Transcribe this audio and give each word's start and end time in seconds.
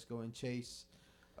ET, 0.00 0.08
Chesco, 0.08 0.22
and 0.22 0.32
Chase. 0.34 0.84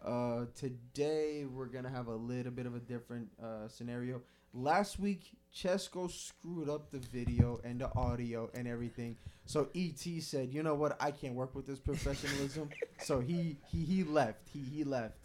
Uh, 0.04 0.46
today 0.56 1.44
we're 1.44 1.66
gonna 1.66 1.90
have 1.90 2.06
a 2.06 2.14
little 2.14 2.52
bit 2.52 2.66
of 2.66 2.74
a 2.74 2.80
different 2.80 3.28
uh, 3.42 3.68
scenario. 3.68 4.22
Last 4.54 4.98
week, 4.98 5.32
Chesco 5.54 6.10
screwed 6.10 6.68
up 6.68 6.90
the 6.90 6.98
video 6.98 7.60
and 7.64 7.80
the 7.80 7.94
audio 7.94 8.50
and 8.54 8.66
everything. 8.66 9.16
So 9.46 9.68
ET 9.74 10.00
said, 10.22 10.52
"You 10.52 10.62
know 10.62 10.74
what? 10.74 10.96
I 11.00 11.10
can't 11.10 11.34
work 11.34 11.54
with 11.54 11.66
this 11.66 11.78
professionalism." 11.78 12.70
so 12.98 13.20
he 13.20 13.56
he 13.70 13.84
he 13.84 14.04
left. 14.04 14.48
He 14.52 14.60
he 14.60 14.84
left. 14.84 15.16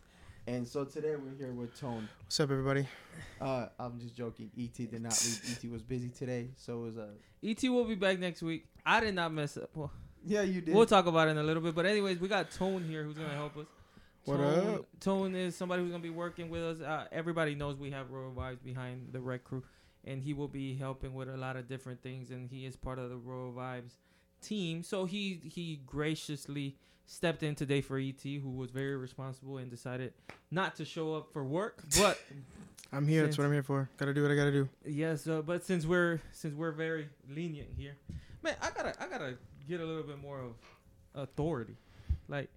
And 0.48 0.68
so 0.68 0.86
today 0.86 1.16
we're 1.16 1.36
here 1.36 1.54
with 1.54 1.80
Tone. 1.80 2.08
What's 2.22 2.40
up, 2.40 2.52
everybody? 2.52 2.88
Uh, 3.42 3.68
I'm 3.80 4.00
just 4.00 4.16
joking. 4.16 4.52
ET 4.60 4.76
did 4.76 5.02
not 5.02 5.20
leave. 5.26 5.58
ET 5.64 5.72
was 5.72 5.82
busy 5.82 6.10
today, 6.10 6.50
so 6.56 6.84
it 6.84 6.86
was 6.86 6.98
uh. 6.98 7.08
ET 7.44 7.64
will 7.64 7.86
be 7.86 7.96
back 7.96 8.20
next 8.20 8.44
week. 8.44 8.68
I 8.86 9.00
did 9.00 9.16
not 9.16 9.34
mess 9.34 9.58
up. 9.58 9.72
Well, 9.74 9.92
Yeah, 10.26 10.42
you 10.42 10.62
did. 10.62 10.74
we'll 10.74 10.86
talk 10.86 11.06
about 11.06 11.28
it 11.28 11.32
in 11.32 11.38
a 11.38 11.44
little 11.44 11.62
bit. 11.62 11.76
But 11.76 11.86
anyways, 11.86 12.20
we 12.20 12.28
got 12.28 12.52
Tone 12.52 12.84
here 12.84 13.04
who's 13.04 13.18
gonna 13.18 13.36
help 13.36 13.58
us. 13.58 13.66
What 14.26 14.38
Tone, 14.38 14.76
up? 14.76 14.86
Tone 15.00 15.36
is 15.36 15.56
somebody 15.56 15.84
who's 15.84 15.92
gonna 15.92 16.02
be 16.02 16.10
working 16.10 16.50
with 16.50 16.64
us. 16.64 16.82
Uh, 16.82 17.06
everybody 17.12 17.54
knows 17.56 17.78
we 17.78 17.92
have 17.92 18.10
Royal 18.10 18.32
Vibes 18.32 18.64
behind 18.64 19.10
the 19.12 19.22
Rec 19.22 19.44
Crew, 19.44 19.64
and 20.04 20.22
he 20.22 20.34
will 20.34 20.48
be 20.48 20.76
helping 20.76 21.14
with 21.14 21.30
a 21.30 21.38
lot 21.38 21.56
of 21.56 21.68
different 21.68 22.02
things. 22.02 22.32
And 22.32 22.50
he 22.50 22.66
is 22.66 22.76
part 22.76 22.98
of 22.98 23.10
the 23.10 23.18
Royal 23.18 23.54
Vibes 23.54 23.98
team. 24.42 24.82
So 24.84 25.06
he 25.06 25.42
he 25.44 25.82
graciously 25.86 26.76
stepped 27.06 27.44
in 27.44 27.54
today 27.54 27.82
for 27.82 28.00
ET, 28.00 28.22
who 28.24 28.50
was 28.50 28.72
very 28.72 28.96
responsible 28.96 29.58
and 29.58 29.70
decided 29.70 30.14
not 30.50 30.76
to 30.78 30.86
show 30.86 31.14
up 31.14 31.32
for 31.32 31.44
work. 31.44 31.84
But 32.00 32.20
I'm 32.92 33.08
here. 33.08 33.24
That's 33.24 33.38
what 33.38 33.46
I'm 33.46 33.54
here 33.54 33.64
for. 33.64 33.90
Gotta 33.98 34.14
do 34.14 34.22
what 34.24 34.32
I 34.32 34.36
gotta 34.36 34.52
do. 34.52 34.70
Yes, 34.86 35.28
uh, 35.28 35.42
but 35.42 35.64
since 35.66 35.86
we're 35.86 36.20
since 36.32 36.56
we're 36.56 36.72
very 36.72 37.10
lenient 37.30 37.70
here, 37.78 37.96
man, 38.42 38.56
I 38.62 38.70
gotta 38.72 38.94
I 39.02 39.08
gotta 39.08 39.38
get 39.68 39.80
a 39.82 39.86
little 39.86 40.04
bit 40.04 40.20
more 40.22 40.40
of 40.40 40.52
authority. 41.14 41.76
Like, 42.28 42.50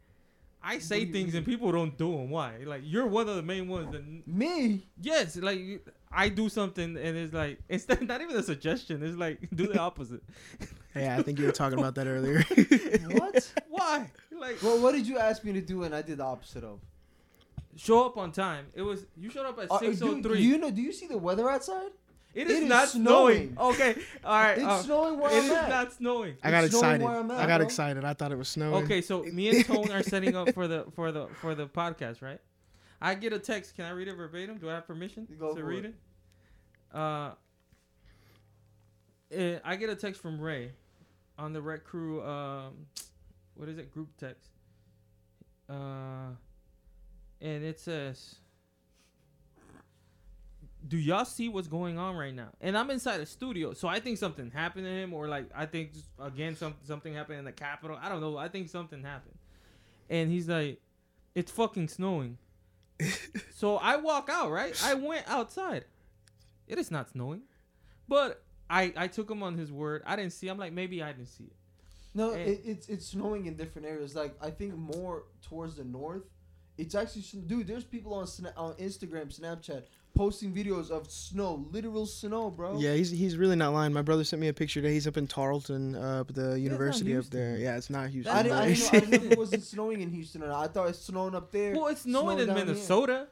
I 0.62 0.78
say 0.78 1.00
do 1.00 1.06
you 1.06 1.12
things 1.12 1.34
and 1.34 1.46
people 1.46 1.70
don't 1.72 1.96
do 1.96 2.10
them. 2.12 2.30
Why? 2.30 2.58
Like, 2.64 2.82
you're 2.84 3.06
one 3.06 3.28
of 3.28 3.36
the 3.36 3.42
main 3.42 3.68
ones 3.68 3.92
that. 3.92 4.02
Me? 4.26 4.86
Yes, 5.00 5.36
like 5.36 5.86
I 6.10 6.28
do 6.28 6.48
something 6.48 6.96
and 6.96 7.16
it's 7.16 7.32
like 7.32 7.58
it's 7.68 7.86
not 7.88 8.20
even 8.20 8.36
a 8.36 8.42
suggestion. 8.42 9.02
It's 9.02 9.16
like 9.16 9.38
do 9.54 9.66
the 9.68 9.78
opposite. 9.78 10.22
Hey, 10.94 11.12
I 11.14 11.22
think 11.22 11.38
you 11.38 11.46
were 11.46 11.52
talking 11.52 11.78
about 11.78 11.94
that 11.96 12.06
earlier. 12.16 12.42
What? 13.10 13.52
Why? 13.68 14.10
Like, 14.32 14.62
well, 14.62 14.80
what 14.82 14.92
did 14.92 15.06
you 15.06 15.18
ask 15.18 15.44
me 15.44 15.52
to 15.52 15.60
do 15.60 15.84
and 15.84 15.94
I 15.94 16.02
did 16.02 16.18
the 16.18 16.24
opposite 16.24 16.64
of? 16.64 16.80
show 17.76 18.04
up 18.04 18.16
on 18.16 18.32
time. 18.32 18.66
It 18.74 18.82
was 18.82 19.06
you 19.16 19.30
showed 19.30 19.46
up 19.46 19.56
at 19.60 19.70
Uh, 19.70 19.78
six 19.78 20.00
do, 20.00 20.08
oh 20.08 20.14
do 20.16 20.22
three. 20.30 20.40
you 20.42 20.58
know? 20.58 20.70
Do 20.70 20.82
you 20.82 20.92
see 20.92 21.06
the 21.06 21.16
weather 21.18 21.48
outside? 21.48 21.90
It 22.38 22.42
it 22.42 22.50
is 22.50 22.58
is 22.62 22.68
not 22.68 22.88
snowing. 22.88 23.54
snowing. 23.54 23.72
Okay, 23.74 23.94
all 24.24 24.32
right. 24.42 24.58
It's 24.58 24.66
uh, 24.66 24.82
snowing 24.82 25.18
where 25.18 25.30
it 25.30 25.38
I'm 25.38 25.44
is 25.44 25.50
at. 25.52 25.68
not 25.68 25.92
snowing. 25.92 26.36
I 26.42 26.50
got 26.50 26.64
It's 26.64 26.74
excited. 26.74 27.04
where 27.04 27.16
I'm 27.16 27.30
at, 27.30 27.38
I 27.38 27.46
got 27.46 27.58
bro. 27.58 27.66
excited. 27.66 28.04
I 28.04 28.14
thought 28.14 28.32
it 28.32 28.38
was 28.38 28.48
snowing. 28.48 28.84
Okay, 28.84 29.00
so 29.00 29.22
me 29.24 29.48
and 29.50 29.64
Tone 29.64 29.90
are 29.90 30.02
setting 30.02 30.36
up 30.36 30.52
for 30.54 30.68
the 30.68 30.84
for 30.94 31.10
the 31.12 31.26
for 31.40 31.54
the 31.54 31.66
podcast, 31.66 32.22
right? 32.22 32.40
I 33.00 33.14
get 33.14 33.32
a 33.32 33.38
text. 33.38 33.74
Can 33.76 33.84
I 33.84 33.90
read 33.90 34.08
it 34.08 34.14
verbatim? 34.16 34.58
Do 34.58 34.68
I 34.70 34.74
have 34.74 34.86
permission 34.86 35.26
Go 35.38 35.54
to 35.54 35.64
read 35.64 35.84
it. 35.84 35.94
it? 36.92 36.96
Uh, 36.96 37.30
eh, 39.32 39.58
I 39.64 39.76
get 39.76 39.90
a 39.90 39.94
text 39.96 40.20
from 40.22 40.40
Ray 40.40 40.72
on 41.38 41.52
the 41.52 41.60
Rec 41.60 41.84
Crew. 41.84 42.22
Um, 42.22 42.86
what 43.54 43.68
is 43.68 43.78
it? 43.78 43.92
Group 43.92 44.08
text. 44.18 44.50
Uh, 45.68 46.30
and 47.40 47.62
it 47.64 47.78
says, 47.78 48.36
"Do 50.86 50.96
y'all 50.96 51.24
see 51.24 51.48
what's 51.48 51.68
going 51.68 51.98
on 51.98 52.16
right 52.16 52.34
now?" 52.34 52.50
And 52.60 52.76
I'm 52.76 52.90
inside 52.90 53.20
a 53.20 53.26
studio, 53.26 53.72
so 53.72 53.88
I 53.88 54.00
think 54.00 54.18
something 54.18 54.50
happened 54.50 54.84
to 54.84 54.90
him, 54.90 55.12
or 55.12 55.28
like 55.28 55.50
I 55.54 55.66
think 55.66 55.92
just, 55.92 56.06
again 56.18 56.56
some 56.56 56.74
something 56.84 57.14
happened 57.14 57.38
in 57.40 57.44
the 57.44 57.52
Capitol. 57.52 57.98
I 58.00 58.08
don't 58.08 58.20
know. 58.20 58.36
I 58.36 58.48
think 58.48 58.68
something 58.68 59.02
happened, 59.02 59.38
and 60.08 60.30
he's 60.30 60.48
like, 60.48 60.80
"It's 61.34 61.50
fucking 61.50 61.88
snowing." 61.88 62.38
so 63.54 63.76
I 63.76 63.96
walk 63.96 64.28
out. 64.30 64.50
Right, 64.50 64.78
I 64.84 64.94
went 64.94 65.24
outside. 65.28 65.84
It 66.66 66.78
is 66.78 66.90
not 66.90 67.08
snowing, 67.10 67.42
but 68.06 68.42
I 68.70 68.92
I 68.96 69.06
took 69.08 69.30
him 69.30 69.42
on 69.42 69.56
his 69.56 69.72
word. 69.72 70.02
I 70.06 70.16
didn't 70.16 70.32
see. 70.32 70.48
I'm 70.48 70.58
like 70.58 70.72
maybe 70.72 71.02
I 71.02 71.12
didn't 71.12 71.28
see 71.28 71.44
it. 71.44 71.56
No, 72.14 72.32
it, 72.32 72.60
it's 72.64 72.88
it's 72.88 73.06
snowing 73.06 73.46
in 73.46 73.54
different 73.54 73.86
areas. 73.86 74.14
Like 74.14 74.34
I 74.42 74.50
think 74.50 74.76
more 74.76 75.24
towards 75.42 75.76
the 75.76 75.84
north. 75.84 76.24
It's 76.76 76.94
actually 76.94 77.22
dude. 77.46 77.66
There's 77.66 77.84
people 77.84 78.14
on 78.14 78.26
Sna- 78.26 78.56
on 78.56 78.74
Instagram, 78.74 79.36
Snapchat 79.36 79.84
posting 80.18 80.52
videos 80.52 80.90
of 80.90 81.08
snow, 81.08 81.64
literal 81.70 82.04
snow, 82.04 82.50
bro. 82.50 82.76
Yeah, 82.76 82.94
he's 82.94 83.08
he's 83.08 83.36
really 83.36 83.54
not 83.54 83.72
lying. 83.72 83.92
My 83.92 84.02
brother 84.02 84.24
sent 84.24 84.40
me 84.40 84.48
a 84.48 84.52
picture 84.52 84.82
today. 84.82 84.92
He's 84.92 85.06
up 85.06 85.16
in 85.16 85.28
Tarleton, 85.28 85.94
uh, 85.94 86.22
up 86.22 86.30
at 86.30 86.34
the 86.34 86.58
university 86.58 87.16
up 87.16 87.26
there. 87.26 87.56
Yeah, 87.56 87.76
it's 87.76 87.88
not 87.88 88.08
Houston. 88.10 88.34
I 88.34 88.42
didn't, 88.42 88.58
I, 88.58 88.66
didn't 88.66 88.80
know, 88.80 88.88
I 88.88 89.00
didn't 89.00 89.24
know 89.24 89.30
it 89.30 89.38
wasn't 89.46 89.62
snowing 89.62 90.00
in 90.00 90.10
Houston 90.10 90.42
or 90.42 90.48
not. 90.48 90.64
I 90.64 90.66
thought 90.66 90.88
it's 90.88 90.98
snowing 90.98 91.36
up 91.36 91.52
there. 91.52 91.72
Well, 91.72 91.86
it's 91.86 92.00
snowing 92.00 92.38
Snow 92.38 92.42
in 92.42 92.46
down 92.48 92.56
here. 92.56 92.66
Minnesota. 92.66 93.28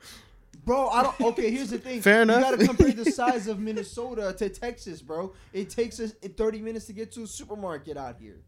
Bro, 0.64 0.88
I 0.90 1.02
don't. 1.02 1.20
Okay, 1.20 1.50
here's 1.50 1.70
the 1.70 1.78
thing. 1.78 2.00
Fair 2.00 2.22
enough. 2.22 2.36
You 2.38 2.56
gotta 2.56 2.66
compare 2.68 2.92
the 2.92 3.10
size 3.10 3.48
of 3.48 3.58
Minnesota 3.58 4.32
to 4.38 4.48
Texas, 4.48 5.02
bro. 5.02 5.32
It 5.52 5.70
takes 5.70 5.98
us 5.98 6.12
30 6.12 6.60
minutes 6.60 6.86
to 6.86 6.92
get 6.92 7.10
to 7.12 7.24
a 7.24 7.26
supermarket 7.26 7.96
out 7.96 8.16
here. 8.20 8.42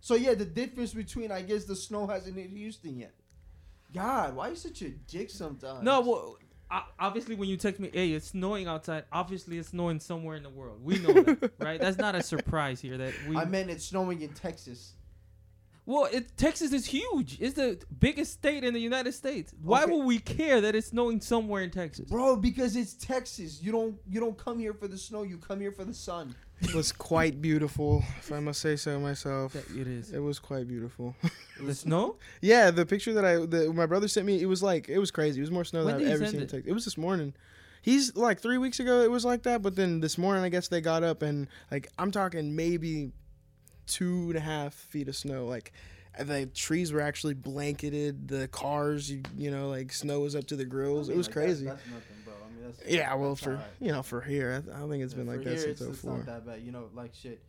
So 0.00 0.16
yeah, 0.16 0.34
the 0.34 0.44
difference 0.44 0.92
between 0.92 1.30
I 1.30 1.42
guess 1.42 1.64
the 1.64 1.76
snow 1.76 2.08
hasn't 2.08 2.36
hit 2.36 2.50
Houston 2.50 2.98
yet. 2.98 3.14
God, 3.94 4.34
why 4.34 4.48
are 4.48 4.50
you 4.50 4.56
such 4.56 4.82
a 4.82 4.90
dick 4.90 5.30
sometimes? 5.30 5.84
No, 5.84 6.00
well, 6.00 6.14
o- 6.14 6.38
obviously 6.98 7.34
when 7.34 7.48
you 7.48 7.56
text 7.56 7.80
me, 7.80 7.90
hey, 7.92 8.12
it's 8.12 8.28
snowing 8.28 8.66
outside. 8.66 9.04
Obviously, 9.12 9.58
it's 9.58 9.68
snowing 9.68 10.00
somewhere 10.00 10.36
in 10.36 10.42
the 10.42 10.50
world. 10.50 10.80
We 10.82 10.98
know 10.98 11.12
that, 11.22 11.52
right? 11.58 11.80
That's 11.80 11.98
not 11.98 12.14
a 12.14 12.22
surprise 12.22 12.80
here. 12.80 12.96
That 12.98 13.12
we. 13.28 13.36
I 13.36 13.44
meant 13.44 13.70
it's 13.70 13.84
snowing 13.84 14.22
in 14.22 14.30
Texas. 14.30 14.94
well, 15.86 16.06
it, 16.10 16.36
Texas 16.36 16.72
is 16.72 16.86
huge. 16.86 17.38
It's 17.40 17.54
the 17.54 17.78
biggest 17.98 18.32
state 18.32 18.64
in 18.64 18.72
the 18.74 18.80
United 18.80 19.12
States. 19.12 19.52
Why 19.62 19.82
Okay. 19.84 19.92
would 19.92 20.06
we 20.06 20.18
care 20.18 20.60
that 20.62 20.74
it's 20.74 20.88
snowing 20.88 21.20
somewhere 21.20 21.62
in 21.62 21.70
Texas? 21.70 22.08
Bro, 22.08 22.36
because 22.36 22.74
it's 22.76 22.94
Texas. 22.94 23.62
You 23.62 23.70
don't 23.72 23.96
you 24.08 24.18
don't 24.20 24.36
come 24.38 24.58
here 24.58 24.72
for 24.74 24.88
the 24.88 24.98
snow, 24.98 25.22
you 25.22 25.36
come 25.38 25.60
here 25.60 25.72
for 25.72 25.84
the 25.84 25.94
sun. 25.94 26.34
It 26.64 26.74
was 26.74 26.92
quite 26.92 27.40
beautiful, 27.42 28.02
if 28.18 28.32
I 28.32 28.40
must 28.40 28.60
say 28.60 28.76
so 28.76 28.98
myself. 28.98 29.52
That 29.52 29.70
it 29.76 29.86
is. 29.86 30.10
It 30.12 30.18
was 30.18 30.38
quite 30.38 30.66
beautiful. 30.68 31.14
The 31.60 31.74
snow? 31.84 32.16
yeah, 32.40 32.70
the 32.70 32.86
picture 32.86 33.12
that 33.14 33.24
I 33.24 33.36
that 33.46 33.72
my 33.74 33.86
brother 33.86 34.08
sent 34.08 34.26
me, 34.26 34.40
it 34.40 34.46
was 34.46 34.62
like 34.62 34.88
it 34.88 34.98
was 34.98 35.10
crazy. 35.10 35.40
It 35.40 35.42
was 35.42 35.50
more 35.50 35.64
snow 35.64 35.84
When 35.84 35.98
than 35.98 36.06
I've 36.06 36.20
ever 36.22 36.26
seen. 36.30 36.40
it? 36.42 36.52
It 36.66 36.72
was 36.72 36.84
this 36.84 36.96
morning. 36.98 37.34
He's 37.82 38.16
like 38.16 38.40
three 38.40 38.56
weeks 38.58 38.80
ago. 38.80 39.02
It 39.02 39.10
was 39.10 39.24
like 39.24 39.42
that, 39.42 39.60
but 39.62 39.76
then 39.76 40.00
this 40.00 40.16
morning, 40.16 40.42
I 40.42 40.48
guess 40.48 40.68
they 40.68 40.80
got 40.80 41.02
up 41.02 41.22
and 41.22 41.48
like 41.70 41.88
I'm 41.98 42.10
talking 42.10 42.56
maybe 42.56 43.12
two 43.86 44.28
and 44.28 44.36
a 44.36 44.40
half 44.40 44.72
feet 44.74 45.08
of 45.08 45.16
snow. 45.16 45.44
Like 45.46 45.72
the 46.18 46.46
trees 46.46 46.92
were 46.92 47.00
actually 47.02 47.34
blanketed. 47.34 48.28
The 48.28 48.48
cars, 48.48 49.10
you, 49.10 49.20
you 49.36 49.50
know, 49.50 49.68
like 49.68 49.92
snow 49.92 50.20
was 50.20 50.34
up 50.34 50.46
to 50.46 50.56
the 50.56 50.64
grills. 50.64 51.10
I 51.10 51.12
it 51.12 51.16
was 51.16 51.26
like, 51.26 51.34
that- 51.34 51.40
crazy. 51.42 51.64
that's 51.66 51.82
nothing, 52.64 52.84
bro. 52.84 52.86
I 52.86 52.88
mean, 52.88 52.92
that's, 52.92 52.92
yeah, 52.94 53.14
well, 53.14 53.28
that's 53.30 53.42
for 53.42 53.50
alright. 53.52 53.66
you 53.80 53.92
know, 53.92 54.02
for 54.02 54.20
here, 54.20 54.62
I, 54.72 54.76
I 54.76 54.78
don't 54.80 54.90
think 54.90 55.02
it's 55.04 55.12
Yeah, 55.14 55.18
been 55.18 55.26
like 55.26 55.44
that 55.44 55.58
since 55.58 55.80
it's, 55.80 55.90
it's 55.90 56.04
not 56.04 56.20
oh 56.20 56.22
that 56.26 56.46
bad. 56.46 56.60
You 56.62 56.72
know, 56.72 56.88
like 56.94 57.14
shit. 57.14 57.42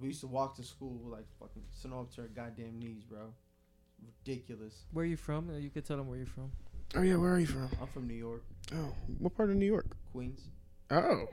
We 0.00 0.08
used 0.08 0.20
to 0.22 0.26
walk 0.28 0.56
to 0.56 0.62
school 0.64 0.94
with 1.02 1.12
like 1.12 1.26
fucking 1.38 1.62
snow 1.72 2.00
up 2.00 2.14
to 2.14 2.22
our 2.22 2.26
goddamn 2.28 2.78
knees, 2.78 3.04
bro. 3.04 3.32
Ridiculous. 4.24 4.84
Where 4.92 5.04
are 5.04 5.06
you 5.08 5.16
from? 5.16 5.50
You 5.60 5.68
could 5.70 5.84
tell 5.84 5.96
them 5.98 6.08
where 6.08 6.16
you're 6.16 6.26
from. 6.26 6.50
Oh 6.96 7.02
yeah, 7.02 7.16
where 7.16 7.34
are 7.34 7.38
you 7.38 7.46
from? 7.46 7.68
I'm 7.80 7.86
from 7.88 8.08
New 8.08 8.14
York, 8.14 8.42
Oh, 8.74 8.92
what 9.18 9.36
part 9.36 9.50
of 9.50 9.56
New 9.56 9.66
York? 9.66 9.96
Queens. 10.12 10.40
Oh, 10.90 11.28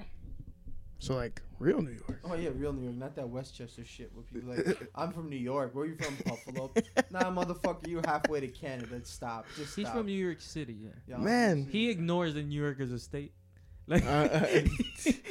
so 1.00 1.16
like 1.16 1.42
real 1.60 1.82
New 1.82 1.92
York. 1.92 2.20
Oh 2.24 2.36
yeah, 2.36 2.50
real 2.56 2.74
New 2.74 2.84
York, 2.84 2.96
not 2.96 3.16
that 3.16 3.28
Westchester 3.30 3.84
shit 3.86 4.12
where 4.14 4.24
people 4.24 4.50
like, 4.56 4.90
I'm 4.96 5.12
from 5.12 5.30
New 5.30 5.36
York. 5.38 5.74
Where 5.76 5.86
are 5.86 5.88
you 5.88 5.96
from, 5.96 6.16
Buffalo? 6.26 6.72
nah, 7.12 7.32
motherfucker, 7.32 7.88
you 7.88 8.02
halfway 8.06 8.40
to 8.42 8.48
Canada. 8.48 9.00
Stop. 9.04 9.46
Just 9.56 9.74
stop. 9.74 9.76
He's 9.86 9.90
from 9.90 10.06
New 10.08 10.24
York 10.26 10.42
City. 10.42 10.78
Yeah. 10.84 10.90
Yeah, 11.08 11.18
Man. 11.18 11.66
the 11.66 11.72
He 11.72 11.86
city. 11.86 11.90
ignores 11.90 12.34
that 12.36 12.44
New 12.48 12.62
York 12.62 12.80
is 12.80 12.92
a 12.92 13.00
state. 13.00 13.34
Like 13.90 14.04
Uh, 14.06 14.46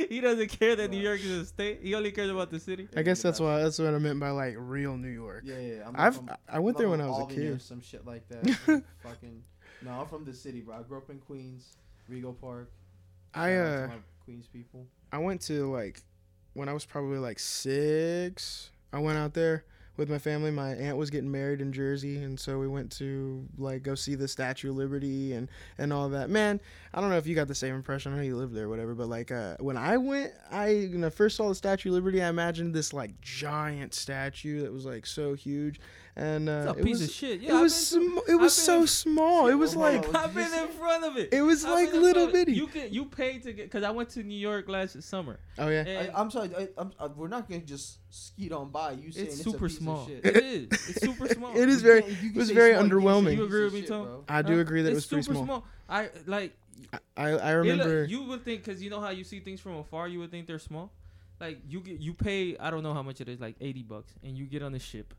he 0.08 0.20
doesn't 0.20 0.48
care 0.48 0.74
that 0.76 0.90
New 0.90 0.98
York 1.00 1.20
is 1.20 1.30
a 1.30 1.44
state. 1.44 1.80
He 1.82 1.94
only 1.94 2.10
cares 2.10 2.30
about 2.30 2.50
the 2.50 2.58
city. 2.58 2.88
I 2.96 3.02
guess 3.02 3.20
that's 3.20 3.38
why 3.38 3.62
that's 3.62 3.78
what 3.78 3.92
I 3.92 3.98
meant 3.98 4.19
by 4.19 4.30
like 4.30 4.54
real 4.56 4.96
New 4.96 5.08
York. 5.10 5.42
Yeah, 5.44 5.58
yeah. 5.58 5.82
I'm 5.86 5.94
I've 5.96 6.16
from, 6.16 6.30
I 6.48 6.58
went 6.58 6.78
there 6.78 6.88
when 6.88 7.00
I 7.00 7.04
from 7.04 7.10
was 7.10 7.19
a 7.19 7.22
Albany 7.22 7.46
or 7.48 7.52
kid. 7.52 7.62
Some 7.62 7.80
shit 7.82 8.06
like 8.06 8.26
that. 8.30 8.82
fucking. 9.02 9.42
No, 9.82 9.90
I'm 10.00 10.06
from 10.06 10.24
the 10.24 10.32
city, 10.32 10.60
bro. 10.62 10.76
I 10.76 10.82
grew 10.84 10.96
up 10.96 11.10
in 11.10 11.19
Queens, 11.19 11.76
Rego 12.10 12.34
Park. 12.40 12.70
I 13.34 13.50
Shout 13.50 13.66
out 13.66 13.76
to 13.76 13.84
uh 13.84 13.96
Queens 14.24 14.46
people. 14.50 14.86
I 15.12 15.19
went 15.19 15.41
to 15.43 15.70
like 15.70 16.03
when 16.55 16.69
I 16.69 16.73
was 16.73 16.85
probably 16.85 17.19
like 17.19 17.38
six. 17.38 18.70
I 18.93 18.99
went 18.99 19.19
out 19.19 19.35
there 19.35 19.64
with 19.97 20.11
my 20.11 20.19
family. 20.19 20.50
My 20.50 20.70
aunt 20.70 20.97
was 20.97 21.11
getting 21.11 21.31
married 21.31 21.61
in 21.61 21.73
Jersey, 21.73 22.23
and 22.23 22.38
so 22.38 22.58
we 22.58 22.69
went 22.69 22.91
to 22.93 23.47
like 23.58 23.82
go 23.82 23.94
see 23.94 24.14
the 24.14 24.29
Statue 24.29 24.70
of 24.70 24.76
Liberty 24.76 25.32
and 25.32 25.49
and 25.79 25.93
all 25.93 26.08
that. 26.11 26.31
Man, 26.31 26.61
I 26.93 27.00
don't 27.00 27.11
know 27.11 27.17
if 27.17 27.26
you 27.26 27.35
got 27.35 27.49
the 27.49 27.55
same 27.55 27.75
impression. 27.75 28.12
I 28.12 28.17
know 28.17 28.23
you 28.23 28.37
lived 28.37 28.55
there, 28.55 28.69
whatever. 28.69 28.94
But 28.94 29.08
like 29.08 29.31
uh, 29.31 29.56
when 29.61 29.76
I 29.76 29.97
went, 29.97 30.32
I 30.50 30.88
when 30.93 31.05
I 31.05 31.11
first 31.11 31.37
saw 31.37 31.49
the 31.49 31.55
Statue 31.55 31.91
of 31.91 31.94
Liberty, 31.94 32.23
I 32.23 32.29
imagined 32.29 32.75
this 32.75 32.93
like 32.93 33.20
giant 33.20 33.94
statue 33.94 34.62
that 34.62 34.73
was 34.73 34.85
like 34.85 35.06
so 35.06 35.35
huge. 35.35 35.81
And 36.18 36.48
uh, 36.48 36.68
It's 36.70 36.78
a 36.78 36.80
it 36.80 36.84
piece 36.84 36.92
was 37.00 37.02
of 37.08 37.10
shit. 37.14 37.30
it 37.30 37.40
Yeah, 37.42 37.54
I've 37.56 37.60
was 37.60 37.92
been 37.92 38.10
sm- 38.10 38.30
it 38.30 38.34
was 38.36 38.54
so 38.54 38.80
in- 38.80 38.86
small. 38.86 39.48
It 39.48 39.54
was 39.54 39.76
like 39.76 40.02
hold. 40.02 40.16
I've 40.16 40.34
been 40.34 40.50
in 40.50 40.68
front 40.68 41.04
of 41.04 41.18
it. 41.18 41.28
it 41.30 41.42
was 41.42 41.62
I've 41.62 41.72
like 41.72 41.92
little 41.92 42.12
front 42.24 42.28
of 42.30 42.34
it. 42.34 42.46
bitty. 42.46 42.52
You 42.56 42.66
can 42.68 42.90
you 42.92 43.04
pay 43.04 43.38
to 43.38 43.52
get 43.52 43.66
because 43.66 43.82
I 43.84 43.90
went 43.90 44.08
to 44.10 44.22
New 44.22 44.38
York 44.38 44.66
last 44.66 45.02
summer. 45.02 45.38
oh 45.58 45.68
yeah. 45.68 46.06
I, 46.14 46.18
I'm 46.18 46.30
sorry. 46.30 46.50
I, 46.56 46.68
I'm, 46.78 46.90
I, 46.98 47.08
we're 47.08 47.28
not 47.28 47.50
gonna 47.50 47.60
just 47.60 47.98
skeet 48.08 48.50
on 48.52 48.70
by. 48.70 48.92
You 48.92 49.12
saying 49.12 49.26
it's 49.26 49.36
it's, 49.36 49.44
super 49.44 49.66
a 49.66 49.68
piece 49.68 49.78
small. 49.78 50.02
Of 50.04 50.08
shit. 50.08 50.24
It 50.24 50.36
is. 50.44 50.66
It's 50.88 51.00
super 51.02 51.28
small. 51.34 51.54
It 51.54 51.68
is 51.68 51.82
very- 51.82 52.04
it 52.04 52.34
was 52.34 52.50
very 52.50 52.72
small, 52.72 52.86
you 52.86 52.90
can't 52.90 52.92
say 52.92 52.96
underwhelming. 52.96 53.36
You 53.36 53.44
agree 53.44 53.64
with 53.64 53.74
me, 53.74 53.82
Tone? 53.82 54.24
I 54.26 54.40
do 54.40 54.58
agree 54.60 54.80
that 54.82 54.92
it 54.92 54.94
was 54.94 55.04
pretty 55.04 55.22
super 55.22 55.44
small. 55.44 55.64
I 55.86 56.08
like. 56.26 56.56
I 57.14 57.28
I 57.32 57.50
remember. 57.52 58.04
you 58.04 58.22
would 58.24 58.42
think 58.42 58.64
because 58.64 58.82
you 58.82 58.88
know 58.88 59.00
how 59.00 59.10
you 59.10 59.24
see 59.24 59.40
things 59.40 59.60
from 59.60 59.76
afar, 59.76 60.08
you 60.08 60.19
would 60.20 60.30
think 60.30 60.46
they're 60.46 60.58
small. 60.58 60.92
Like 61.40 61.58
you 61.69 61.80
get 61.80 62.00
you 62.00 62.14
pay 62.14 62.56
I 62.56 62.70
don't 62.70 62.82
know 62.82 62.94
how 62.94 63.02
much 63.02 63.20
it 63.20 63.28
is 63.28 63.38
like 63.38 63.56
eighty 63.60 63.82
bucks 63.82 64.14
and 64.22 64.36
you 64.38 64.46
get 64.46 64.62
on 64.62 64.72
the 64.72 64.78
ship, 64.78 65.12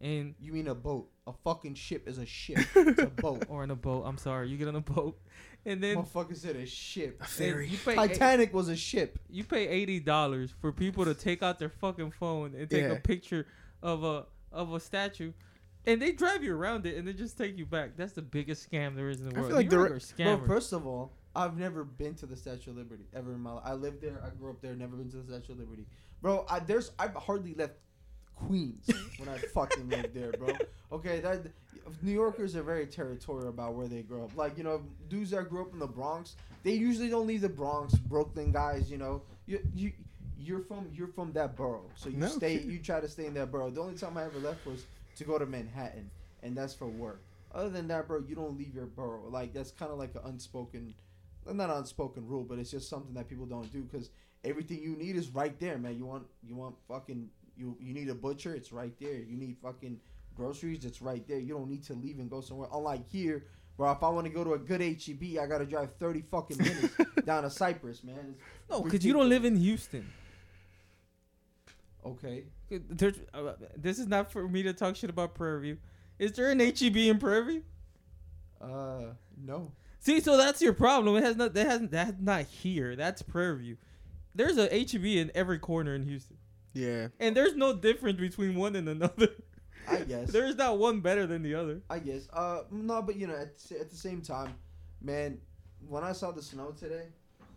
and 0.00 0.34
You 0.40 0.52
mean 0.52 0.68
a 0.68 0.74
boat? 0.74 1.08
A 1.26 1.32
fucking 1.44 1.74
ship 1.74 2.08
is 2.08 2.18
a 2.18 2.26
ship. 2.26 2.58
it's 2.76 3.02
a 3.02 3.06
boat. 3.06 3.44
or 3.48 3.64
in 3.64 3.70
a 3.70 3.76
boat. 3.76 4.04
I'm 4.06 4.18
sorry, 4.18 4.48
you 4.48 4.56
get 4.56 4.68
on 4.68 4.76
a 4.76 4.80
boat, 4.80 5.18
and 5.66 5.82
then 5.82 5.96
Motherfucker 5.96 6.36
said 6.36 6.56
a 6.56 6.64
ship. 6.66 7.18
a 7.20 7.24
and 7.24 7.30
ferry. 7.30 7.68
you 7.68 7.76
pay 7.78 7.92
eight- 7.92 7.96
Titanic 7.96 8.54
was 8.54 8.68
a 8.68 8.76
ship. 8.76 9.18
you 9.28 9.44
pay 9.44 9.68
eighty 9.68 10.00
dollars 10.00 10.52
for 10.60 10.72
people 10.72 11.04
to 11.04 11.14
take 11.14 11.42
out 11.42 11.58
their 11.58 11.68
fucking 11.68 12.12
phone 12.12 12.54
and 12.54 12.70
take 12.70 12.84
a 12.90 12.96
picture 12.96 13.46
of 13.82 14.04
a 14.04 14.26
of 14.52 14.72
a 14.72 14.80
statue, 14.80 15.32
and 15.84 16.00
they 16.00 16.12
drive 16.12 16.42
you 16.42 16.54
around 16.56 16.86
it 16.86 16.96
and 16.96 17.06
they 17.06 17.12
just 17.12 17.36
take 17.36 17.58
you 17.58 17.66
back. 17.66 17.90
That's 17.96 18.12
the 18.14 18.22
biggest 18.22 18.70
scam 18.70 18.96
there 18.96 19.10
is 19.10 19.20
in 19.20 19.28
the 19.28 19.34
I 19.36 19.40
world. 19.40 19.48
feel 19.50 19.56
like 19.56 19.66
New 19.66 19.70
the 19.70 19.76
York 19.76 19.90
re- 19.90 19.96
are 19.96 20.36
Bro, 20.36 20.36
scammers. 20.38 20.46
first 20.46 20.72
of 20.72 20.86
all, 20.86 21.12
I've 21.36 21.58
never 21.58 21.84
been 21.84 22.14
to 22.16 22.26
the 22.26 22.36
Statue 22.36 22.70
of 22.70 22.78
Liberty 22.78 23.04
ever 23.14 23.32
in 23.34 23.40
my 23.40 23.52
life. 23.52 23.62
I 23.66 23.74
lived 23.74 24.00
there. 24.00 24.18
I 24.24 24.30
grew 24.30 24.50
up 24.50 24.62
there. 24.62 24.74
Never 24.74 24.96
been 24.96 25.10
to 25.10 25.18
the 25.18 25.24
Statue 25.38 25.52
of 25.52 25.58
Liberty, 25.58 25.86
bro. 26.22 26.46
I, 26.48 26.60
there's 26.60 26.92
I've 26.98 27.14
hardly 27.14 27.52
left 27.54 27.74
Queens 28.46 28.88
when 29.18 29.28
I 29.28 29.38
fucking 29.38 29.88
lived 29.88 30.14
there, 30.14 30.32
bro. 30.32 30.56
Okay, 30.92 31.20
that 31.20 31.42
New 32.02 32.12
Yorkers 32.12 32.54
are 32.56 32.62
very 32.62 32.86
territorial 32.86 33.48
about 33.48 33.74
where 33.74 33.88
they 33.88 34.02
grow 34.02 34.24
up. 34.24 34.36
Like 34.36 34.56
you 34.56 34.64
know, 34.64 34.82
dudes 35.08 35.30
that 35.30 35.48
grew 35.48 35.62
up 35.62 35.72
in 35.72 35.78
the 35.78 35.86
Bronx, 35.86 36.36
they 36.62 36.72
usually 36.72 37.08
don't 37.08 37.26
leave 37.26 37.40
the 37.42 37.48
Bronx. 37.48 37.94
Brooklyn 37.94 38.52
guys, 38.52 38.90
you 38.90 38.98
know, 38.98 39.22
you 39.46 39.60
you. 39.74 39.92
You're 40.40 40.60
from 40.60 40.88
you're 40.94 41.08
from 41.08 41.32
that 41.32 41.56
borough, 41.56 41.90
so 41.96 42.08
you 42.08 42.16
No 42.16 42.28
stay. 42.28 42.58
kidding. 42.58 42.70
You 42.70 42.78
try 42.78 43.00
to 43.00 43.08
stay 43.08 43.26
in 43.26 43.34
that 43.34 43.50
borough. 43.50 43.70
The 43.70 43.80
only 43.80 43.96
time 43.98 44.16
I 44.16 44.22
ever 44.24 44.38
left 44.38 44.64
was 44.66 44.86
to 45.16 45.24
go 45.24 45.36
to 45.36 45.44
Manhattan, 45.46 46.08
and 46.44 46.56
that's 46.56 46.72
for 46.72 46.86
work. 46.86 47.20
Other 47.52 47.70
than 47.70 47.88
that, 47.88 48.06
bro, 48.06 48.22
you 48.26 48.36
don't 48.36 48.56
leave 48.56 48.72
your 48.72 48.86
borough. 48.86 49.28
Like 49.28 49.52
that's 49.52 49.72
kind 49.72 49.90
of 49.90 49.98
like 49.98 50.14
an 50.14 50.20
unspoken, 50.26 50.94
not 51.44 51.70
an 51.70 51.76
unspoken 51.78 52.24
rule, 52.28 52.44
but 52.44 52.60
it's 52.60 52.70
just 52.70 52.88
something 52.88 53.14
that 53.14 53.28
people 53.28 53.46
don't 53.46 53.70
do 53.72 53.82
because 53.82 54.10
everything 54.44 54.80
you 54.80 54.94
need 54.94 55.16
is 55.16 55.28
right 55.30 55.58
there, 55.58 55.76
man. 55.76 55.98
You 55.98 56.06
want 56.06 56.24
you 56.46 56.54
want 56.54 56.76
fucking 56.86 57.28
you 57.58 57.76
you 57.80 57.92
need 57.92 58.08
a 58.08 58.14
butcher, 58.14 58.54
it's 58.54 58.72
right 58.72 58.92
there. 59.00 59.14
You 59.18 59.36
need 59.36 59.56
fucking 59.62 60.00
groceries, 60.36 60.84
it's 60.84 61.02
right 61.02 61.26
there. 61.26 61.38
You 61.38 61.54
don't 61.54 61.68
need 61.68 61.84
to 61.84 61.94
leave 61.94 62.18
and 62.18 62.30
go 62.30 62.40
somewhere. 62.40 62.68
Unlike 62.72 63.08
here, 63.08 63.44
bro, 63.76 63.90
if 63.92 64.02
I 64.02 64.08
want 64.08 64.26
to 64.26 64.32
go 64.32 64.44
to 64.44 64.54
a 64.54 64.58
good 64.58 64.80
HEB, 64.80 65.38
I 65.40 65.46
gotta 65.46 65.66
drive 65.66 65.90
thirty 65.98 66.22
fucking 66.30 66.58
minutes 66.58 66.94
down 67.24 67.42
to 67.42 67.50
Cypress, 67.50 68.04
man. 68.04 68.34
It's 68.36 68.70
no, 68.70 68.82
because 68.82 69.04
you 69.04 69.12
don't 69.12 69.28
live 69.28 69.44
in 69.44 69.56
Houston. 69.56 70.10
okay. 72.04 72.44
There's, 72.70 73.14
uh, 73.32 73.54
this 73.76 73.98
is 73.98 74.06
not 74.06 74.30
for 74.30 74.46
me 74.46 74.62
to 74.64 74.72
talk 74.74 74.94
shit 74.94 75.08
about 75.08 75.34
Prairie 75.34 75.62
View. 75.62 75.78
Is 76.18 76.32
there 76.32 76.50
an 76.50 76.60
HEB 76.60 76.96
in 76.96 77.18
Prairie 77.18 77.44
View? 77.52 77.62
Uh, 78.60 79.12
no. 79.42 79.72
See, 80.00 80.20
so 80.20 80.36
that's 80.36 80.60
your 80.60 80.72
problem. 80.74 81.16
It 81.16 81.24
has 81.24 81.36
not. 81.36 81.54
That 81.54 81.66
hasn't. 81.66 81.90
That's 81.90 82.20
not 82.20 82.44
here. 82.44 82.94
That's 82.94 83.22
Prairie 83.22 83.58
View. 83.62 83.76
There's 84.34 84.58
a 84.58 84.68
HEB 84.68 85.04
in 85.04 85.30
every 85.34 85.58
corner 85.58 85.94
in 85.94 86.02
Houston, 86.04 86.36
yeah. 86.74 87.08
and 87.20 87.36
there's 87.36 87.54
no 87.56 87.74
difference 87.74 88.18
between 88.20 88.54
one 88.54 88.76
and 88.76 88.88
another. 88.88 89.28
I 89.90 90.00
guess. 90.00 90.30
There's 90.32 90.54
not 90.56 90.78
one 90.78 91.00
better 91.00 91.26
than 91.26 91.42
the 91.42 91.54
other. 91.54 91.80
I 91.88 91.98
guess. 91.98 92.28
Uh, 92.32 92.64
no, 92.70 93.00
but 93.00 93.16
you 93.16 93.26
know, 93.26 93.34
at, 93.34 93.58
the 93.58 93.80
at 93.80 93.88
the 93.90 93.96
same 93.96 94.20
time, 94.20 94.52
man, 95.00 95.38
when 95.88 96.04
I 96.04 96.12
saw 96.12 96.30
the 96.30 96.42
snow 96.42 96.72
today, 96.78 97.04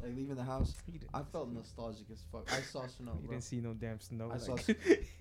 like 0.02 0.16
leaving 0.16 0.36
the 0.36 0.44
house, 0.44 0.74
I 1.14 1.24
felt 1.24 1.52
nostalgic 1.52 2.06
as 2.10 2.24
fuck. 2.32 2.50
I 2.54 2.62
saw 2.62 2.88
snow, 2.88 3.12
you 3.22 3.28
bro. 3.28 3.32
didn't 3.32 3.44
see 3.44 3.58
no 3.60 3.74
damn 3.74 4.00
snow. 4.00 4.32
I 4.34 4.38
saw 4.38 4.54
like- 4.54 4.66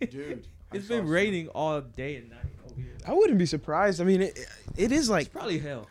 Dude, 0.10 0.46
I 0.72 0.76
it's 0.76 0.86
saw 0.86 0.94
been 0.94 1.04
snow. 1.06 1.12
raining 1.12 1.48
all 1.48 1.80
day 1.80 2.16
and 2.16 2.30
night 2.30 2.38
over 2.70 2.80
here. 2.80 2.96
I 3.04 3.12
wouldn't 3.12 3.38
be 3.40 3.46
surprised. 3.46 4.00
I 4.00 4.04
mean, 4.04 4.22
it, 4.22 4.38
it 4.76 4.92
is 4.92 5.00
It's 5.00 5.08
like 5.10 5.32
probably 5.32 5.58
hell. 5.58 5.88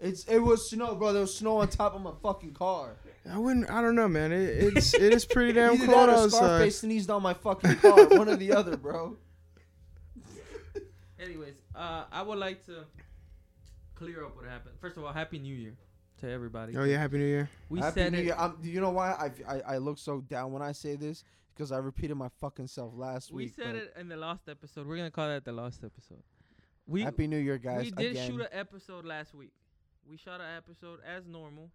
It's 0.00 0.24
it 0.26 0.38
was 0.38 0.68
snow, 0.68 0.94
bro. 0.96 1.12
There 1.14 1.22
was 1.22 1.34
snow 1.34 1.56
on 1.58 1.68
top 1.68 1.94
of 1.94 2.02
my 2.02 2.12
fucking 2.22 2.52
car. 2.52 2.90
I 3.30 3.38
wouldn't. 3.38 3.70
I 3.70 3.80
don't 3.80 3.94
know, 3.94 4.08
man. 4.08 4.32
It, 4.32 4.76
it's 4.76 4.94
it 4.94 5.12
is 5.12 5.24
pretty 5.24 5.52
damn 5.58 5.74
Either 5.74 5.86
cold 5.86 5.98
that 5.98 6.08
or 6.08 6.12
outside. 6.12 6.38
Scarface 6.38 6.78
sneezed 6.80 7.10
on 7.10 7.22
my 7.22 7.34
fucking 7.34 7.76
car. 7.76 8.06
One 8.08 8.28
or 8.28 8.36
the 8.36 8.52
other, 8.52 8.76
bro. 8.76 9.16
Anyways, 11.20 11.54
uh, 11.74 12.04
I 12.10 12.22
would 12.22 12.38
like 12.38 12.64
to 12.66 12.84
clear 13.94 14.24
up 14.24 14.36
what 14.36 14.44
happened. 14.44 14.76
First 14.80 14.96
of 14.96 15.04
all, 15.04 15.12
Happy 15.12 15.38
New 15.38 15.54
Year 15.54 15.74
to 16.20 16.30
everybody. 16.30 16.76
Oh 16.76 16.84
yeah, 16.84 16.98
Happy 16.98 17.18
New 17.18 17.26
Year. 17.26 17.50
we 17.68 17.80
Happy 17.80 18.00
said 18.00 18.12
New 18.12 18.18
it. 18.18 18.24
Year. 18.26 18.36
I'm, 18.38 18.56
do 18.62 18.68
you 18.70 18.80
know 18.80 18.90
why 18.90 19.10
I, 19.10 19.56
I 19.56 19.60
I 19.74 19.78
look 19.78 19.98
so 19.98 20.20
down 20.20 20.52
when 20.52 20.62
I 20.62 20.72
say 20.72 20.96
this? 20.96 21.24
Because 21.54 21.72
I 21.72 21.78
repeated 21.78 22.14
my 22.16 22.28
fucking 22.40 22.68
self 22.68 22.92
last 22.94 23.32
We 23.32 23.44
week. 23.44 23.54
We 23.58 23.64
said 23.64 23.74
it 23.74 23.94
in 23.98 24.08
the 24.08 24.16
last 24.16 24.48
episode. 24.48 24.86
We're 24.86 24.96
gonna 24.96 25.10
call 25.10 25.28
that 25.28 25.44
the 25.44 25.52
last 25.52 25.82
episode. 25.84 26.22
We 26.86 27.02
Happy 27.02 27.26
New 27.26 27.38
Year, 27.38 27.58
guys. 27.58 27.84
we 27.84 27.90
did 27.90 28.12
again. 28.12 28.30
shoot 28.30 28.40
an 28.40 28.46
episode 28.52 29.04
last 29.04 29.34
week. 29.34 29.52
We 30.08 30.16
shot 30.16 30.40
an 30.40 30.56
episode 30.56 31.00
as 31.06 31.26
normal. 31.26 31.70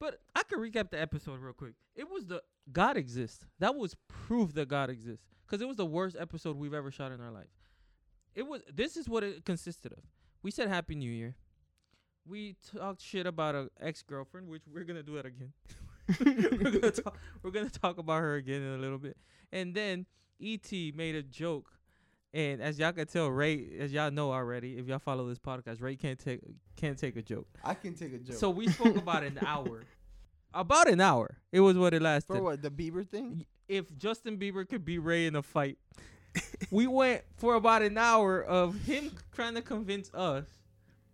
But 0.00 0.20
I 0.34 0.42
could 0.42 0.58
recap 0.58 0.90
the 0.90 1.00
episode 1.00 1.38
real 1.40 1.52
quick. 1.52 1.74
It 1.94 2.10
was 2.10 2.24
the 2.26 2.42
God 2.72 2.96
exists. 2.96 3.44
That 3.58 3.76
was 3.76 3.94
proof 4.08 4.54
that 4.54 4.68
God 4.68 4.90
exists. 4.90 5.24
Cause 5.46 5.60
it 5.60 5.68
was 5.68 5.76
the 5.76 5.86
worst 5.86 6.16
episode 6.18 6.56
we've 6.56 6.74
ever 6.74 6.90
shot 6.90 7.12
in 7.12 7.20
our 7.20 7.30
life. 7.30 7.50
It 8.34 8.46
was. 8.46 8.62
This 8.72 8.96
is 8.96 9.08
what 9.08 9.22
it 9.22 9.44
consisted 9.44 9.92
of. 9.92 9.98
We 10.42 10.50
said 10.50 10.68
Happy 10.68 10.94
New 10.94 11.10
Year. 11.10 11.34
We 12.26 12.56
talked 12.76 13.02
shit 13.02 13.26
about 13.26 13.54
a 13.54 13.68
ex 13.80 14.02
girlfriend, 14.02 14.48
which 14.48 14.62
we're 14.72 14.84
gonna 14.84 15.02
do 15.02 15.16
that 15.16 15.26
again. 15.26 15.52
we're 16.24 16.70
gonna 16.70 16.90
talk. 16.92 17.18
We're 17.42 17.50
gonna 17.50 17.68
talk 17.68 17.98
about 17.98 18.20
her 18.20 18.36
again 18.36 18.62
in 18.62 18.74
a 18.74 18.78
little 18.78 18.98
bit. 18.98 19.16
And 19.52 19.74
then 19.74 20.06
Et 20.40 20.72
made 20.94 21.16
a 21.16 21.22
joke 21.22 21.79
and 22.32 22.62
as 22.62 22.78
y'all 22.78 22.92
can 22.92 23.06
tell, 23.06 23.28
Ray, 23.28 23.76
as 23.78 23.92
y'all 23.92 24.10
know 24.10 24.32
already, 24.32 24.78
if 24.78 24.86
y'all 24.86 24.98
follow 24.98 25.28
this 25.28 25.38
podcast, 25.38 25.82
Ray 25.82 25.96
can't 25.96 26.18
take 26.18 26.40
can't 26.76 26.98
take 26.98 27.16
a 27.16 27.22
joke. 27.22 27.48
I 27.64 27.74
can 27.74 27.94
take 27.94 28.12
a 28.14 28.18
joke. 28.18 28.36
So 28.36 28.50
we 28.50 28.68
spoke 28.68 28.96
about 28.96 29.24
an 29.24 29.38
hour, 29.44 29.84
about 30.54 30.88
an 30.88 31.00
hour. 31.00 31.36
It 31.52 31.60
was 31.60 31.76
what 31.76 31.94
it 31.94 32.02
lasted. 32.02 32.34
for 32.36 32.42
what 32.42 32.62
the 32.62 32.70
Bieber 32.70 33.06
thing? 33.06 33.44
If 33.68 33.96
Justin 33.98 34.38
Bieber 34.38 34.68
could 34.68 34.84
be 34.84 34.98
Ray 34.98 35.26
in 35.26 35.36
a 35.36 35.42
fight, 35.42 35.78
we 36.70 36.86
went 36.86 37.22
for 37.36 37.54
about 37.54 37.82
an 37.82 37.98
hour 37.98 38.42
of 38.42 38.74
him 38.84 39.10
trying 39.32 39.54
to 39.54 39.62
convince 39.62 40.12
us 40.14 40.46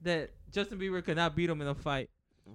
that 0.02 0.30
Justin 0.50 0.78
Bieber 0.78 1.04
could 1.04 1.16
not 1.16 1.34
beat 1.34 1.50
him 1.50 1.60
in 1.60 1.68
a 1.68 1.74
fight 1.74 2.10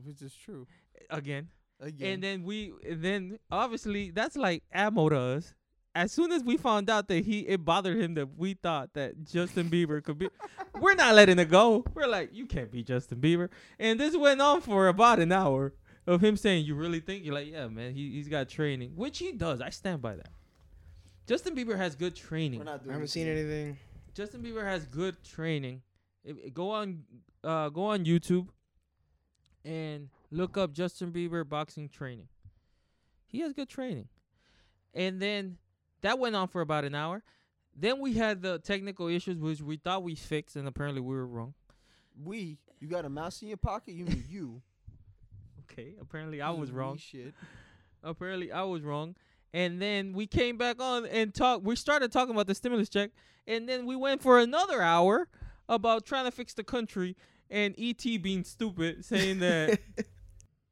Which 0.06 0.22
is 0.22 0.34
true. 0.34 0.68
again. 1.10 1.50
Again. 1.80 2.14
And 2.14 2.24
then 2.24 2.44
we, 2.44 2.74
and 2.88 3.04
then 3.04 3.40
obviously 3.52 4.12
that's 4.12 4.36
like 4.36 4.64
ammo 4.72 5.10
to 5.10 5.20
us. 5.20 5.54
As 5.94 6.12
soon 6.12 6.32
as 6.32 6.44
we 6.44 6.56
found 6.56 6.90
out 6.90 7.08
that 7.10 7.26
he, 7.26 7.42
it 7.42 7.66
bothered 7.66 7.98
him 8.00 8.14
that 8.14 8.38
we 8.38 8.54
thought 8.54 8.94
that 8.94 9.26
Justin 9.26 9.70
Bieber 9.70 10.02
could 10.02 10.18
be, 10.18 10.30
we're 10.80 10.96
not 10.96 11.16
letting 11.16 11.38
it 11.38 11.50
go. 11.50 11.84
We're 11.94 12.08
like, 12.08 12.30
you 12.34 12.46
can't 12.46 12.72
be 12.72 12.82
Justin 12.84 13.20
Bieber. 13.20 13.50
And 13.78 14.00
this 14.00 14.16
went 14.16 14.42
on 14.42 14.62
for 14.62 14.88
about 14.88 15.20
an 15.20 15.32
hour 15.34 15.74
of 16.08 16.22
him 16.22 16.36
saying, 16.38 16.66
"You 16.66 16.76
really 16.76 17.00
think?" 17.00 17.24
You're 17.24 17.36
like, 17.36 17.52
"Yeah, 17.52 17.68
man. 17.68 17.94
He 17.94 18.10
he's 18.12 18.28
got 18.28 18.50
training, 18.50 18.94
which 18.96 19.20
he 19.20 19.32
does. 19.34 19.62
I 19.62 19.70
stand 19.70 20.02
by 20.02 20.16
that." 20.16 20.30
Justin 21.28 21.56
Bieber 21.56 21.78
has 21.78 21.96
good 21.96 22.16
training. 22.16 22.60
We're 22.60 22.66
not 22.66 22.82
I 22.90 22.94
haven't 22.94 23.08
seen 23.10 23.28
yet. 23.28 23.38
anything. 23.38 23.78
Justin 24.14 24.42
Bieber 24.42 24.64
has 24.64 24.86
good 24.86 25.24
training. 25.24 25.82
If, 26.24 26.38
if- 26.38 26.54
go 26.54 26.72
on, 26.72 27.04
uh, 27.44 27.70
go 27.70 27.84
on 27.86 28.04
YouTube, 28.06 28.48
and 29.64 30.10
look 30.32 30.58
up 30.58 30.74
Justin 30.74 31.12
Bieber 31.12 31.48
boxing 31.48 31.88
training. 31.90 32.28
He 33.28 33.40
has 33.42 33.54
good 33.54 33.70
training, 33.70 34.08
and 34.94 35.22
then 35.22 35.58
that 36.02 36.20
went 36.20 36.36
on 36.36 36.48
for 36.48 36.62
about 36.62 36.86
an 36.86 36.96
hour. 36.96 37.24
Then 37.76 38.00
we 38.00 38.14
had 38.14 38.42
the 38.42 38.60
technical 38.60 39.08
issues, 39.08 39.38
which 39.38 39.62
we 39.62 39.78
thought 39.78 40.04
we 40.04 40.16
fixed, 40.16 40.56
and 40.56 40.68
apparently 40.68 41.02
we 41.02 41.16
were 41.16 41.28
wrong. 41.28 41.54
We, 42.22 42.58
you 42.80 42.88
got 42.88 43.06
a 43.06 43.10
mouse 43.10 43.42
in 43.42 43.48
your 43.48 43.58
pocket? 43.58 43.94
You 43.94 44.06
mean 44.06 44.26
you? 44.30 44.62
Okay, 45.72 45.96
apparently 46.02 46.42
I 46.42 46.50
was 46.50 46.70
wrong. 46.70 46.98
Shit. 46.98 47.34
apparently 48.04 48.52
I 48.52 48.64
was 48.64 48.82
wrong. 48.82 49.16
And 49.54 49.82
then 49.82 50.12
we 50.12 50.28
came 50.28 50.58
back 50.58 50.82
on 50.82 51.06
and 51.06 51.34
talk. 51.34 51.62
We 51.64 51.78
started 51.78 52.12
talking 52.12 52.34
about 52.34 52.48
the 52.48 52.56
stimulus 52.56 52.90
check, 52.90 53.12
and 53.48 53.70
then 53.70 53.86
we 53.86 53.96
went 53.96 54.22
for 54.22 54.40
another 54.40 54.82
hour 54.82 55.30
about 55.70 56.06
trying 56.06 56.26
to 56.26 56.32
fix 56.32 56.54
the 56.54 56.64
country 56.66 57.16
and 57.50 57.74
ET 57.78 58.04
being 58.22 58.44
stupid, 58.44 59.06
saying 59.06 59.40
that 59.40 59.80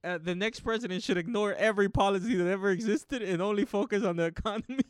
uh, 0.03 0.17
the 0.17 0.35
next 0.35 0.61
president 0.61 1.03
should 1.03 1.17
ignore 1.17 1.53
every 1.53 1.89
policy 1.89 2.35
that 2.35 2.47
ever 2.47 2.69
existed 2.69 3.21
and 3.21 3.41
only 3.41 3.65
focus 3.65 4.03
on 4.03 4.15
the 4.15 4.25
economy. 4.25 4.83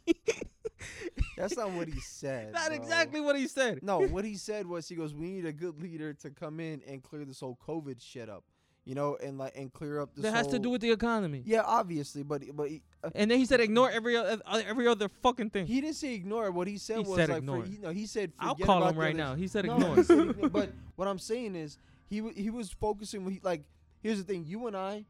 That's 1.37 1.57
not 1.57 1.71
what 1.71 1.87
he 1.87 1.99
said. 1.99 2.53
Not 2.53 2.67
bro. 2.67 2.75
exactly 2.75 3.21
what 3.21 3.35
he 3.35 3.47
said. 3.47 3.79
No, 3.81 3.99
what 4.01 4.23
he 4.25 4.35
said 4.35 4.65
was 4.67 4.87
he 4.87 4.95
goes, 4.95 5.13
"We 5.13 5.31
need 5.31 5.45
a 5.45 5.51
good 5.53 5.81
leader 5.81 6.13
to 6.13 6.29
come 6.29 6.59
in 6.59 6.81
and 6.87 7.03
clear 7.03 7.25
this 7.25 7.39
whole 7.39 7.57
COVID 7.67 8.01
shit 8.01 8.29
up." 8.29 8.43
you 8.89 8.95
know, 8.95 9.17
and 9.21 9.37
like 9.37 9.55
and 9.55 9.71
clear 9.71 10.01
up 10.01 10.15
this. 10.15 10.23
that 10.23 10.33
has 10.33 10.47
to 10.47 10.57
do 10.57 10.71
with 10.71 10.81
the 10.81 10.91
economy. 10.91 11.43
Yeah, 11.45 11.61
obviously, 11.63 12.23
but 12.23 12.41
but 12.55 12.69
he, 12.69 12.81
uh, 13.03 13.11
And 13.13 13.29
then 13.29 13.37
he 13.37 13.45
said 13.45 13.59
ignore 13.59 13.89
every 13.91 14.17
other 14.17 14.39
every 14.65 14.87
other 14.87 15.09
fucking 15.21 15.51
thing. 15.51 15.67
he 15.67 15.79
didn't 15.79 15.95
say 15.95 16.15
ignore. 16.15 16.49
What 16.49 16.67
he 16.67 16.79
said 16.79 16.97
He 16.97 17.03
was 17.03 17.15
said 17.15 17.29
like, 17.29 17.37
ignore. 17.39 17.63
For, 17.63 17.69
you 17.69 17.79
know, 17.79 17.91
he 17.91 18.07
said. 18.07 18.31
I'll 18.39 18.55
call 18.55 18.79
about 18.79 18.93
him 18.93 18.99
right 18.99 19.15
now. 19.15 19.35
He 19.35 19.47
said 19.47 19.65
No, 19.65 19.75
ignore. 19.75 19.95
he 19.97 20.03
said 20.03 20.51
but 20.51 20.71
what 20.95 21.07
I'm 21.07 21.19
saying 21.19 21.55
is, 21.55 21.77
he 22.09 22.27
he 22.35 22.49
was 22.49 22.71
focusing. 22.71 23.29
He, 23.29 23.39
like, 23.43 23.61
here's 24.01 24.17
the 24.17 24.23
thing: 24.23 24.45
you 24.45 24.67
and 24.67 24.75
I, 24.77 25.05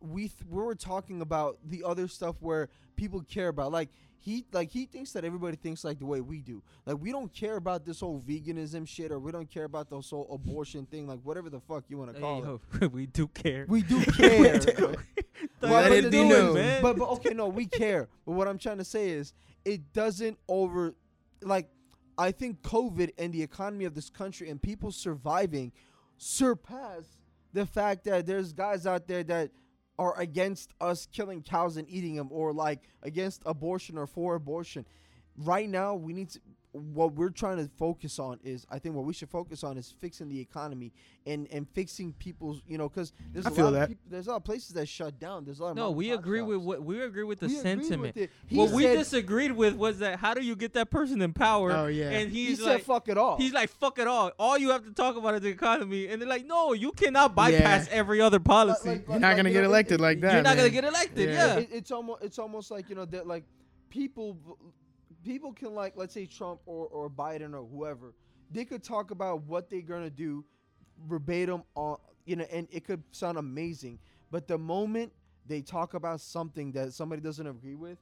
we 0.00 0.22
th- 0.28 0.44
we 0.48 0.62
were 0.62 0.74
talking 0.74 1.20
about 1.20 1.58
the 1.64 1.82
other 1.84 2.08
stuff 2.08 2.36
where 2.40 2.68
people 2.96 3.22
care 3.22 3.48
about. 3.48 3.72
Like 3.72 3.88
he 4.18 4.44
like 4.52 4.70
he 4.70 4.86
thinks 4.86 5.12
that 5.12 5.24
everybody 5.24 5.56
thinks 5.56 5.84
like 5.84 5.98
the 5.98 6.06
way 6.06 6.20
we 6.20 6.40
do. 6.40 6.62
Like 6.86 6.96
we 7.00 7.10
don't 7.12 7.32
care 7.32 7.56
about 7.56 7.84
this 7.84 8.00
whole 8.00 8.20
veganism 8.26 8.86
shit, 8.86 9.10
or 9.12 9.18
we 9.18 9.32
don't 9.32 9.50
care 9.50 9.64
about 9.64 9.88
this 9.90 10.10
whole 10.10 10.28
abortion 10.32 10.86
thing. 10.86 11.06
Like 11.06 11.20
whatever 11.22 11.48
the 11.50 11.60
fuck 11.60 11.84
you 11.88 11.98
want 11.98 12.10
to 12.10 12.16
Hey, 12.16 12.22
call 12.22 12.42
it. 12.56 12.60
yo, 12.82 12.88
we 12.92 13.06
do 13.06 13.28
care. 13.28 13.64
We 13.68 13.82
do 13.82 14.00
care. 14.12 14.60
Well, 14.78 14.94
Let 15.62 15.92
it 15.92 16.10
be 16.10 16.28
known. 16.28 16.56
is- 16.58 16.82
But, 16.82 16.96
but 16.98 17.08
okay, 17.12 17.32
no, 17.34 17.48
we 17.48 17.66
care. 17.66 18.08
But 18.26 18.32
what 18.32 18.46
I'm 18.48 18.58
trying 18.58 18.78
to 18.78 18.84
say 18.84 19.08
is, 19.10 19.32
it 19.64 19.92
doesn't 19.94 20.38
over, 20.48 20.94
like, 21.42 21.68
I 22.18 22.32
think 22.32 22.60
COVID 22.62 23.12
and 23.18 23.32
the 23.32 23.42
economy 23.42 23.86
of 23.86 23.94
this 23.94 24.10
country 24.10 24.50
and 24.50 24.60
people 24.60 24.92
surviving 24.92 25.72
surpass 26.18 27.13
the 27.54 27.64
fact 27.64 28.04
that 28.04 28.26
there's 28.26 28.52
guys 28.52 28.86
out 28.86 29.06
there 29.06 29.22
that 29.24 29.50
are 29.98 30.18
against 30.18 30.72
us 30.80 31.06
killing 31.12 31.40
cows 31.40 31.76
and 31.76 31.88
eating 31.88 32.16
them, 32.16 32.28
or 32.30 32.52
like 32.52 32.80
against 33.02 33.42
abortion 33.46 33.96
or 33.96 34.06
for 34.06 34.34
abortion. 34.34 34.84
Right 35.38 35.68
now, 35.68 35.94
we 35.94 36.12
need 36.12 36.30
to. 36.30 36.40
What 36.76 37.14
we're 37.14 37.30
trying 37.30 37.58
to 37.58 37.70
focus 37.78 38.18
on 38.18 38.40
is, 38.42 38.66
I 38.68 38.80
think, 38.80 38.96
what 38.96 39.04
we 39.04 39.12
should 39.14 39.30
focus 39.30 39.62
on 39.62 39.78
is 39.78 39.94
fixing 40.00 40.28
the 40.28 40.40
economy 40.40 40.92
and 41.24 41.46
and 41.52 41.68
fixing 41.70 42.12
people's, 42.14 42.62
you 42.66 42.78
know, 42.78 42.88
because 42.88 43.12
there's 43.32 43.46
I 43.46 43.50
a 43.50 43.52
feel 43.52 43.64
lot 43.66 43.70
that. 43.74 43.82
of 43.84 43.88
peop- 43.90 43.98
there's 44.10 44.26
a 44.26 44.30
lot 44.30 44.36
of 44.38 44.44
places 44.44 44.70
that 44.70 44.86
shut 44.88 45.20
down. 45.20 45.44
There's 45.44 45.60
a 45.60 45.62
lot 45.62 45.70
of 45.70 45.76
No, 45.76 45.92
we 45.92 46.10
pop 46.10 46.18
agree 46.18 46.42
with 46.42 46.58
what 46.58 46.82
we 46.82 47.00
agree 47.00 47.22
with 47.22 47.38
the 47.38 47.46
We 47.46 47.58
agree 47.60 47.74
with 47.76 47.86
sentiment. 47.86 48.16
it. 48.16 48.30
He 48.48 48.56
what 48.56 48.70
we 48.72 48.82
disagreed 48.88 49.52
with 49.52 49.74
was 49.76 50.00
that 50.00 50.18
how 50.18 50.34
do 50.34 50.42
you 50.42 50.56
get 50.56 50.72
that 50.72 50.90
person 50.90 51.22
in 51.22 51.32
power? 51.32 51.70
Oh, 51.70 51.86
yeah. 51.86 52.10
And 52.10 52.32
He 52.32 52.46
he's 52.46 52.58
said, 52.58 52.66
like, 52.66 52.82
"Fuck 52.84 53.08
it 53.08 53.16
all." 53.18 53.36
he's 53.36 53.52
like, 53.52 53.70
fuck 53.70 54.00
it 54.00 54.08
all. 54.08 54.32
All 54.36 54.58
you 54.58 54.70
have 54.70 54.84
to 54.84 54.92
talk 54.92 55.14
about 55.16 55.34
is 55.36 55.42
the 55.42 55.50
economy. 55.50 56.08
And 56.08 56.20
they're 56.20 56.28
like, 56.28 56.44
no, 56.44 56.72
you 56.72 56.90
cannot 56.90 57.36
bypass 57.36 57.86
every 57.92 58.20
other 58.20 58.40
policy. 58.40 58.88
like- 58.88 59.08
You're 59.08 59.20
not 59.20 59.36
gonna 59.36 59.48
you 59.50 59.52
get 59.54 59.60
know, 59.62 59.68
elected 59.68 60.00
it- 60.00 60.02
like 60.02 60.20
that. 60.22 60.32
You're 60.32 60.42
not 60.42 60.56
man. 60.56 60.56
gonna 60.56 60.70
get 60.70 60.84
elected. 60.84 61.28
Yeah. 61.30 61.46
Yeah. 61.54 61.58
it, 61.60 61.68
it's 61.70 61.92
almost 61.92 62.24
it's 62.24 62.40
almost 62.40 62.72
like 62.72 62.88
you 62.88 62.96
know 62.96 63.04
that 63.04 63.28
like 63.28 63.44
people 63.90 64.36
people 65.24 65.52
can 65.52 65.74
like 65.74 65.94
let's 65.96 66.14
say 66.14 66.26
Trump 66.26 66.60
or 66.66 66.86
or 66.86 67.10
Biden 67.10 67.54
or 67.54 67.64
whoever 67.66 68.14
they 68.50 68.64
could 68.64 68.82
talk 68.84 69.10
about 69.10 69.42
what 69.44 69.70
they're 69.70 69.80
gonna 69.82 70.10
do 70.10 70.44
verbatim 71.08 71.62
on 71.74 71.96
you 72.24 72.36
know 72.36 72.46
and 72.52 72.68
it 72.70 72.84
could 72.84 73.02
sound 73.12 73.38
amazing 73.38 73.98
but 74.30 74.46
the 74.46 74.58
moment 74.58 75.12
they 75.46 75.60
talk 75.60 75.94
about 75.94 76.20
something 76.20 76.72
that 76.72 76.92
somebody 76.92 77.20
doesn't 77.20 77.46
agree 77.46 77.74
with 77.74 77.98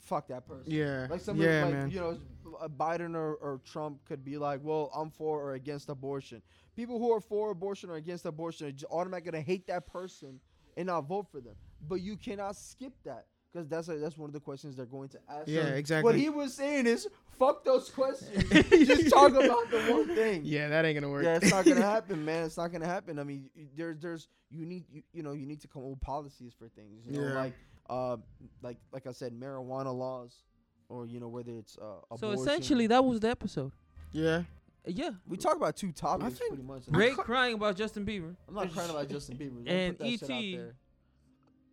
fuck 0.00 0.26
that 0.28 0.46
person 0.46 0.72
Yeah. 0.72 1.06
like 1.08 1.20
somebody 1.20 1.50
yeah, 1.50 1.64
like 1.64 1.74
man. 1.74 1.90
you 1.90 2.00
know 2.00 2.18
uh, 2.60 2.68
Biden 2.68 3.14
or, 3.14 3.34
or 3.36 3.60
Trump 3.64 4.04
could 4.04 4.24
be 4.24 4.36
like 4.36 4.60
well 4.62 4.90
I'm 4.94 5.10
for 5.10 5.40
or 5.40 5.54
against 5.54 5.88
abortion 5.88 6.42
people 6.74 6.98
who 6.98 7.12
are 7.12 7.20
for 7.20 7.50
abortion 7.50 7.90
or 7.90 7.96
against 7.96 8.26
abortion 8.26 8.66
are 8.66 8.96
automatically 8.98 9.30
gonna 9.32 9.42
hate 9.42 9.66
that 9.68 9.86
person 9.86 10.40
and 10.76 10.86
not 10.86 11.02
vote 11.02 11.26
for 11.30 11.40
them. 11.40 11.54
But 11.86 12.00
you 12.00 12.16
cannot 12.16 12.56
skip 12.56 12.94
that 13.04 13.26
because 13.52 13.68
that's 13.68 13.88
a, 13.88 13.96
that's 13.98 14.16
one 14.16 14.28
of 14.28 14.32
the 14.32 14.40
questions 14.40 14.76
they're 14.76 14.86
going 14.86 15.08
to 15.10 15.18
ask. 15.28 15.46
Yeah, 15.46 15.62
So 15.66 15.68
exactly. 15.74 16.04
What 16.04 16.14
he 16.18 16.30
was 16.30 16.54
saying 16.54 16.86
is, 16.86 17.06
fuck 17.38 17.64
those 17.64 17.90
questions. 17.90 18.44
Just 18.70 19.10
talk 19.10 19.30
about 19.32 19.70
the 19.70 19.80
one 19.90 20.06
thing. 20.14 20.42
Yeah, 20.44 20.68
that 20.68 20.84
ain't 20.84 20.96
gonna 21.00 21.12
work. 21.12 21.24
Yeah, 21.24 21.36
it's 21.36 21.50
not 21.50 21.64
gonna 21.64 21.82
happen, 21.96 22.24
man. 22.24 22.44
It's 22.44 22.56
not 22.56 22.72
gonna 22.72 22.86
happen. 22.86 23.18
I 23.18 23.24
mean, 23.24 23.50
there's 23.76 23.98
there's 24.00 24.28
you 24.50 24.64
need 24.64 24.84
you, 24.90 25.02
you 25.12 25.22
know 25.22 25.32
you 25.32 25.46
need 25.46 25.60
to 25.62 25.68
come 25.68 25.82
up 25.82 25.88
with 25.90 26.00
policies 26.00 26.52
for 26.58 26.68
things. 26.68 27.04
You 27.06 27.20
know, 27.20 27.28
Yeah. 27.28 27.34
like 27.34 27.52
uh 27.90 28.16
like 28.62 28.78
like 28.92 29.06
I 29.06 29.12
said, 29.12 29.32
marijuana 29.32 29.94
laws, 29.96 30.42
or 30.88 31.06
you 31.06 31.20
know 31.20 31.28
whether 31.28 31.52
it's 31.52 31.76
uh. 31.78 32.16
So 32.16 32.30
essentially, 32.30 32.86
that 32.88 33.04
was 33.04 33.20
the 33.20 33.28
episode. 33.28 33.72
yeah. 34.12 34.42
Yeah. 34.84 35.10
we 35.28 35.36
talk 35.36 35.54
about 35.54 35.76
two 35.76 35.92
topics 35.92 36.38
think- 36.38 36.48
pretty 36.50 36.64
much. 36.64 36.82
Ray 36.88 37.12
crying 37.14 37.54
about 37.54 37.76
Justin 37.76 38.04
Bieber. 38.04 38.34
I'm 38.48 38.54
not 38.54 38.72
crying 38.72 38.90
about 38.90 39.08
Justin 39.08 39.36
Bieber. 39.36 39.62
And 39.64 39.96
put 39.96 40.04
that 40.04 40.10
shit 40.18 40.22
out 40.24 40.30
E.T. 40.40 40.58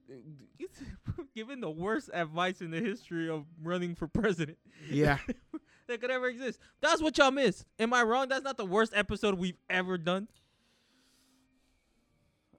there. 0.58 1.26
Giving 1.36 1.62
the 1.62 1.70
worst 1.70 2.10
advice 2.14 2.62
in 2.62 2.72
the 2.72 2.80
history 2.80 3.30
of 3.30 3.46
running 3.64 3.96
for 3.96 4.08
president 4.08 4.58
Yeah. 4.90 5.18
that 5.88 6.02
could 6.02 6.12
ever 6.12 6.28
exist. 6.28 6.60
That's 6.82 7.02
what 7.02 7.18
y'all 7.18 7.32
missed. 7.32 7.66
Am 7.80 7.94
I 7.94 8.04
wrong? 8.04 8.28
That's 8.30 8.44
not 8.44 8.58
the 8.58 8.66
worst 8.66 8.94
episode 8.96 9.36
we've 9.36 9.58
ever 9.70 9.98
done. 9.98 10.28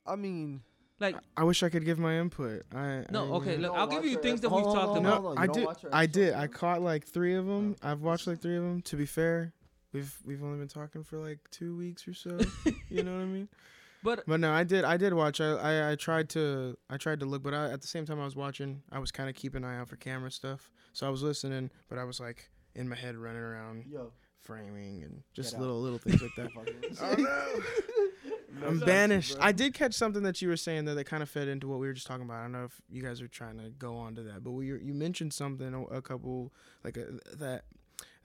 I 0.07 0.17
mean, 0.17 0.63
Like, 0.99 1.17
I 1.37 1.45
wish 1.45 1.63
I 1.63 1.69
could 1.69 1.85
give 1.85 1.99
my 1.99 2.19
input. 2.19 2.63
I 2.75 3.05
No, 3.11 3.25
I, 3.33 3.37
okay, 3.37 3.57
look, 3.57 3.73
I'll 3.75 3.87
give 3.87 4.05
you 4.05 4.19
things 4.19 4.41
that 4.41 4.51
we've 4.51 4.63
Hold 4.63 4.75
talked 4.75 4.87
hold 4.87 4.97
on, 4.99 5.03
No, 5.03 5.09
about. 5.11 5.23
hold 5.23 5.39
on. 5.39 5.45
You 5.45 5.51
I 5.51 5.55
did. 5.55 5.93
I 5.93 6.07
did. 6.07 6.35
I 6.35 6.47
caught 6.47 6.83
like 6.83 7.07
three 7.07 7.35
of 7.35 7.47
them. 7.47 7.77
I've 7.83 8.01
watched 8.01 8.27
like 8.27 8.41
three 8.41 8.57
of 8.57 8.63
them. 8.63 8.83
To 8.83 8.97
be 8.97 9.07
fair, 9.07 9.53
we've 9.93 10.15
we've 10.25 10.43
only 10.43 10.59
been 10.59 10.69
talking 10.69 11.05
for 11.05 11.19
like 11.19 11.39
two 11.51 11.77
weeks 11.77 12.09
or 12.09 12.15
so. 12.15 12.39
you 12.89 13.03
know 13.03 13.15
what 13.15 13.23
I 13.23 13.27
mean? 13.27 13.49
But 14.03 14.25
But 14.27 14.41
no, 14.41 14.53
I 14.53 14.65
did. 14.65 14.85
I 14.85 14.97
did 14.97 15.15
watch. 15.15 15.41
I 15.41 15.53
I, 15.53 15.93
I 15.93 15.95
tried 15.97 16.29
to. 16.31 16.77
I 16.89 16.97
tried 16.97 17.21
to 17.21 17.27
look, 17.27 17.43
but 17.43 17.55
I, 17.55 17.71
at 17.71 17.81
the 17.81 17.87
same 17.87 18.07
time 18.07 18.21
I 18.21 18.25
was 18.25 18.37
watching, 18.37 18.83
I 18.91 18.99
was 18.99 19.11
kind 19.11 19.29
of 19.29 19.35
keeping 19.35 19.65
an 19.65 19.71
eye 19.71 19.79
out 19.79 19.89
for 19.89 19.97
camera 19.97 20.31
stuff. 20.31 20.71
So 20.93 21.07
I 21.07 21.11
was 21.11 21.23
listening, 21.23 21.71
but 21.89 21.99
I 21.99 22.05
was 22.05 22.21
like 22.21 22.51
in 22.75 22.89
my 22.89 22.97
head 22.97 23.17
running 23.17 23.43
around 23.43 23.85
yo, 23.89 24.13
framing 24.43 25.03
and 25.03 25.23
just 25.35 25.51
Get 25.51 25.57
out. 25.57 25.61
little 25.63 25.81
little 25.81 25.99
things 25.99 26.23
like 26.23 26.35
that. 26.37 26.51
oh 27.01 27.15
no. 27.19 28.67
I'm 28.67 28.79
That's 28.79 28.85
banished. 28.85 29.37
I 29.41 29.53
did 29.53 29.75
catch 29.75 29.95
something 29.95 30.23
that 30.25 30.43
you 30.43 30.49
were 30.49 30.57
saying 30.57 30.85
there 30.85 30.95
that 30.97 31.05
kind 31.05 31.23
of 31.23 31.31
fed 31.31 31.49
into 31.49 31.69
what 31.69 31.79
we 31.79 31.87
were 31.87 31.93
just 31.93 32.07
talking 32.07 32.25
about. 32.25 32.39
I 32.39 32.43
don't 32.43 32.53
know 32.53 32.65
if 32.65 32.81
you 32.91 33.03
guys 33.03 33.21
are 33.23 33.29
trying 33.29 33.59
to 33.59 33.71
go 33.71 33.97
on 33.97 34.17
to 34.17 34.23
that, 34.25 34.43
but 34.43 34.51
we 34.51 34.67
you 34.67 34.93
mentioned 34.93 35.33
something 35.33 35.73
a, 35.73 35.83
a 35.85 36.03
couple 36.03 36.53
like 36.85 36.97
a, 36.97 37.07
that 37.37 37.65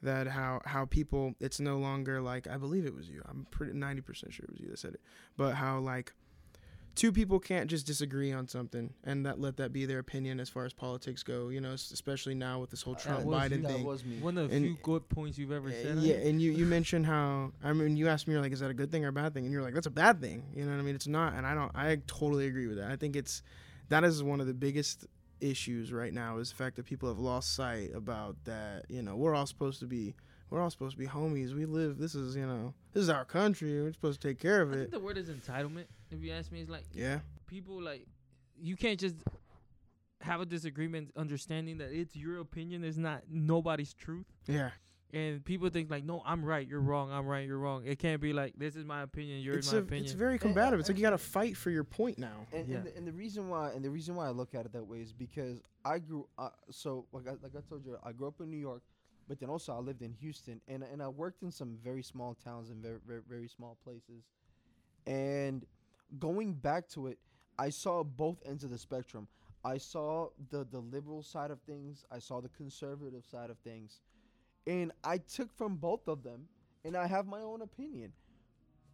that 0.06 0.28
how 0.28 0.62
how 0.66 0.86
people 0.86 1.36
it's 1.40 1.60
no 1.60 1.78
longer 1.78 2.22
like 2.22 2.48
I 2.48 2.58
believe 2.58 2.86
it 2.86 2.96
was 2.96 3.10
you. 3.10 3.22
I'm 3.28 3.46
pretty 3.52 3.74
90% 3.74 4.32
sure 4.32 4.46
it 4.46 4.52
was 4.52 4.60
you 4.60 4.70
that 4.70 4.80
said 4.80 4.94
it. 4.96 5.02
But 5.38 5.56
how 5.56 5.80
like 5.80 6.14
two 6.96 7.12
people 7.12 7.40
can't 7.40 7.70
just 7.70 7.86
disagree 7.86 8.32
on 8.32 8.48
something 8.48 8.94
and 9.04 9.26
that 9.26 9.38
let 9.38 9.58
that 9.58 9.74
be 9.74 9.86
their 9.86 10.00
opinion 10.00 10.40
as 10.40 10.48
far 10.48 10.64
as 10.64 10.72
politics 10.72 11.24
go, 11.24 11.50
you 11.50 11.60
know, 11.60 11.74
especially 11.74 12.34
now 12.34 12.58
with 12.62 12.70
this 12.70 12.82
whole 12.84 12.94
That 12.94 13.04
Trump 13.04 13.26
was 13.26 13.38
Biden 13.42 13.52
you. 13.58 13.62
that 13.64 13.72
thing. 13.74 13.84
was 13.84 14.06
me. 14.06 14.20
one 14.20 14.38
of 14.38 14.50
the 14.50 14.56
And- 14.56 14.66
few 14.66 14.78
good 14.82 15.10
points 15.10 15.38
you've 15.38 15.52
ever 15.52 15.68
Uh, 15.68 15.74
said. 15.74 15.98
yeah, 15.98 16.16
and 16.16 16.42
you, 16.42 16.52
you 16.54 16.66
mentioned 16.66 17.06
how 17.06 17.52
I 17.62 17.74
mean 17.74 17.98
you 17.98 18.08
asked 18.08 18.28
me 18.28 18.34
you're 18.34 18.42
like 18.42 18.54
is 18.54 18.62
that 18.62 18.72
a 18.72 18.74
good 18.74 18.92
thing 18.92 19.04
or 19.04 19.10
a 19.10 19.14
bad 19.14 19.34
thing 19.34 19.44
and 19.44 19.52
you're 19.52 19.62
like 19.62 19.74
that's 19.74 19.88
a 19.88 19.92
bad 19.92 20.22
thing 20.22 20.44
you 20.56 20.64
know 20.64 20.72
what 20.72 20.80
I 20.80 20.84
mean 20.84 20.96
it's 20.96 21.08
not 21.08 21.34
and 21.34 21.46
I 21.46 21.54
don't 21.54 21.72
I 21.76 21.98
totally 22.08 22.48
agree 22.48 22.68
with 22.68 22.78
that 22.78 22.90
I 22.92 22.96
think 22.96 23.18
it's 23.18 23.42
that 23.90 24.04
is 24.06 24.24
one 24.24 24.40
of 24.40 24.48
the 24.48 24.54
biggest 24.54 25.06
issues 25.42 25.92
right 25.92 26.14
now 26.14 26.38
is 26.38 26.50
the 26.50 26.56
fact 26.56 26.76
that 26.76 26.86
people 26.86 27.10
have 27.10 27.20
lost 27.20 27.56
sight 27.56 27.92
about 27.94 28.36
that 28.46 28.86
you 28.90 29.02
know 29.02 29.16
we're 29.16 29.36
all 29.36 29.46
supposed 29.46 29.80
to 29.80 29.86
be 29.86 30.16
we're 30.50 30.62
all 30.62 30.70
supposed 30.70 30.94
to 30.94 31.00
be 31.00 31.08
homies. 31.08 31.54
We 31.54 31.66
live 31.66 31.98
this 31.98 32.16
is 32.16 32.36
you 32.36 32.46
know 32.46 32.74
this 32.94 33.04
is 33.04 33.10
our 33.10 33.26
country. 33.26 33.82
We're 33.82 33.94
supposed 33.94 34.22
to 34.22 34.28
take 34.28 34.40
care 34.40 34.62
of 34.62 34.70
I 34.72 34.74
think 34.74 34.84
it 34.86 34.92
the 34.92 35.00
word 35.00 35.18
is 35.18 35.30
entitlement. 35.30 35.86
If 36.12 36.22
you 36.22 36.32
ask 36.32 36.52
me, 36.52 36.62
it's 36.62 36.70
like 36.70 36.86
yeah. 36.94 37.20
people 37.48 37.82
like 37.82 38.06
you 38.62 38.76
can't 38.76 39.00
just 39.00 39.16
have 40.22 40.42
a 40.42 40.46
disagreement 40.46 41.12
understanding 41.16 41.80
that 41.80 41.92
it's 41.92 42.16
your 42.16 42.40
opinion. 42.40 42.84
Is 42.84 42.98
not 42.98 43.24
nobody's 43.30 43.94
truth. 43.94 44.28
Yeah 44.48 44.70
and 45.14 45.44
people 45.46 45.70
think 45.70 45.90
like 45.90 46.04
no 46.04 46.22
i'm 46.26 46.44
right 46.44 46.68
you're 46.68 46.82
wrong 46.82 47.12
i'm 47.12 47.26
right 47.26 47.48
you're 47.48 47.60
wrong 47.60 47.86
it 47.86 48.00
can't 48.00 48.20
be 48.20 48.34
like 48.34 48.54
this 48.58 48.76
is 48.76 48.84
my 48.84 49.02
opinion 49.04 49.40
yours 49.40 49.58
it's 49.60 49.72
my 49.72 49.78
a, 49.78 49.82
opinion 49.82 50.06
it's 50.06 50.14
very 50.14 50.38
combative 50.38 50.80
it's 50.80 50.90
like 50.90 50.98
you 50.98 51.04
got 51.04 51.12
to 51.12 51.18
fight 51.18 51.56
for 51.56 51.70
your 51.70 51.84
point 51.84 52.18
now 52.18 52.46
And, 52.52 52.68
Yeah. 52.68 52.78
and, 52.78 52.86
the, 52.88 52.98
and 52.98 53.08
the 53.08 53.12
reason 53.14 53.48
why 53.50 53.72
and 53.72 53.84
the 53.86 53.90
reason 53.90 54.16
why 54.16 54.26
I 54.28 54.32
look 54.32 54.56
at 54.56 54.66
it 54.66 54.74
that 54.74 54.86
way 54.86 55.00
is 55.00 55.14
because 55.14 55.62
I 55.86 56.00
grew 56.00 56.28
uh, 56.38 56.50
so 56.72 57.06
like 57.12 57.28
I, 57.28 57.32
like 57.44 57.56
I 57.56 57.62
told 57.70 57.86
you 57.86 57.98
I 58.04 58.12
grew 58.12 58.28
up 58.28 58.42
in 58.42 58.50
New 58.50 58.58
York, 58.58 58.82
but 59.28 59.40
then 59.40 59.50
also 59.50 59.74
I 59.74 59.78
lived 59.80 60.02
in 60.02 60.12
Houston 60.14 60.60
and 60.68 60.84
and 60.84 61.02
I 61.02 61.08
worked 61.08 61.44
in 61.44 61.52
some 61.52 61.78
very 61.84 62.02
small 62.02 62.34
towns 62.44 62.70
and 62.72 62.82
very 62.82 62.98
very, 63.06 63.22
very 63.30 63.48
small 63.48 63.78
places, 63.84 64.24
and 65.06 65.66
going 66.20 66.54
back 66.54 66.88
to 66.90 67.08
it, 67.08 67.20
I 67.58 67.70
saw 67.70 68.04
both 68.04 68.38
ends 68.46 68.64
of 68.64 68.70
the 68.72 68.78
spectrum. 68.78 69.28
I 69.64 69.78
saw 69.78 70.30
the 70.50 70.66
the 70.70 70.80
liberal 70.80 71.24
side 71.24 71.52
of 71.52 71.62
things. 71.62 72.06
I 72.12 72.20
saw 72.20 72.42
the 72.42 72.50
conservative 72.50 73.26
side 73.26 73.50
of 73.50 73.58
things, 73.60 74.02
and 74.68 74.92
I 75.04 75.18
took 75.20 75.54
from 75.58 75.76
both 75.76 76.08
of 76.08 76.24
them, 76.24 76.48
and 76.84 76.96
I 76.96 77.08
have 77.08 77.26
my 77.28 77.42
own 77.42 77.62
opinion. 77.62 78.12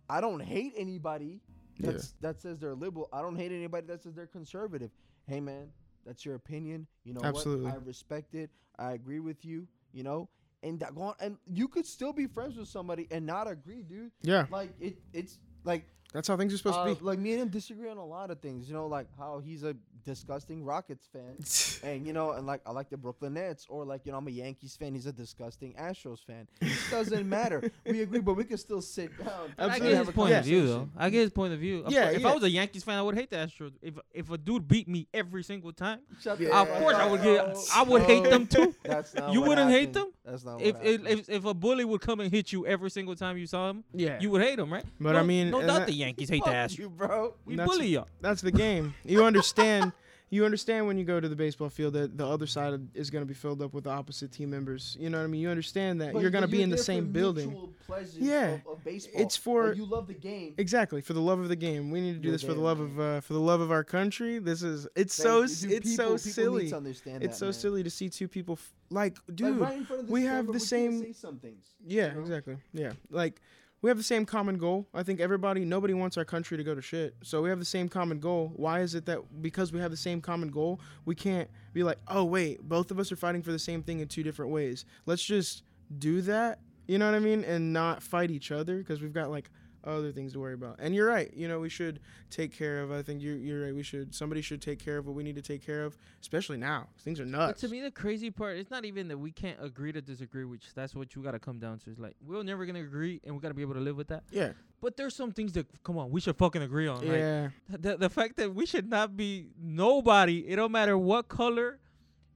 I 0.09 0.21
don't 0.21 0.41
hate 0.41 0.73
anybody 0.75 1.39
Yeah. 1.77 1.97
that 2.19 2.41
says 2.41 2.59
they're 2.59 2.75
liberal. 2.75 3.07
I 3.13 3.21
don't 3.21 3.35
hate 3.35 3.51
anybody 3.51 3.87
that 3.87 4.03
says 4.03 4.13
they're 4.13 4.27
conservative. 4.27 4.91
Hey 5.27 5.39
man, 5.39 5.71
that's 6.05 6.25
your 6.25 6.35
opinion. 6.35 6.87
You 7.03 7.13
know 7.13 7.21
Absolutely. 7.23 7.65
what? 7.65 7.73
I 7.73 7.77
respect 7.77 8.35
it. 8.35 8.49
I 8.77 8.91
agree 8.93 9.19
with 9.19 9.45
you. 9.45 9.67
You 9.93 10.03
know, 10.03 10.29
and 10.63 10.79
that 10.79 10.95
go 10.95 11.01
on, 11.03 11.15
and 11.19 11.37
you 11.47 11.67
could 11.67 11.85
still 11.85 12.13
be 12.13 12.27
friends 12.27 12.55
with 12.57 12.67
somebody 12.67 13.07
and 13.11 13.25
not 13.25 13.49
agree, 13.49 13.83
dude. 13.83 14.11
yeah 14.21 14.45
Like 14.51 14.71
it, 14.79 14.97
it's 15.13 15.39
like 15.63 15.85
That's 16.13 16.27
how 16.27 16.36
things 16.38 16.53
are 16.53 16.58
supposed 16.58 16.77
Uh, 16.77 16.86
to 16.88 16.96
be. 16.96 17.06
like 17.06 17.20
me 17.20 17.34
and 17.34 17.41
him 17.44 17.48
disagree 17.50 17.89
on 17.89 17.98
a 17.98 18.06
lot 18.06 18.32
of 18.32 18.39
things. 18.39 18.68
You 18.68 18.74
know, 18.74 18.88
like 18.88 19.08
how 19.18 19.39
he's 19.39 19.63
a 19.63 19.75
disgusting 20.03 20.65
Rockets 20.65 21.08
fan, 21.13 21.38
and 21.89 22.06
you 22.08 22.12
know, 22.13 22.32
and 22.32 22.46
like 22.48 22.62
I 22.65 22.72
like 22.72 22.89
the 22.89 22.98
Brooklyn 22.98 23.36
Nets, 23.36 23.65
or 23.70 23.86
like 23.86 24.01
you 24.06 24.12
know, 24.12 24.18
I'm 24.18 24.27
a 24.27 24.32
Yankees 24.32 24.75
fan. 24.75 24.94
He's 24.94 25.06
a 25.06 25.13
disgusting 25.13 25.74
Astros 25.75 26.20
fan. 26.25 26.48
It 26.60 26.72
doesn't 26.89 27.30
matter. 27.30 27.72
We 27.86 28.01
agree, 28.06 28.20
but 28.20 28.34
we 28.34 28.44
can 28.44 28.58
still 28.58 28.82
sit 28.82 29.18
down. 29.24 29.53
I 29.58 29.80
get 29.80 29.89
have 29.94 30.00
his 30.00 30.10
a 30.10 30.12
point 30.12 30.34
of 30.34 30.44
view 30.46 30.68
though. 30.68 30.89
I 30.98 31.10
get 31.10 31.22
his 31.22 31.32
point 31.32 31.53
of 31.53 31.60
view. 31.60 31.84
Of 31.86 31.91
Yeah, 31.94 32.06
course, 32.06 32.15
if. 32.18 32.25
I 32.25 32.34
was 32.34 32.44
a 32.44 32.50
Yankees 32.50 32.84
fan, 32.84 32.98
I 32.98 33.01
would 33.03 33.15
hate 33.15 33.30
the 33.30 33.38
Astros. 33.38 33.72
If 33.82 33.94
if 34.13 34.30
a 34.32 34.38
dude 34.38 34.68
beat 34.68 34.88
me 34.88 35.08
every 35.13 35.44
single 35.44 35.72
time, 35.72 36.00
Shut 36.20 36.39
Yeah. 36.39 36.62
of 36.62 36.68
fuck 36.68 36.80
course 36.80 36.96
I 36.96 37.06
up. 37.06 37.12
would 37.12 37.22
get. 37.22 37.48
No, 37.48 37.62
I 37.74 37.84
would 37.84 38.01
hate 38.03 38.24
them 38.24 38.48
too. 38.48 38.75
That's 38.84 39.13
not 39.13 39.32
You 39.32 39.41
wouldn't 39.41 39.72
hate 39.72 39.94
them? 39.94 40.12
That's 40.25 40.44
not 40.44 40.62
If, 40.62 40.75
what 40.75 40.86
if 40.86 41.06
if 41.08 41.30
if 41.30 41.46
a 41.46 41.53
bully 41.53 41.86
would 41.86 42.01
come 42.01 42.20
and 42.20 42.32
hit 42.32 42.51
you 42.51 42.65
every 42.68 42.89
single 42.89 43.15
time 43.15 43.38
you 43.38 43.48
saw 43.48 43.70
him, 43.70 43.84
yeah. 43.94 44.20
you 44.20 44.30
would 44.32 44.41
hate 44.41 44.60
him, 44.60 44.72
right? 44.74 44.84
But 45.00 45.13
no, 45.13 45.20
I 45.20 45.24
mean, 45.24 45.51
no 45.51 45.62
doubt 45.65 45.88
the 45.88 45.94
Yankees 46.01 46.29
hate 46.34 46.43
the 46.43 46.50
Fuck 46.51 46.55
Astros. 46.55 46.77
you, 46.77 46.89
bro. 46.89 47.34
We 47.46 47.55
That's- 47.55 47.75
bully 47.77 47.88
y'all. 47.89 48.08
That's 48.22 48.41
the 48.41 48.51
game. 48.51 48.93
You 49.05 49.24
understand. 49.25 49.91
You 50.34 50.46
understand 50.46 50.88
when 50.88 50.98
you 50.98 51.03
go 51.03 51.20
to 51.20 51.27
the 51.27 51.36
baseball 51.36 51.67
field 51.67 51.91
that 51.96 52.17
the 52.17 52.25
other 52.25 52.48
side 52.48 52.79
is 52.93 53.10
going 53.10 53.22
to 53.22 53.25
be 53.27 53.34
filled 53.34 53.62
up 53.62 53.74
with 53.74 53.84
the 53.84 53.89
opposite 53.89 54.31
team 54.31 54.50
members. 54.50 54.96
You 54.98 55.10
know 55.10 55.17
what 55.17 55.25
I 55.25 55.27
mean? 55.27 55.41
You 55.41 55.50
understand 55.50 56.00
that 56.00 56.13
But- 56.13 56.22
you're 56.22 56.31
going 56.31 56.43
to 56.43 56.48
be 56.48 56.62
in 56.62 56.70
there 56.70 56.77
the 56.77 56.84
for 56.84 56.86
same 56.86 57.12
building. 57.12 57.74
Yeah. 58.17 58.51
of, 58.53 58.62
of 58.67 58.84
baseball. 58.86 59.22
It's 59.22 59.36
for- 59.36 59.67
Like, 59.67 59.75
you 59.77 59.84
love 59.84 60.08
the 60.08 60.13
game. 60.13 60.53
Exactly 60.58 61.01
for 61.01 61.12
the 61.12 61.20
love 61.20 61.39
of 61.39 61.50
the 61.50 61.58
game. 61.58 61.91
We 61.91 62.00
need 62.00 62.13
to 62.13 62.20
do 62.20 62.29
You're 62.29 62.31
this 62.38 62.43
for 62.43 62.53
the 62.53 62.62
love 62.62 62.79
right. 62.79 62.86
of 62.91 63.00
uh, 63.01 63.20
for 63.20 63.34
the 63.34 63.41
love 63.41 63.60
of 63.60 63.72
our 63.72 63.84
country. 63.84 64.39
This 64.39 64.63
is 64.63 64.88
it's 64.96 65.17
Thank 65.17 65.27
so 65.27 65.41
Dude, 65.67 65.72
it's 65.74 65.89
people- 65.89 65.98
so 65.98 66.03
people 66.05 66.12
need 66.13 66.20
silly. 66.20 66.70
to 66.70 66.77
understand 66.77 67.24
It's 67.24 67.34
that, 67.34 67.38
so 67.39 67.46
man. 67.48 67.53
silly 67.53 67.84
to 67.84 67.89
see 67.89 68.08
two 68.08 68.29
people 68.29 68.53
f- 68.53 68.74
like 68.89 69.17
Like, 69.27 69.36
dude. 69.36 69.58
right 69.58 69.77
in 69.79 69.84
front 69.84 70.03
of 70.03 70.10
we 70.10 70.24
have 70.24 70.46
the 70.48 70.53
we 70.53 70.60
same- 70.60 71.01
say 71.03 71.12
some 71.12 71.39
things. 71.39 71.65
Yeah, 71.86 72.08
you 72.08 72.13
know? 72.13 72.22
exactly. 72.22 72.55
Yeah. 72.72 72.93
Like 73.10 73.41
we 73.81 73.89
have 73.89 73.97
the 73.97 74.03
same 74.03 74.25
common 74.25 74.57
goal. 74.57 74.88
I 74.93 75.03
think 75.03 75.19
everybody 75.19 75.65
nobody 75.65 75.93
wants 75.93 76.17
our 76.17 76.25
country 76.25 76.57
to 76.57 76.63
go 76.63 76.75
to 76.75 76.81
shit. 76.81 77.15
So 77.23 77.41
we 77.41 77.50
have 77.50 77.59
the 77.59 77.65
same 77.65 77.89
common 77.89 78.19
goal. 78.19 78.53
Why 78.55 78.81
is 78.81 78.95
it 78.95 79.05
that 79.07 79.41
because 79.41 79.71
we 79.71 79.79
have 79.79 79.91
the 79.91 79.97
same 79.97 80.21
common 80.21 80.50
goal, 80.50 80.79
we 81.05 81.15
can't 81.15 81.50
be 81.73 81.83
like, 81.83 81.97
"Oh, 82.07 82.23
wait, 82.23 82.61
both 82.61 82.91
of 82.91 83.00
us 83.00 83.11
are 83.11 83.15
fighting 83.15 83.41
for 83.41 83.51
the 83.51 83.59
same 83.59 83.81
thing 83.81 84.00
in 84.00 84.07
two 84.07 84.23
different 84.23 84.51
ways." 84.51 84.85
Let's 85.05 85.23
just 85.23 85.63
do 85.97 86.21
that. 86.21 86.59
You 86.88 86.97
know 86.97 87.05
what 87.05 87.15
I 87.15 87.19
mean? 87.19 87.43
And 87.43 87.73
not 87.73 88.03
fight 88.03 88.31
each 88.31 88.51
other 88.51 88.77
because 88.77 89.01
we've 89.01 89.13
got 89.13 89.31
like 89.31 89.50
other 89.83 90.11
things 90.11 90.33
to 90.33 90.39
worry 90.39 90.53
about. 90.53 90.75
And 90.79 90.93
you're 90.93 91.07
right. 91.07 91.31
You 91.35 91.47
know, 91.47 91.59
we 91.59 91.69
should 91.69 92.00
take 92.29 92.51
care 92.55 92.81
of. 92.81 92.91
I 92.91 93.01
think 93.01 93.21
you're 93.21 93.35
you're 93.35 93.63
right. 93.65 93.73
We 93.75 93.83
should 93.83 94.13
somebody 94.13 94.41
should 94.41 94.61
take 94.61 94.79
care 94.79 94.97
of 94.97 95.05
what 95.07 95.15
we 95.15 95.23
need 95.23 95.35
to 95.35 95.41
take 95.41 95.65
care 95.65 95.83
of, 95.83 95.97
especially 96.21 96.57
now. 96.57 96.88
Things 97.00 97.19
are 97.19 97.25
But 97.25 97.31
nuts. 97.31 97.61
to 97.61 97.67
me, 97.67 97.81
the 97.81 97.91
crazy 97.91 98.29
part, 98.31 98.57
it's 98.57 98.69
not 98.71 98.85
even 98.85 99.07
that 99.09 99.17
we 99.17 99.31
can't 99.31 99.57
agree 99.61 99.91
to 99.91 100.01
disagree, 100.01 100.45
which 100.45 100.73
that's 100.75 100.93
what 100.95 101.15
you 101.15 101.23
got 101.23 101.31
to 101.31 101.39
come 101.39 101.59
down 101.59 101.79
to. 101.79 101.89
It's 101.89 102.00
like, 102.00 102.15
we're 102.25 102.43
never 102.43 102.65
going 102.65 102.75
to 102.75 102.81
agree, 102.81 103.19
and 103.23 103.35
we 103.35 103.41
got 103.41 103.50
to 103.50 103.53
be 103.53 103.61
able 103.63 103.73
to 103.75 103.79
live 103.81 103.97
with 103.97 104.07
that. 104.09 104.23
yeah. 104.31 104.51
But 104.81 104.97
there's 104.97 105.15
some 105.15 105.31
things 105.31 105.53
that, 105.53 105.67
come 105.83 106.00
on, 106.00 106.09
we 106.09 106.19
should 106.21 106.35
fucking 106.38 106.63
agree 106.63 106.88
on. 106.88 107.00
Like, 107.07 107.17
Yeah. 107.19 107.50
the, 107.69 107.97
the 107.97 108.09
fact 108.09 108.38
that 108.38 108.55
we 108.55 108.65
should 108.65 108.89
not 108.89 109.15
be 109.15 109.50
nobody, 109.61 110.39
it 110.47 110.55
don't 110.55 110.71
matter 110.71 110.97
what 110.97 111.27
color. 111.27 111.79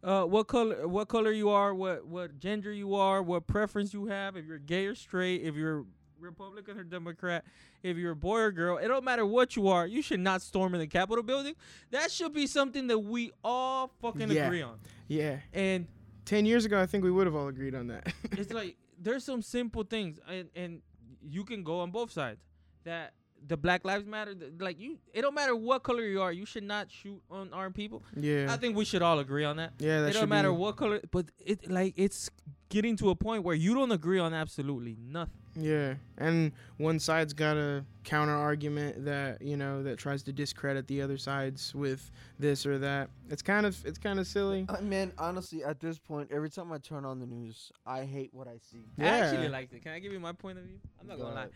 Uh, 0.03 0.23
what 0.25 0.45
color? 0.47 0.87
What 0.87 1.07
color 1.07 1.31
you 1.31 1.49
are? 1.49 1.73
What 1.73 2.05
what 2.05 2.37
gender 2.37 2.71
you 2.71 2.93
are? 2.93 3.23
What 3.23 3.47
preference 3.47 3.91
you 3.91 4.05
have? 4.05 4.35
If 4.37 4.45
you're 4.45 4.59
gay 4.59 4.85
or 4.85 4.93
straight? 4.93 5.41
If 5.41 5.55
you're 5.55 5.85
Republican 6.25 6.77
or 6.77 6.83
Democrat? 6.83 7.45
If 7.83 7.97
you're 7.97 8.11
a 8.11 8.15
boy 8.15 8.39
or 8.39 8.51
girl? 8.51 8.77
It 8.77 8.87
don't 8.87 9.05
matter 9.05 9.25
what 9.25 9.55
you 9.55 9.67
are. 9.67 9.87
You 9.87 10.01
should 10.01 10.19
not 10.19 10.41
storm 10.41 10.73
in 10.73 10.79
the 10.79 10.87
Capitol 10.87 11.23
building. 11.23 11.55
That 11.91 12.11
should 12.11 12.33
be 12.33 12.47
something 12.47 12.87
that 12.87 12.99
we 12.99 13.31
all 13.43 13.91
fucking 14.01 14.29
Yeah. 14.31 14.47
agree 14.47 14.61
on. 14.61 14.79
Yeah. 15.07 15.37
And 15.53 15.87
10 16.25 16.45
years 16.45 16.65
ago, 16.65 16.81
I 16.81 16.85
think 16.85 17.03
we 17.03 17.11
would 17.11 17.27
have 17.27 17.35
all 17.35 17.47
agreed 17.47 17.75
on 17.75 17.87
that. 17.87 18.11
it's 18.31 18.51
like 18.51 18.75
there's 18.99 19.23
some 19.23 19.41
simple 19.41 19.83
things 19.83 20.19
and 20.27 20.49
and 20.55 20.81
you 21.21 21.43
can 21.43 21.63
go 21.63 21.79
on 21.79 21.91
both 21.91 22.11
sides 22.11 22.39
that 22.83 23.13
the 23.47 23.57
black 23.57 23.85
lives 23.85 24.05
matter 24.05 24.33
th- 24.33 24.53
like 24.59 24.79
you 24.79 24.97
it 25.13 25.21
don't 25.21 25.35
matter 25.35 25.55
what 25.55 25.83
color 25.83 26.03
you 26.03 26.21
are 26.21 26.31
you 26.31 26.45
should 26.45 26.63
not 26.63 26.89
shoot 26.89 27.21
unarmed 27.31 27.75
people 27.75 28.01
yeah. 28.15 28.47
i 28.49 28.57
think 28.57 28.75
we 28.75 28.85
should 28.85 29.01
all 29.01 29.19
agree 29.19 29.43
on 29.43 29.57
that 29.57 29.73
yeah, 29.79 30.01
that 30.01 30.09
it 30.09 30.13
don't 30.13 30.29
matter 30.29 30.51
be, 30.51 30.57
what 30.57 30.77
color 30.77 31.01
but 31.11 31.25
it 31.39 31.69
like 31.69 31.93
it's 31.97 32.29
getting 32.69 32.95
to 32.95 33.09
a 33.09 33.15
point 33.15 33.43
where 33.43 33.55
you 33.55 33.73
don't 33.73 33.91
agree 33.91 34.19
on 34.19 34.33
absolutely 34.33 34.95
nothing 34.99 35.41
Yeah. 35.57 35.95
And 36.17 36.51
one 36.77 36.99
side's 36.99 37.33
got 37.33 37.55
a 37.57 37.85
counter 38.03 38.35
argument 38.35 39.05
that, 39.05 39.41
you 39.41 39.55
know, 39.57 39.83
that 39.83 39.97
tries 39.97 40.21
to 40.23 40.33
discredit 40.33 40.87
the 40.87 41.01
other 41.01 41.17
sides 41.17 41.73
with 41.73 42.11
this 42.39 42.65
or 42.65 42.77
that. 42.79 43.09
It's 43.29 43.41
kind 43.41 43.65
of 43.65 43.77
it's 43.85 43.97
kind 43.97 44.19
of 44.19 44.27
silly. 44.27 44.65
Uh, 44.67 44.81
man, 44.81 45.13
honestly, 45.17 45.63
at 45.63 45.79
this 45.79 45.97
point, 45.97 46.29
every 46.31 46.49
time 46.49 46.71
I 46.71 46.77
turn 46.77 47.05
on 47.05 47.19
the 47.19 47.25
news, 47.25 47.71
I 47.85 48.03
hate 48.03 48.29
what 48.33 48.47
I 48.47 48.57
see. 48.57 48.83
i 48.99 49.03
actually 49.05 49.43
Yeah. 49.43 49.49
liked 49.49 49.73
it 49.73 49.81
can 49.83 49.93
i 49.93 49.99
give 49.99 50.11
you 50.11 50.19
my 50.19 50.33
point 50.33 50.57
of 50.57 50.65
view 50.65 50.77
i'm 50.99 51.07
not 51.07 51.17
gonna 51.17 51.33
lie 51.35 51.41
ahead. 51.41 51.51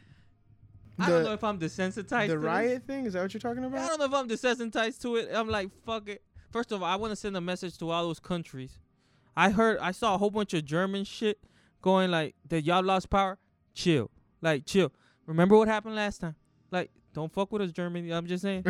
i 0.99 1.09
don't 1.09 1.23
know 1.23 1.33
if 1.33 1.43
i'm 1.43 1.59
desensitized 1.59 2.27
The 2.27 2.33
to 2.33 2.39
this. 2.39 2.45
riot 2.45 2.83
thing, 2.87 3.05
is 3.05 3.13
that 3.13 3.21
what 3.21 3.33
you're 3.33 3.39
talking 3.41 3.63
about? 3.63 3.79
I 3.79 3.87
don't 3.87 3.99
know 3.99 4.05
if 4.05 4.13
I'm 4.13 4.27
desensitized 4.29 5.01
to 5.01 5.15
it. 5.17 5.29
I'm 5.33 5.49
like, 5.49 5.69
fuck 5.85 6.07
it. 6.09 6.21
First 6.51 6.71
of 6.71 6.81
all, 6.81 6.89
I 6.89 6.95
want 6.95 7.11
to 7.11 7.15
send 7.15 7.35
a 7.37 7.41
message 7.41 7.77
to 7.79 7.89
all 7.89 8.03
those 8.07 8.19
countries. 8.19 8.79
I 9.37 9.51
heard, 9.51 9.77
I 9.79 9.91
saw 9.91 10.15
a 10.15 10.17
whole 10.17 10.31
bunch 10.31 10.53
of 10.53 10.65
German 10.65 11.03
shit 11.05 11.39
going 11.81 12.11
like 12.11 12.35
that. 12.49 12.63
Y'all 12.63 12.83
lost 12.83 13.09
power. 13.09 13.37
Chill, 13.79 14.11
like 14.41 14.65
chill. 14.65 14.91
Remember 15.25 15.55
what 15.57 15.67
happened 15.69 15.95
last 15.95 16.19
time? 16.19 16.35
Like, 16.69 16.91
don't 17.13 17.31
fuck 17.31 17.49
with 17.53 17.61
us, 17.61 17.71
Germany. 17.71 18.11
I'm 18.11 18.27
just 18.27 18.41
saying. 18.41 18.65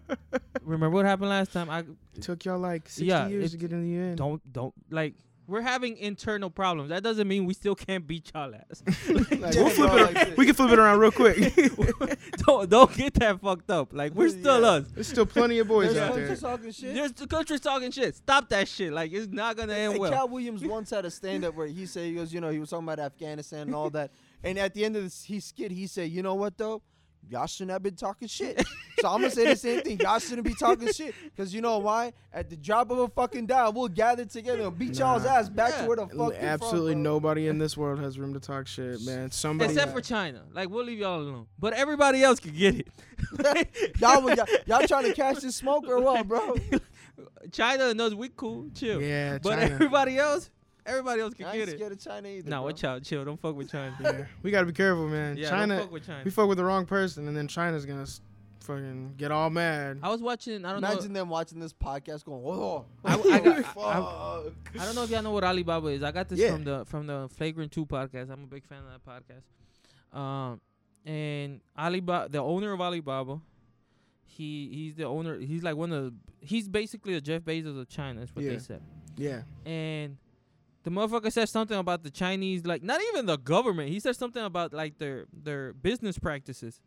Remember 0.62 0.90
what 0.90 1.04
happened 1.06 1.30
last 1.30 1.52
time? 1.52 1.70
I 1.70 1.80
It 2.16 2.22
took 2.22 2.44
y'all 2.44 2.58
like 2.58 2.88
60 2.88 3.04
Yeah, 3.06 3.28
years 3.28 3.52
to 3.52 3.56
get 3.58 3.70
in 3.72 3.82
the 3.82 3.96
end. 3.98 4.16
don't 4.18 4.40
don't 4.52 4.74
like. 4.90 5.14
We're 5.46 5.62
having 5.62 5.96
internal 5.96 6.48
problems. 6.48 6.90
That 6.90 7.02
doesn't 7.02 7.26
mean 7.26 7.44
we 7.44 7.54
still 7.54 7.74
can't 7.74 8.06
beat 8.06 8.30
y'all 8.34 8.54
ass. 8.54 8.84
Like, 9.08 9.30
Yeah, 9.54 9.62
we'll 9.62 9.70
flip 9.70 9.92
it. 9.92 10.14
like 10.14 10.36
we 10.36 10.46
can 10.46 10.54
flip 10.54 10.70
it 10.70 10.78
around 10.78 10.98
real 11.00 11.10
quick. 11.10 11.36
don't 12.46 12.68
don't 12.70 12.94
get 12.96 13.14
that 13.14 13.40
fucked 13.40 13.70
up. 13.70 13.92
Like 13.92 14.14
we're 14.14 14.28
still 14.28 14.60
Yeah. 14.60 14.68
us. 14.68 14.84
There's 14.94 15.08
still 15.08 15.26
plenty 15.26 15.58
of 15.60 15.66
boys 15.68 15.92
There's 15.92 15.98
out 15.98 16.14
countries 16.14 16.40
there. 16.40 16.50
talking 16.50 16.70
shit. 16.72 16.94
There's 16.94 17.12
the 17.12 17.26
country's 17.26 17.60
talking 17.60 17.90
shit. 17.90 18.14
Stop 18.16 18.48
that 18.50 18.68
shit. 18.68 18.92
Like 18.92 19.12
it's 19.12 19.32
not 19.32 19.56
gonna 19.56 19.74
end 19.74 19.94
Hey, 19.94 19.98
well. 19.98 20.12
Katt 20.12 20.30
Williams 20.30 20.64
once 20.64 20.90
had 20.90 21.04
a 21.04 21.10
stand 21.10 21.44
up 21.44 21.54
where 21.56 21.66
he 21.66 21.84
said, 21.86 22.04
he 22.06 22.14
goes, 22.14 22.32
you 22.32 22.40
know, 22.40 22.50
he 22.50 22.58
was 22.60 22.70
talking 22.70 22.84
about 22.86 23.00
Afghanistan 23.00 23.62
and 23.62 23.74
all 23.74 23.90
that. 23.90 24.10
And 24.42 24.58
at 24.58 24.74
the 24.74 24.84
end 24.84 24.96
of 24.96 25.02
this, 25.02 25.24
he 25.24 25.40
skit, 25.40 25.70
he 25.70 25.86
said, 25.86 26.10
you 26.10 26.22
know 26.22 26.34
what, 26.34 26.56
though? 26.56 26.82
Y'all 27.28 27.46
shouldn't 27.46 27.70
have 27.72 27.82
been 27.82 27.94
talking 27.94 28.26
shit. 28.26 28.66
so 29.00 29.08
I'm 29.08 29.20
going 29.20 29.30
to 29.30 29.36
say 29.36 29.44
the 29.48 29.54
same 29.56 29.82
thing. 29.82 30.00
Y'all 30.00 30.18
shouldn't 30.18 30.46
be 30.46 30.54
talking 30.54 30.90
shit. 30.90 31.14
Because 31.24 31.54
you 31.54 31.60
know 31.60 31.78
why? 31.78 32.12
At 32.32 32.48
the 32.48 32.56
drop 32.56 32.90
of 32.90 32.98
a 32.98 33.08
fucking 33.08 33.46
dime, 33.46 33.74
we'll 33.74 33.88
gather 33.88 34.24
together 34.24 34.62
and 34.62 34.76
beat 34.76 34.98
y'all's 34.98 35.26
ass 35.26 35.48
back 35.50 35.70
Yeah. 35.72 35.82
to 35.82 35.86
where 35.88 35.96
the 35.98 36.06
fuck 36.08 36.32
Absolutely 36.34 36.94
from, 36.94 37.02
nobody 37.02 37.46
in 37.48 37.58
this 37.58 37.76
world 37.76 38.00
has 38.00 38.18
room 38.18 38.32
to 38.32 38.40
talk 38.40 38.66
shit, 38.66 39.02
man. 39.02 39.30
Somebody. 39.30 39.74
Except 39.74 39.92
for 39.92 40.00
China. 40.00 40.42
Like 40.52 40.70
we'll 40.70 40.84
leave 40.84 40.98
y'all 40.98 41.20
alone. 41.20 41.46
But 41.58 41.74
everybody 41.74 42.22
else 42.24 42.40
can 42.40 42.52
get 42.54 42.74
it. 42.76 42.88
y'all, 44.00 44.34
y'all, 44.34 44.46
y'all 44.66 44.86
trying 44.88 45.04
to 45.04 45.12
catch 45.12 45.40
this 45.42 45.56
smoke 45.56 45.84
or 45.86 46.00
what, 46.00 46.26
bro? 46.26 46.56
China 47.52 47.92
knows 47.94 48.14
we 48.14 48.30
cool, 48.34 48.70
chill. 48.74 49.00
yeah, 49.00 49.38
but 49.38 49.58
everybody 49.58 50.18
else, 50.18 50.50
everybody 50.86 51.20
else 51.20 51.34
can 51.34 51.46
I 51.46 51.52
get 51.52 51.60
ain't 51.62 51.68
it. 51.70 51.76
scared 51.78 51.92
of 51.92 52.00
China 52.00 52.28
either. 52.28 52.50
Nah, 52.50 52.58
bro. 52.58 52.66
watch 52.66 52.84
out, 52.84 53.02
chill. 53.02 53.24
Don't 53.24 53.40
fuck 53.40 53.54
with 53.56 53.70
China. 53.72 53.96
yeah, 54.02 54.24
we 54.42 54.50
gotta 54.50 54.66
be 54.66 54.72
careful, 54.72 55.08
man. 55.08 55.36
yeah, 55.36 55.50
China, 55.50 55.74
don't 55.76 55.84
fuck 55.84 55.92
with 55.92 56.06
China. 56.06 56.22
we 56.24 56.30
fuck 56.30 56.48
with 56.48 56.58
the 56.58 56.64
wrong 56.64 56.86
person, 56.86 57.26
and 57.28 57.36
then 57.36 57.48
China's 57.48 57.84
gonna 57.86 58.02
s- 58.02 58.20
fucking 58.60 59.14
get 59.16 59.30
all 59.30 59.50
mad. 59.50 59.98
I 60.02 60.10
was 60.10 60.20
watching. 60.22 60.64
I 60.64 60.70
don't 60.70 60.78
Imagine 60.78 61.12
know. 61.12 61.20
them 61.20 61.28
watching 61.28 61.58
this 61.60 61.72
podcast 61.72 62.24
going, 62.24 62.42
oh, 62.44 62.84
I- 63.04 63.14
I 63.14 63.38
got- 63.40 63.64
fuck. 63.66 64.52
I 64.78 64.84
don't 64.84 64.94
know 64.94 65.02
if 65.04 65.10
y'all 65.10 65.22
know 65.22 65.30
what 65.32 65.44
Alibaba 65.44 65.88
is. 65.88 66.02
I 66.02 66.12
got 66.12 66.28
this 66.28 66.38
Yeah. 66.38 66.52
from 66.52 66.64
the 66.64 66.84
from 66.86 67.06
the 67.06 67.28
Flagrant 67.36 67.72
Two 67.72 67.86
podcast. 67.86 68.30
I'm 68.30 68.44
a 68.44 68.46
big 68.46 68.64
fan 68.66 68.78
of 68.78 68.86
that 68.92 69.04
podcast. 69.04 70.16
Um, 70.18 70.60
and 71.06 71.60
Alibaba, 71.78 72.28
the 72.30 72.38
owner 72.38 72.72
of 72.72 72.80
Alibaba, 72.80 73.40
he 74.26 74.68
he's 74.72 74.94
the 74.96 75.04
owner. 75.04 75.38
He's 75.38 75.62
like 75.62 75.76
one 75.76 75.92
of 75.92 76.04
the. 76.04 76.14
He's 76.42 76.68
basically 76.68 77.14
the 77.14 77.20
Jeff 77.20 77.42
Bezos 77.42 77.78
of 77.78 77.88
China. 77.88 78.20
That's 78.20 78.34
what 78.34 78.44
Yeah. 78.44 78.50
they 78.52 78.58
said. 78.58 78.82
yeah, 79.16 79.42
and 79.66 80.16
the 80.82 80.90
motherfucker 80.90 81.30
said 81.32 81.48
something 81.48 81.76
about 81.78 82.02
the 82.02 82.10
Chinese, 82.10 82.64
like 82.64 82.82
not 82.82 83.00
even 83.12 83.26
the 83.26 83.36
government. 83.36 83.90
He 83.90 84.00
said 84.00 84.16
something 84.16 84.42
about 84.44 84.72
like 84.72 84.98
their 84.98 85.26
their 85.32 85.72
business 85.72 86.18
practices. 86.18 86.80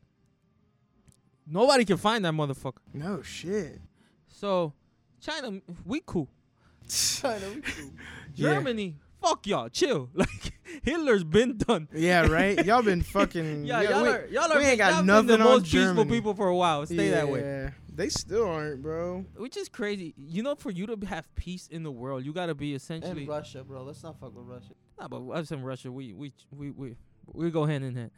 Nobody 1.45 1.86
can 1.86 1.97
find 1.97 2.23
that 2.25 2.34
motherfucker. 2.34 2.77
no 2.93 3.21
shit. 3.21 3.79
So, 4.27 4.73
China, 5.21 5.60
we 5.86 6.01
cool. 6.06 6.29
China, 6.89 7.45
we 7.56 7.62
cool. 7.62 7.91
Yeah. 8.36 8.53
Germany, 8.56 8.95
fuck 9.21 9.45
y'all, 9.45 9.69
chill. 9.69 10.10
Like 10.15 10.53
Hitler's 10.84 11.23
been 11.23 11.58
done. 11.58 11.88
Yeah, 11.93 12.25
right. 12.25 12.65
Y'all 12.65 12.82
been 12.82 13.03
fucking. 13.03 13.65
Yeah, 13.65 13.82
yeah, 13.82 13.89
y'all 13.91 14.01
we- 14.03 14.10
are 14.10 14.25
y'all 14.32 14.51
are 14.51 14.58
we 14.58 14.63
ain't 14.65 14.77
got 14.79 14.89
y'all 14.93 14.97
been 15.01 15.06
nothing 15.06 15.27
the 15.27 15.34
on 15.36 15.39
most 15.43 15.71
peaceful 15.71 16.06
people 16.06 16.34
for 16.34 16.47
a 16.47 16.56
while. 16.56 16.84
Stay 16.88 17.10
that 17.10 17.29
way. 17.29 17.71
Yeah, 17.93 18.03
They 18.03 18.10
still 18.10 18.47
aren't, 18.47 18.82
bro. 18.82 19.25
Which 19.38 19.58
is 19.58 19.69
crazy. 19.69 20.13
You 20.17 20.43
know, 20.43 20.56
for 20.56 20.71
you 20.71 20.86
to 20.88 20.97
have 21.08 21.34
peace 21.36 21.67
in 21.67 21.84
the 21.84 21.91
world, 21.91 22.25
you 22.25 22.34
gotta 22.34 22.56
be 22.56 22.73
essentially. 22.73 23.21
And 23.21 23.27
Russia, 23.29 23.63
bro. 23.63 23.84
Let's 23.84 24.03
not 24.03 24.19
fuck 24.19 24.36
with 24.36 24.45
Russia. 24.45 24.73
Nah, 24.99 25.08
but 25.08 25.27
us 25.32 25.51
in 25.51 25.62
Russia, 25.63 25.91
we 25.91 26.13
we 26.13 26.34
we 26.51 26.71
we 26.71 26.95
we 27.32 27.51
go 27.51 27.65
hand 27.65 27.84
in 27.84 27.95
hand. 27.95 28.12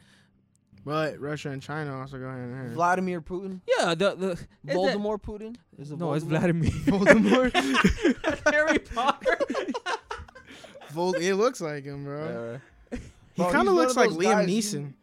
But 0.83 1.19
Russia 1.19 1.49
and 1.49 1.61
China 1.61 1.97
also 1.99 2.17
go 2.19 2.29
hand 2.29 2.51
in 2.51 2.57
hand. 2.57 2.73
Vladimir 2.73 3.21
Putin. 3.21 3.61
Yeah, 3.77 3.95
the 3.95 4.15
the 4.15 4.31
is 4.31 4.39
that- 4.63 4.75
Voldemort 4.75 5.21
Putin? 5.21 5.55
Is 5.77 5.91
it 5.91 5.97
No, 5.99 6.13
it's 6.13 6.25
Voldemort? 6.25 6.29
Vladimir. 6.29 6.71
Voldemort. 7.51 8.53
Harry 8.53 8.79
Potter. 8.79 9.37
Vol- 10.91 11.15
it 11.15 11.33
looks 11.33 11.61
like 11.61 11.83
him, 11.85 12.03
bro. 12.03 12.25
Yeah, 12.25 12.35
right. 12.99 13.01
He 13.33 13.43
kind 13.51 13.67
of 13.67 13.73
looks 13.73 13.95
like 13.95 14.11
Liam 14.11 14.45
guys 14.45 14.49
you- 14.73 14.79
Neeson. 14.81 14.93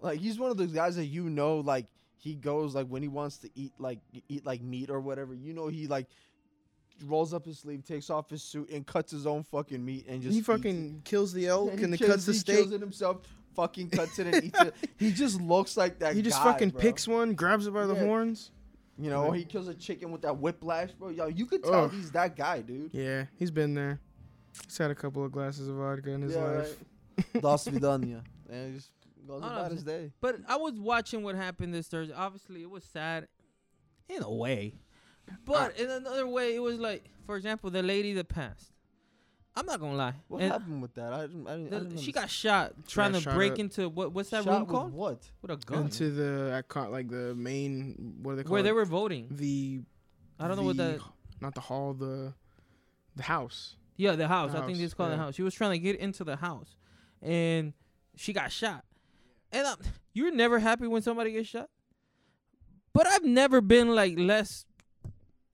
Like 0.00 0.20
he's 0.20 0.38
one 0.38 0.50
of 0.50 0.56
those 0.56 0.72
guys 0.72 0.96
that 0.96 1.06
you 1.06 1.28
know, 1.28 1.58
like 1.58 1.86
he 2.26 2.34
goes 2.34 2.74
like 2.74 2.86
when 2.88 3.02
he 3.02 3.08
wants 3.08 3.38
to 3.38 3.50
eat 3.54 3.72
like 3.78 4.00
eat 4.28 4.44
like 4.44 4.60
meat 4.62 4.90
or 4.90 4.98
whatever. 5.00 5.32
You 5.32 5.52
know, 5.54 5.68
he 5.68 5.86
like 5.86 6.06
rolls 7.04 7.32
up 7.32 7.44
his 7.44 7.58
sleeve, 7.60 7.84
takes 7.84 8.10
off 8.10 8.28
his 8.28 8.42
suit, 8.42 8.68
and 8.70 8.84
cuts 8.84 9.12
his 9.12 9.26
own 9.26 9.44
fucking 9.44 9.84
meat 9.84 10.06
and 10.08 10.20
just 10.22 10.34
he 10.34 10.40
fucking 10.40 11.02
kills 11.04 11.32
the 11.32 11.46
elk 11.46 11.72
And 11.82 11.84
and, 11.84 12.00
cuts 12.00 12.26
the 12.26 12.32
he 12.32 12.38
steak. 12.38 12.56
kills 12.56 12.72
it 12.72 12.80
himself. 12.80 13.18
Fucking 13.54 13.90
cuts 13.90 14.18
it 14.18 14.26
and 14.26 14.44
eats 14.44 14.60
it. 14.60 14.74
He 14.98 15.12
just 15.12 15.40
looks 15.40 15.76
like 15.76 16.00
that. 16.00 16.14
He 16.16 16.20
just 16.22 16.36
guy, 16.38 16.44
fucking 16.52 16.70
bro. 16.70 16.80
picks 16.80 17.06
one, 17.06 17.34
grabs 17.34 17.66
it 17.68 17.72
by 17.72 17.86
the 17.86 17.94
horns. 17.94 18.50
You 18.98 19.10
know, 19.10 19.30
he 19.30 19.44
kills 19.44 19.68
a 19.68 19.74
chicken 19.74 20.10
with 20.10 20.22
that 20.22 20.36
whiplash, 20.38 20.90
bro. 20.92 21.10
Yo, 21.10 21.26
you 21.28 21.46
could 21.46 21.62
tell 21.62 21.84
Ugh. 21.84 21.92
he's 21.92 22.10
that 22.10 22.34
guy, 22.34 22.60
dude. 22.62 22.90
Yeah, 22.92 23.26
he's 23.38 23.50
been 23.50 23.72
there. 23.74 24.00
He's 24.64 24.76
had 24.78 24.90
a 24.90 24.94
couple 24.94 25.24
of 25.24 25.30
glasses 25.32 25.68
of 25.68 25.76
vodka 25.76 26.10
in 26.10 26.22
his 26.22 26.34
Yeah, 26.34 26.44
life. 26.44 26.76
right. 27.34 27.42
Dos 27.42 27.68
vidania. 27.68 28.22
And 28.50 28.74
just 28.76 28.90
goes 29.26 29.42
about 29.42 29.70
his 29.70 29.82
day. 29.82 30.12
But 30.20 30.36
I 30.48 30.56
was 30.56 30.74
watching 30.74 31.22
what 31.22 31.34
happened 31.34 31.74
this 31.74 31.88
Thursday. 31.88 32.14
Obviously, 32.14 32.62
it 32.62 32.70
was 32.70 32.84
sad 32.84 33.28
in 34.08 34.22
a 34.22 34.30
way. 34.30 34.74
But 35.44 35.74
ah. 35.76 35.82
in 35.82 35.90
another 35.90 36.26
way, 36.26 36.54
it 36.54 36.60
was 36.60 36.78
like, 36.78 37.04
for 37.26 37.36
example, 37.36 37.70
the 37.70 37.82
lady 37.82 38.12
that 38.14 38.28
passed. 38.28 38.72
I'm 39.58 39.64
not 39.64 39.80
gonna 39.80 39.96
lie. 39.96 40.14
What 40.28 40.42
And 40.42 40.52
happened 40.52 40.82
with 40.82 40.94
that? 40.94 41.12
I 41.14 41.22
didn't. 41.22 41.46
I 41.48 41.56
didn't, 41.56 41.74
I 41.74 41.78
didn't 41.78 41.98
she 41.98 42.12
got 42.12 42.28
shot 42.28 42.74
trying 42.86 43.14
Yeah, 43.14 43.20
to 43.20 43.24
shot 43.24 43.34
break 43.34 43.52
up. 43.52 43.58
into 43.58 43.88
what? 43.88 44.12
What's 44.12 44.28
that 44.30 44.44
Shot 44.44 44.50
room 44.50 44.60
with 44.60 44.68
called? 44.68 44.92
What? 44.92 45.30
With 45.40 45.50
a 45.50 45.56
gun. 45.56 45.84
Into 45.84 46.10
the 46.10 46.54
I 46.54 46.60
caught 46.60 46.92
like 46.92 47.08
the 47.08 47.34
main 47.34 48.16
what 48.22 48.32
do 48.32 48.36
they 48.36 48.42
call 48.42 48.52
Where 48.52 48.60
it? 48.60 48.64
they 48.64 48.72
were 48.72 48.84
voting. 48.84 49.28
the 49.30 49.80
I 50.38 50.46
don't 50.46 50.58
know 50.58 50.62
what 50.62 50.76
the- 50.76 50.82
that. 50.82 51.00
not 51.40 51.54
the 51.54 51.62
hall 51.62 51.94
the 51.94 52.34
the 53.16 53.22
house. 53.22 53.76
Yeah, 53.96 54.14
the 54.14 54.28
house. 54.28 54.52
The 54.52 54.58
I 54.58 54.66
think 54.66 54.76
house, 54.76 54.84
it's 54.84 54.94
called 54.94 55.12
the 55.12 55.16
house. 55.16 55.34
She 55.34 55.42
was 55.42 55.54
trying 55.54 55.70
to 55.70 55.78
get 55.78 55.96
into 55.96 56.22
the 56.22 56.36
house, 56.36 56.76
and 57.22 57.72
she 58.14 58.34
got 58.34 58.52
shot. 58.52 58.84
And 59.52 59.66
um, 59.66 59.78
you're 60.12 60.32
never 60.32 60.58
happy 60.58 60.86
when 60.86 61.02
somebody 61.02 61.32
gets 61.32 61.48
shot. 61.48 61.68
But 62.92 63.06
I've 63.06 63.24
never 63.24 63.60
been 63.60 63.94
like 63.94 64.18
less 64.18 64.64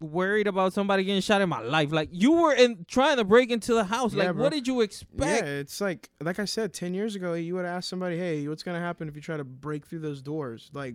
worried 0.03 0.47
about 0.47 0.73
somebody 0.73 1.05
getting 1.05 1.23
shot 1.23 1.41
in 1.41 1.49
my 1.49 1.61
life. 1.61 1.93
Like 1.93 2.09
you 2.13 2.33
were 2.33 2.53
in 2.53 2.85
trying 2.89 3.17
to 3.17 3.25
break 3.25 3.51
into 3.51 3.75
the 3.75 3.85
house. 3.85 4.13
Yeah, 4.13 4.25
like 4.25 4.35
bro. 4.35 4.45
what 4.45 4.53
did 4.53 4.67
you 4.67 4.81
expect? 4.81 5.45
Yeah, 5.47 5.53
it's 5.53 5.81
like 5.81 6.11
like 6.21 6.39
I 6.39 6.45
said, 6.45 6.73
ten 6.73 6.95
years 6.95 7.15
ago, 7.15 7.35
you 7.35 7.55
would 7.55 7.65
ask 7.65 7.89
somebody, 7.89 8.17
"Hey, 8.17 8.47
what's 8.49 8.63
gonna 8.63 8.81
happen 8.81 9.09
if 9.09 9.17
you 9.17 9.23
try 9.23 9.37
to 9.37 9.45
break 9.45 9.87
through 9.87 10.01
those 10.01 10.23
doors?" 10.23 10.71
Like, 10.73 10.95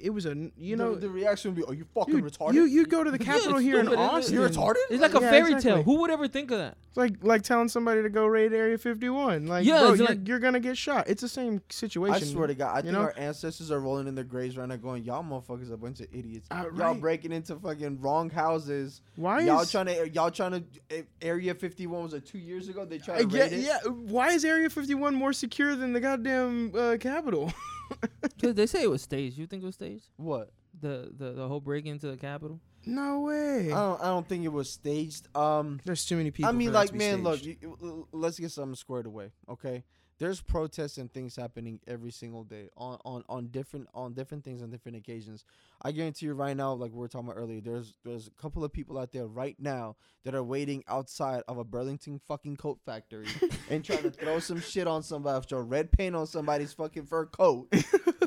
it 0.00 0.10
was 0.10 0.26
a 0.26 0.50
you 0.56 0.76
know, 0.76 0.94
the, 0.94 1.00
the 1.02 1.08
reaction 1.10 1.50
would 1.52 1.56
be, 1.56 1.64
"Are 1.64 1.74
you 1.74 1.84
fucking 1.94 2.14
dude, 2.16 2.24
retarded? 2.32 2.54
you 2.54 2.64
you 2.64 2.86
go 2.86 3.02
to 3.04 3.10
the 3.10 3.18
Yeah, 3.18 3.32
Capitol 3.32 3.58
here 3.58 3.80
in 3.80 3.86
stupid, 3.86 4.00
isn't 4.00 4.10
it? 4.10 4.14
Austin. 4.18 4.34
You're 4.34 4.48
retarded? 4.48 4.74
It's 4.90 5.02
like 5.02 5.14
a 5.14 5.20
Yeah, 5.20 5.30
fairy 5.30 5.52
exactly. 5.52 5.70
tale. 5.72 5.82
Who 5.82 6.00
would 6.00 6.10
ever 6.10 6.28
think 6.28 6.50
of 6.50 6.58
that? 6.58 6.76
It's 6.88 6.96
like 6.96 7.14
like 7.22 7.42
telling 7.42 7.68
somebody 7.68 8.02
to 8.02 8.08
go 8.08 8.26
raid 8.26 8.52
Area 8.52 8.78
51. 8.78 9.46
Like, 9.46 9.64
Yeah, 9.66 9.78
bro, 9.80 9.92
you're, 9.94 10.06
like- 10.06 10.26
you're 10.28 10.38
gonna 10.38 10.60
get 10.60 10.76
shot. 10.78 11.08
It's 11.08 11.20
the 11.22 11.28
same 11.28 11.60
situation. 11.68 12.14
I 12.14 12.20
swear 12.32 12.46
to 12.46 12.54
God, 12.54 12.74
I 12.74 12.76
you 12.78 12.82
think 12.84 12.92
know? 12.94 13.00
our 13.02 13.14
ancestors 13.16 13.70
are 13.70 13.80
rolling 13.80 14.06
in 14.06 14.14
their 14.14 14.24
graves 14.24 14.56
right 14.56 14.68
now, 14.68 14.76
going, 14.76 15.04
"Y'all 15.04 15.22
motherfuckers, 15.24 15.70
are 15.70 15.74
a 15.74 15.78
bunch 15.78 16.00
of 16.00 16.06
idiots. 16.12 16.48
Uh, 16.50 16.56
Y'all 16.56 16.70
right. 16.92 17.00
breaking 17.00 17.32
into 17.32 17.56
fucking 17.56 18.00
wrong 18.00 18.30
houses. 18.30 19.02
Why 19.16 19.40
y'all 19.40 19.60
is 19.60 19.70
trying 19.70 19.86
to, 19.86 20.08
y'all 20.10 20.30
trying 20.30 20.52
to. 20.52 20.62
eh, 20.90 21.02
Area 21.20 21.54
51 21.54 22.02
was 22.04 22.14
it 22.14 22.24
two 22.26 22.38
years 22.38 22.68
ago? 22.68 22.84
They 22.84 22.98
tried 22.98 23.24
Uh, 23.24 23.28
to 23.28 23.36
yeah, 23.36 23.42
raid 23.44 23.52
it. 23.52 23.58
yeah. 23.60 23.78
Why 23.90 24.28
is 24.30 24.44
Area 24.44 24.70
51 24.70 25.14
more 25.14 25.32
secure 25.32 25.74
than 25.76 25.92
the 25.92 26.00
goddamn 26.00 26.72
uh, 26.76 26.96
Capitol? 27.00 27.52
'Cause 28.40 28.54
they 28.54 28.66
say 28.66 28.82
it 28.82 28.90
was 28.90 29.02
staged. 29.02 29.36
You 29.38 29.46
think 29.46 29.62
it 29.62 29.66
was 29.66 29.74
staged? 29.76 30.04
What? 30.16 30.50
The 30.80 31.10
the, 31.16 31.32
the 31.32 31.48
whole 31.48 31.60
break 31.60 31.86
into 31.86 32.08
the 32.10 32.16
Capitol. 32.16 32.60
no 32.86 33.20
way. 33.20 33.72
I 33.72 33.76
don't. 33.76 34.00
I 34.00 34.04
don't 34.04 34.28
think 34.28 34.44
it 34.44 34.52
was 34.52 34.70
staged. 34.70 35.28
Um. 35.36 35.80
There's 35.84 36.04
too 36.06 36.16
many 36.16 36.30
people. 36.30 36.48
I 36.48 36.52
mean, 36.52 36.72
like, 36.72 36.92
man, 36.94 37.22
look. 37.22 37.38
staged. 37.40 37.62
You, 37.62 37.76
you- 37.82 38.08
let's 38.12 38.38
get 38.38 38.50
something 38.52 38.76
squared 38.76 39.06
away, 39.06 39.32
okay? 39.48 39.84
There's 40.18 40.40
protests 40.40 40.98
and 40.98 41.12
things 41.12 41.36
happening 41.36 41.78
every 41.86 42.10
single 42.10 42.42
day 42.42 42.70
on, 42.76 42.98
on, 43.04 43.24
on 43.28 43.46
different 43.48 43.88
on 43.94 44.14
different 44.14 44.44
things 44.44 44.62
on 44.62 44.70
different 44.70 44.98
occasions. 44.98 45.44
I 45.80 45.92
guarantee 45.92 46.26
you 46.26 46.34
right 46.34 46.56
now, 46.56 46.72
like 46.72 46.92
we 46.92 46.98
were 46.98 47.08
talking 47.08 47.28
about 47.28 47.38
earlier, 47.40 47.60
there's 47.60 47.94
there's 48.04 48.26
a 48.26 48.30
couple 48.42 48.64
of 48.64 48.72
people 48.72 48.98
out 48.98 49.12
there 49.12 49.26
right 49.26 49.56
now 49.60 49.96
that 50.24 50.34
are 50.34 50.42
waiting 50.42 50.82
outside 50.88 51.42
of 51.46 51.58
a 51.58 51.64
Burlington 51.64 52.20
fucking 52.26 52.56
coat 52.56 52.80
factory 52.84 53.26
and 53.70 53.84
trying 53.84 54.02
to 54.02 54.10
throw 54.10 54.40
some 54.40 54.60
shit 54.60 54.88
on 54.88 55.02
somebody, 55.02 55.46
throw 55.46 55.60
red 55.60 55.92
paint 55.92 56.16
on 56.16 56.26
somebody's 56.26 56.72
fucking 56.72 57.06
fur 57.06 57.26
coat, 57.26 57.72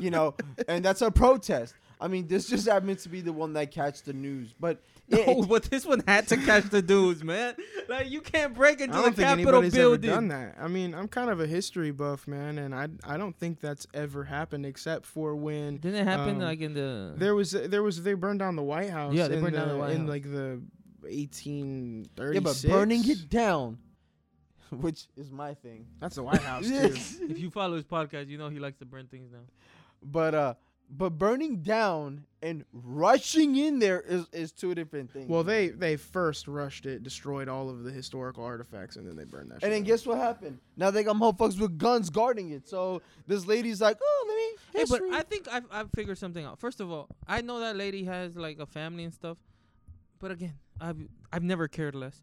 you 0.00 0.10
know, 0.10 0.34
and 0.68 0.84
that's 0.84 1.02
a 1.02 1.10
protest. 1.10 1.74
I 2.02 2.08
mean, 2.08 2.26
this 2.26 2.48
just 2.48 2.66
happens 2.68 3.04
to 3.04 3.08
be 3.08 3.20
the 3.20 3.32
one 3.32 3.52
that 3.52 3.70
catch 3.70 4.02
the 4.02 4.12
news, 4.12 4.52
but 4.58 4.82
it- 5.08 5.26
No, 5.26 5.42
but 5.48 5.62
this 5.64 5.86
one 5.86 6.02
had 6.06 6.26
to 6.28 6.36
catch 6.36 6.64
the 6.64 6.82
dudes, 6.82 7.22
man. 7.22 7.54
Like 7.88 8.10
you 8.10 8.20
can't 8.20 8.54
break 8.54 8.80
into 8.80 8.94
I 8.94 8.96
the 8.98 9.02
don't 9.04 9.14
think 9.16 9.26
Capitol 9.28 9.48
anybody's 9.54 9.74
building. 9.74 10.10
ever 10.10 10.16
done 10.20 10.28
that. 10.28 10.56
I 10.60 10.68
mean, 10.68 10.94
I'm 10.94 11.06
kind 11.08 11.30
of 11.30 11.40
a 11.40 11.46
history 11.46 11.90
buff, 11.92 12.26
man, 12.26 12.58
and 12.58 12.74
I 12.74 12.88
I 13.04 13.16
don't 13.16 13.36
think 13.36 13.60
that's 13.60 13.86
ever 13.94 14.24
happened 14.24 14.66
except 14.66 15.06
for 15.06 15.36
when 15.36 15.76
Didn't 15.78 16.00
it 16.00 16.04
happen 16.04 16.36
Um, 16.36 16.40
like 16.40 16.60
in 16.60 16.74
the? 16.74 17.14
there 17.16 17.34
was 17.34 17.52
there 17.52 17.82
was 17.82 18.02
they 18.02 18.14
burned 18.14 18.40
down 18.40 18.56
the 18.56 18.62
White 18.62 18.90
House. 18.90 19.14
Yeah, 19.14 19.28
they 19.28 19.36
in 19.36 19.42
burned 19.42 19.54
down 19.54 19.68
the 19.68 19.76
White 19.78 19.92
in 19.92 20.00
House. 20.02 20.08
like 20.08 20.24
the 20.24 20.60
1836. 21.02 22.34
yeah, 22.34 22.40
but 22.40 22.72
burning 22.78 23.08
it 23.08 23.28
down, 23.28 23.78
which 24.70 25.06
is 25.16 25.30
my 25.30 25.54
thing. 25.54 25.86
That's 26.00 26.16
the 26.16 26.22
White 26.22 26.40
House 26.42 26.66
too. 26.68 26.94
If 27.28 27.38
you 27.38 27.50
follow 27.50 27.76
his 27.76 27.84
podcast, 27.84 28.28
you 28.28 28.38
know 28.38 28.48
he 28.48 28.58
likes 28.58 28.78
to 28.78 28.84
burn 28.86 29.06
things 29.06 29.30
down. 29.30 29.46
But 30.02 30.34
uh, 30.34 30.54
but 30.94 31.10
burning 31.18 31.62
down 31.62 32.26
and 32.42 32.64
rushing 32.72 33.56
in 33.56 33.78
there 33.78 34.00
is, 34.00 34.26
is 34.32 34.52
two 34.52 34.74
different 34.74 35.10
things. 35.10 35.28
Well, 35.28 35.42
they 35.42 35.68
they 35.68 35.96
first 35.96 36.46
rushed 36.46 36.84
it, 36.84 37.02
destroyed 37.02 37.48
all 37.48 37.70
of 37.70 37.82
the 37.82 37.90
historical 37.90 38.44
artifacts, 38.44 38.96
and 38.96 39.06
then 39.06 39.16
they 39.16 39.24
burned 39.24 39.50
that. 39.50 39.54
shit 39.54 39.64
and 39.64 39.72
then 39.72 39.82
down. 39.82 39.86
guess 39.88 40.06
what 40.06 40.18
happened? 40.18 40.58
Now 40.76 40.90
they 40.90 41.02
got 41.02 41.16
motherfuckers 41.16 41.58
with 41.58 41.78
guns 41.78 42.10
guarding 42.10 42.50
it. 42.50 42.68
So 42.68 43.00
this 43.26 43.46
lady's 43.46 43.80
like, 43.80 43.96
oh, 44.02 44.24
let 44.28 44.36
me. 44.36 44.80
Hey, 44.80 44.84
but. 44.88 45.16
I 45.16 45.22
think 45.22 45.48
I've 45.50 45.64
I've 45.70 45.90
figured 45.92 46.18
something 46.18 46.44
out. 46.44 46.58
First 46.58 46.80
of 46.80 46.90
all, 46.90 47.08
I 47.26 47.40
know 47.40 47.60
that 47.60 47.76
lady 47.76 48.04
has 48.04 48.36
like 48.36 48.58
a 48.58 48.66
family 48.66 49.04
and 49.04 49.14
stuff, 49.14 49.38
but 50.18 50.30
again, 50.30 50.54
I've 50.78 50.98
I've 51.32 51.42
never 51.42 51.68
cared 51.68 51.94
less, 51.94 52.22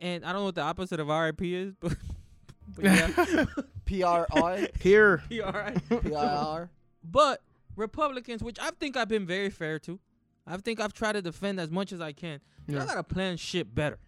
and 0.00 0.22
I 0.24 0.32
don't 0.32 0.42
know 0.42 0.46
what 0.46 0.54
the 0.54 0.62
opposite 0.62 1.00
of 1.00 1.08
RIP 1.08 1.42
is, 1.42 1.74
but 1.80 1.96
but 2.76 2.84
yeah, 2.84 3.44
P 3.86 4.02
R 4.02 4.26
I 4.34 4.68
Here, 4.80 5.22
PRI. 5.28 5.76
P 6.02 6.14
I 6.14 6.36
R. 6.36 6.70
But 7.02 7.40
Republicans, 7.76 8.42
which 8.42 8.58
I 8.58 8.70
think 8.70 8.96
I've 8.96 9.08
been 9.08 9.26
very 9.26 9.50
fair 9.50 9.78
to, 9.80 9.98
I 10.46 10.56
think 10.58 10.80
I've 10.80 10.92
tried 10.92 11.12
to 11.12 11.22
defend 11.22 11.60
as 11.60 11.70
much 11.70 11.92
as 11.92 12.00
I 12.00 12.12
can. 12.12 12.40
Yeah. 12.66 12.78
Y'all 12.78 12.86
gotta 12.86 13.02
plan 13.02 13.36
shit 13.36 13.74
better. 13.74 13.98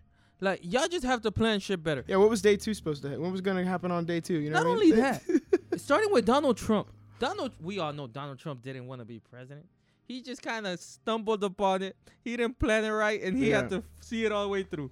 Like 0.40 0.60
y'all 0.62 0.86
just 0.88 1.04
have 1.04 1.20
to 1.22 1.32
plan 1.32 1.60
shit 1.60 1.82
better. 1.82 2.04
yeah. 2.06 2.16
What 2.16 2.30
was 2.30 2.42
day 2.42 2.56
two 2.56 2.74
supposed 2.74 3.02
to? 3.02 3.10
Ha- 3.10 3.16
what 3.16 3.32
was 3.32 3.40
going 3.40 3.56
to 3.56 3.68
happen 3.68 3.90
on 3.90 4.04
day 4.04 4.20
two? 4.20 4.38
You 4.38 4.50
know. 4.50 4.56
Not 4.62 4.66
what 4.66 4.70
I 4.70 4.74
only 4.74 4.92
mean? 4.92 5.00
that, 5.70 5.80
starting 5.80 6.12
with 6.12 6.24
Donald 6.24 6.56
Trump. 6.56 6.88
Donald, 7.18 7.52
we 7.60 7.80
all 7.80 7.92
know 7.92 8.06
Donald 8.06 8.38
Trump 8.38 8.62
didn't 8.62 8.86
want 8.86 9.00
to 9.00 9.04
be 9.04 9.18
president. 9.18 9.66
He 10.06 10.22
just 10.22 10.40
kind 10.40 10.66
of 10.66 10.78
stumbled 10.78 11.42
upon 11.42 11.82
it. 11.82 11.96
He 12.22 12.36
didn't 12.36 12.58
plan 12.60 12.84
it 12.84 12.90
right, 12.90 13.20
and 13.20 13.36
he 13.36 13.50
had 13.50 13.68
to 13.70 13.82
see 14.00 14.24
it 14.24 14.30
all 14.32 14.44
the 14.44 14.48
way 14.48 14.62
through. 14.62 14.90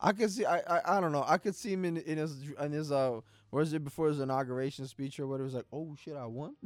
I 0.00 0.12
could 0.12 0.30
see. 0.30 0.44
I, 0.44 0.58
I 0.58 0.98
I 0.98 1.00
don't 1.00 1.12
know. 1.12 1.24
I 1.26 1.38
could 1.38 1.54
see 1.56 1.72
him 1.72 1.86
in 1.86 1.96
in 1.96 2.18
his 2.18 2.36
in 2.60 2.72
his 2.72 2.92
uh. 2.92 3.20
Where 3.54 3.62
is 3.62 3.72
it 3.72 3.84
before 3.84 4.08
his 4.08 4.18
inauguration 4.18 4.84
speech 4.88 5.20
or 5.20 5.28
what? 5.28 5.38
It 5.38 5.44
was 5.44 5.54
like, 5.54 5.66
oh 5.72 5.94
shit, 6.02 6.16
I 6.16 6.26
won. 6.26 6.56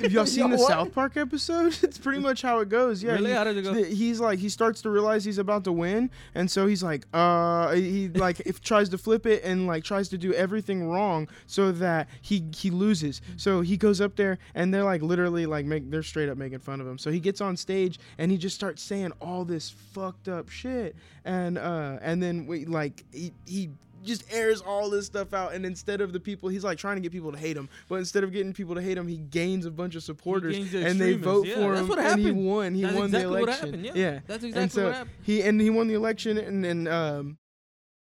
Have 0.00 0.10
y'all 0.12 0.26
seen 0.36 0.50
the 0.50 0.56
What? 0.56 0.66
South 0.68 0.92
Park 0.92 1.16
episode? 1.16 1.78
It's 1.84 1.96
pretty 1.96 2.18
much 2.18 2.42
how 2.42 2.58
it 2.58 2.68
goes. 2.68 3.04
Yeah, 3.04 3.12
Really? 3.12 3.30
he- 3.30 3.36
How 3.36 3.44
did 3.44 3.56
it 3.58 3.62
go? 3.62 3.72
he's 3.74 4.18
like 4.18 4.40
he 4.40 4.48
starts 4.48 4.82
to 4.82 4.90
realize 4.90 5.24
he's 5.24 5.38
about 5.38 5.62
to 5.62 5.70
win, 5.70 6.10
and 6.34 6.50
so 6.50 6.66
he's 6.66 6.82
like, 6.82 7.06
uh, 7.14 7.70
he 7.74 8.08
like 8.08 8.40
if 8.40 8.60
tries 8.60 8.88
to 8.88 8.98
flip 8.98 9.26
it 9.26 9.44
and 9.44 9.68
like 9.68 9.84
tries 9.84 10.08
to 10.08 10.18
do 10.18 10.34
everything 10.34 10.88
wrong 10.88 11.28
so 11.46 11.70
that 11.70 12.08
he 12.20 12.42
he 12.56 12.70
loses. 12.72 13.20
So 13.36 13.60
he 13.60 13.76
goes 13.76 14.00
up 14.00 14.16
there 14.16 14.38
and 14.56 14.74
they're 14.74 14.82
like 14.82 15.02
literally 15.02 15.46
like 15.46 15.66
make 15.66 15.88
they're 15.88 16.02
straight 16.02 16.28
up 16.28 16.36
making 16.36 16.58
fun 16.58 16.80
of 16.80 16.86
him. 16.88 16.98
So 16.98 17.12
he 17.12 17.20
gets 17.20 17.40
on 17.40 17.56
stage 17.56 18.00
and 18.18 18.32
he 18.32 18.38
just 18.38 18.56
starts 18.56 18.82
saying 18.82 19.12
all 19.20 19.44
this 19.44 19.70
fucked 19.70 20.26
up 20.26 20.48
shit, 20.48 20.96
and 21.24 21.58
uh 21.58 21.98
and 22.02 22.20
then 22.20 22.44
we 22.48 22.64
like 22.64 23.04
he 23.12 23.30
he 23.46 23.70
just 24.02 24.24
airs 24.32 24.60
all 24.60 24.90
this 24.90 25.06
stuff 25.06 25.32
out 25.32 25.52
and 25.54 25.64
instead 25.66 26.00
of 26.00 26.12
the 26.12 26.20
people 26.20 26.48
he's 26.48 26.64
like 26.64 26.78
trying 26.78 26.96
to 26.96 27.00
get 27.02 27.12
people 27.12 27.30
to 27.32 27.38
hate 27.38 27.56
him 27.56 27.68
but 27.88 27.96
instead 27.96 28.24
of 28.24 28.32
getting 28.32 28.52
people 28.52 28.74
to 28.74 28.82
hate 28.82 28.96
him 28.98 29.06
he 29.06 29.16
gains 29.18 29.64
a 29.66 29.70
bunch 29.70 29.94
of 29.94 30.02
supporters 30.02 30.70
the 30.72 30.84
and 30.86 31.00
they 31.00 31.14
vote 31.14 31.46
Yeah, 31.46 31.54
for 31.56 31.74
him 31.74 31.90
and 31.98 32.20
he 32.20 32.30
won. 32.32 32.74
He 32.74 32.82
That's 32.82 32.94
won 32.94 33.04
exactly 33.06 33.24
the 33.26 33.30
what 33.30 33.42
election. 33.48 33.66
happened, 33.82 33.96
yeah. 33.96 34.20
That's 34.26 34.44
exactly 34.44 34.62
and 34.62 34.72
so 34.72 34.84
what 34.86 34.94
happened. 34.94 35.16
he 35.22 35.42
and 35.42 35.60
he 35.60 35.70
won 35.70 35.88
the 35.88 35.94
election 35.94 36.38
and 36.38 36.64
then 36.64 36.88
um 36.88 37.38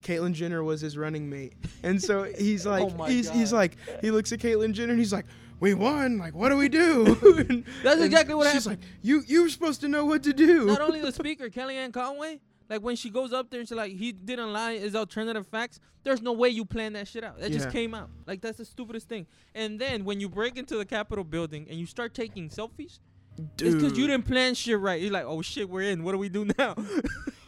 Caitlyn 0.04 0.32
Jenner 0.32 0.62
was 0.64 0.80
his 0.80 0.96
running 0.96 1.28
mate. 1.28 1.52
And 1.82 2.02
so 2.02 2.22
he's 2.38 2.64
like 2.64 2.90
Oh 2.98 3.04
he's 3.04 3.28
he's 3.30 3.52
like 3.52 3.76
he 4.00 4.10
looks 4.10 4.32
at 4.32 4.38
Caitlyn 4.38 4.72
Jenner 4.72 4.92
and 4.92 4.98
he's 4.98 5.12
like 5.12 5.26
we 5.60 5.74
won. 5.74 6.16
Like 6.16 6.34
what 6.34 6.48
do 6.48 6.56
we 6.56 6.68
do? 6.70 7.18
And- 7.50 7.64
That's 7.82 8.00
exactly 8.00 8.34
what 8.34 8.50
she's 8.50 8.64
happened. 8.64 8.82
like 8.82 8.90
you 9.02 9.22
you 9.26 9.42
were 9.42 9.50
supposed 9.50 9.82
to 9.82 9.88
know 9.88 10.06
what 10.06 10.22
to 10.22 10.32
do. 10.32 10.64
Not 10.66 10.80
only 10.80 11.00
the 11.02 11.12
speaker, 11.22 11.50
Kellyanne 11.50 11.92
Conway, 11.92 12.40
like 12.70 12.82
when 12.82 12.94
she 12.94 13.10
goes 13.10 13.32
up 13.32 13.50
there 13.50 13.58
and 13.58 13.68
she's 13.68 13.76
like, 13.76 13.92
he 13.92 14.12
didn't 14.12 14.52
lie, 14.52 14.72
is 14.72 14.94
alternative 14.94 15.46
facts. 15.48 15.80
There's 16.04 16.22
no 16.22 16.32
way 16.32 16.48
you 16.48 16.64
plan 16.64 16.92
that 16.94 17.08
shit 17.08 17.24
out. 17.24 17.40
That 17.40 17.50
just 17.50 17.70
came 17.70 17.94
out. 17.94 18.08
Like 18.26 18.40
that's 18.40 18.58
the 18.58 18.64
stupidest 18.64 19.08
thing. 19.08 19.26
And 19.56 19.78
then 19.78 20.04
when 20.04 20.20
you 20.20 20.28
break 20.28 20.56
into 20.56 20.78
the 20.78 20.84
Capitol 20.84 21.24
building 21.24 21.66
and 21.68 21.78
you 21.78 21.84
start 21.84 22.14
taking 22.14 22.48
selfies, 22.48 23.00
it's 23.58 23.74
because 23.74 23.98
you 23.98 24.06
didn't 24.06 24.26
plan 24.26 24.54
shit 24.54 24.78
right. 24.78 25.00
You're 25.00 25.10
like, 25.10 25.24
oh 25.26 25.42
shit, 25.42 25.68
we're 25.68 25.82
in. 25.82 26.04
What 26.04 26.12
do 26.12 26.18
we 26.18 26.28
do 26.28 26.48
now? 26.56 26.76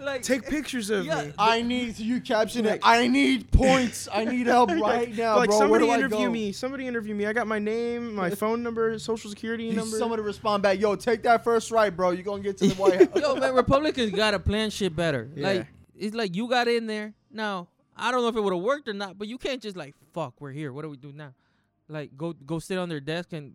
like 0.00 0.22
Take 0.22 0.46
pictures 0.46 0.90
of 0.90 1.04
Yeah, 1.06 1.22
me. 1.24 1.32
I 1.38 1.62
need 1.62 1.98
you 1.98 2.20
caption 2.20 2.66
it. 2.66 2.70
Like- 2.70 2.80
I 2.82 3.06
need 3.06 3.50
points. 3.50 4.08
I 4.12 4.24
need 4.24 4.46
help 4.46 4.70
right 4.80 5.14
now, 5.16 5.36
like 5.36 5.48
bro. 5.50 5.58
somebody 5.58 5.86
Where 5.86 5.96
do 5.98 6.00
interview 6.04 6.18
I 6.18 6.24
go? 6.26 6.30
me. 6.32 6.52
Somebody 6.52 6.86
interview 6.86 7.14
me. 7.14 7.26
I 7.26 7.32
got 7.32 7.46
my 7.46 7.58
name, 7.58 8.14
my 8.14 8.30
phone 8.42 8.62
number, 8.62 8.98
social 8.98 9.30
security 9.30 9.68
Need 9.68 9.76
number. 9.76 9.96
someone 9.98 10.18
to 10.18 10.22
respond 10.22 10.62
back. 10.62 10.78
Yo, 10.80 10.96
take 10.96 11.22
that 11.24 11.44
first 11.44 11.70
right, 11.70 11.94
bro. 11.94 12.10
You 12.10 12.22
gonna 12.22 12.42
get 12.42 12.56
to 12.58 12.66
the 12.68 12.74
White 12.74 12.98
House. 13.12 13.20
Yo, 13.22 13.36
man, 13.36 13.54
Republicans 13.54 14.12
gotta 14.12 14.38
plan 14.38 14.70
shit 14.70 14.94
better. 14.96 15.30
Yeah. 15.34 15.46
Like 15.48 15.66
it's 15.96 16.14
like 16.14 16.34
you 16.34 16.48
got 16.48 16.66
in 16.68 16.86
there. 16.86 17.12
Now 17.30 17.68
I 17.96 18.10
don't 18.10 18.22
know 18.22 18.28
if 18.28 18.36
it 18.36 18.40
would 18.42 18.52
have 18.54 18.62
worked 18.62 18.88
or 18.88 18.94
not, 18.94 19.18
but 19.18 19.28
you 19.28 19.38
can't 19.38 19.60
just 19.60 19.76
like 19.76 19.94
fuck. 20.14 20.34
We're 20.40 20.52
here. 20.52 20.72
What 20.72 20.82
do 20.82 20.88
we 20.88 20.96
do 20.96 21.12
now? 21.12 21.34
Like 21.88 22.16
go 22.16 22.32
go 22.32 22.58
sit 22.58 22.78
on 22.78 22.88
their 22.88 23.00
desk 23.00 23.32
and 23.32 23.52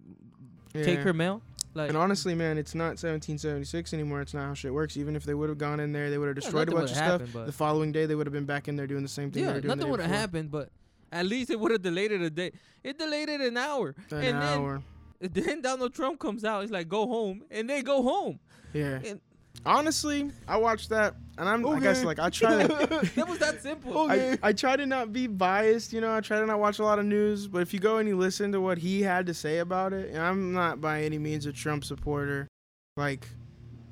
take 0.73 0.99
her 0.99 1.13
mail. 1.13 1.41
Like 1.75 1.89
And 1.89 1.97
honestly, 1.97 2.33
man, 2.33 2.57
it's 2.57 2.73
not 2.73 2.91
1776 2.97 3.93
anymore. 3.93 4.21
It's 4.21 4.33
not 4.33 4.43
how 4.45 4.53
shit 4.53 4.73
works. 4.73 4.95
Even 4.97 5.15
if 5.15 5.23
they 5.25 5.33
would 5.33 5.49
have 5.49 5.57
gone 5.57 5.79
in 5.79 5.91
there, 5.91 6.09
they 6.09 6.17
would 6.17 6.27
have 6.27 6.35
destroyed 6.35 6.69
a 6.69 6.71
bunch 6.71 6.91
of 6.91 6.95
would've 6.95 6.95
stuff. 6.95 7.21
happened, 7.33 7.47
the 7.47 7.51
following 7.51 7.91
day, 7.91 8.05
they 8.05 8.15
would 8.15 8.25
have 8.25 8.33
been 8.33 8.45
back 8.45 8.67
in 8.67 8.75
there 8.77 8.87
doing 8.87 9.03
the 9.03 9.09
same 9.09 9.29
thing. 9.29 9.43
yeah, 9.43 9.59
nothing 9.63 9.89
would 9.89 9.99
have 9.99 10.09
happened, 10.09 10.49
but 10.51 10.69
at 11.11 11.25
least 11.25 11.49
it 11.49 11.59
would 11.59 11.71
have 11.71 11.81
delayed 11.81 12.11
it 12.11 12.21
a 12.21 12.29
day. 12.29 12.51
It 12.83 12.97
delayed 12.97 13.29
it 13.29 13.41
an 13.41 13.57
hour, 13.57 13.93
An 14.11 14.17
and 14.23 14.37
hour. 14.37 14.81
then 15.19 15.31
then 15.45 15.61
Donald 15.61 15.93
Trump 15.93 16.19
comes 16.19 16.43
out. 16.45 16.61
He's 16.61 16.71
like, 16.71 16.87
"Go 16.87 17.07
home," 17.07 17.43
and 17.51 17.69
they 17.69 17.81
go 17.81 18.01
home. 18.03 18.39
yeah. 18.73 18.99
And 19.05 19.19
Honestly, 19.65 20.31
I 20.47 20.57
watched 20.57 20.89
that, 20.89 21.15
and 21.37 21.49
I'm. 21.49 21.65
I 21.65 21.79
guess 21.79 22.03
like 22.03 22.19
I 22.19 22.29
try 22.29 22.67
to. 22.67 22.67
that 23.15 23.27
was 23.27 23.39
that 23.39 23.61
simple. 23.61 23.97
Okay. 24.01 24.37
I, 24.43 24.49
I 24.49 24.53
try 24.53 24.75
to 24.75 24.85
not 24.85 25.11
be 25.13 25.27
biased, 25.27 25.93
you 25.93 26.01
know. 26.01 26.15
I 26.15 26.21
try 26.21 26.39
to 26.39 26.45
not 26.45 26.59
watch 26.59 26.79
a 26.79 26.83
lot 26.83 26.99
of 26.99 27.05
news, 27.05 27.47
but 27.47 27.61
if 27.61 27.73
you 27.73 27.79
go 27.79 27.97
and 27.97 28.07
you 28.07 28.17
listen 28.17 28.51
to 28.51 28.61
what 28.61 28.77
he 28.77 29.01
had 29.01 29.25
to 29.27 29.33
say 29.33 29.59
about 29.59 29.93
it, 29.93 30.09
and 30.09 30.19
I'm 30.21 30.53
not 30.53 30.81
by 30.81 31.03
any 31.03 31.17
means 31.17 31.45
a 31.45 31.53
Trump 31.53 31.83
supporter, 31.83 32.47
like, 32.97 33.27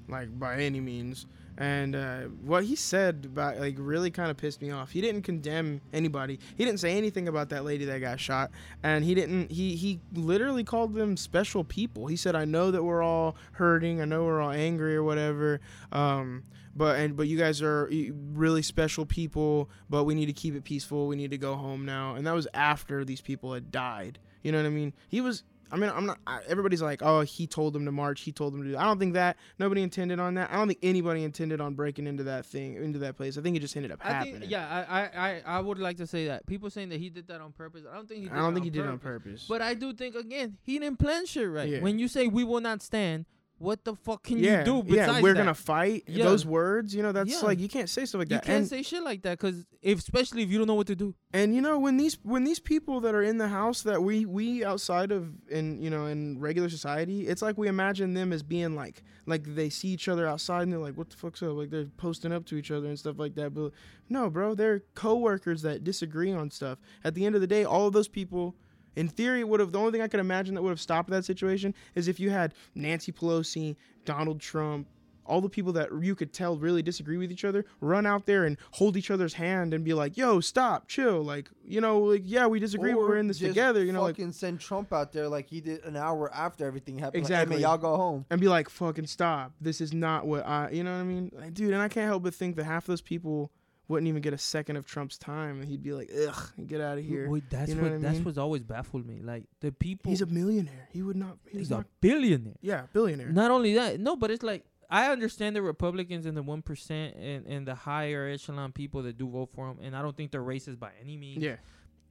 like 0.07 0.37
by 0.37 0.57
any 0.57 0.79
means. 0.79 1.25
And 1.63 1.95
uh, 1.95 2.21
what 2.43 2.65
he 2.65 2.75
said 2.75 3.25
about 3.31 3.57
like 3.57 3.75
really 3.77 4.11
kind 4.11 4.29
of 4.29 4.35
pissed 4.35 4.61
me 4.61 4.71
off. 4.71 4.91
He 4.91 4.99
didn't 4.99 5.21
condemn 5.21 5.79
anybody. 5.93 6.37
He 6.57 6.65
didn't 6.65 6.81
say 6.81 6.97
anything 6.97 7.29
about 7.29 7.47
that 7.49 7.63
lady 7.63 7.85
that 7.85 8.01
got 8.01 8.19
shot, 8.19 8.51
and 8.83 9.05
he 9.05 9.15
didn't. 9.15 9.49
He 9.49 9.77
he 9.77 10.01
literally 10.13 10.65
called 10.65 10.93
them 10.93 11.15
special 11.15 11.63
people. 11.63 12.07
He 12.07 12.17
said, 12.17 12.35
"I 12.35 12.43
know 12.43 12.69
that 12.69 12.83
we're 12.83 13.01
all 13.01 13.37
hurting. 13.53 14.01
I 14.01 14.05
know 14.05 14.25
we're 14.25 14.41
all 14.41 14.51
angry 14.51 14.93
or 14.93 15.03
whatever." 15.03 15.61
Um, 15.93 16.43
but 16.75 16.97
and 16.99 17.15
but 17.15 17.29
you 17.29 17.37
guys 17.37 17.61
are 17.61 17.89
really 18.33 18.61
special 18.61 19.05
people 19.05 19.69
but 19.89 20.05
we 20.05 20.15
need 20.15 20.25
to 20.25 20.33
keep 20.33 20.55
it 20.55 20.63
peaceful 20.63 21.07
we 21.07 21.15
need 21.15 21.29
to 21.29 21.37
go 21.37 21.55
home 21.55 21.85
now 21.85 22.15
and 22.15 22.25
that 22.25 22.33
was 22.33 22.47
after 22.55 23.05
these 23.05 23.21
people 23.21 23.53
had 23.53 23.71
died 23.71 24.17
you 24.41 24.51
know 24.51 24.57
what 24.57 24.65
i 24.65 24.71
mean 24.71 24.91
he 25.07 25.21
was 25.21 25.43
i 25.73 25.77
mean 25.77 25.91
i'm 25.93 26.05
not 26.05 26.19
I, 26.25 26.41
everybody's 26.47 26.81
like 26.81 27.01
oh 27.01 27.21
he 27.21 27.47
told 27.47 27.73
them 27.73 27.85
to 27.85 27.91
march 27.91 28.21
he 28.21 28.31
told 28.31 28.53
them 28.53 28.63
to 28.63 28.69
do 28.69 28.77
i 28.77 28.83
don't 28.83 28.99
think 28.99 29.13
that 29.15 29.37
nobody 29.59 29.81
intended 29.81 30.19
on 30.19 30.35
that 30.35 30.51
i 30.51 30.55
don't 30.55 30.67
think 30.67 30.79
anybody 30.83 31.23
intended 31.23 31.59
on 31.59 31.73
breaking 31.73 32.07
into 32.07 32.23
that 32.23 32.45
thing 32.45 32.75
into 32.75 32.99
that 32.99 33.17
place 33.17 33.37
i 33.37 33.41
think 33.41 33.57
it 33.57 33.59
just 33.59 33.75
ended 33.75 33.91
up 33.91 33.99
I 34.03 34.13
happening 34.13 34.39
think, 34.41 34.51
yeah, 34.51 34.85
I, 34.89 35.01
I, 35.01 35.41
I, 35.45 35.59
would 35.59 35.79
like 35.79 35.97
to 35.97 36.07
say 36.07 36.27
that 36.27 36.45
people 36.45 36.69
saying 36.69 36.89
that 36.89 36.99
he 36.99 37.09
did 37.09 37.27
that 37.27 37.41
on 37.41 37.51
purpose. 37.51 37.83
I 37.89 37.95
don't 37.95 38.07
think 38.07 38.21
he. 38.21 38.25
Did 38.27 38.33
i 38.33 38.37
don't 38.37 38.51
it 38.51 38.55
think 38.55 38.61
on 38.61 38.63
he 38.65 38.69
did 38.69 38.85
it 38.85 38.89
on 38.89 38.99
purpose. 38.99 39.13
purpose 39.23 39.45
But 39.47 39.61
I 39.61 39.73
do 39.73 39.93
think 39.93 40.15
again 40.15 40.57
he 40.63 40.79
didn't 40.79 40.99
plan 40.99 41.25
shit 41.25 41.49
right. 41.49 41.69
Yeah. 41.69 41.79
When 41.79 41.99
you 41.99 42.07
say 42.07 42.27
we 42.27 42.43
will 42.43 42.61
not 42.61 42.81
stand, 42.81 43.25
what 43.63 43.83
the 43.85 43.95
fuck 43.95 44.23
can 44.23 44.37
yeah, 44.39 44.59
you 44.59 44.65
do 44.65 44.75
yeah, 44.87 45.05
besides 45.05 45.23
we're 45.23 45.33
that? 45.33 45.39
gonna 45.39 45.53
fight. 45.53 46.03
Yeah. 46.07 46.25
Those 46.25 46.45
words, 46.45 46.93
you 46.93 47.01
know, 47.01 47.11
that's 47.11 47.31
Yeah. 47.31 47.39
like 47.39 47.59
you 47.59 47.69
can't 47.69 47.89
say 47.89 48.05
stuff 48.05 48.19
like 48.19 48.29
You 48.29 48.35
that. 48.37 48.43
You 48.45 48.47
can't 48.47 48.59
and, 48.59 48.67
say 48.67 48.81
shit 48.83 49.03
like 49.03 49.21
that 49.23 49.39
because 49.39 49.65
if 49.81 49.99
especially 49.99 50.43
if 50.43 50.51
you 50.51 50.57
don't 50.57 50.67
know 50.67 50.75
what 50.75 50.87
to 50.87 50.95
do. 50.95 51.15
And 51.33 51.55
you 51.55 51.61
know 51.61 51.79
when 51.79 51.97
these 51.97 52.17
when 52.23 52.43
these 52.43 52.59
people 52.59 52.99
that 53.01 53.15
are 53.15 53.23
in 53.23 53.37
the 53.37 53.47
house 53.47 53.81
that 53.83 54.03
we 54.03 54.25
we 54.25 54.63
outside 54.65 55.11
of 55.11 55.29
in 55.49 55.81
you 55.81 55.89
know 55.89 56.05
in 56.07 56.39
regular 56.39 56.69
society, 56.69 57.27
it's 57.27 57.41
like 57.41 57.57
we 57.57 57.67
imagine 57.67 58.13
them 58.13 58.33
as 58.33 58.43
being 58.43 58.75
like 58.75 59.01
like 59.25 59.55
they 59.55 59.69
see 59.69 59.87
each 59.87 60.07
other 60.07 60.27
outside 60.27 60.63
and 60.63 60.71
they're 60.73 60.79
like, 60.79 60.97
what 60.97 61.09
the 61.09 61.15
fuck's 61.15 61.41
up? 61.41 61.53
Like 61.53 61.69
they're 61.69 61.85
posting 61.97 62.33
up 62.33 62.45
to 62.47 62.57
each 62.57 62.71
other 62.71 62.87
and 62.87 62.99
stuff 62.99 63.17
like 63.17 63.35
that. 63.35 63.53
But 63.53 63.71
no, 64.09 64.29
bro, 64.29 64.53
they're 64.53 64.81
coworkers 64.95 65.61
that 65.61 65.83
disagree 65.83 66.31
on 66.31 66.51
stuff. 66.51 66.79
At 67.03 67.15
the 67.15 67.25
end 67.25 67.35
of 67.35 67.41
the 67.41 67.47
day, 67.47 67.63
all 67.63 67.87
of 67.87 67.93
those 67.93 68.07
people. 68.09 68.55
In 68.95 69.07
theory, 69.07 69.43
would 69.43 69.59
have 69.59 69.71
the 69.71 69.79
only 69.79 69.91
thing 69.91 70.01
I 70.01 70.07
could 70.07 70.19
imagine 70.19 70.55
that 70.55 70.61
would 70.61 70.69
have 70.69 70.81
stopped 70.81 71.09
that 71.09 71.25
situation 71.25 71.73
is 71.95 72.07
if 72.07 72.19
you 72.19 72.29
had 72.29 72.53
Nancy 72.75 73.11
Pelosi, 73.11 73.75
Donald 74.05 74.39
Trump, 74.39 74.87
all 75.25 75.39
the 75.39 75.47
people 75.47 75.71
that 75.71 75.87
you 76.01 76.15
could 76.15 76.33
tell 76.33 76.57
really 76.57 76.81
disagree 76.83 77.15
with 77.15 77.31
each 77.31 77.45
other 77.45 77.63
run 77.79 78.05
out 78.05 78.25
there 78.25 78.43
and 78.43 78.57
hold 78.71 78.97
each 78.97 79.09
other's 79.09 79.33
hand 79.33 79.73
and 79.73 79.85
be 79.85 79.93
like, 79.93 80.17
"Yo, 80.17 80.41
stop, 80.41 80.89
chill." 80.89 81.23
Like, 81.23 81.49
you 81.65 81.79
know, 81.79 81.99
like 81.99 82.23
yeah, 82.25 82.45
we 82.45 82.59
disagree, 82.59 82.93
we're 82.93 83.15
in 83.15 83.27
this 83.27 83.39
together. 83.39 83.85
You 83.85 83.93
know, 83.93 84.01
like 84.01 84.15
fucking 84.17 84.33
send 84.33 84.59
Trump 84.59 84.91
out 84.91 85.13
there 85.13 85.29
like 85.29 85.47
he 85.47 85.61
did 85.61 85.85
an 85.85 85.95
hour 85.95 86.29
after 86.33 86.65
everything 86.65 86.99
happened. 86.99 87.23
Like, 87.23 87.29
hey, 87.31 87.35
Exactly. 87.35 87.55
man, 87.55 87.61
y'all 87.61 87.77
go 87.77 87.95
home. 87.95 88.25
and 88.29 88.41
be 88.41 88.49
like, 88.49 88.67
"Fucking 88.67 89.07
stop! 89.07 89.53
This 89.61 89.79
is 89.79 89.93
not 89.93 90.27
what 90.27 90.45
I." 90.45 90.71
You 90.71 90.83
know 90.83 90.91
what 90.93 90.99
I 91.01 91.03
mean, 91.03 91.31
like, 91.33 91.53
dude? 91.53 91.71
And 91.71 91.81
I 91.81 91.87
can't 91.87 92.07
help 92.07 92.23
but 92.23 92.35
think 92.35 92.57
that 92.57 92.65
half 92.65 92.83
of 92.83 92.87
those 92.87 93.01
people 93.01 93.49
wouldn't 93.87 94.07
even 94.07 94.21
get 94.21 94.33
a 94.33 94.37
second 94.37 94.77
of 94.77 94.85
Trump's 94.85 95.17
time, 95.17 95.59
and 95.59 95.69
he'd 95.69 95.83
be 95.83 95.93
like, 95.93 96.09
"Ugh, 96.27 96.51
get 96.67 96.81
out 96.81 96.97
of 96.97 97.03
here." 97.03 97.29
Wait, 97.29 97.49
that's 97.49 97.69
You 97.69 97.75
know 97.75 97.83
what, 97.83 97.91
what 97.91 97.97
I 97.97 98.01
that's 98.01 98.19
what's 98.25 98.37
always 98.37 98.63
baffled 98.63 99.05
me. 99.05 99.19
Like 99.21 99.43
the 99.59 99.71
people. 99.71 100.09
He's 100.09 100.21
a 100.21 100.25
millionaire. 100.25 100.87
He 100.91 101.01
would 101.01 101.17
not. 101.17 101.37
He's, 101.45 101.59
he's 101.59 101.69
not. 101.69 101.81
a 101.81 101.85
billionaire. 102.01 102.55
yeah, 102.61 102.83
billionaire. 102.93 103.29
Not 103.29 103.51
only 103.51 103.73
that, 103.75 103.99
no, 103.99 104.15
but 104.15 104.31
it's 104.31 104.43
like 104.43 104.63
I 104.89 105.11
understand 105.11 105.55
the 105.55 105.61
Republicans 105.61 106.25
and 106.25 106.37
the 106.37 106.43
one 106.43 106.61
percent 106.61 107.15
and 107.15 107.45
and 107.47 107.67
the 107.67 107.75
higher 107.75 108.27
echelon 108.27 108.71
people 108.71 109.03
that 109.03 109.17
do 109.17 109.27
vote 109.27 109.49
for 109.53 109.69
him, 109.69 109.79
and 109.81 109.95
I 109.95 110.01
don't 110.01 110.15
think 110.15 110.31
they're 110.31 110.41
racist 110.41 110.79
by 110.79 110.91
any 111.01 111.17
means. 111.17 111.43
yeah, 111.43 111.55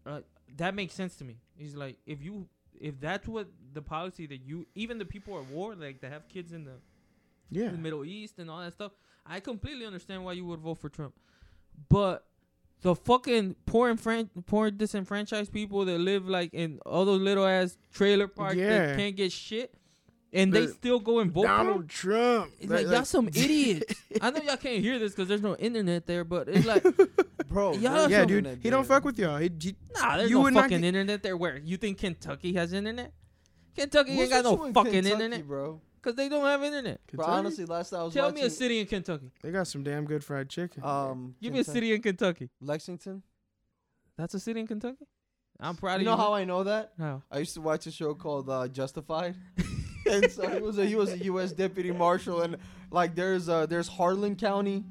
uh, 0.04 0.20
that 0.56 0.74
makes 0.74 0.94
sense 0.94 1.16
to 1.16 1.24
me. 1.24 1.38
He's 1.56 1.74
like, 1.74 1.98
if 2.06 2.22
you, 2.22 2.48
if 2.80 3.00
that's 3.00 3.26
what 3.28 3.48
the 3.72 3.82
policy 3.82 4.26
that 4.26 4.40
you, 4.44 4.66
even 4.74 4.98
the 4.98 5.04
people 5.04 5.38
at 5.38 5.46
war, 5.46 5.74
like 5.74 6.00
that 6.00 6.12
have 6.12 6.28
kids 6.28 6.52
in 6.52 6.64
the, 6.64 6.74
yeah. 7.50 7.68
the 7.68 7.78
Middle 7.78 8.04
East 8.04 8.38
and 8.38 8.50
all 8.50 8.60
that 8.60 8.72
stuff, 8.72 8.92
I 9.24 9.40
completely 9.40 9.86
understand 9.86 10.24
why 10.24 10.32
you 10.32 10.44
would 10.46 10.60
vote 10.60 10.78
for 10.78 10.88
Trump. 10.88 11.14
But 11.88 12.24
the 12.82 12.94
fucking 12.94 13.56
poor 13.66 13.90
and 13.90 14.00
fran- 14.00 14.30
poor 14.46 14.70
disenfranchised 14.70 15.52
people 15.52 15.84
that 15.84 15.98
live 15.98 16.28
like 16.28 16.52
in 16.52 16.80
all 16.84 17.04
those 17.04 17.20
little 17.20 17.46
ass 17.46 17.76
trailer 17.92 18.26
parks 18.28 18.56
Yeah. 18.56 18.86
that 18.88 18.96
can't 18.96 19.14
get 19.16 19.30
shit, 19.32 19.72
and 20.32 20.52
they 20.52 20.66
still 20.66 20.98
go 20.98 21.20
and 21.20 21.30
vote 21.30 21.42
for. 21.42 21.46
Donald 21.48 21.88
Trump. 21.88 22.52
It's 22.58 22.68
That- 22.68 22.86
like, 22.86 22.94
y'all 22.94 23.04
some 23.04 23.28
idiots. 23.34 23.94
I 24.20 24.30
know 24.30 24.40
y'all 24.42 24.56
can't 24.56 24.82
hear 24.82 24.98
this 24.98 25.12
because 25.12 25.28
there's 25.28 25.42
no 25.42 25.54
internet 25.56 26.06
there, 26.06 26.24
but 26.24 26.48
it's 26.48 26.66
like, 26.66 26.82
Bro, 27.48 27.74
Yeah, 27.74 27.92
there's 27.92 28.10
yeah, 28.10 28.18
no 28.20 28.24
dude. 28.26 28.38
internet 28.38 28.58
He 28.62 28.70
don't 28.70 28.86
fuck 28.86 29.04
with 29.04 29.18
y'all. 29.18 29.36
He, 29.36 29.50
he, 29.60 29.74
nah, 29.94 30.16
there's 30.16 30.30
You 30.30 30.36
no 30.38 30.42
would 30.44 30.54
not 30.54 30.62
fucking 30.64 30.80
get- 30.80 30.88
internet 30.88 31.22
there. 31.22 31.36
Where 31.36 31.58
you 31.58 31.76
think 31.76 31.98
Kentucky 31.98 32.54
has 32.54 32.72
internet? 32.72 33.12
Kentucky 33.76 34.16
What's 34.16 34.32
ain't 34.32 34.42
got 34.42 34.44
no 34.44 34.72
fucking 34.72 34.92
Kentucky, 34.92 35.12
internet 35.12 35.46
bro. 35.46 35.80
Because 36.02 36.16
they 36.16 36.28
don't 36.28 36.44
have 36.44 36.62
internet. 36.62 37.00
But 37.06 37.10
Kentucky? 37.12 37.30
honestly, 37.38 37.64
last 37.66 37.90
time 37.90 38.00
I 38.00 38.02
was 38.04 38.14
Tell 38.14 38.24
watching, 38.26 38.40
me 38.40 38.46
a 38.46 38.50
city 38.50 38.80
in 38.80 38.86
Kentucky. 38.86 39.30
they 39.42 39.50
got 39.52 39.66
some 39.68 39.82
damn 39.84 40.04
good 40.04 40.24
fried 40.24 40.48
chicken. 40.48 40.82
Um, 40.84 41.34
Give 41.40 41.52
me 41.52 41.60
a 41.60 41.64
Kentucky- 41.64 41.74
city 41.78 41.94
in 41.94 42.02
Kentucky. 42.02 42.50
Lexington. 42.60 43.22
That's 44.16 44.34
a 44.34 44.40
city 44.40 44.60
in 44.60 44.66
Kentucky. 44.66 45.06
I'm 45.60 45.76
proud 45.76 45.96
of 45.96 46.02
You 46.02 46.10
of 46.10 46.18
know 46.18 46.24
how 46.24 46.32
I 46.34 46.44
know 46.44 46.64
that? 46.64 46.92
How? 46.98 47.22
I 47.30 47.38
used 47.38 47.54
to 47.54 47.60
watch 47.60 47.86
a 47.86 47.90
show 47.92 48.14
called 48.14 48.50
uh, 48.50 48.66
Justified, 48.68 49.36
and 50.10 50.30
so 50.30 50.48
he 50.48 50.60
was 50.60 50.78
a 50.78 50.84
he 50.86 50.96
was 50.96 51.12
a 51.12 51.18
U.S. 51.18 51.52
deputy 51.52 51.92
marshal, 51.92 52.42
and 52.42 52.56
like 52.90 53.14
there's 53.14 53.48
uh 53.48 53.66
there's 53.66 53.86
Harlan 53.86 54.34
County, 54.34 54.84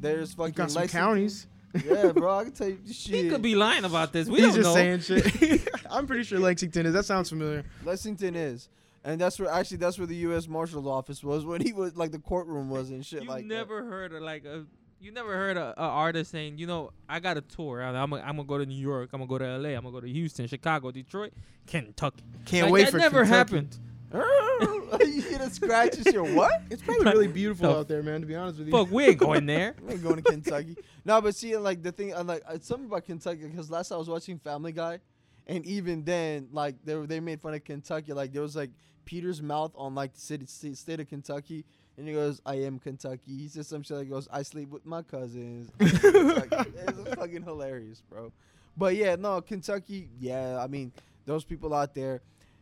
there's 0.00 0.32
fucking 0.32 0.54
got 0.54 0.70
some 0.70 0.80
Lexington. 0.82 1.06
counties. 1.08 1.46
Yeah, 1.84 2.12
bro, 2.12 2.38
I 2.38 2.44
can 2.44 2.52
tell 2.52 2.68
you 2.70 2.78
shit. 2.90 3.24
He 3.24 3.28
could 3.28 3.42
be 3.42 3.54
lying 3.54 3.84
about 3.84 4.12
this. 4.14 4.26
We 4.28 4.40
He's 4.40 4.54
don't 4.54 4.54
just 4.54 4.68
know. 4.68 4.74
saying 4.74 5.00
shit. 5.00 5.68
I'm 5.90 6.06
pretty 6.06 6.22
sure 6.24 6.38
Lexington 6.38 6.86
is. 6.86 6.94
That 6.94 7.04
sounds 7.04 7.28
familiar. 7.28 7.64
Lexington 7.84 8.34
is, 8.34 8.70
and 9.08 9.20
that's 9.20 9.38
where 9.38 9.50
actually 9.50 9.78
that's 9.78 9.98
where 9.98 10.06
the 10.06 10.16
U.S. 10.16 10.46
Marshal's 10.48 10.86
office 10.86 11.22
was 11.24 11.44
when 11.44 11.60
he 11.60 11.72
was 11.72 11.96
like 11.96 12.12
the 12.12 12.18
courtroom 12.18 12.68
was 12.76 12.90
and 12.90 13.04
shit 13.04 13.22
You 13.22 13.28
like 13.28 13.42
that. 13.48 13.54
never 13.54 13.84
heard 13.84 14.12
of 14.12 14.22
like 14.22 14.44
a. 14.44 14.66
You 15.00 15.12
never 15.12 15.32
heard 15.32 15.56
a, 15.56 15.74
a 15.80 15.86
artist 15.86 16.32
saying, 16.32 16.58
you 16.58 16.66
know, 16.66 16.90
I 17.08 17.20
got 17.20 17.36
a 17.36 17.40
tour. 17.40 17.80
I'm 17.82 18.10
gonna 18.10 18.20
I'm 18.22 18.34
gonna 18.36 18.48
go 18.48 18.58
to 18.58 18.66
New 18.66 18.74
York. 18.74 19.10
I'm 19.12 19.20
gonna 19.20 19.28
go 19.28 19.38
to 19.38 19.46
L.A. 19.46 19.74
I'm 19.74 19.82
gonna 19.84 19.92
go 19.92 20.00
to 20.00 20.08
Houston, 20.08 20.48
Chicago, 20.48 20.90
Detroit, 20.90 21.32
Kentucky. 21.68 22.24
Can't 22.46 22.64
Like, 22.66 22.72
wait 22.72 22.82
that 22.86 22.90
for 22.90 22.98
never 22.98 23.24
Kentucky. 23.24 23.36
happened. 23.36 23.78
you 24.12 25.22
hear 25.22 25.38
the 25.38 25.50
scratches 25.52 26.06
here? 26.08 26.22
What? 26.24 26.62
It's 26.70 26.82
probably 26.82 27.04
really 27.12 27.28
beautiful 27.28 27.70
out 27.76 27.86
there, 27.88 28.02
man. 28.02 28.22
To 28.22 28.26
be 28.26 28.34
honest 28.34 28.58
with 28.58 28.66
you. 28.68 28.72
Fuck, 28.72 28.90
we 28.90 29.04
ain't 29.04 29.18
going 29.18 29.46
there. 29.46 29.74
I 29.88 29.92
ain't 29.92 30.02
going 30.02 30.16
to 30.16 30.22
Kentucky. 30.22 30.76
no, 31.04 31.20
but 31.20 31.34
see, 31.36 31.56
like 31.56 31.82
the 31.82 31.92
thing, 31.92 32.12
uh, 32.14 32.24
like 32.24 32.42
it's 32.50 32.66
something 32.66 32.86
about 32.86 33.04
Kentucky 33.04 33.46
because 33.46 33.70
last 33.70 33.90
time 33.90 33.96
I 33.96 33.98
was 34.00 34.08
watching 34.10 34.38
Family 34.38 34.72
Guy, 34.72 34.98
and 35.46 35.64
even 35.64 36.02
then, 36.04 36.48
like 36.52 36.74
they 36.84 36.94
were, 36.96 37.06
they 37.06 37.20
made 37.20 37.40
fun 37.40 37.54
of 37.54 37.62
Kentucky. 37.64 38.12
Like 38.12 38.32
there 38.32 38.42
was 38.42 38.56
like 38.56 38.70
Peter's 39.08 39.40
mouth 39.40 39.72
on 39.74 39.94
like 39.94 40.12
the 40.12 40.20
city 40.20 40.44
st- 40.44 40.76
state 40.76 41.00
of 41.00 41.08
Kentucky, 41.08 41.64
and 41.96 42.06
he 42.06 42.12
goes, 42.12 42.42
"I 42.44 42.56
am 42.56 42.78
Kentucky." 42.78 43.22
He 43.38 43.48
says 43.48 43.66
some 43.66 43.82
shit 43.82 43.96
like, 43.96 44.10
"Goes, 44.10 44.28
I 44.30 44.42
sleep 44.42 44.68
with 44.68 44.84
my 44.84 45.00
cousins." 45.00 45.70
It's 45.80 47.14
fucking 47.14 47.42
hilarious, 47.42 48.02
bro. 48.10 48.30
But 48.76 48.96
yeah, 48.96 49.16
no, 49.16 49.40
Kentucky. 49.40 50.10
Yeah, 50.20 50.58
I 50.62 50.66
mean 50.66 50.92
those 51.24 51.42
people 51.42 51.72
out 51.72 51.94
there, 51.94 52.20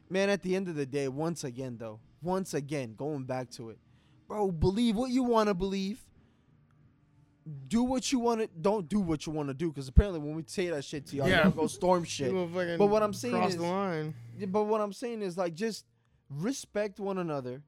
man. 0.09 0.31
At 0.31 0.43
the 0.43 0.55
end 0.55 0.69
of 0.69 0.77
the 0.77 0.87
day, 0.87 1.09
once 1.09 1.43
again 1.43 1.79
though, 1.79 1.99
once 2.23 2.55
again, 2.55 2.95
going 2.97 3.25
back 3.25 3.51
to 3.53 3.71
it, 3.71 3.79
bro. 4.29 4.53
Believe 4.53 4.95
what 4.95 5.11
you 5.11 5.25
want 5.25 5.49
to 5.49 5.55
believe 5.55 5.99
do 7.69 7.83
what 7.85 8.11
you 8.13 8.19
want 8.21 8.41
to 8.41 8.49
don't 8.61 8.89
do 8.89 8.99
what 9.01 9.25
you 9.27 9.33
want 9.33 9.49
to 9.49 9.55
do 9.55 9.69
because 9.69 9.87
apparently 9.89 10.19
when 10.21 10.35
we 10.35 10.43
say 10.47 10.69
that 10.69 10.85
shit 10.85 11.07
to 11.07 11.17
y'all 11.17 11.29
Yeah. 11.29 11.43
y'all 11.43 11.51
go 11.53 11.67
storm 11.69 12.03
shit 12.15 12.31
You 12.31 12.35
will 12.37 12.49
fucking 12.49 12.77
But 12.79 12.87
what 12.87 13.03
I'm 13.05 13.13
saying 13.13 13.41
is-. 13.41 13.57
But 14.49 14.65
what 14.65 14.81
i'm 14.81 14.93
saying 14.93 15.23
is 15.23 15.39
like 15.39 15.55
just 15.55 15.85
respect 16.31 16.99
one 16.99 17.19
another 17.19 17.63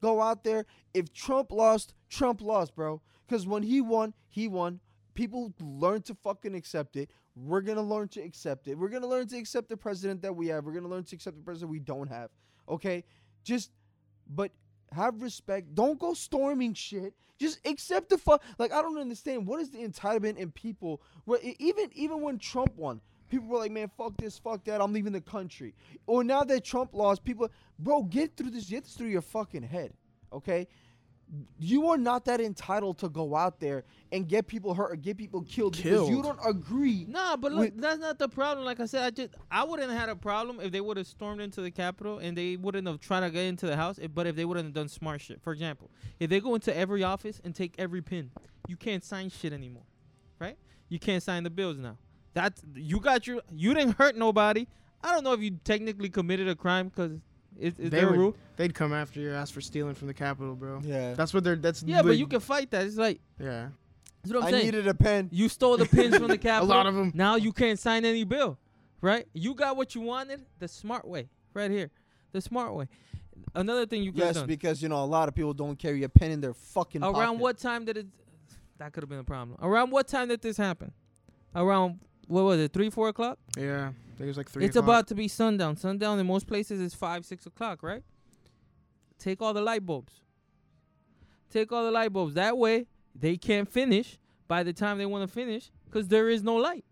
go 0.00 0.20
out 0.20 0.44
there. 0.44 0.66
If 0.94 1.12
Trump 1.12 1.52
lost, 1.52 1.94
Trump 2.08 2.40
lost, 2.40 2.74
bro. 2.74 3.00
Because 3.26 3.46
when 3.46 3.62
he 3.62 3.80
won, 3.80 4.14
he 4.28 4.48
won. 4.48 4.80
People 5.14 5.52
learn 5.60 6.02
to 6.02 6.14
fucking 6.14 6.54
accept 6.54 6.96
it. 6.96 7.10
We're 7.34 7.60
gonna 7.60 7.82
learn 7.82 8.08
to 8.08 8.20
accept 8.20 8.68
it. 8.68 8.78
We're 8.78 8.88
gonna 8.88 9.06
learn 9.06 9.26
to 9.28 9.36
accept 9.36 9.68
the 9.68 9.76
president 9.76 10.22
that 10.22 10.34
we 10.34 10.48
have. 10.48 10.64
We're 10.64 10.72
gonna 10.72 10.88
learn 10.88 11.04
to 11.04 11.16
accept 11.16 11.36
the 11.36 11.42
president 11.42 11.70
we 11.70 11.80
don't 11.80 12.08
have. 12.08 12.30
Okay, 12.68 13.04
just 13.44 13.70
but 14.28 14.52
have 14.92 15.20
respect. 15.22 15.74
Don't 15.74 15.98
go 15.98 16.14
storming 16.14 16.74
shit. 16.74 17.14
Just 17.38 17.60
accept 17.66 18.08
the 18.08 18.18
fuck. 18.18 18.42
Like 18.58 18.72
I 18.72 18.80
don't 18.80 18.98
understand 18.98 19.46
what 19.46 19.60
is 19.60 19.70
the 19.70 19.78
entitlement 19.78 20.36
in 20.36 20.52
people. 20.52 21.02
Where 21.24 21.40
even 21.58 21.90
even 21.94 22.20
when 22.20 22.38
Trump 22.38 22.74
won, 22.76 23.00
people 23.28 23.48
were 23.48 23.58
like, 23.58 23.72
"Man, 23.72 23.90
fuck 23.96 24.16
this, 24.16 24.38
fuck 24.38 24.64
that. 24.64 24.80
I'm 24.80 24.92
leaving 24.92 25.12
the 25.12 25.20
country." 25.20 25.74
Or 26.06 26.24
now 26.24 26.44
that 26.44 26.64
Trump 26.64 26.94
lost, 26.94 27.24
people, 27.24 27.50
bro, 27.78 28.02
get 28.02 28.36
through 28.36 28.50
this. 28.50 28.66
Get 28.66 28.84
this 28.84 28.94
through 28.94 29.08
your 29.08 29.22
fucking 29.22 29.62
head. 29.62 29.92
Okay. 30.32 30.68
You 31.58 31.90
are 31.90 31.98
not 31.98 32.24
that 32.24 32.40
entitled 32.40 32.96
to 33.00 33.10
go 33.10 33.36
out 33.36 33.60
there 33.60 33.84
and 34.12 34.26
get 34.26 34.46
people 34.46 34.72
hurt 34.72 34.92
or 34.92 34.96
get 34.96 35.18
people 35.18 35.42
killed, 35.42 35.76
because 35.76 36.08
you 36.08 36.22
don't 36.22 36.38
agree. 36.42 37.04
Nah, 37.06 37.36
but 37.36 37.52
look, 37.52 37.60
Wait. 37.60 37.78
that's 37.78 37.98
not 37.98 38.18
the 38.18 38.30
problem. 38.30 38.64
Like 38.64 38.80
I 38.80 38.86
said, 38.86 39.04
I 39.04 39.10
just 39.10 39.34
I 39.50 39.62
wouldn't 39.62 39.90
have 39.90 40.00
had 40.00 40.08
a 40.08 40.16
problem 40.16 40.58
if 40.58 40.72
they 40.72 40.80
would 40.80 40.96
have 40.96 41.06
stormed 41.06 41.42
into 41.42 41.60
the 41.60 41.70
Capitol 41.70 42.16
and 42.18 42.34
they 42.34 42.56
wouldn't 42.56 42.88
have 42.88 42.98
tried 43.00 43.20
to 43.20 43.30
get 43.30 43.44
into 43.44 43.66
the 43.66 43.76
house. 43.76 43.98
If, 43.98 44.14
but 44.14 44.26
if 44.26 44.36
they 44.36 44.46
wouldn't 44.46 44.68
have 44.68 44.74
done 44.74 44.88
smart 44.88 45.20
shit, 45.20 45.42
for 45.42 45.52
example, 45.52 45.90
if 46.18 46.30
they 46.30 46.40
go 46.40 46.54
into 46.54 46.74
every 46.74 47.02
office 47.02 47.42
and 47.44 47.54
take 47.54 47.74
every 47.76 48.00
pin, 48.00 48.30
you 48.66 48.76
can't 48.78 49.04
sign 49.04 49.28
shit 49.28 49.52
anymore, 49.52 49.84
right? 50.38 50.56
You 50.88 50.98
can't 50.98 51.22
sign 51.22 51.42
the 51.42 51.50
bills 51.50 51.76
now. 51.76 51.98
That's 52.38 52.62
you 52.76 53.00
got 53.00 53.26
your 53.26 53.40
you 53.52 53.74
didn't 53.74 53.96
hurt 53.98 54.16
nobody. 54.16 54.68
I 55.02 55.12
don't 55.12 55.24
know 55.24 55.32
if 55.32 55.40
you 55.42 55.58
technically 55.64 56.08
committed 56.08 56.48
a 56.48 56.54
crime 56.54 56.86
because 56.88 57.12
is, 57.58 57.76
is 57.80 57.90
They 57.90 57.98
there 57.98 58.06
a 58.06 58.10
would- 58.12 58.18
rule? 58.18 58.36
They'd 58.56 58.72
come 58.72 58.92
after 58.92 59.18
your 59.18 59.34
ass 59.34 59.50
for 59.50 59.60
stealing 59.60 59.94
from 59.96 60.06
the 60.06 60.14
Capitol, 60.14 60.54
bro. 60.54 60.80
Yeah. 60.84 61.14
That's 61.14 61.34
what 61.34 61.42
they're. 61.42 61.56
That's 61.56 61.82
Yeah, 61.82 62.02
but 62.02 62.16
you 62.16 62.28
can 62.28 62.38
fight 62.38 62.70
that. 62.70 62.86
It's 62.86 62.96
like 62.96 63.20
Yeah. 63.40 63.70
that's 64.22 64.32
what 64.34 64.42
I'm 64.42 64.48
I 64.48 64.50
saying. 64.52 64.64
needed 64.66 64.86
a 64.86 64.94
pen. 64.94 65.28
You 65.32 65.48
stole 65.48 65.76
the 65.76 65.86
pins 65.86 66.16
from 66.16 66.28
the 66.28 66.38
Capitol. 66.50 66.68
A 66.68 66.72
lot 66.76 66.86
of 66.86 66.94
them. 66.94 67.10
Now 67.12 67.34
you 67.34 67.52
can't 67.52 67.76
sign 67.78 68.04
any 68.04 68.22
bill, 68.22 68.56
right? 69.00 69.26
You 69.32 69.54
got 69.54 69.76
what 69.76 69.96
you 69.96 70.00
wanted 70.02 70.44
the 70.60 70.68
smart 70.68 71.08
way, 71.08 71.28
right 71.54 71.72
here, 71.72 71.90
the 72.30 72.40
smart 72.40 72.72
way. 72.74 72.86
Another 73.54 73.84
thing 73.86 74.04
you 74.04 74.12
could 74.12 74.20
have 74.20 74.28
Yes, 74.28 74.36
done. 74.36 74.46
because 74.46 74.80
you 74.80 74.88
know 74.88 75.02
a 75.02 75.06
lot 75.06 75.28
of 75.28 75.34
people 75.34 75.54
don't 75.54 75.76
carry 75.76 76.04
a 76.04 76.08
pen 76.08 76.30
in 76.30 76.40
their 76.40 76.54
fucking 76.54 77.02
Around 77.02 77.14
pocket. 77.14 77.40
what 77.40 77.58
time 77.58 77.84
did 77.84 77.96
it? 77.96 78.06
That 78.78 78.92
could 78.92 79.02
have 79.02 79.10
been 79.10 79.18
a 79.18 79.24
problem. 79.24 79.56
Around 79.60 79.90
what 79.90 80.06
time 80.06 80.28
did 80.28 80.40
this 80.40 80.56
happen? 80.56 80.92
Around 81.54 81.98
what 82.28 82.44
was 82.44 82.60
it? 82.60 82.72
Three, 82.72 82.90
four 82.90 83.08
o'clock. 83.08 83.38
Yeah. 83.56 83.88
I 83.88 84.16
think 84.18 84.20
it 84.20 84.26
was 84.26 84.36
like 84.36 84.50
three. 84.50 84.64
it's 84.64 84.76
o'clock. 84.76 84.88
about 84.88 85.08
to 85.08 85.14
be 85.14 85.28
sundown. 85.28 85.76
Sundown 85.76 86.18
in 86.18 86.26
most 86.26 86.46
places 86.46 86.80
is 86.80 86.94
five, 86.94 87.24
six 87.24 87.46
o'clock, 87.46 87.82
right? 87.82 88.02
Take 89.18 89.42
all 89.42 89.52
the 89.52 89.62
light 89.62 89.84
bulbs. 89.84 90.20
Take 91.50 91.72
all 91.72 91.84
the 91.84 91.90
light 91.90 92.12
bulbs. 92.12 92.34
That 92.34 92.56
way 92.56 92.86
they 93.14 93.36
can't 93.36 93.68
finish 93.68 94.18
by 94.46 94.62
the 94.62 94.72
time 94.72 94.98
they 94.98 95.06
want 95.06 95.28
to 95.28 95.32
finish 95.32 95.70
because 95.86 96.08
there 96.08 96.28
is 96.28 96.42
no 96.42 96.56
light. 96.56 96.84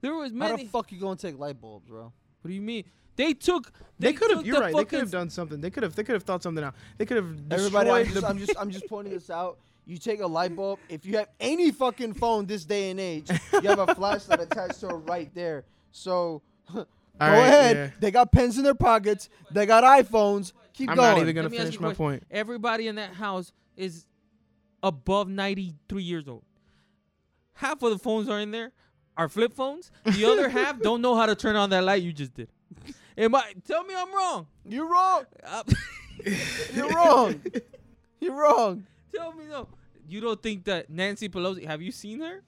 There 0.00 0.14
was 0.14 0.32
How 0.32 0.36
many. 0.36 0.64
the 0.64 0.68
fuck 0.68 0.92
you 0.92 1.00
gonna 1.00 1.16
take 1.16 1.38
light 1.38 1.60
bulbs, 1.60 1.88
bro? 1.88 2.12
What 2.40 2.48
do 2.48 2.54
you 2.54 2.60
mean? 2.60 2.84
They 3.16 3.32
took. 3.32 3.72
They, 3.98 4.12
could 4.12 4.30
have. 4.32 4.44
You're 4.44 4.56
the 4.56 4.60
right. 4.60 4.74
They 4.74 4.84
could 4.84 5.00
have 5.00 5.10
done 5.10 5.30
something. 5.30 5.60
They 5.60 5.70
could 5.70 5.82
have. 5.82 5.94
They 5.94 6.02
could 6.02 6.14
have 6.14 6.24
thought 6.24 6.42
something 6.42 6.64
out. 6.64 6.74
They 6.98 7.06
could 7.06 7.16
have 7.16 7.40
Everybody, 7.50 7.90
I'm 7.90 8.06
just. 8.06 8.24
I'm 8.24 8.38
just, 8.38 8.54
I'm 8.58 8.70
just 8.70 8.86
pointing 8.88 9.14
this 9.14 9.30
out. 9.30 9.58
You 9.86 9.98
take 9.98 10.20
a 10.20 10.26
light 10.26 10.56
bulb. 10.56 10.78
If 10.88 11.04
you 11.04 11.16
have 11.18 11.28
any 11.38 11.70
fucking 11.70 12.14
phone 12.14 12.46
this 12.46 12.64
day 12.64 12.90
and 12.90 12.98
age, 12.98 13.28
you 13.62 13.68
have 13.68 13.78
a 13.80 13.94
flashlight 13.94 14.40
attached 14.40 14.80
to 14.80 14.88
it 14.88 14.92
right 14.94 15.30
there. 15.34 15.64
So 15.92 16.40
go 16.72 16.78
All 16.80 16.86
right, 17.28 17.38
ahead. 17.38 17.76
yeah. 17.76 17.90
They 18.00 18.10
got 18.10 18.32
pens 18.32 18.56
in 18.56 18.64
their 18.64 18.74
pockets. 18.74 19.28
They 19.50 19.66
got 19.66 19.84
iPhones. 19.84 20.52
Keep 20.72 20.90
I'm 20.90 20.96
going. 20.96 21.10
not 21.12 21.18
even 21.20 21.34
gonna 21.34 21.48
Let 21.48 21.58
finish 21.58 21.74
my 21.78 21.88
question. 21.88 21.96
point. 21.96 22.22
Everybody 22.30 22.88
in 22.88 22.96
that 22.96 23.12
house 23.14 23.52
is 23.76 24.06
above 24.82 25.28
93 25.28 26.02
years 26.02 26.26
old. 26.28 26.42
Half 27.54 27.82
of 27.82 27.90
the 27.90 27.98
phones 27.98 28.28
are 28.28 28.40
in 28.40 28.50
there 28.50 28.72
are 29.16 29.28
flip 29.28 29.52
phones. 29.54 29.92
The 30.04 30.24
other 30.24 30.48
half 30.50 30.80
don't 30.80 31.00
know 31.02 31.14
how 31.14 31.26
to 31.26 31.34
turn 31.36 31.56
on 31.56 31.70
that 31.70 31.84
light 31.84 32.02
you 32.02 32.12
just 32.12 32.34
did. 32.34 32.48
Am 33.16 33.34
I? 33.34 33.52
Tell 33.66 33.84
me 33.84 33.94
I'm 33.96 34.12
wrong. 34.12 34.46
You're 34.66 34.88
wrong. 34.90 35.24
Uh, 35.44 35.62
You're 36.74 36.88
wrong. 36.88 37.40
You're 38.18 38.34
wrong. 38.34 38.86
Tell 39.14 39.32
me 39.32 39.44
no. 39.46 39.68
You 40.06 40.20
don't 40.20 40.42
think 40.42 40.64
that 40.64 40.90
Nancy 40.90 41.28
Pelosi? 41.28 41.64
Have 41.64 41.82
you 41.82 41.92
seen 41.92 42.20
her? 42.20 42.42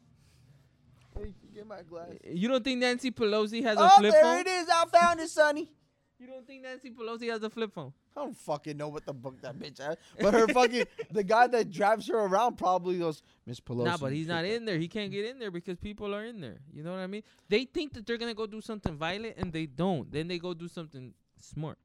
Hey, 1.19 1.35
get 1.55 1.67
my 1.67 1.83
glass. 1.83 2.09
You 2.25 2.49
don't 2.49 2.63
think 2.63 2.81
Nancy 2.81 3.11
Pelosi 3.11 3.63
has 3.63 3.79
a 3.79 3.83
oh, 3.85 3.89
flip 3.99 4.13
phone? 4.13 4.23
Oh, 4.25 4.29
there 4.29 4.41
it 4.41 4.47
is. 4.47 4.69
I 4.69 4.85
found 4.87 5.21
it, 5.21 5.29
Sonny. 5.29 5.71
You 6.19 6.27
don't 6.27 6.47
think 6.47 6.63
Nancy 6.63 6.91
Pelosi 6.91 7.31
has 7.31 7.43
a 7.43 7.51
flip 7.51 7.75
phone? 7.75 7.93
I 8.17 8.21
don't 8.21 8.37
fucking 8.37 8.77
know 8.77 8.89
what 8.89 9.05
the 9.05 9.13
fuck 9.13 9.39
that 9.43 9.59
bitch 9.59 9.79
has. 9.79 9.97
But 10.19 10.33
her 10.33 10.49
fucking 10.49 10.87
the 11.11 11.23
guy 11.23 11.47
that 11.49 11.71
drives 11.71 12.09
her 12.09 12.19
around 12.19 12.57
probably 12.57 12.99
goes, 12.99 13.23
Miss 13.45 13.61
Pelosi. 13.61 13.85
Nah, 13.85 13.99
but 13.99 14.13
he's 14.13 14.27
not 14.27 14.47
in 14.47 14.65
there. 14.65 14.79
He 14.79 14.89
can't 14.89 15.11
get 15.11 15.27
in 15.27 15.39
there 15.39 15.51
because 15.51 15.77
people 15.77 16.15
are 16.15 16.25
in 16.25 16.41
there. 16.41 16.59
You 16.73 16.83
know 16.83 16.93
what 16.93 17.01
I 17.01 17.07
mean? 17.07 17.23
They 17.51 17.65
think 17.65 17.93
that 17.95 18.07
they're 18.07 18.17
gonna 18.17 18.35
go 18.35 18.47
do 18.47 18.63
something 18.63 18.97
violent 18.97 19.35
and 19.37 19.53
they 19.53 19.67
don't. 19.67 20.11
Then 20.11 20.29
they 20.29 20.39
go 20.39 20.55
do 20.55 20.69
something 20.69 21.13
smart. 21.39 21.79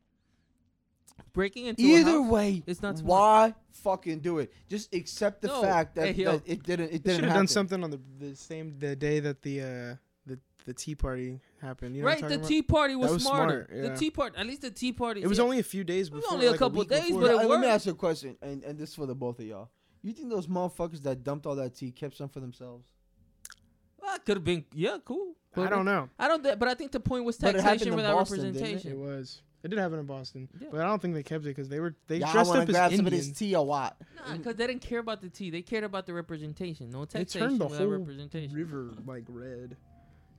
Breaking 1.34 1.66
into 1.68 1.82
a 1.84 1.86
Either 1.86 2.12
house, 2.12 2.28
way, 2.30 2.64
it's 2.68 2.82
not 2.82 2.98
smart. 2.98 3.10
why 3.10 3.56
fucking 3.72 4.20
do 4.20 4.40
it? 4.40 4.52
Just 4.68 4.94
accept 4.94 5.42
the 5.42 5.48
No, 5.48 5.62
fact 5.62 5.96
that, 5.96 6.16
hey, 6.16 6.24
that 6.26 6.42
it 6.46 6.64
didn't. 6.64 6.88
It 6.88 6.92
They 6.92 6.98
didn't 6.98 7.16
should 7.16 7.24
have 7.26 7.34
done 7.36 7.48
something 7.48 7.84
on 7.84 7.92
the 7.92 8.00
the 8.20 8.36
same 8.36 8.78
the 8.80 8.96
day 8.96 9.20
that 9.22 9.42
the 9.42 9.62
uh 9.62 9.96
the 10.26 10.40
the 10.66 10.74
Tea 10.74 10.96
Party 10.96 11.40
happened. 11.62 11.96
You 11.96 12.02
know 12.02 12.08
right? 12.08 12.22
what 12.22 12.28
The 12.30 12.36
I'm 12.36 12.42
talking 12.42 12.56
Tea 12.58 12.62
Party 12.64 12.96
was, 12.96 13.12
was 13.14 13.24
smarter. 13.24 13.68
smart, 13.72 13.84
The. 13.94 13.96
Tea 13.98 14.12
Party, 14.12 14.38
at 14.38 14.46
least 14.46 14.62
the 14.62 14.72
Tea 14.72 14.92
Party. 14.94 15.22
It 15.22 15.28
was 15.28 15.38
see, 15.38 15.44
only 15.44 15.60
a 15.60 15.64
few 15.64 15.84
days 15.84 16.10
before, 16.10 16.18
it 16.18 16.22
was 16.22 16.26
before. 16.26 16.36
only 16.46 16.48
a 16.56 16.58
couple 16.60 16.80
week 16.80 16.90
days, 16.90 17.06
before. 17.08 17.22
but 17.22 17.32
it 17.32 17.36
Let- 17.38 17.50
let 17.50 17.60
me 17.62 17.68
ask 17.68 17.86
you 17.86 17.92
a 17.94 17.96
question, 17.96 18.38
and, 18.42 18.64
and 18.64 18.78
this 18.78 18.90
is 18.90 18.96
for 18.96 19.06
the 19.06 19.16
both 19.16 19.40
of 19.40 19.46
y'all. 19.46 19.70
You 20.04 20.14
think 20.14 20.30
those 20.30 20.48
motherfuckers 20.48 21.02
that 21.04 21.24
dumped 21.24 21.46
all 21.46 21.56
that 21.56 21.76
tea 21.76 21.92
kept 21.92 22.18
some 22.18 22.28
for 22.30 22.40
themselves? 22.40 22.86
well, 24.02 24.18
could 24.26 24.38
have 24.38 24.44
been 24.44 24.66
yeah, 24.74 24.98
cool. 25.06 25.36
I 25.56 25.68
don't 25.70 25.86
know. 25.86 26.10
I 26.18 26.28
don't. 26.28 26.42
th- 26.44 26.58
But 26.58 26.70
I 26.70 26.74
think 26.76 26.92
the 26.92 27.00
point 27.00 27.24
was 27.26 27.38
But 27.38 27.56
taxation 27.56 27.96
without 27.96 28.16
Boston, 28.16 28.54
didn't 28.54 28.78
it? 28.78 28.86
It 28.86 28.98
was. 28.98 29.42
It 29.64 29.68
did 29.70 29.78
happen 29.80 30.00
in 30.00 30.06
Boston, 30.06 30.50
Yeah. 30.60 30.70
but 30.72 30.82
I 30.82 30.86
don't 30.86 31.02
think 31.02 31.14
they 31.14 31.22
kept 31.24 31.44
it 31.46 31.50
because 31.50 31.70
they 31.70 31.80
were 31.80 31.96
they 32.08 32.18
Y'all 32.18 32.32
dressed 32.32 32.50
up 32.50 32.56
to 32.56 32.62
as 32.64 32.68
grab 32.70 32.92
some 32.96 33.06
of 33.06 33.12
this 33.12 33.22
Indians. 33.28 33.38
tea 33.38 33.56
or 33.56 33.66
what? 33.66 33.96
Nah, 34.28 34.38
because 34.38 34.56
they 34.56 34.66
didn't 34.68 34.82
care 34.82 35.00
about 35.00 35.22
the 35.22 35.30
tea. 35.30 35.50
They 35.52 35.62
cared 35.62 35.84
about 35.84 36.06
the 36.08 36.14
representation. 36.14 36.90
No 36.90 37.06
They 37.06 37.20
taxation 37.20 37.48
turned 37.50 37.62
the 37.62 37.66
without 37.66 37.80
whole 37.82 37.88
representation. 37.90 38.56
river 38.56 38.92
like 39.06 39.24
red. 39.28 39.78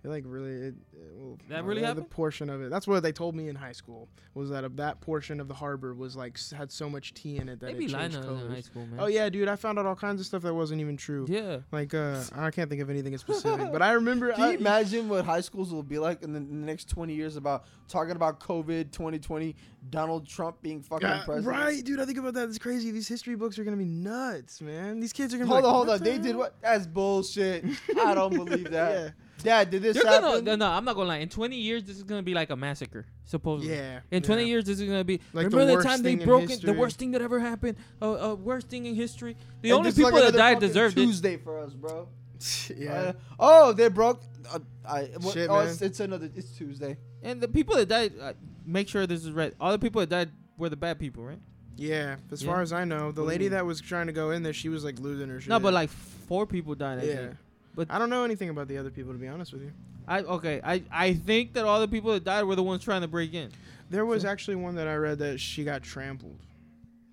It 0.05 0.09
like 0.09 0.25
really 0.27 0.51
it, 0.51 0.75
it- 0.93 1.12
well, 1.15 1.38
That 1.49 1.61
uh, 1.61 1.62
really 1.62 1.83
the 1.95 2.03
portion 2.03 2.51
of 2.51 2.61
it. 2.61 2.71
That's 2.71 2.88
what 2.88 3.03
they 3.05 3.12
told 3.12 3.37
me 3.37 3.49
in 3.49 3.55
high 3.55 3.71
school 3.73 4.09
was 4.35 4.51
that 4.51 4.65
uh, 4.65 4.69
that 4.75 5.01
portion 5.01 5.38
of 5.41 5.47
the 5.47 5.55
harbor 5.55 5.95
was 5.95 6.17
like 6.17 6.35
s- 6.37 6.51
had 6.57 6.73
so 6.73 6.91
much 6.91 7.15
tea 7.15 7.37
in 7.37 7.49
it 7.49 7.61
that 7.61 7.77
They 7.79 7.85
it 7.85 7.91
changed 7.91 7.95
to 7.95 7.99
us 7.99 8.15
in 8.15 8.23
high 8.23 8.47
colors. 8.49 8.65
school, 8.65 8.87
man. 8.87 8.99
Oh 8.99 9.07
yeah, 9.07 9.29
dude, 9.29 9.47
I 9.47 9.55
found 9.55 9.79
out 9.79 9.87
all 9.87 9.95
kinds 9.95 10.21
of 10.21 10.27
stuff 10.27 10.43
that 10.43 10.53
wasn't 10.55 10.81
even 10.81 10.97
true. 10.97 11.27
Yeah. 11.29 11.59
Like 11.71 11.95
uh, 11.95 12.21
I 12.35 12.51
can't 12.51 12.69
think 12.69 12.83
of 12.83 12.91
anything 12.91 13.12
in 13.12 13.19
specific, 13.21 13.71
but 13.71 13.81
I 13.81 13.93
remember. 13.93 14.33
Can 14.33 14.43
I, 14.43 14.51
you 14.53 14.59
imagine 14.59 15.09
what 15.09 15.25
high 15.25 15.41
schools 15.41 15.73
will 15.73 15.85
be 15.85 16.01
like 16.01 16.23
in 16.25 16.33
the, 16.33 16.38
in 16.38 16.61
the 16.62 16.67
next 16.67 16.88
20 16.88 17.15
years 17.15 17.37
about 17.37 17.65
talking 17.88 18.17
about 18.17 18.41
COVID 18.41 18.91
2020, 18.91 19.55
Donald 19.91 20.27
Trump 20.27 20.61
being 20.62 20.83
fucking 20.83 21.07
Yeah, 21.07 21.23
president? 21.25 21.57
right, 21.57 21.85
dude. 21.85 22.01
I 22.01 22.07
think 22.07 22.19
about 22.19 22.35
that. 22.35 22.49
It's 22.49 22.59
crazy. 22.59 22.91
These 22.91 23.07
history 23.07 23.37
books 23.37 23.57
are 23.59 23.62
gonna 23.65 23.77
be 23.77 23.85
nuts, 23.85 24.61
man. 24.61 24.99
These 24.99 25.12
kids 25.12 25.33
are 25.33 25.37
gonna. 25.38 25.47
be 25.47 25.53
Hold 25.53 25.62
like, 25.65 25.69
on, 25.69 25.75
hold 25.77 25.88
on. 25.91 25.99
the 25.99 26.05
They 26.05 26.19
did 26.19 26.35
what? 26.35 26.55
That's 26.61 26.88
bullshit. 26.88 27.65
I 28.05 28.15
don't 28.15 28.35
believe 28.35 28.71
that. 28.73 28.93
Yeah. 29.05 29.11
Dad, 29.42 29.70
did 29.70 29.83
this 29.83 29.96
They're 29.96 30.11
happen? 30.11 30.31
gonna, 30.31 30.42
no, 30.42 30.57
no, 30.57 30.66
I'm 30.66 30.85
not 30.85 30.94
gonna 30.94 31.09
lie. 31.09 31.18
In 31.18 31.28
20 31.28 31.57
years, 31.57 31.85
this 31.85 31.96
is 31.96 32.02
gonna 32.02 32.22
be 32.22 32.35
like 32.35 32.50
a 32.50 32.57
massacre, 32.57 33.07
supposedly. 33.24 33.74
Yeah. 33.74 34.00
In 34.11 34.22
20 34.22 34.42
yeah. 34.42 34.48
years, 34.48 34.64
this 34.64 34.81
is 34.81 34.88
gonna 34.88 35.05
be. 35.05 35.20
Like 35.33 35.46
remember 35.46 35.66
the, 35.66 35.72
worst 35.74 35.87
time 35.87 36.02
they 36.02 36.12
in 36.12 36.24
broke 36.24 36.50
it? 36.50 36.62
The 36.62 36.72
worst 36.72 36.98
thing 36.98 37.11
that 37.12 37.22
ever 37.22 37.40
happened. 37.40 37.76
Uh, 38.00 38.33
uh, 38.33 38.35
worst 38.35 38.68
thing 38.68 38.87
in 38.87 38.94
history. 38.94 39.37
The 39.61 39.70
And 39.70 39.78
only 39.78 39.92
people 39.92 40.12
like 40.12 40.33
that 40.33 40.35
died 40.35 40.61
deserved 40.61 40.96
it. 40.98 41.05
Tuesday 41.05 41.37
for 41.37 41.59
us, 41.61 41.72
bro. 41.72 42.09
yeah. 42.76 42.92
Uh, 42.92 43.12
oh, 43.38 43.72
they 43.72 43.88
broke. 43.88 44.20
Uh, 44.52 44.59
I, 44.85 45.02
what, 45.20 45.35
Shit, 45.35 45.48
oh, 45.48 45.59
man. 45.59 45.68
it's, 45.68 45.83
it's 45.83 46.00
another. 46.00 46.28
It's 46.35 46.50
Tuesday. 46.57 46.96
And 47.22 47.40
the 47.40 47.48
people 47.48 47.76
that 47.76 47.88
died, 47.88 48.12
uh, 48.20 48.33
make 48.66 48.88
sure 48.88 49.07
this 49.07 49.24
is 49.24 49.31
right. 49.33 49.55
All 49.61 49.72
the 49.72 49.78
people 49.78 50.00
that 50.00 50.09
died 50.09 50.31
were 50.57 50.68
the 50.68 50.76
bad 50.76 50.98
people, 50.98 51.24
right? 51.24 51.38
Yeah, 51.76 52.16
as 52.31 52.42
Yeah. 52.42 52.52
far 52.52 52.62
as 52.62 52.72
I 52.72 52.85
know, 52.85 52.96
the 52.96 53.05
What 53.05 53.14
do 53.14 53.20
you 53.22 53.26
lady 53.26 53.48
that 53.48 53.64
was 53.64 53.81
trying 53.81 54.07
to 54.07 54.12
go 54.12 54.31
in 54.31 54.42
there, 54.42 54.52
she 54.52 54.68
was 54.68 54.85
like 54.85 54.98
losing 54.98 55.28
her 55.28 55.40
shit. 55.40 55.48
No, 55.48 55.59
but 55.59 55.72
like 55.72 55.90
four 55.90 56.46
people 56.46 56.74
died. 56.74 56.98
I 56.98 57.02
yeah. 57.02 57.14
think. 57.14 57.37
But- 57.75 57.91
I 57.91 57.99
don't 57.99 58.11
know 58.11 58.25
anything 58.25 58.49
about 58.51 58.69
the 58.69 58.79
other 58.79 58.91
people 58.91 59.13
to 59.13 59.19
be 59.19 59.29
honest 59.29 59.53
with 59.53 59.63
you. 59.63 59.73
I 60.07 60.21
okay. 60.23 60.61
I 60.65 60.83
I 60.91 61.15
think 61.15 61.53
that 61.55 61.65
all 61.65 61.81
the 61.81 61.89
people 61.89 62.13
that 62.13 62.25
died 62.25 62.45
were 62.45 62.57
the 62.57 62.63
ones 62.63 62.83
trying 62.83 63.03
to 63.03 63.09
break 63.09 63.35
in. 63.35 63.51
There 63.91 64.05
was 64.05 64.23
So- 64.23 64.29
actually 64.29 64.57
one 64.57 64.75
that 64.77 64.89
I 64.89 64.97
read 64.97 65.19
that 65.19 65.39
she 65.41 65.65
got 65.65 65.83
trampled. 65.83 66.39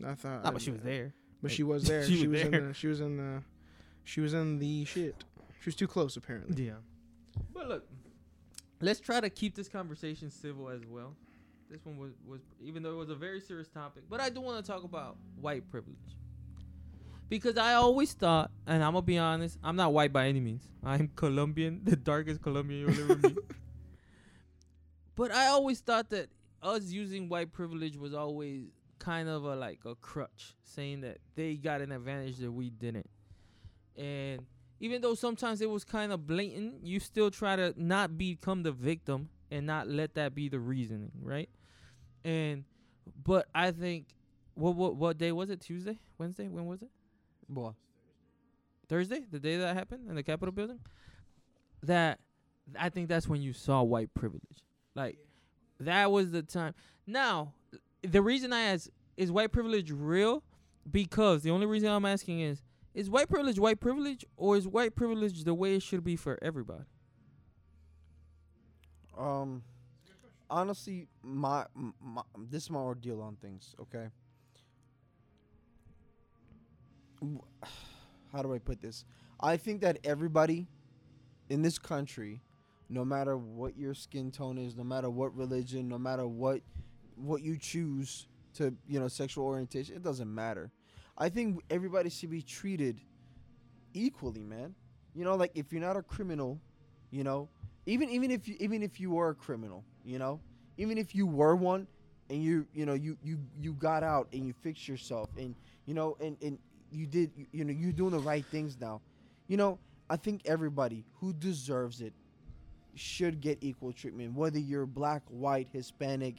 I 0.05 0.15
thought. 0.15 0.43
Nah, 0.43 0.51
but 0.51 0.61
she 0.61 0.71
was 0.71 0.81
there. 0.81 1.13
But 1.41 1.51
she 1.51 1.63
was 1.63 1.83
there. 1.87 2.03
She 2.05 2.17
she, 2.17 2.27
was 2.27 2.41
was, 2.43 2.51
there. 2.51 2.59
in 2.61 2.67
the. 2.69 2.73
She 2.73 2.87
was 2.87 3.01
in 3.01 3.17
the. 3.17 3.43
She 4.05 4.21
was 4.21 4.33
in 4.33 4.59
the 4.59 4.85
shit. 4.85 5.23
She 5.61 5.65
was 5.67 5.75
too 5.75 5.87
close 5.87 6.17
apparently. 6.17 6.65
Yeah. 6.65 6.73
But 7.53 7.67
look, 7.69 7.87
let's 8.81 8.99
try 8.99 9.19
to 9.19 9.29
keep 9.29 9.55
this 9.55 9.67
conversation 9.67 10.29
civil 10.31 10.69
as 10.69 10.85
well. 10.85 11.15
This 11.69 11.85
one 11.85 11.97
was, 11.99 12.13
was 12.27 12.39
even 12.63 12.81
though 12.81 12.93
it 12.93 12.97
was 12.97 13.09
a 13.09 13.15
very 13.15 13.39
serious 13.39 13.67
topic, 13.67 14.03
but 14.09 14.19
I 14.19 14.29
do 14.29 14.41
want 14.41 14.65
to 14.65 14.71
talk 14.71 14.83
about 14.83 15.17
white 15.39 15.69
privilege. 15.69 15.97
Because 17.29 17.57
I 17.57 17.75
always 17.75 18.13
thought, 18.13 18.51
and 18.65 18.83
I'm 18.83 18.93
gonna 18.93 19.03
be 19.03 19.17
honest, 19.17 19.57
I'm 19.63 19.75
not 19.75 19.93
white 19.93 20.11
by 20.11 20.27
any 20.27 20.39
means. 20.39 20.67
I'm 20.83 21.11
Colombian, 21.15 21.81
the 21.83 21.95
darkest 21.95 22.41
Colombian 22.41 22.81
you'll 22.81 23.11
ever 23.11 23.15
meet. 23.15 23.37
But 25.15 25.33
I 25.33 25.47
always 25.47 25.81
thought 25.81 26.11
that 26.11 26.29
us 26.63 26.85
using 26.85 27.27
white 27.27 27.51
privilege 27.51 27.97
was 27.97 28.13
always 28.13 28.69
kind 28.99 29.27
of 29.27 29.43
a 29.43 29.53
like 29.53 29.79
a 29.85 29.95
crutch, 29.95 30.55
saying 30.63 31.01
that 31.01 31.17
they 31.35 31.55
got 31.55 31.81
an 31.81 31.91
advantage 31.91 32.37
that 32.37 32.49
we 32.49 32.69
didn't. 32.69 33.09
And 33.97 34.45
even 34.79 35.01
though 35.01 35.15
sometimes 35.15 35.59
it 35.59 35.69
was 35.69 35.83
kind 35.83 36.13
of 36.13 36.25
blatant, 36.25 36.85
you 36.85 37.01
still 37.01 37.31
try 37.31 37.57
to 37.57 37.73
not 37.75 38.17
become 38.17 38.63
the 38.63 38.71
victim 38.71 39.27
and 39.51 39.65
not 39.65 39.89
let 39.89 40.15
that 40.15 40.33
be 40.33 40.47
the 40.47 40.59
reasoning, 40.59 41.11
right? 41.21 41.49
And 42.23 42.63
but 43.21 43.47
I 43.53 43.71
think 43.71 44.05
what 44.53 44.75
what 44.75 44.95
what 44.95 45.17
day 45.17 45.33
was 45.33 45.49
it? 45.49 45.59
Tuesday, 45.59 45.99
Wednesday? 46.17 46.47
When 46.47 46.65
was 46.65 46.81
it? 46.81 46.89
Boy. 47.49 47.71
Thursday, 48.87 49.25
the 49.29 49.39
day 49.39 49.57
that 49.57 49.75
happened 49.75 50.09
in 50.09 50.15
the 50.15 50.23
Capitol 50.23 50.51
building. 50.51 50.79
That 51.83 52.19
I 52.77 52.89
think 52.89 53.09
that's 53.09 53.27
when 53.27 53.41
you 53.41 53.53
saw 53.53 53.81
white 53.83 54.13
privilege. 54.13 54.63
Like 54.95 55.17
that 55.79 56.11
was 56.11 56.31
the 56.31 56.43
time. 56.43 56.73
Now, 57.07 57.53
the 58.01 58.21
reason 58.21 58.53
I 58.53 58.61
ask 58.61 58.89
is 59.17 59.31
white 59.31 59.51
privilege 59.51 59.91
real? 59.91 60.43
Because 60.89 61.43
the 61.43 61.51
only 61.51 61.65
reason 61.65 61.89
I'm 61.89 62.05
asking 62.05 62.41
is 62.41 62.61
is 62.93 63.09
white 63.09 63.29
privilege 63.29 63.59
white 63.59 63.79
privilege 63.79 64.25
or 64.35 64.57
is 64.57 64.67
white 64.67 64.95
privilege 64.95 65.43
the 65.43 65.53
way 65.53 65.75
it 65.75 65.83
should 65.83 66.03
be 66.03 66.15
for 66.15 66.37
everybody? 66.41 66.83
Um, 69.17 69.63
honestly, 70.49 71.07
my, 71.21 71.65
my 72.01 72.23
this 72.49 72.63
is 72.63 72.69
my 72.69 72.79
ordeal 72.79 73.21
on 73.21 73.35
things. 73.35 73.75
Okay. 73.79 74.07
How 78.31 78.41
do 78.41 78.53
I 78.53 78.59
put 78.59 78.81
this? 78.81 79.05
I 79.39 79.57
think 79.57 79.81
that 79.81 79.99
everybody 80.03 80.67
in 81.49 81.61
this 81.61 81.79
country, 81.79 82.41
no 82.89 83.03
matter 83.03 83.37
what 83.37 83.77
your 83.77 83.93
skin 83.93 84.31
tone 84.31 84.57
is, 84.57 84.75
no 84.75 84.83
matter 84.83 85.09
what 85.09 85.35
religion, 85.35 85.87
no 85.87 85.97
matter 85.97 86.27
what 86.27 86.61
what 87.15 87.41
you 87.41 87.57
choose 87.57 88.27
to, 88.53 88.73
you 88.87 88.99
know, 88.99 89.07
sexual 89.07 89.45
orientation, 89.45 89.95
it 89.95 90.03
doesn't 90.03 90.33
matter. 90.33 90.71
I 91.17 91.29
think 91.29 91.61
everybody 91.69 92.09
should 92.09 92.29
be 92.29 92.41
treated 92.41 93.01
equally, 93.93 94.43
man. 94.43 94.73
You 95.13 95.25
know, 95.25 95.35
like 95.35 95.51
if 95.55 95.73
you're 95.73 95.81
not 95.81 95.97
a 95.97 96.01
criminal, 96.01 96.59
you 97.11 97.23
know, 97.23 97.49
even 97.85 98.09
even 98.09 98.31
if 98.31 98.47
you 98.47 98.55
even 98.59 98.83
if 98.83 98.99
you 98.99 99.11
were 99.11 99.29
a 99.29 99.35
criminal, 99.35 99.83
you 100.05 100.19
know, 100.19 100.39
even 100.77 100.97
if 100.97 101.13
you 101.15 101.25
were 101.25 101.55
one 101.55 101.87
and 102.29 102.43
you 102.43 102.65
you 102.73 102.85
know 102.85 102.93
you 102.93 103.17
you 103.23 103.39
you 103.59 103.73
got 103.73 104.03
out 104.03 104.27
and 104.33 104.45
you 104.45 104.53
fixed 104.53 104.87
yourself 104.87 105.29
and 105.37 105.55
you 105.85 105.93
know 105.93 106.15
and 106.21 106.37
and 106.41 106.57
you 106.91 107.05
did 107.05 107.31
you, 107.35 107.45
you 107.51 107.63
know 107.65 107.73
you're 107.73 107.91
doing 107.91 108.11
the 108.11 108.19
right 108.19 108.45
things 108.45 108.77
now. 108.79 109.01
You 109.47 109.57
know, 109.57 109.79
I 110.09 110.17
think 110.17 110.41
everybody 110.45 111.05
who 111.19 111.33
deserves 111.33 112.01
it 112.01 112.13
should 112.95 113.39
get 113.39 113.59
equal 113.61 113.93
treatment 113.93 114.33
whether 114.33 114.59
you're 114.59 114.85
black, 114.85 115.21
white, 115.29 115.67
Hispanic, 115.71 116.35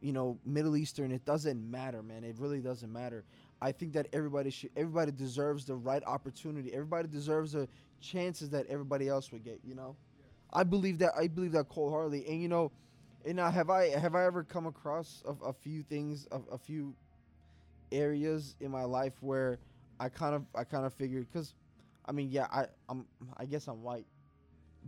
you 0.00 0.12
know, 0.12 0.38
Middle 0.44 0.76
Eastern, 0.76 1.10
it 1.10 1.24
doesn't 1.24 1.70
matter, 1.70 2.02
man. 2.02 2.22
It 2.24 2.36
really 2.38 2.60
doesn't 2.60 2.92
matter. 2.92 3.24
I 3.60 3.72
think 3.72 3.92
that 3.94 4.06
everybody 4.12 4.50
should 4.50 4.70
everybody 4.76 5.12
deserves 5.12 5.64
the 5.64 5.74
right 5.74 6.02
opportunity. 6.06 6.72
Everybody 6.72 7.08
deserves 7.08 7.52
the 7.52 7.68
chances 8.00 8.50
that 8.50 8.66
everybody 8.68 9.08
else 9.08 9.32
would 9.32 9.44
get, 9.44 9.60
you 9.64 9.74
know? 9.74 9.96
I 10.52 10.62
believe 10.62 10.98
that 10.98 11.12
I 11.18 11.28
believe 11.28 11.52
that 11.52 11.66
wholeheartedly. 11.68 12.26
And 12.28 12.40
you 12.40 12.48
know, 12.48 12.70
and 13.24 13.36
now 13.36 13.50
have 13.50 13.70
I 13.70 13.88
have 13.88 14.14
I 14.14 14.24
ever 14.26 14.44
come 14.44 14.66
across 14.66 15.22
a, 15.26 15.46
a 15.46 15.52
few 15.52 15.82
things, 15.82 16.26
a, 16.30 16.40
a 16.52 16.58
few 16.58 16.94
areas 17.92 18.56
in 18.60 18.70
my 18.70 18.84
life 18.84 19.14
where 19.20 19.58
I 19.98 20.08
kind 20.08 20.34
of 20.34 20.44
I 20.54 20.64
kind 20.64 20.84
of 20.84 20.92
figured 20.94 21.26
because, 21.32 21.54
I 22.06 22.12
mean, 22.12 22.30
yeah, 22.30 22.46
I 22.52 22.66
I'm 22.88 23.06
I 23.36 23.46
guess 23.46 23.66
I'm 23.68 23.82
white, 23.82 24.06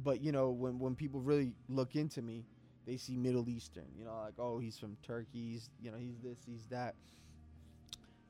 but 0.05 0.21
you 0.21 0.33
know 0.33 0.51
when 0.51 0.79
when 0.79 0.95
people 0.95 1.21
really 1.21 1.55
look 1.69 1.97
into 1.97 2.23
me, 2.23 2.45
they 2.87 2.97
see 2.97 3.17
Middle 3.17 3.49
Eastern. 3.49 3.87
You 3.99 4.05
know, 4.05 4.15
like 4.25 4.35
oh 4.39 4.59
he's 4.59 4.79
from 4.79 4.97
Turkey, 5.03 5.53
he's 5.53 5.71
you 5.81 5.91
know 5.91 5.99
he's 5.99 6.19
this, 6.23 6.39
he's 6.47 6.67
that. 6.67 6.95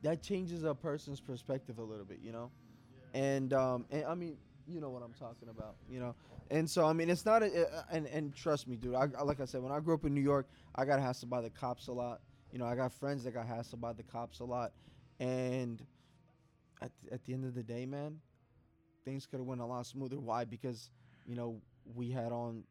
That 0.03 0.23
changes 0.23 0.63
a 0.63 0.75
person's 0.75 1.21
perspective 1.21 1.79
a 1.79 1.83
little 1.83 2.05
bit, 2.05 2.19
you 2.23 2.33
know, 2.33 2.51
and 3.15 3.53
um 3.53 3.87
and 3.91 4.05
I 4.05 4.15
mean 4.15 4.37
you 4.67 4.81
know 4.81 4.91
what 4.91 5.03
I'm 5.03 5.15
talking 5.15 5.49
about, 5.49 5.77
you 5.91 5.99
know. 5.99 6.15
And 6.51 6.69
so 6.69 6.87
I 6.87 6.93
mean, 6.93 7.11
it's 7.11 7.25
not 7.27 7.43
a, 7.43 7.85
and 7.91 8.07
and 8.07 8.35
trust 8.35 8.69
me, 8.69 8.77
dude. 8.77 8.95
I 8.95 9.09
I- 9.19 9.23
like 9.23 9.41
I 9.41 9.45
said, 9.47 9.63
when 9.63 9.73
I 9.73 9.81
grew 9.81 9.95
up 9.95 10.05
in 10.05 10.15
New 10.15 10.21
York, 10.21 10.49
I 10.75 10.85
got 10.85 11.01
hassled 11.01 11.29
by 11.29 11.41
the 11.41 11.51
cops 11.51 11.89
a 11.89 11.93
lot. 11.93 12.21
You 12.53 12.59
know, 12.59 12.67
I 12.67 12.77
got 12.77 12.93
friends 12.93 13.25
that 13.25 13.33
got 13.33 13.47
hassled 13.49 13.81
by 13.81 13.93
the 13.93 14.03
cops 14.05 14.41
a 14.41 14.45
lot, 14.45 14.73
and 15.21 15.83
at 16.83 16.93
at 17.11 17.25
the 17.25 17.33
end 17.33 17.45
of 17.45 17.55
the 17.55 17.63
day, 17.63 17.87
man, 17.87 18.19
things 19.05 19.27
could 19.27 19.41
have 19.41 19.47
went 19.47 19.61
a 19.61 19.67
lot 19.67 19.87
smoother. 19.87 20.19
Why? 20.21 20.45
Because 20.45 20.91
you 21.27 21.35
know 21.37 21.61
we 21.85 22.11
had 22.11 22.33
on, 22.33 22.65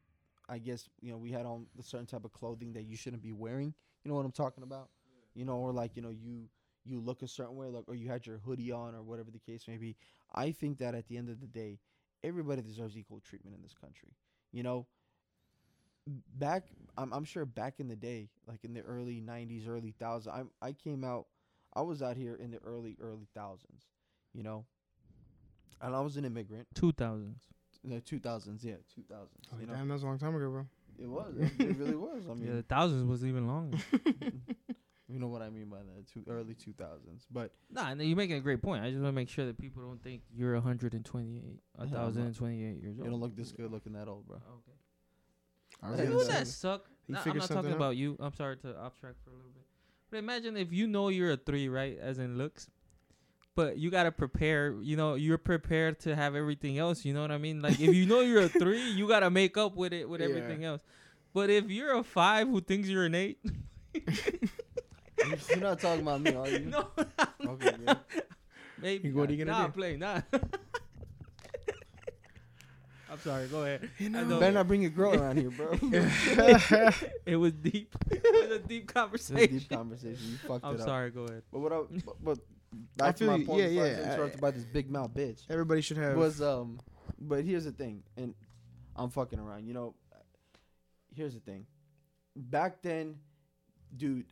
I 0.50 0.60
guess 0.60 0.90
you 1.02 1.12
know 1.12 1.18
we 1.18 1.32
had 1.32 1.46
on 1.46 1.68
the 1.76 1.84
certain 1.84 2.06
type 2.08 2.26
of 2.26 2.34
clothing 2.34 2.74
that 2.74 2.84
you 2.84 2.96
shouldn't 2.96 3.24
be 3.24 3.34
wearing. 3.34 3.74
You 4.04 4.10
know 4.10 4.16
what 4.16 4.26
I'm 4.26 4.32
talking 4.32 4.64
about? 4.64 4.90
You 5.34 5.46
know, 5.46 5.58
or 5.58 5.72
like 5.72 5.96
you 5.96 6.02
know 6.02 6.10
you 6.12 6.50
you 6.86 7.00
look 7.00 7.22
a 7.22 7.28
certain 7.28 7.56
way, 7.56 7.70
like 7.70 7.86
or 7.88 7.96
you 7.96 8.08
had 8.08 8.26
your 8.26 8.38
hoodie 8.40 8.72
on 8.72 8.96
or 8.96 9.04
whatever 9.04 9.32
the 9.32 9.40
case 9.40 9.68
may 9.68 9.78
be. 9.78 9.96
I 10.34 10.52
think 10.52 10.80
that 10.80 10.96
at 10.96 11.08
the 11.08 11.18
end 11.18 11.30
of 11.30 11.42
the 11.42 11.48
day, 11.48 11.80
everybody 12.24 12.62
deserves 12.62 12.98
equal 12.98 13.20
treatment 13.20 13.56
in 13.56 13.62
this 13.62 13.74
country. 13.74 14.16
You 14.52 14.64
know, 14.64 14.88
back 16.36 16.64
I'm, 16.98 17.14
I'm 17.14 17.26
sure 17.26 17.46
back 17.46 17.80
in 17.80 17.88
the 17.88 17.96
day, 17.96 18.30
like 18.48 18.64
in 18.64 18.74
the 18.74 18.82
early 18.82 19.22
'90s, 19.22 19.68
early 19.68 19.94
thousands, 20.00 20.34
I 20.62 20.68
I 20.68 20.74
came 20.74 21.04
out, 21.04 21.28
I 21.74 21.82
was 21.82 22.02
out 22.02 22.18
here 22.18 22.36
in 22.36 22.52
the 22.52 22.60
early 22.60 22.98
early 23.02 23.28
thousands, 23.34 23.86
you 24.38 24.44
know, 24.44 24.66
and 25.82 25.96
I 25.96 26.00
was 26.02 26.16
an 26.16 26.26
immigrant. 26.26 26.68
Two 26.76 26.92
thousands. 26.92 27.42
The 27.84 27.96
2000s, 28.02 28.64
yeah, 28.64 28.74
2000s. 29.00 29.28
Oh, 29.54 29.60
you 29.60 29.66
know, 29.66 29.74
damn, 29.74 29.88
that's 29.88 30.04
a 30.04 30.06
long 30.06 30.20
time 30.20 30.36
ago, 30.36 30.50
bro. 30.50 30.66
it 31.02 31.08
was, 31.08 31.34
it, 31.40 31.52
it 31.60 31.78
really 31.78 31.96
was. 31.96 32.24
I 32.30 32.34
mean, 32.34 32.48
Yeah, 32.48 32.56
the 32.56 32.64
thousands 32.64 33.06
was 33.06 33.24
even 33.24 33.48
longer. 33.48 33.78
you 35.08 35.20
know 35.20 35.28
what 35.28 35.42
I 35.42 35.50
mean 35.50 35.70
by 35.70 35.78
that, 35.78 36.08
two, 36.12 36.24
early 36.30 36.54
2000s. 36.54 37.26
But 37.32 37.52
nah, 37.72 37.94
no, 37.94 38.04
you're 38.04 38.18
making 38.18 38.36
a 38.36 38.42
great 38.42 38.62
point. 38.62 38.84
I 38.84 38.90
just 38.90 39.02
want 39.02 39.14
to 39.14 39.16
make 39.16 39.30
sure 39.30 39.46
that 39.46 39.58
people 39.58 39.84
don't 39.84 40.04
think 40.04 40.22
you're 40.36 40.54
128, 40.54 41.60
I'm 41.80 41.90
1,028 41.90 42.82
years 42.82 42.98
old. 43.00 43.06
you 43.06 43.12
don't 43.12 43.22
look 43.22 43.36
this 43.36 43.52
good 43.52 43.72
looking 43.72 43.94
that 43.94 44.08
old, 44.08 44.28
bro. 44.28 44.38
Oh, 44.48 44.56
okay. 44.56 44.78
I 45.82 45.92
was 45.92 46.00
you 46.00 46.10
know 46.10 46.24
that 46.26 46.48
suck. 46.48 46.86
Nah, 47.08 47.20
I'm 47.26 47.38
not 47.38 47.48
talking 47.48 47.72
out. 47.72 47.78
about 47.78 47.96
you. 47.96 48.18
I'm 48.20 48.34
sorry 48.34 48.58
to 48.58 48.78
off 48.78 49.00
track 49.00 49.14
for 49.24 49.30
a 49.30 49.34
little 49.34 49.52
bit. 49.54 49.64
But 50.10 50.18
imagine 50.18 50.58
if 50.58 50.74
you 50.74 50.88
know 50.88 51.10
you're 51.10 51.32
a 51.32 51.38
three, 51.38 51.70
right? 51.70 51.98
As 52.00 52.18
in 52.18 52.38
looks. 52.38 52.70
But 53.58 53.80
you 53.80 53.90
gotta 53.90 54.12
prepare, 54.12 54.76
you 54.84 54.96
know, 54.96 55.16
you're 55.16 55.40
prepared 55.40 56.00
to 56.02 56.16
have 56.16 56.36
everything 56.36 56.78
else, 56.78 57.04
you 57.04 57.12
know 57.12 57.22
what 57.24 57.32
I 57.32 57.40
mean? 57.40 57.60
Like 57.60 57.80
if 57.80 57.92
you 57.96 58.06
know 58.06 58.20
you're 58.22 58.44
a 58.44 58.50
three, 58.50 58.92
you 58.92 59.08
gotta 59.08 59.32
make 59.32 59.58
up 59.58 59.76
with 59.76 59.94
it 59.94 60.08
with 60.08 60.22
Yeah. 60.22 60.28
everything 60.28 60.64
else. 60.64 60.84
But 61.34 61.50
if 61.50 61.68
you're 61.72 61.96
a 61.96 62.04
five 62.04 62.48
who 62.48 62.62
thinks 62.62 62.88
you're 62.88 63.06
an 63.06 63.16
eight, 63.16 63.40
You're 65.50 65.58
not 65.60 65.80
talking 65.80 66.02
about 66.04 66.22
me, 66.22 66.36
are 66.36 66.48
you? 66.48 66.60
no, 66.70 66.88
Okay, 67.48 67.72
yeah. 67.88 67.96
maybe. 68.80 69.12
What 69.12 69.32
are 69.32 69.34
you 69.34 69.44
not. 69.44 69.52
gonna 69.52 69.62
nah, 69.64 69.68
do? 69.68 69.74
play, 69.74 69.98
nah. 69.98 70.22
I'm 73.10 73.20
sorry, 73.22 73.48
go 73.48 73.62
ahead. 73.64 73.90
You 73.98 74.08
I 74.08 74.10
know, 74.10 74.24
know. 74.26 74.40
Better 74.40 74.52
not 74.54 74.68
bring 74.68 74.86
a 74.86 74.90
girl 74.90 75.16
around 75.16 75.38
here, 75.40 75.50
bro. 75.50 75.72
It 77.26 77.38
was 77.38 77.54
deep. 77.54 77.96
it 78.12 78.22
was 78.50 78.52
a 78.52 78.60
deep 78.60 78.84
It's 78.84 78.92
a 78.92 78.94
conversation. 78.94 79.58
deep 79.58 79.70
conversation. 79.70 80.18
You 80.30 80.38
fucked 80.38 80.64
up. 80.64 80.70
I'm 80.70 80.76
it 80.76 80.82
up. 80.82 80.88
sorry, 80.88 81.10
go 81.10 81.24
ahead. 81.24 81.42
But 81.52 81.60
what 81.60 81.74
I, 81.74 81.80
but, 82.06 82.24
but 82.24 82.40
I 82.74 82.78
back 82.98 83.16
to 83.18 83.24
feel 83.26 83.32
my 83.32 83.38
you. 83.38 83.46
point. 83.46 83.62
Yeah, 83.62 83.68
yeah, 83.68 83.82
was 83.82 83.92
I- 84.08 84.14
interrupted 84.14 84.42
by 84.42 84.52
this 84.52 84.66
big 84.66 84.90
mouth 84.92 85.14
bitch. 85.14 85.42
everybody 85.50 85.82
should 85.82 85.98
have. 85.98 86.16
was 86.18 86.42
um 86.42 86.80
but 87.20 87.44
here's 87.46 87.64
the 87.66 87.72
thing 87.72 88.04
and 88.18 88.34
i'm 88.96 89.10
fucking 89.10 89.40
around 89.40 89.66
you 89.66 89.74
know 89.74 89.96
here's 91.16 91.34
the 91.34 91.40
thing 91.40 91.66
back 92.36 92.82
then 92.82 93.16
dude 93.96 94.26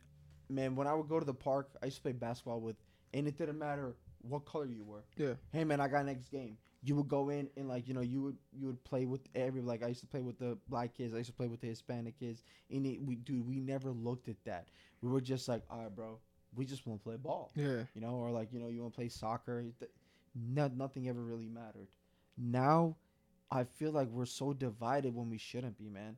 man 0.48 0.76
when 0.76 0.86
i 0.86 0.94
would 0.94 1.08
go 1.08 1.18
to 1.18 1.26
the 1.26 1.34
park 1.34 1.68
i 1.82 1.86
used 1.86 1.96
to 1.96 2.02
play 2.02 2.12
basketball 2.12 2.60
with 2.60 2.76
and 3.14 3.26
it 3.26 3.36
didn't 3.36 3.58
matter 3.58 3.96
what 4.22 4.44
color 4.44 4.66
you 4.66 4.84
were 4.84 5.02
Yeah. 5.16 5.34
hey 5.52 5.64
man 5.64 5.80
i 5.80 5.88
got 5.88 6.04
next 6.06 6.28
game 6.30 6.56
you 6.82 6.94
would 6.94 7.08
go 7.08 7.30
in 7.30 7.48
and 7.56 7.68
like 7.68 7.88
you 7.88 7.94
know 7.94 8.00
you 8.02 8.22
would 8.22 8.36
you 8.52 8.66
would 8.66 8.82
play 8.84 9.06
with 9.06 9.22
every 9.34 9.62
like 9.62 9.82
i 9.82 9.88
used 9.88 10.00
to 10.00 10.06
play 10.06 10.20
with 10.20 10.38
the 10.38 10.56
black 10.68 10.94
kids 10.94 11.14
i 11.14 11.18
used 11.18 11.30
to 11.30 11.36
play 11.36 11.48
with 11.48 11.60
the 11.60 11.66
hispanic 11.66 12.16
kids 12.18 12.42
and 12.70 12.86
it, 12.86 13.02
we 13.02 13.16
dude 13.16 13.44
we 13.46 13.58
never 13.58 13.90
looked 13.90 14.28
at 14.28 14.36
that 14.44 14.68
we 15.00 15.08
were 15.08 15.20
just 15.20 15.48
like 15.48 15.62
all 15.70 15.78
right 15.80 15.94
bro 15.96 16.18
we 16.56 16.64
just 16.64 16.86
want 16.86 17.00
to 17.00 17.04
play 17.04 17.16
ball 17.16 17.52
yeah. 17.54 17.82
you 17.94 18.00
know, 18.00 18.14
or 18.14 18.30
like 18.30 18.52
you 18.52 18.58
know, 18.58 18.68
you 18.68 18.80
want 18.80 18.92
to 18.92 18.96
play 18.96 19.08
soccer. 19.08 19.64
No, 20.34 20.70
nothing 20.76 21.08
ever 21.08 21.20
really 21.20 21.48
mattered. 21.48 21.88
Now, 22.36 22.96
I 23.50 23.64
feel 23.64 23.92
like 23.92 24.08
we're 24.08 24.26
so 24.26 24.52
divided 24.52 25.14
when 25.14 25.30
we 25.30 25.38
shouldn't 25.38 25.78
be, 25.78 25.88
man. 25.88 26.16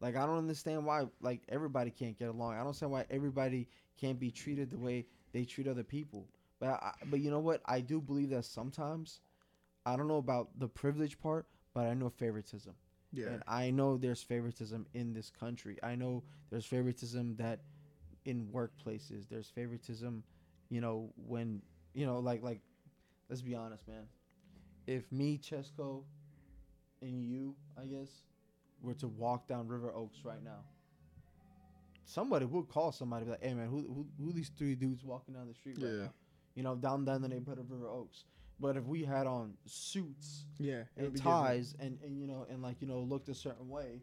Like 0.00 0.16
I 0.16 0.26
don't 0.26 0.38
understand 0.38 0.84
why 0.84 1.04
like 1.20 1.40
everybody 1.48 1.90
can't 1.90 2.18
get 2.18 2.28
along. 2.28 2.54
I 2.54 2.58
don't 2.58 2.66
understand 2.66 2.92
why 2.92 3.06
everybody 3.10 3.68
can't 4.00 4.20
be 4.20 4.30
treated 4.30 4.70
the 4.70 4.78
way 4.78 5.06
they 5.32 5.44
treat 5.44 5.68
other 5.68 5.84
people. 5.84 6.26
But 6.60 6.68
I, 6.68 6.92
but 7.06 7.20
you 7.20 7.30
know 7.30 7.40
what? 7.40 7.60
I 7.66 7.80
do 7.80 8.00
believe 8.00 8.30
that 8.30 8.44
sometimes, 8.44 9.20
I 9.84 9.96
don't 9.96 10.08
know 10.08 10.18
about 10.18 10.48
the 10.58 10.68
privilege 10.68 11.18
part, 11.18 11.46
but 11.74 11.86
I 11.86 11.94
know 11.94 12.10
favoritism. 12.10 12.74
Yeah. 13.12 13.26
And 13.28 13.42
I 13.46 13.70
know 13.70 13.96
there's 13.96 14.22
favoritism 14.22 14.86
in 14.94 15.14
this 15.14 15.30
country. 15.30 15.78
I 15.82 15.94
know 15.94 16.22
there's 16.50 16.66
favoritism 16.66 17.36
that 17.36 17.60
in 18.26 18.46
workplaces. 18.52 19.28
There's 19.30 19.48
favoritism, 19.48 20.22
you 20.68 20.80
know, 20.82 21.10
when 21.16 21.62
you 21.94 22.04
know, 22.04 22.18
like 22.18 22.42
like 22.42 22.60
let's 23.30 23.40
be 23.42 23.54
honest, 23.54 23.88
man. 23.88 24.06
If 24.86 25.10
me, 25.10 25.38
Chesco, 25.38 26.04
and 27.02 27.24
you, 27.24 27.56
I 27.80 27.86
guess, 27.86 28.08
were 28.82 28.94
to 28.94 29.08
walk 29.08 29.48
down 29.48 29.66
River 29.66 29.92
Oaks 29.94 30.18
right 30.24 30.42
now, 30.44 30.60
somebody 32.04 32.44
would 32.44 32.68
call 32.68 32.92
somebody 32.92 33.24
be 33.24 33.30
like, 33.32 33.42
"Hey 33.42 33.54
man, 33.54 33.68
who 33.68 33.82
who 33.82 34.06
who 34.24 34.32
these 34.32 34.50
three 34.50 34.74
dudes 34.74 35.04
walking 35.04 35.34
down 35.34 35.48
the 35.48 35.54
street 35.54 35.78
right 35.80 35.92
Yeah. 35.92 36.04
now?" 36.04 36.12
You 36.54 36.62
know, 36.62 36.74
down 36.74 37.04
down 37.04 37.22
the 37.22 37.28
neighborhood 37.28 37.58
of 37.58 37.70
River 37.70 37.88
Oaks. 37.88 38.24
But 38.58 38.76
if 38.76 38.84
we 38.84 39.04
had 39.04 39.26
on 39.26 39.54
suits 39.66 40.46
Yeah. 40.58 40.84
and 40.96 41.12
different. 41.12 41.22
ties 41.22 41.74
and, 41.78 41.98
and 42.02 42.18
you 42.18 42.26
know 42.26 42.46
and 42.48 42.62
like 42.62 42.80
you 42.80 42.86
know 42.86 43.00
looked 43.00 43.28
a 43.28 43.34
certain 43.34 43.68
way, 43.68 44.02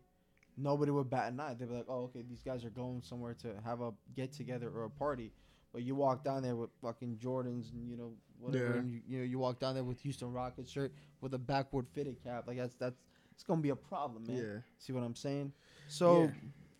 nobody 0.57 0.91
would 0.91 1.09
bat 1.09 1.31
an 1.31 1.39
eye. 1.39 1.53
They'd 1.53 1.67
be 1.69 1.75
like, 1.75 1.85
"Oh, 1.89 2.03
okay, 2.05 2.21
these 2.27 2.41
guys 2.43 2.63
are 2.65 2.69
going 2.69 3.01
somewhere 3.01 3.33
to 3.35 3.55
have 3.63 3.81
a 3.81 3.91
get 4.15 4.31
together 4.31 4.69
or 4.69 4.83
a 4.85 4.89
party." 4.89 5.31
But 5.71 5.81
you 5.83 5.95
walk 5.95 6.23
down 6.23 6.43
there 6.43 6.55
with 6.55 6.69
fucking 6.81 7.17
Jordans 7.17 7.71
and 7.73 7.89
you 7.89 7.97
know 7.97 8.13
whatever, 8.39 8.73
Yeah. 8.73 8.79
and 8.79 8.91
you, 8.91 9.01
you 9.07 9.17
know 9.19 9.23
you 9.23 9.39
walk 9.39 9.59
down 9.59 9.73
there 9.73 9.83
with 9.83 9.99
Houston 10.01 10.31
Rockets 10.31 10.69
shirt 10.71 10.93
with 11.21 11.33
a 11.33 11.39
backward 11.39 11.87
fitted 11.93 12.23
cap. 12.23 12.45
Like 12.47 12.57
that's 12.57 12.75
that's 12.75 13.01
it's 13.31 13.43
gonna 13.43 13.61
be 13.61 13.69
a 13.69 13.75
problem, 13.75 14.27
man. 14.27 14.37
Yeah. 14.37 14.57
See 14.77 14.93
what 14.93 15.03
I'm 15.03 15.15
saying? 15.15 15.51
So 15.87 16.23
Yeah. 16.23 16.31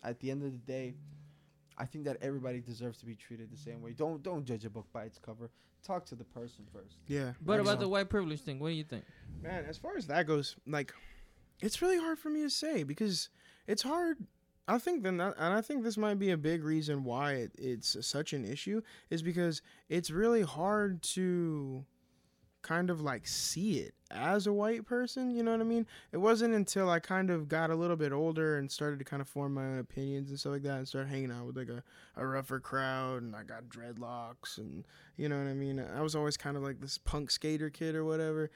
at 0.04 0.20
the 0.20 0.30
end 0.30 0.44
of 0.44 0.52
the 0.52 0.58
day, 0.58 0.94
I 1.76 1.86
think 1.86 2.04
that 2.04 2.18
everybody 2.22 2.60
deserves 2.60 2.98
to 2.98 3.06
be 3.06 3.16
treated 3.16 3.50
the 3.50 3.56
same 3.56 3.82
way. 3.82 3.92
Don't 3.94 4.22
don't 4.22 4.44
judge 4.44 4.64
a 4.64 4.70
book 4.70 4.86
by 4.92 5.04
its 5.04 5.18
cover. 5.18 5.50
Talk 5.82 6.06
to 6.06 6.14
the 6.14 6.24
person 6.24 6.64
first. 6.72 6.96
Yeah. 7.08 7.32
But 7.42 7.58
about 7.60 7.74
so- 7.74 7.80
the 7.80 7.88
white 7.88 8.08
privilege 8.08 8.40
thing, 8.42 8.60
what 8.60 8.68
do 8.68 8.74
you 8.74 8.84
think? 8.84 9.04
Man, 9.42 9.64
as 9.66 9.76
far 9.76 9.96
as 9.96 10.06
that 10.06 10.26
goes, 10.26 10.56
like, 10.66 10.94
it's 11.60 11.82
really 11.82 11.98
hard 11.98 12.18
for 12.18 12.30
me 12.30 12.40
to 12.42 12.48
say 12.48 12.84
because 12.84 13.28
it's 13.66 13.82
hard. 13.82 14.18
I 14.66 14.78
think 14.78 15.02
then, 15.02 15.18
that, 15.18 15.34
and 15.38 15.52
I 15.52 15.60
think 15.60 15.82
this 15.84 15.98
might 15.98 16.18
be 16.18 16.30
a 16.30 16.38
big 16.38 16.64
reason 16.64 17.04
why 17.04 17.32
it, 17.32 17.52
it's 17.58 17.96
such 18.06 18.32
an 18.32 18.44
issue 18.44 18.80
is 19.10 19.22
because 19.22 19.60
it's 19.88 20.10
really 20.10 20.42
hard 20.42 21.02
to 21.02 21.84
kind 22.64 22.88
of 22.88 23.02
like 23.02 23.26
see 23.26 23.78
it 23.78 23.94
as 24.10 24.46
a 24.46 24.52
white 24.52 24.86
person. 24.86 25.30
You 25.30 25.42
know 25.42 25.52
what 25.52 25.60
I 25.60 25.64
mean? 25.64 25.86
It 26.12 26.16
wasn't 26.16 26.54
until 26.54 26.88
I 26.88 26.98
kind 26.98 27.30
of 27.30 27.46
got 27.46 27.70
a 27.70 27.74
little 27.76 27.96
bit 27.96 28.10
older 28.10 28.56
and 28.58 28.72
started 28.72 28.98
to 29.00 29.04
kind 29.04 29.20
of 29.20 29.28
form 29.28 29.54
my 29.54 29.64
own 29.64 29.78
opinions 29.78 30.30
and 30.30 30.40
stuff 30.40 30.52
like 30.52 30.62
that 30.62 30.78
and 30.78 30.88
started 30.88 31.10
hanging 31.10 31.30
out 31.30 31.46
with 31.46 31.56
like 31.56 31.68
a, 31.68 31.82
a 32.16 32.26
rougher 32.26 32.58
crowd 32.58 33.22
and 33.22 33.36
I 33.36 33.42
got 33.42 33.68
dreadlocks 33.68 34.56
and 34.56 34.84
you 35.16 35.28
know 35.28 35.38
what 35.38 35.46
I 35.46 35.54
mean? 35.54 35.78
I 35.78 36.00
was 36.00 36.16
always 36.16 36.38
kind 36.38 36.56
of 36.56 36.62
like 36.62 36.80
this 36.80 36.96
punk 36.96 37.30
skater 37.30 37.68
kid 37.68 37.94
or 37.94 38.04
whatever. 38.04 38.50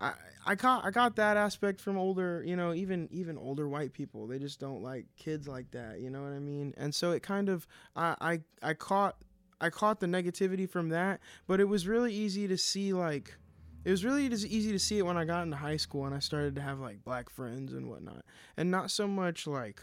I 0.00 0.12
I 0.46 0.54
got 0.54 0.84
I 0.84 0.90
got 0.90 1.16
that 1.16 1.36
aspect 1.36 1.80
from 1.80 1.96
older, 1.96 2.42
you 2.46 2.56
know, 2.56 2.72
even 2.72 3.08
even 3.10 3.36
older 3.38 3.68
white 3.68 3.92
people. 3.92 4.26
They 4.26 4.38
just 4.38 4.60
don't 4.60 4.82
like 4.82 5.06
kids 5.16 5.48
like 5.48 5.70
that, 5.72 6.00
you 6.00 6.10
know 6.10 6.22
what 6.22 6.32
I 6.32 6.38
mean? 6.38 6.74
And 6.76 6.94
so 6.94 7.12
it 7.12 7.22
kind 7.22 7.48
of 7.48 7.66
I 7.94 8.16
I, 8.20 8.70
I 8.70 8.74
caught 8.74 9.16
I 9.60 9.70
caught 9.70 10.00
the 10.00 10.06
negativity 10.06 10.68
from 10.68 10.90
that, 10.90 11.20
but 11.46 11.60
it 11.60 11.68
was 11.68 11.88
really 11.88 12.12
easy 12.12 12.46
to 12.48 12.58
see 12.58 12.92
like 12.92 13.36
it 13.84 13.90
was 13.90 14.04
really 14.04 14.28
just 14.28 14.46
easy 14.46 14.72
to 14.72 14.78
see 14.78 14.98
it 14.98 15.06
when 15.06 15.16
I 15.16 15.24
got 15.24 15.44
into 15.44 15.56
high 15.56 15.76
school 15.76 16.06
and 16.06 16.14
I 16.14 16.18
started 16.18 16.54
to 16.56 16.60
have 16.60 16.80
like 16.80 17.04
black 17.04 17.30
friends 17.30 17.72
and 17.72 17.88
whatnot, 17.88 18.24
and 18.56 18.70
not 18.70 18.90
so 18.90 19.08
much 19.08 19.46
like 19.46 19.80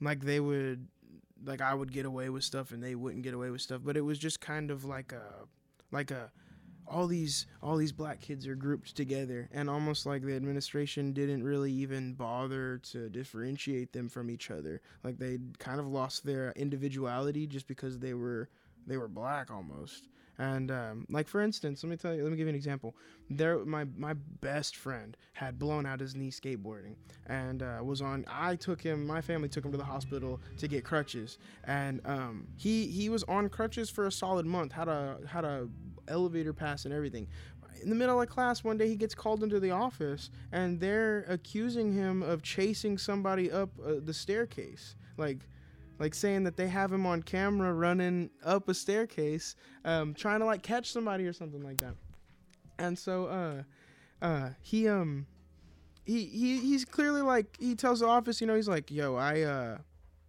like 0.00 0.20
they 0.24 0.40
would 0.40 0.88
like 1.44 1.60
I 1.60 1.74
would 1.74 1.92
get 1.92 2.04
away 2.04 2.28
with 2.28 2.44
stuff 2.44 2.72
and 2.72 2.82
they 2.82 2.94
wouldn't 2.94 3.22
get 3.22 3.34
away 3.34 3.50
with 3.50 3.60
stuff, 3.60 3.82
but 3.84 3.96
it 3.96 4.00
was 4.02 4.18
just 4.18 4.40
kind 4.40 4.70
of 4.70 4.84
like 4.84 5.12
a 5.12 5.46
like 5.92 6.10
a 6.10 6.30
all 6.90 7.06
these 7.06 7.46
all 7.62 7.76
these 7.76 7.92
black 7.92 8.20
kids 8.20 8.46
are 8.46 8.54
grouped 8.54 8.94
together 8.96 9.48
and 9.52 9.68
almost 9.68 10.06
like 10.06 10.22
the 10.22 10.34
administration 10.34 11.12
didn't 11.12 11.42
really 11.42 11.72
even 11.72 12.14
bother 12.14 12.78
to 12.78 13.08
differentiate 13.08 13.92
them 13.92 14.08
from 14.08 14.30
each 14.30 14.50
other. 14.50 14.80
Like 15.04 15.18
they 15.18 15.38
kind 15.58 15.80
of 15.80 15.86
lost 15.86 16.24
their 16.24 16.52
individuality 16.56 17.46
just 17.46 17.66
because 17.66 17.98
they 17.98 18.14
were 18.14 18.48
they 18.86 18.96
were 18.96 19.08
black 19.08 19.50
almost 19.50 20.08
and 20.38 20.70
um, 20.70 21.06
like 21.10 21.26
for 21.26 21.40
instance 21.40 21.82
let 21.82 21.90
me 21.90 21.96
tell 21.96 22.14
you 22.14 22.22
let 22.22 22.30
me 22.30 22.36
give 22.36 22.46
you 22.46 22.50
an 22.50 22.54
example. 22.54 22.94
There 23.30 23.64
my 23.64 23.84
my 23.96 24.14
best 24.40 24.76
friend 24.76 25.16
had 25.32 25.58
blown 25.58 25.84
out 25.84 26.00
his 26.00 26.14
knee 26.14 26.30
skateboarding 26.30 26.94
and 27.26 27.62
uh, 27.62 27.80
was 27.82 28.00
on 28.00 28.24
i 28.28 28.56
took 28.56 28.80
him 28.80 29.06
my 29.06 29.20
family 29.20 29.48
took 29.48 29.64
him 29.64 29.72
to 29.72 29.78
the 29.78 29.84
hospital 29.84 30.40
to 30.58 30.68
get 30.68 30.84
crutches. 30.84 31.38
And 31.64 32.00
um, 32.04 32.46
he 32.56 32.86
he 32.86 33.08
was 33.08 33.24
on 33.24 33.48
crutches 33.48 33.90
for 33.90 34.06
a 34.06 34.12
solid 34.12 34.46
month 34.46 34.72
had 34.72 34.88
a 34.88 35.18
had 35.28 35.44
a 35.44 35.68
elevator 36.06 36.52
pass 36.52 36.84
and 36.84 36.94
everything. 36.94 37.26
In 37.82 37.90
the 37.90 37.94
middle 37.94 38.20
of 38.20 38.28
class 38.28 38.64
one 38.64 38.76
day 38.76 38.88
he 38.88 38.96
gets 38.96 39.14
called 39.14 39.42
into 39.42 39.60
the 39.60 39.70
office 39.70 40.30
and 40.52 40.80
they're 40.80 41.24
accusing 41.28 41.92
him 41.92 42.22
of 42.22 42.42
chasing 42.42 42.96
somebody 42.98 43.50
up 43.50 43.70
uh, 43.84 43.94
the 44.02 44.14
staircase. 44.14 44.94
Like 45.16 45.48
like 45.98 46.14
saying 46.14 46.44
that 46.44 46.56
they 46.56 46.68
have 46.68 46.92
him 46.92 47.06
on 47.06 47.22
camera 47.22 47.72
running 47.72 48.30
up 48.44 48.68
a 48.68 48.74
staircase 48.74 49.56
um, 49.84 50.14
trying 50.14 50.40
to 50.40 50.46
like 50.46 50.62
catch 50.62 50.92
somebody 50.92 51.26
or 51.26 51.32
something 51.32 51.62
like 51.62 51.78
that. 51.78 51.94
And 52.78 52.98
so 52.98 53.26
uh 53.26 54.24
uh 54.24 54.50
he 54.60 54.88
um 54.88 55.26
he, 56.04 56.24
he 56.24 56.58
he's 56.58 56.84
clearly 56.84 57.22
like 57.22 57.56
he 57.60 57.74
tells 57.74 58.00
the 58.00 58.06
office 58.06 58.40
you 58.40 58.46
know 58.46 58.54
he's 58.54 58.68
like 58.68 58.90
yo 58.90 59.14
i 59.14 59.42
uh 59.42 59.78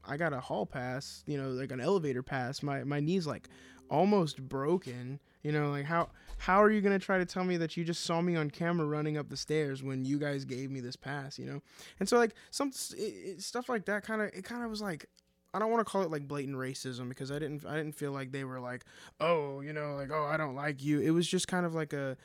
i 0.04 0.18
got 0.18 0.34
a 0.34 0.40
hall 0.40 0.66
pass 0.66 1.24
you 1.26 1.42
know 1.42 1.50
like 1.50 1.72
an 1.72 1.80
elevator 1.80 2.24
pass. 2.24 2.62
My 2.64 2.84
my 2.84 3.00
knee's 3.00 3.28
like 3.28 3.50
almost 3.90 4.42
broken. 4.48 5.20
You 5.44 5.52
know 5.52 5.70
like 5.70 5.86
how 5.86 6.10
how 6.38 6.62
are 6.62 6.72
you 6.72 6.82
gonna 6.82 7.00
try 7.00 7.18
to 7.18 7.26
tell 7.26 7.44
me 7.44 7.58
that 7.58 7.78
you 7.78 7.84
just 7.84 8.04
saw 8.04 8.22
me 8.22 8.36
on 8.36 8.50
camera 8.50 8.86
running 8.86 9.18
up 9.18 9.30
the 9.30 9.38
stairs 9.38 9.84
when 9.84 10.06
you 10.06 10.18
guys 10.18 10.46
gave 10.46 10.72
me 10.72 10.80
this 10.80 10.96
pass? 10.96 11.38
You 11.38 11.46
know? 11.46 11.62
And 12.00 12.08
so 12.08 12.18
like 12.18 12.34
some 12.52 12.72
it, 12.98 13.02
it, 13.02 13.42
stuff 13.42 13.70
like 13.70 13.86
that 13.86 14.04
kind 14.04 14.22
of 14.22 14.30
it 14.34 14.44
kind 14.44 14.64
of 14.64 14.70
was 14.70 14.82
like 14.82 15.06
I 15.54 15.60
don't 15.60 15.72
want 15.72 15.86
to 15.86 15.92
call 15.92 16.04
it 16.04 16.12
like 16.12 16.28
blatant 16.28 16.58
racism 16.58 17.10
because 17.10 17.32
I 17.32 17.40
didn't 17.40 17.66
I 17.66 17.76
didn't 17.76 17.96
feel 17.96 18.12
like 18.12 18.32
they 18.32 18.44
were 18.44 18.60
like 18.60 18.86
oh 19.20 19.62
you 19.62 19.74
know 19.74 19.96
like 19.96 20.12
oh 20.12 20.24
I 20.24 20.38
don't 20.38 20.56
like 20.56 20.84
you. 20.84 21.00
It 21.00 21.12
was 21.12 21.28
just 21.28 21.48
kind 21.48 21.66
of 21.66 21.74
like 21.74 21.94
a 21.94 22.18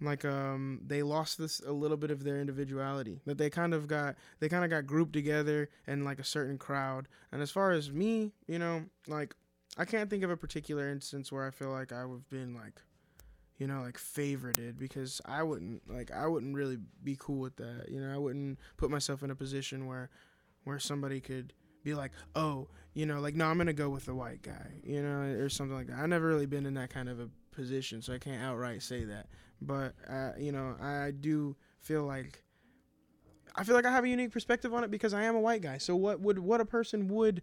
like 0.00 0.24
um 0.24 0.80
they 0.84 1.02
lost 1.02 1.38
this 1.38 1.60
a 1.60 1.72
little 1.72 1.96
bit 1.96 2.10
of 2.10 2.24
their 2.24 2.40
individuality 2.40 3.20
that 3.26 3.38
they 3.38 3.50
kind 3.50 3.74
of 3.74 3.86
got 3.86 4.16
they 4.40 4.48
kind 4.48 4.64
of 4.64 4.70
got 4.70 4.86
grouped 4.86 5.12
together 5.12 5.68
in 5.86 6.04
like 6.04 6.18
a 6.18 6.24
certain 6.24 6.58
crowd. 6.58 7.08
And 7.30 7.42
as 7.42 7.50
far 7.50 7.72
as 7.72 7.90
me 7.90 8.32
you 8.46 8.58
know 8.58 8.84
like 9.06 9.34
I 9.76 9.84
can't 9.84 10.10
think 10.10 10.22
of 10.22 10.30
a 10.30 10.36
particular 10.36 10.88
instance 10.88 11.30
where 11.30 11.46
I 11.46 11.50
feel 11.50 11.70
like 11.70 11.92
I've 11.92 12.28
been 12.30 12.54
like 12.54 12.80
you 13.58 13.66
know 13.66 13.82
like 13.82 13.98
favorited 13.98 14.78
because 14.78 15.20
I 15.26 15.42
wouldn't 15.42 15.82
like 15.88 16.10
I 16.10 16.26
wouldn't 16.26 16.54
really 16.54 16.78
be 17.04 17.16
cool 17.18 17.38
with 17.38 17.56
that 17.56 17.86
you 17.90 18.00
know? 18.00 18.12
I 18.12 18.18
wouldn't 18.18 18.58
put 18.76 18.90
myself 18.90 19.22
in 19.22 19.30
a 19.30 19.36
position 19.36 19.86
where 19.86 20.10
where 20.64 20.78
somebody 20.78 21.20
could 21.20 21.52
be 21.82 21.94
like 21.94 22.12
oh 22.34 22.68
you 22.94 23.06
know 23.06 23.20
like 23.20 23.34
no 23.34 23.46
I'm 23.46 23.58
gonna 23.58 23.72
go 23.72 23.88
with 23.88 24.06
the 24.06 24.14
white 24.14 24.42
guy 24.42 24.80
you 24.84 25.02
know 25.02 25.20
or 25.40 25.48
something 25.48 25.76
like 25.76 25.88
that 25.88 25.98
I've 25.98 26.08
never 26.08 26.26
really 26.26 26.46
been 26.46 26.66
in 26.66 26.74
that 26.74 26.90
kind 26.90 27.08
of 27.08 27.20
a 27.20 27.28
position 27.52 28.02
so 28.02 28.12
I 28.12 28.18
can't 28.18 28.42
outright 28.42 28.82
say 28.82 29.04
that 29.04 29.26
but 29.60 29.94
uh, 30.08 30.32
you 30.38 30.52
know 30.52 30.76
I 30.80 31.12
do 31.12 31.56
feel 31.80 32.04
like 32.04 32.42
I 33.54 33.64
feel 33.64 33.74
like 33.74 33.86
I 33.86 33.92
have 33.92 34.04
a 34.04 34.08
unique 34.08 34.32
perspective 34.32 34.72
on 34.72 34.84
it 34.84 34.90
because 34.90 35.12
I 35.12 35.24
am 35.24 35.36
a 35.36 35.40
white 35.40 35.62
guy 35.62 35.78
so 35.78 35.96
what 35.96 36.20
would 36.20 36.38
what 36.38 36.60
a 36.60 36.64
person 36.64 37.08
would 37.08 37.42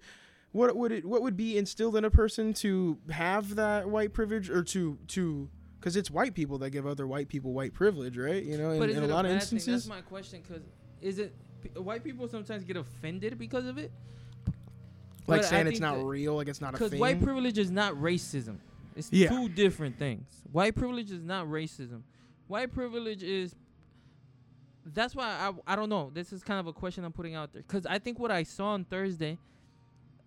what 0.52 0.76
would 0.76 0.92
it 0.92 1.06
what 1.06 1.22
would 1.22 1.38
be 1.38 1.58
instilled 1.58 1.96
in 1.96 2.06
a 2.06 2.10
person 2.10 2.54
to 2.54 2.98
have 3.12 3.56
that 3.56 3.90
white 3.90 4.14
privilege 4.14 4.50
or 4.50 4.64
to 4.64 4.98
to 5.10 5.50
because 5.80 5.96
it's 5.96 6.10
white 6.10 6.34
people 6.34 6.58
that 6.58 6.72
give 6.72 6.86
other 6.86 7.08
white 7.08 7.30
people 7.30 7.54
white 7.54 7.74
privilege 7.74 8.18
right 8.18 8.44
you 8.44 8.58
know 8.58 8.72
in, 8.72 8.90
in 8.90 9.04
a 9.04 9.08
lot 9.08 9.26
of 9.26 9.32
thing? 9.32 9.36
instances 9.36 9.86
That's 9.86 9.88
my 9.88 10.02
question. 10.02 10.42
Because 10.46 10.64
is 11.02 11.20
it 11.20 11.36
white 11.76 12.04
people 12.04 12.28
sometimes 12.28 12.64
get 12.64 12.78
offended 12.78 13.38
because 13.38 13.66
of 13.66 13.78
it? 13.78 13.92
Like 15.30 15.44
saying 15.44 15.68
it's 15.68 15.80
not 15.80 16.04
real 16.04 16.36
like 16.36 16.48
it's 16.48 16.62
not 16.62 16.70
a 16.70 16.78
Because 16.78 16.94
white 16.96 17.22
privilege 17.22 17.58
is 17.58 17.72
not 17.72 17.94
racism. 17.96 18.58
It's 18.96 19.12
Yeah. 19.12 19.30
two 19.30 19.50
different 19.50 19.98
things. 19.98 20.26
White 20.52 20.76
privilege 20.76 21.12
is 21.12 21.24
not 21.24 21.48
racism. 21.48 22.02
White 22.48 22.74
privilege 22.74 23.24
is. 23.24 23.56
That's 24.86 25.16
why 25.16 25.26
I 25.28 25.74
I 25.74 25.76
don't 25.76 25.90
know. 25.90 26.10
This 26.14 26.34
is 26.34 26.44
kind 26.44 26.60
of 26.60 26.68
a 26.68 26.74
question 26.74 27.04
I'm 27.04 27.12
putting 27.12 27.36
out 27.36 27.54
there 27.54 27.62
because 27.62 27.86
I 27.86 28.00
think 28.00 28.18
what 28.20 28.32
I 28.32 28.44
saw 28.44 28.70
on 28.74 28.86
Thursday, 28.86 29.38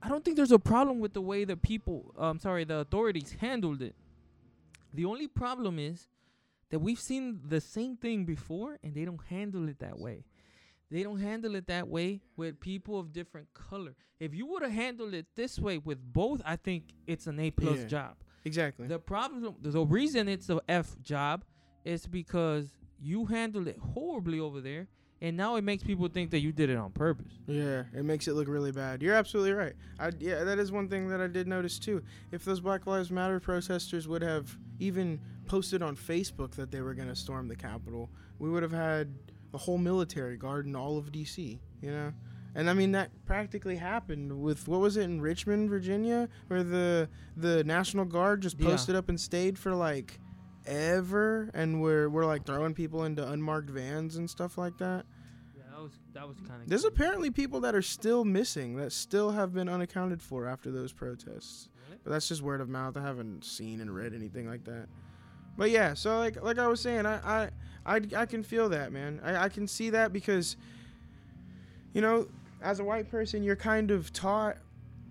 I 0.03 0.09
don't 0.09 0.25
think 0.25 0.37
there's 0.37 0.53
a 0.53 0.59
problem 0.59 1.01
with 1.01 1.13
the 1.15 1.21
way 1.21 1.45
the 1.45 1.57
people, 1.57 2.15
um, 2.17 2.39
sorry, 2.39 2.65
the 2.65 2.77
authorities 2.77 3.37
handled 3.41 3.83
it. 3.83 3.95
The 4.95 5.05
only 5.05 5.27
problem 5.27 5.79
is 5.79 6.09
that 6.71 6.79
we've 6.79 7.01
seen 7.01 7.41
the 7.49 7.61
same 7.61 7.97
thing 7.97 8.25
before 8.25 8.79
and 8.83 8.95
they 8.95 9.05
don't 9.05 9.21
handle 9.29 9.69
it 9.69 9.79
that 9.81 9.99
way. 9.99 10.25
They 10.93 11.03
don't 11.03 11.19
handle 11.21 11.55
it 11.55 11.67
that 11.69 11.89
way 11.89 12.21
with 12.37 12.61
people 12.61 13.01
of 13.01 13.13
different 13.15 13.49
color. 13.55 13.95
If 14.21 14.35
you 14.35 14.45
would 14.47 14.63
have 14.63 14.73
handled 14.73 15.15
it 15.15 15.27
this 15.35 15.59
way 15.59 15.79
with 15.79 15.99
both, 16.13 16.43
I 16.45 16.57
think 16.57 16.85
it's 17.07 17.27
an 17.27 17.41
A 17.41 17.51
plus 17.51 17.79
Yeah. 17.81 17.87
job. 17.87 18.17
exactly 18.45 18.89
The 18.89 18.99
problem, 18.99 19.55
the 19.61 19.87
reason 19.87 20.29
it's 20.29 20.51
a 20.51 20.61
F 20.69 21.01
job, 21.01 21.45
is 21.85 22.07
because 22.07 22.77
you 23.01 23.25
handled 23.25 23.69
it 23.69 23.79
horribly 23.79 24.39
over 24.39 24.61
there, 24.61 24.89
and 25.23 25.37
now 25.37 25.55
it 25.57 25.63
makes 25.63 25.83
people 25.83 26.09
think 26.09 26.31
that 26.33 26.41
you 26.41 26.53
did 26.53 26.69
it 26.69 26.77
on 26.77 26.91
purpose. 26.93 27.33
Yeah, 27.47 27.85
it 27.95 28.05
makes 28.05 28.29
it 28.29 28.35
look 28.35 28.49
really 28.49 28.73
bad. 28.73 29.01
You're 29.03 29.15
absolutely 29.15 29.53
right. 29.53 29.75
I 29.99 30.11
yeah, 30.19 30.45
that 30.45 30.59
is 30.59 30.71
one 30.73 30.89
thing 30.89 31.09
that 31.09 31.21
I 31.23 31.27
did 31.29 31.47
notice 31.49 31.79
too. 31.79 32.03
If 32.33 32.45
those 32.45 32.61
Black 32.61 32.87
Lives 32.87 33.11
Matter 33.11 33.41
protesters 33.41 34.07
would 34.09 34.23
have 34.23 34.59
even 34.79 35.21
posted 35.47 35.81
on 35.83 35.97
Facebook 35.97 36.51
that 36.57 36.71
they 36.71 36.81
were 36.83 36.95
going 36.95 37.09
to 37.09 37.17
storm 37.17 37.49
the 37.49 37.57
Capitol, 37.57 38.11
we 38.39 38.51
would 38.51 38.63
have 38.63 38.73
had 38.73 39.15
a 39.55 39.59
whole 39.59 39.79
military 39.79 40.37
guard 40.37 40.67
in 40.67 40.75
all 40.77 40.97
of 40.99 41.13
DC. 41.13 41.59
You 41.81 41.91
know, 41.91 42.13
and 42.55 42.69
I 42.71 42.75
mean 42.75 42.93
that 42.93 43.11
practically 43.27 43.77
happened 43.77 44.41
with 44.43 44.69
what 44.69 44.81
was 44.81 44.97
it 44.97 45.03
in 45.03 45.21
Richmond, 45.21 45.69
Virginia, 45.71 46.29
where 46.49 46.63
the 46.63 47.09
the 47.37 47.65
National 47.65 48.05
Guard 48.05 48.43
just 48.43 48.59
Yeah. 48.61 48.69
posted 48.71 48.95
up 48.97 49.09
and 49.09 49.21
stayed 49.21 49.59
for 49.59 49.75
like 49.75 50.21
ever, 50.67 51.51
and 51.55 51.83
we're 51.83 52.09
we're 52.09 52.27
like 52.27 52.47
throwing 52.47 52.75
people 52.75 53.05
into 53.05 53.27
unmarked 53.29 53.71
vans 53.71 54.17
and 54.17 54.29
stuff 54.31 54.57
like 54.59 54.79
that. 54.79 55.05
Yeah, 55.57 55.63
that 55.73 55.81
was 55.83 55.93
that 56.15 56.29
was 56.29 56.39
kind 56.41 56.63
of. 56.63 56.69
There's 56.69 56.85
apparently 56.85 57.31
people 57.31 57.61
that 57.61 57.75
are 57.75 57.83
still 57.83 58.25
missing 58.25 58.77
that 58.77 58.93
still 58.93 59.33
have 59.33 59.53
been 59.53 59.69
unaccounted 59.69 60.23
for 60.23 60.47
after 60.47 60.71
those 60.71 60.93
protests. 60.93 61.69
But 62.05 62.11
that's 62.11 62.27
just 62.29 62.43
word 62.43 62.61
of 62.61 62.69
mouth. 62.69 62.97
I 62.97 63.03
haven't 63.03 63.45
seen 63.45 63.81
and 63.81 63.95
read 63.95 64.13
anything 64.15 64.49
like 64.49 64.65
that. 64.65 64.89
But 65.57 65.71
yeah, 65.71 65.95
so 65.95 66.19
like 66.19 66.43
like 66.43 66.59
I 66.59 66.67
was 66.67 66.81
saying, 66.81 67.07
I 67.07 67.43
I 67.43 67.51
I, 67.85 68.01
I 68.17 68.27
can 68.27 68.43
feel 68.43 68.69
that, 68.71 68.93
man. 68.93 69.21
I, 69.25 69.45
I 69.45 69.49
can 69.49 69.67
see 69.67 69.91
that 69.91 70.13
because 70.13 70.57
you 71.93 72.01
know, 72.01 72.29
as 72.63 72.81
a 72.81 72.85
white 72.85 73.11
person, 73.11 73.43
you're 73.43 73.57
kind 73.57 73.91
of 73.91 74.13
taught 74.13 74.57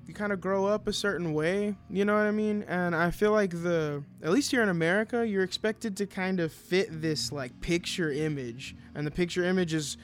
you 0.07 0.13
kind 0.13 0.33
of 0.33 0.41
grow 0.41 0.65
up 0.65 0.87
a 0.87 0.93
certain 0.93 1.33
way, 1.33 1.75
you 1.89 2.03
know 2.03 2.13
what 2.13 2.23
I 2.23 2.31
mean? 2.31 2.65
And 2.67 2.95
I 2.95 3.11
feel 3.11 3.31
like 3.31 3.51
the 3.51 4.03
at 4.21 4.31
least 4.31 4.51
here 4.51 4.61
in 4.61 4.69
America, 4.69 5.25
you're 5.25 5.43
expected 5.43 5.95
to 5.97 6.05
kind 6.05 6.39
of 6.39 6.51
fit 6.51 7.01
this 7.01 7.31
like 7.31 7.61
picture 7.61 8.11
image, 8.11 8.75
and 8.95 9.05
the 9.05 9.11
picture 9.11 9.43
image 9.43 9.73
is 9.73 9.97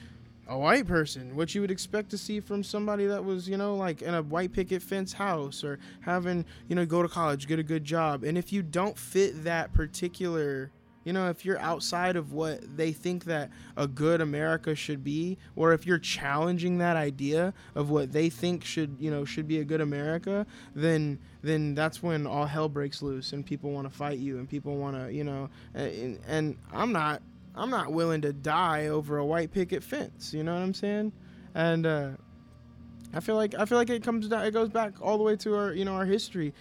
a 0.48 0.58
white 0.58 0.86
person, 0.86 1.36
what 1.36 1.54
you 1.54 1.60
would 1.60 1.70
expect 1.70 2.10
to 2.10 2.18
see 2.18 2.40
from 2.40 2.64
somebody 2.64 3.06
that 3.06 3.24
was, 3.24 3.48
you 3.48 3.56
know, 3.56 3.76
like 3.76 4.02
in 4.02 4.14
a 4.14 4.22
white 4.22 4.52
picket 4.52 4.82
fence 4.82 5.12
house 5.12 5.62
or 5.62 5.78
having, 6.00 6.44
you 6.68 6.74
know, 6.74 6.86
go 6.86 7.02
to 7.02 7.08
college, 7.08 7.46
get 7.46 7.58
a 7.58 7.62
good 7.62 7.84
job. 7.84 8.24
And 8.24 8.38
if 8.38 8.52
you 8.52 8.62
don't 8.62 8.98
fit 8.98 9.44
that 9.44 9.74
particular, 9.74 10.70
you 11.04 11.12
know, 11.12 11.28
if 11.28 11.44
you're 11.44 11.58
outside 11.58 12.16
of 12.16 12.32
what 12.32 12.76
they 12.76 12.92
think 12.92 13.24
that 13.24 13.50
a 13.76 13.86
good 13.86 14.20
America 14.20 14.74
should 14.74 15.04
be, 15.04 15.36
or 15.54 15.72
if 15.72 15.86
you're 15.86 15.98
challenging 15.98 16.78
that 16.78 16.96
idea 16.96 17.52
of 17.74 17.90
what 17.90 18.12
they 18.12 18.30
think 18.30 18.64
should, 18.64 18.96
you 18.98 19.10
know, 19.10 19.24
should 19.24 19.46
be 19.48 19.60
a 19.60 19.64
good 19.64 19.80
America, 19.80 20.46
then 20.74 21.18
then 21.42 21.74
that's 21.74 22.02
when 22.02 22.26
all 22.26 22.46
hell 22.46 22.68
breaks 22.68 23.00
loose 23.00 23.32
and 23.32 23.46
people 23.46 23.70
want 23.70 23.88
to 23.88 23.96
fight 23.96 24.18
you 24.18 24.38
and 24.38 24.48
people 24.48 24.76
want 24.76 24.96
to, 24.96 25.12
you 25.12 25.24
know, 25.24 25.48
and, 25.74 26.18
and 26.26 26.56
I'm 26.72 26.92
not 26.92 27.22
I'm 27.54 27.70
not 27.70 27.92
willing 27.92 28.20
to 28.22 28.32
die 28.32 28.86
over 28.86 29.18
a 29.18 29.24
white 29.24 29.52
picket 29.52 29.82
fence. 29.82 30.32
You 30.32 30.44
know 30.44 30.54
what 30.54 30.62
I'm 30.62 30.74
saying? 30.74 31.12
And 31.54 31.86
uh, 31.86 32.10
I 33.14 33.20
feel 33.20 33.36
like 33.36 33.54
I 33.54 33.64
feel 33.64 33.78
like 33.78 33.88
it 33.88 34.02
comes 34.02 34.28
down, 34.28 34.44
it 34.44 34.50
goes 34.50 34.68
back 34.68 34.94
all 35.00 35.16
the 35.16 35.24
way 35.24 35.34
to 35.36 35.54
our 35.56 35.72
you 35.72 35.84
know 35.84 35.94
our 35.94 36.04
history. 36.04 36.52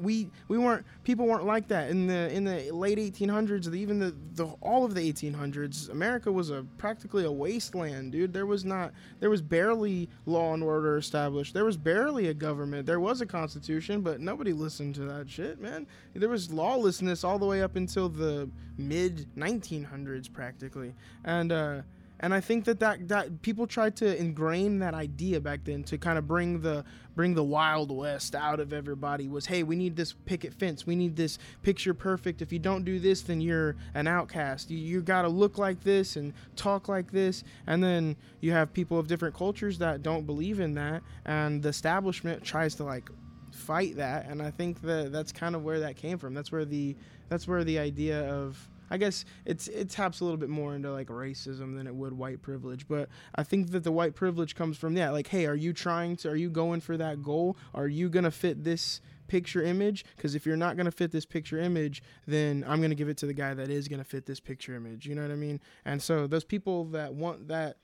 We 0.00 0.30
we 0.46 0.56
weren't 0.56 0.86
people 1.02 1.26
weren't 1.26 1.44
like 1.44 1.68
that 1.68 1.90
in 1.90 2.06
the 2.06 2.32
in 2.32 2.44
the 2.44 2.70
late 2.70 2.98
1800s, 2.98 3.74
even 3.74 3.98
the, 3.98 4.14
the 4.34 4.46
all 4.60 4.84
of 4.84 4.94
the 4.94 5.12
1800s. 5.12 5.90
America 5.90 6.30
was 6.30 6.50
a 6.50 6.64
practically 6.78 7.24
a 7.24 7.32
wasteland, 7.32 8.12
dude. 8.12 8.32
There 8.32 8.46
was 8.46 8.64
not 8.64 8.92
there 9.18 9.30
was 9.30 9.42
barely 9.42 10.08
law 10.26 10.54
and 10.54 10.62
order 10.62 10.96
established. 10.96 11.52
There 11.52 11.64
was 11.64 11.76
barely 11.76 12.28
a 12.28 12.34
government. 12.34 12.86
There 12.86 13.00
was 13.00 13.20
a 13.20 13.26
constitution, 13.26 14.00
but 14.00 14.20
nobody 14.20 14.52
listened 14.52 14.94
to 14.96 15.00
that 15.06 15.28
shit, 15.28 15.60
man. 15.60 15.86
There 16.14 16.28
was 16.28 16.52
lawlessness 16.52 17.24
all 17.24 17.38
the 17.38 17.46
way 17.46 17.60
up 17.62 17.74
until 17.74 18.08
the 18.08 18.48
mid 18.76 19.26
1900s, 19.36 20.32
practically, 20.32 20.94
and. 21.24 21.50
uh 21.52 21.82
and 22.20 22.34
I 22.34 22.40
think 22.40 22.64
that, 22.64 22.80
that 22.80 23.08
that 23.08 23.42
people 23.42 23.66
tried 23.66 23.96
to 23.96 24.18
ingrain 24.18 24.80
that 24.80 24.94
idea 24.94 25.40
back 25.40 25.60
then 25.64 25.84
to 25.84 25.98
kind 25.98 26.18
of 26.18 26.26
bring 26.26 26.60
the 26.60 26.84
bring 27.14 27.34
the 27.34 27.44
wild 27.44 27.90
west 27.90 28.34
out 28.34 28.60
of 28.60 28.72
everybody 28.72 29.28
was 29.28 29.46
hey 29.46 29.62
we 29.62 29.76
need 29.76 29.96
this 29.96 30.12
picket 30.12 30.52
fence. 30.54 30.86
We 30.86 30.96
need 30.96 31.16
this 31.16 31.38
picture 31.62 31.94
perfect. 31.94 32.42
If 32.42 32.52
you 32.52 32.58
don't 32.58 32.84
do 32.84 32.98
this 32.98 33.22
then 33.22 33.40
you're 33.40 33.76
an 33.94 34.06
outcast. 34.06 34.70
You, 34.70 34.78
you 34.78 35.00
got 35.00 35.22
to 35.22 35.28
look 35.28 35.58
like 35.58 35.82
this 35.82 36.16
and 36.16 36.32
talk 36.56 36.88
like 36.88 37.10
this. 37.10 37.44
And 37.66 37.82
then 37.82 38.16
you 38.40 38.52
have 38.52 38.72
people 38.72 38.98
of 38.98 39.06
different 39.06 39.34
cultures 39.34 39.78
that 39.78 40.02
don't 40.02 40.26
believe 40.26 40.60
in 40.60 40.74
that 40.74 41.02
and 41.24 41.62
the 41.62 41.68
establishment 41.68 42.42
tries 42.42 42.74
to 42.76 42.84
like 42.84 43.10
fight 43.52 43.96
that. 43.96 44.26
And 44.26 44.42
I 44.42 44.50
think 44.50 44.80
that 44.82 45.12
that's 45.12 45.32
kind 45.32 45.54
of 45.54 45.62
where 45.64 45.80
that 45.80 45.96
came 45.96 46.18
from. 46.18 46.34
That's 46.34 46.50
where 46.50 46.64
the 46.64 46.96
that's 47.28 47.46
where 47.46 47.64
the 47.64 47.78
idea 47.78 48.28
of 48.28 48.68
I 48.90 48.96
guess 48.96 49.24
it's 49.44 49.68
it 49.68 49.90
taps 49.90 50.20
a 50.20 50.24
little 50.24 50.38
bit 50.38 50.48
more 50.48 50.74
into 50.74 50.90
like 50.90 51.08
racism 51.08 51.76
than 51.76 51.86
it 51.86 51.94
would 51.94 52.12
white 52.12 52.42
privilege. 52.42 52.88
But 52.88 53.08
I 53.34 53.42
think 53.42 53.70
that 53.70 53.84
the 53.84 53.92
white 53.92 54.14
privilege 54.14 54.54
comes 54.54 54.76
from 54.76 54.94
that. 54.94 55.12
Like, 55.12 55.28
hey, 55.28 55.46
are 55.46 55.54
you 55.54 55.72
trying 55.72 56.16
to? 56.18 56.30
Are 56.30 56.36
you 56.36 56.50
going 56.50 56.80
for 56.80 56.96
that 56.96 57.22
goal? 57.22 57.56
Are 57.74 57.88
you 57.88 58.08
gonna 58.08 58.30
fit 58.30 58.64
this? 58.64 59.00
picture 59.28 59.62
image 59.62 60.06
because 60.16 60.34
if 60.34 60.46
you're 60.46 60.56
not 60.56 60.74
going 60.74 60.86
to 60.86 60.90
fit 60.90 61.12
this 61.12 61.26
picture 61.26 61.58
image 61.58 62.02
then 62.26 62.64
i'm 62.66 62.78
going 62.78 62.88
to 62.88 62.96
give 62.96 63.10
it 63.10 63.16
to 63.18 63.26
the 63.26 63.34
guy 63.34 63.52
that 63.52 63.68
is 63.68 63.86
going 63.86 63.98
to 63.98 64.04
fit 64.04 64.24
this 64.24 64.40
picture 64.40 64.74
image 64.74 65.04
you 65.04 65.14
know 65.14 65.20
what 65.20 65.30
i 65.30 65.34
mean 65.34 65.60
and 65.84 66.02
so 66.02 66.26
those 66.26 66.44
people 66.44 66.86
that 66.86 67.12
want 67.12 67.46
that 67.46 67.76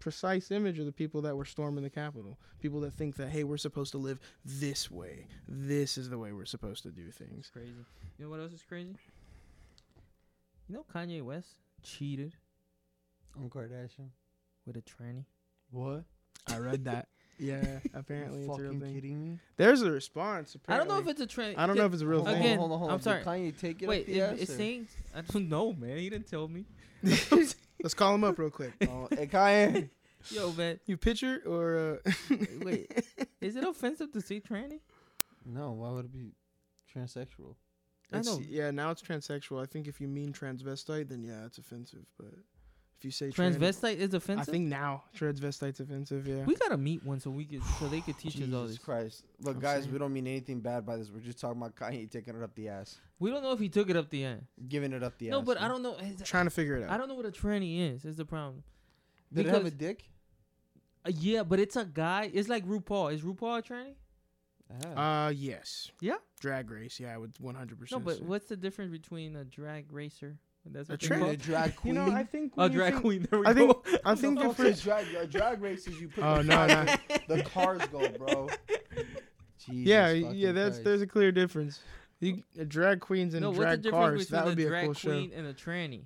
precise 0.00 0.50
image 0.50 0.78
are 0.78 0.84
the 0.84 0.92
people 0.92 1.22
that 1.22 1.34
were 1.34 1.46
storming 1.46 1.82
the 1.82 1.88
capitol 1.88 2.38
people 2.60 2.80
that 2.80 2.92
think 2.92 3.16
that 3.16 3.30
hey 3.30 3.42
we're 3.42 3.56
supposed 3.56 3.90
to 3.90 3.98
live 3.98 4.20
this 4.44 4.90
way 4.90 5.26
this 5.48 5.98
is 5.98 6.08
the 6.08 6.18
way 6.18 6.32
we're 6.32 6.44
supposed 6.44 6.82
to 6.82 6.90
do 6.90 7.10
things 7.10 7.50
crazy. 7.52 7.72
You 8.18 8.24
know 8.24 8.30
what 8.30 8.40
else 8.40 8.52
is 8.52 8.62
crazy? 8.62 8.96
You 10.70 10.76
know 10.76 10.84
Kanye 10.94 11.20
West 11.20 11.56
cheated 11.82 12.32
On 13.36 13.50
Kardashian. 13.50 14.10
with 14.64 14.76
a 14.76 14.82
tranny. 14.82 15.24
What? 15.72 16.04
i 16.48 16.58
read 16.58 16.84
that 16.84 17.08
yeah 17.40 17.80
apparently 17.94 18.44
you 18.44 18.48
it's 18.50 18.56
a 18.58 18.62
real 18.62 18.70
fucking 18.72 18.80
thing 18.80 18.94
kidding 18.94 19.20
me? 19.24 19.38
there's 19.56 19.82
a 19.82 19.90
response 19.90 20.56
I 20.68 20.76
don't 20.76 20.86
know 20.86 20.98
if 21.00 21.08
it's 21.08 21.20
a 21.20 21.26
tranny. 21.26 21.54
I 21.58 21.66
don't 21.66 21.76
know 21.76 21.86
if 21.86 21.92
it's 21.92 22.02
a 22.02 22.06
real 22.06 22.24
Hold 22.24 22.28
thing. 22.36 22.42
Again, 22.44 22.58
hold 22.58 22.70
on, 22.70 22.78
hold 22.78 22.90
on. 22.90 22.94
I'm 22.94 22.98
Did 23.00 23.04
sorry. 23.04 23.24
Kanye 23.24 23.58
take 23.60 23.82
it 23.82 23.88
Wait, 23.88 24.02
up 24.02 24.06
the 24.06 24.18
it, 24.20 24.20
ass 24.20 24.38
it's 24.42 24.50
or- 24.52 24.56
saying 24.56 24.88
I 25.12 25.22
don't 25.22 25.48
know, 25.48 25.72
man. 25.72 25.96
He 25.96 26.08
didn't 26.08 26.28
tell 26.30 26.46
me. 26.46 26.66
let's 27.02 27.94
call 27.94 28.14
him 28.14 28.22
up 28.22 28.38
real 28.38 28.50
quick 28.50 28.72
Oh, 28.82 29.08
hey, 29.10 29.26
Kanye. 29.26 29.90
Yo, 30.30 30.52
man. 30.52 30.78
you 30.86 30.96
picture 30.96 31.42
or 31.46 32.00
uh 32.06 32.12
Wait, 32.62 32.92
is 33.40 33.56
it 33.56 33.64
offensive 33.64 34.12
to 34.12 34.20
say 34.20 34.38
tranny? 34.38 34.78
No, 35.44 35.72
why 35.72 35.90
would 35.90 36.04
it 36.04 36.12
be 36.12 36.30
transsexual? 36.94 37.56
I 38.12 38.20
know. 38.22 38.40
Yeah, 38.46 38.70
now 38.70 38.90
it's 38.90 39.02
transsexual. 39.02 39.62
I 39.62 39.66
think 39.66 39.86
if 39.88 40.00
you 40.00 40.08
mean 40.08 40.32
transvestite, 40.32 41.08
then 41.08 41.22
yeah, 41.22 41.44
it's 41.46 41.58
offensive. 41.58 42.04
But 42.18 42.32
if 42.98 43.04
you 43.04 43.10
say 43.10 43.30
tranny- 43.30 43.56
Transvestite 43.56 43.96
is 43.96 44.12
offensive, 44.14 44.48
I 44.48 44.52
think 44.52 44.66
now 44.68 45.04
transvestite's 45.16 45.80
offensive. 45.80 46.26
Yeah. 46.26 46.44
we 46.44 46.54
gotta 46.56 46.76
meet 46.76 47.04
one 47.04 47.20
so 47.20 47.30
we 47.30 47.44
could 47.44 47.62
so 47.78 47.88
they 47.88 48.00
could 48.00 48.18
teach 48.18 48.36
us 48.36 48.42
all 48.42 48.62
Jesus 48.62 48.70
this. 48.76 48.78
Christ. 48.78 49.24
Look, 49.40 49.56
I'm 49.56 49.60
guys, 49.62 49.82
saying. 49.82 49.92
we 49.92 49.98
don't 49.98 50.12
mean 50.12 50.26
anything 50.26 50.60
bad 50.60 50.84
by 50.84 50.96
this. 50.96 51.10
We're 51.10 51.20
just 51.20 51.38
talking 51.40 51.60
about 51.60 51.76
Kanye 51.76 52.10
taking 52.10 52.34
it 52.36 52.42
up 52.42 52.54
the 52.54 52.68
ass. 52.68 52.98
We 53.18 53.30
don't 53.30 53.42
know 53.42 53.52
if 53.52 53.58
he 53.60 53.68
took 53.68 53.88
it 53.90 53.96
up 53.96 54.10
the 54.10 54.24
end. 54.24 54.46
Giving 54.68 54.92
it 54.92 55.02
up 55.02 55.16
the 55.18 55.28
No, 55.30 55.38
ass. 55.38 55.40
No, 55.40 55.46
but 55.46 55.60
I 55.60 55.68
don't 55.68 55.82
know. 55.82 55.94
is- 55.96 56.22
Trying 56.22 56.46
to 56.46 56.50
figure 56.50 56.76
it 56.76 56.84
out. 56.84 56.90
I 56.90 56.96
don't 56.96 57.08
know 57.08 57.14
what 57.14 57.26
a 57.26 57.30
tranny 57.30 57.92
is. 57.94 58.04
Is 58.04 58.16
the 58.16 58.24
problem? 58.24 58.64
Did 59.32 59.46
it 59.46 59.50
have 59.50 59.64
a 59.66 59.70
dick? 59.70 60.04
Uh, 61.06 61.12
yeah, 61.14 61.42
but 61.42 61.58
it's 61.60 61.76
a 61.76 61.84
guy. 61.86 62.30
It's 62.34 62.48
like 62.48 62.66
RuPaul. 62.66 63.14
Is 63.14 63.22
RuPaul 63.22 63.58
a 63.58 63.62
tranny? 63.62 63.94
Ah. 64.96 65.26
Uh, 65.26 65.28
yes. 65.30 65.90
Yeah? 66.00 66.16
Drag 66.40 66.70
race. 66.70 67.00
Yeah, 67.00 67.14
I 67.14 67.18
would 67.18 67.34
100%. 67.34 67.90
No, 67.92 67.98
but 67.98 68.18
say. 68.18 68.22
what's 68.24 68.46
the 68.46 68.56
difference 68.56 68.92
between 68.92 69.36
a 69.36 69.44
drag 69.44 69.92
racer? 69.92 70.38
That's 70.66 70.88
A 70.90 70.92
what 70.92 71.00
they 71.00 71.06
tranny- 71.08 71.18
call 71.20 71.28
a 71.28 71.32
it? 71.32 71.42
drag 71.42 71.70
You 71.72 71.78
queen. 71.78 71.94
know, 71.94 72.10
I 72.12 72.22
think. 72.24 72.52
A 72.58 72.68
drag 72.68 72.92
think- 72.92 73.02
queen. 73.02 73.26
There 73.30 73.40
we 73.40 73.46
I 73.46 73.52
go. 73.54 73.72
think. 73.72 74.00
I 74.04 74.14
think 74.14 74.38
the 74.38 74.48
the 74.48 74.54
fuck 74.54 74.66
is 74.66 74.82
drag, 74.82 75.06
a 75.14 75.26
drag 75.26 75.60
races 75.62 76.00
you 76.00 76.08
put 76.08 76.22
Oh, 76.22 76.36
the, 76.38 76.42
no, 76.44 76.54
cars, 76.66 76.98
no. 77.08 77.16
the 77.36 77.42
cars 77.42 77.82
go, 77.90 78.08
bro. 78.18 78.48
Jesus 79.58 79.86
Yeah, 79.88 80.10
yeah. 80.10 80.52
That's 80.52 80.76
Christ. 80.76 80.84
there's 80.84 81.02
a 81.02 81.06
clear 81.06 81.32
difference. 81.32 81.80
You, 82.20 82.42
uh, 82.60 82.64
drag 82.68 83.00
queens 83.00 83.32
and 83.34 83.42
no, 83.42 83.48
what's 83.50 83.58
the 83.60 83.76
drag 83.78 83.90
cars. 83.90 84.20
between 84.26 84.38
That 84.38 84.44
would 84.44 84.52
a 84.52 84.56
be 84.56 84.64
a 84.64 84.68
drag 84.68 84.84
cool 84.84 84.94
show. 84.94 85.10
and 85.10 85.46
a 85.46 85.54
tranny? 85.54 86.04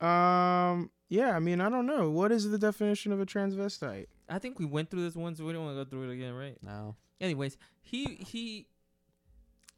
Um. 0.00 0.90
Yeah. 1.08 1.34
I 1.34 1.40
mean, 1.40 1.60
I 1.60 1.68
don't 1.68 1.86
know. 1.86 2.10
What 2.10 2.30
is 2.32 2.48
the 2.50 2.58
definition 2.58 3.12
of 3.12 3.20
a 3.20 3.26
transvestite? 3.26 4.06
I 4.28 4.38
think 4.38 4.58
we 4.58 4.64
went 4.66 4.90
through 4.90 5.02
this 5.02 5.16
once. 5.16 5.38
So 5.38 5.44
We 5.44 5.52
don't 5.52 5.64
want 5.64 5.76
to 5.76 5.84
go 5.84 5.90
through 5.90 6.10
it 6.10 6.14
again, 6.14 6.34
right? 6.34 6.56
no. 6.62 6.94
Anyways, 7.20 7.56
he 7.82 8.04
he, 8.26 8.66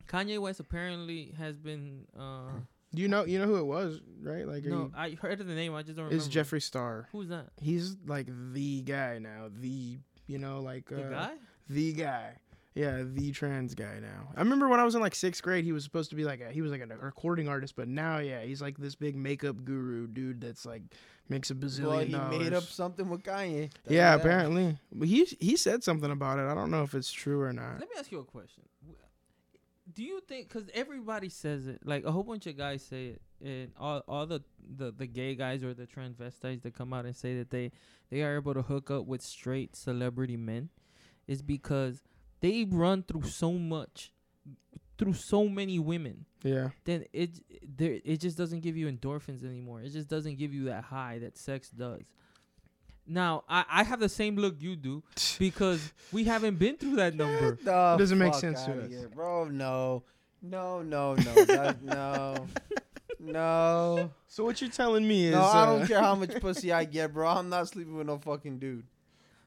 Kanye 0.08 0.38
West 0.38 0.60
apparently 0.60 1.32
has 1.38 1.56
been. 1.58 2.06
uh 2.18 2.50
Do 2.94 3.02
you 3.02 3.08
know? 3.08 3.24
You 3.24 3.38
know 3.38 3.46
who 3.46 3.56
it 3.56 3.66
was, 3.66 4.00
right? 4.22 4.46
Like, 4.46 4.64
No, 4.64 4.76
you, 4.76 4.92
I 4.96 5.10
heard 5.20 5.40
of 5.40 5.46
the 5.46 5.54
name. 5.54 5.74
I 5.74 5.82
just 5.82 5.96
don't 5.96 6.06
remember. 6.06 6.22
is 6.22 6.28
Jeffree 6.28 6.62
Star. 6.62 7.08
Who's 7.12 7.28
that? 7.28 7.48
He's 7.60 7.96
like 8.06 8.26
the 8.52 8.82
guy 8.82 9.18
now. 9.18 9.48
The 9.52 9.98
you 10.26 10.38
know 10.38 10.60
like 10.60 10.88
The 10.88 11.06
uh, 11.06 11.10
guy? 11.10 11.32
the 11.68 11.92
guy. 11.92 12.32
Yeah, 12.74 13.02
the 13.04 13.32
trans 13.32 13.74
guy 13.74 13.98
now. 14.00 14.28
I 14.36 14.40
remember 14.40 14.68
when 14.68 14.78
I 14.78 14.84
was 14.84 14.94
in 14.94 15.00
like 15.00 15.14
sixth 15.16 15.42
grade, 15.42 15.64
he 15.64 15.72
was 15.72 15.82
supposed 15.82 16.08
to 16.10 16.16
be 16.16 16.24
like 16.24 16.40
a, 16.40 16.52
he 16.52 16.62
was 16.62 16.70
like 16.70 16.80
a 16.80 16.86
recording 16.86 17.48
artist, 17.48 17.74
but 17.74 17.88
now 17.88 18.18
yeah, 18.18 18.42
he's 18.42 18.62
like 18.62 18.78
this 18.78 18.94
big 18.94 19.16
makeup 19.16 19.64
guru 19.64 20.06
dude 20.06 20.40
that's 20.40 20.64
like 20.64 20.82
makes 21.28 21.50
a 21.50 21.54
bazillion 21.56 21.86
Well, 21.86 21.98
he 22.00 22.12
dollars. 22.12 22.38
made 22.38 22.52
up 22.52 22.62
something 22.62 23.08
with 23.08 23.24
Kanye. 23.24 23.70
Tell 23.84 23.92
yeah, 23.92 24.16
that. 24.16 24.24
apparently. 24.24 24.78
But 24.92 25.08
he 25.08 25.24
he 25.40 25.56
said 25.56 25.82
something 25.82 26.10
about 26.12 26.38
it. 26.38 26.42
I 26.48 26.54
don't 26.54 26.70
know 26.70 26.82
if 26.84 26.94
it's 26.94 27.10
true 27.10 27.40
or 27.40 27.52
not. 27.52 27.80
Let 27.80 27.88
me 27.90 27.96
ask 27.98 28.12
you 28.12 28.20
a 28.20 28.24
question. 28.24 28.62
Do 29.92 30.04
you 30.04 30.20
think? 30.28 30.48
Because 30.48 30.68
everybody 30.72 31.28
says 31.28 31.66
it, 31.66 31.80
like 31.84 32.04
a 32.04 32.12
whole 32.12 32.22
bunch 32.22 32.46
of 32.46 32.56
guys 32.56 32.84
say 32.84 33.06
it, 33.06 33.22
and 33.44 33.72
all 33.78 34.04
all 34.06 34.26
the, 34.26 34.40
the 34.76 34.92
the 34.92 35.06
gay 35.08 35.34
guys 35.34 35.64
or 35.64 35.74
the 35.74 35.86
transvestites 35.86 36.62
that 36.62 36.74
come 36.74 36.92
out 36.92 37.04
and 37.06 37.16
say 37.16 37.36
that 37.38 37.50
they 37.50 37.72
they 38.10 38.22
are 38.22 38.36
able 38.36 38.54
to 38.54 38.62
hook 38.62 38.92
up 38.92 39.06
with 39.06 39.20
straight 39.22 39.74
celebrity 39.74 40.36
men, 40.36 40.68
is 41.26 41.42
because 41.42 42.02
they 42.40 42.66
run 42.68 43.02
through 43.02 43.22
so 43.22 43.52
much, 43.52 44.12
through 44.98 45.14
so 45.14 45.48
many 45.48 45.78
women. 45.78 46.26
Yeah. 46.42 46.70
Then 46.84 47.04
it 47.12 47.40
there 47.76 47.98
it 48.04 48.20
just 48.20 48.36
doesn't 48.38 48.60
give 48.60 48.76
you 48.76 48.90
endorphins 48.90 49.44
anymore. 49.44 49.82
It 49.82 49.90
just 49.90 50.08
doesn't 50.08 50.38
give 50.38 50.54
you 50.54 50.64
that 50.64 50.84
high 50.84 51.18
that 51.18 51.36
sex 51.36 51.68
does. 51.70 52.02
Now 53.06 53.44
I 53.48 53.64
I 53.68 53.84
have 53.84 54.00
the 54.00 54.08
same 54.08 54.36
look 54.36 54.56
you 54.60 54.76
do 54.76 55.02
because 55.38 55.92
we 56.12 56.24
haven't 56.24 56.58
been 56.58 56.76
through 56.76 56.96
that 56.96 57.14
number. 57.14 57.52
Get 57.52 57.64
Doesn't 57.64 58.18
make 58.18 58.34
sense 58.34 58.64
to 58.64 58.82
us. 58.82 58.88
here, 58.88 59.08
bro. 59.08 59.44
No, 59.44 60.04
no, 60.42 60.82
no, 60.82 61.14
no, 61.14 61.34
that, 61.44 61.82
no. 61.82 62.46
No. 63.22 64.10
So 64.26 64.44
what 64.44 64.60
you're 64.60 64.70
telling 64.70 65.06
me 65.06 65.26
is 65.26 65.34
No, 65.34 65.42
I 65.42 65.62
uh, 65.62 65.66
don't 65.66 65.86
care 65.86 66.00
how 66.00 66.14
much 66.14 66.30
pussy 66.40 66.72
I 66.72 66.84
get, 66.84 67.12
bro. 67.12 67.28
I'm 67.28 67.50
not 67.50 67.68
sleeping 67.68 67.94
with 67.94 68.06
no 68.06 68.18
fucking 68.18 68.58
dude. 68.58 68.86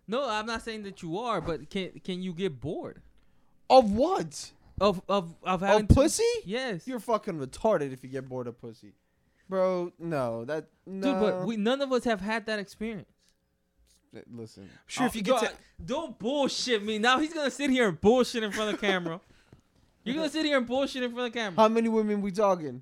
No, 0.08 0.28
I'm 0.30 0.46
not 0.46 0.62
saying 0.62 0.84
that 0.84 1.02
you 1.02 1.18
are, 1.20 1.40
but 1.42 1.70
can 1.70 1.92
can 2.04 2.22
you 2.22 2.34
get 2.34 2.60
bored 2.60 3.02
Of 3.70 3.92
what? 3.92 4.52
of 4.82 5.02
of 5.08 5.36
of 5.44 5.62
having 5.62 5.84
Of 5.84 5.88
to- 5.90 5.94
pussy? 5.96 6.24
Yes, 6.46 6.88
You're 6.88 7.00
fucking 7.00 7.40
retarded 7.40 7.94
if 7.94 8.04
you 8.04 8.10
get 8.10 8.28
bored 8.28 8.48
of 8.48 8.60
pussy. 8.60 8.94
Bro, 9.50 9.94
no. 10.00 10.46
That 10.46 10.68
no. 10.86 11.12
dude. 11.14 11.22
But 11.22 11.46
we 11.46 11.58
none 11.58 11.82
of 11.82 11.92
us 11.92 12.04
have 12.06 12.22
had 12.22 12.46
that 12.48 12.60
experience. 12.60 13.10
listen. 14.32 14.70
Sure, 14.88 15.06
if 15.08 15.14
Oh, 15.14 15.16
you 15.18 15.22
get 15.24 15.36
oh, 15.36 15.42
God, 15.42 15.48
to 15.48 15.54
don't 15.86 16.20
bullshit 16.20 16.84
me. 16.84 16.98
Now 17.00 17.20
he's 17.20 17.34
gonna 17.34 17.52
sit 17.52 17.70
here 17.70 17.88
and 17.88 18.00
bullshit 18.00 18.44
in 18.44 18.52
front 18.52 18.74
of 18.74 18.80
the 18.82 18.86
camera. 18.88 19.20
You're 20.04 20.16
gonna 20.16 20.30
sit 20.30 20.46
here 20.46 20.58
and 20.58 20.68
bullshit 20.68 21.04
in 21.04 21.12
front 21.14 21.28
of 21.28 21.34
the 21.34 21.40
camera. 21.40 21.62
How 21.62 21.68
many 21.70 21.88
women 21.90 22.22
we 22.22 22.32
talking? 22.32 22.82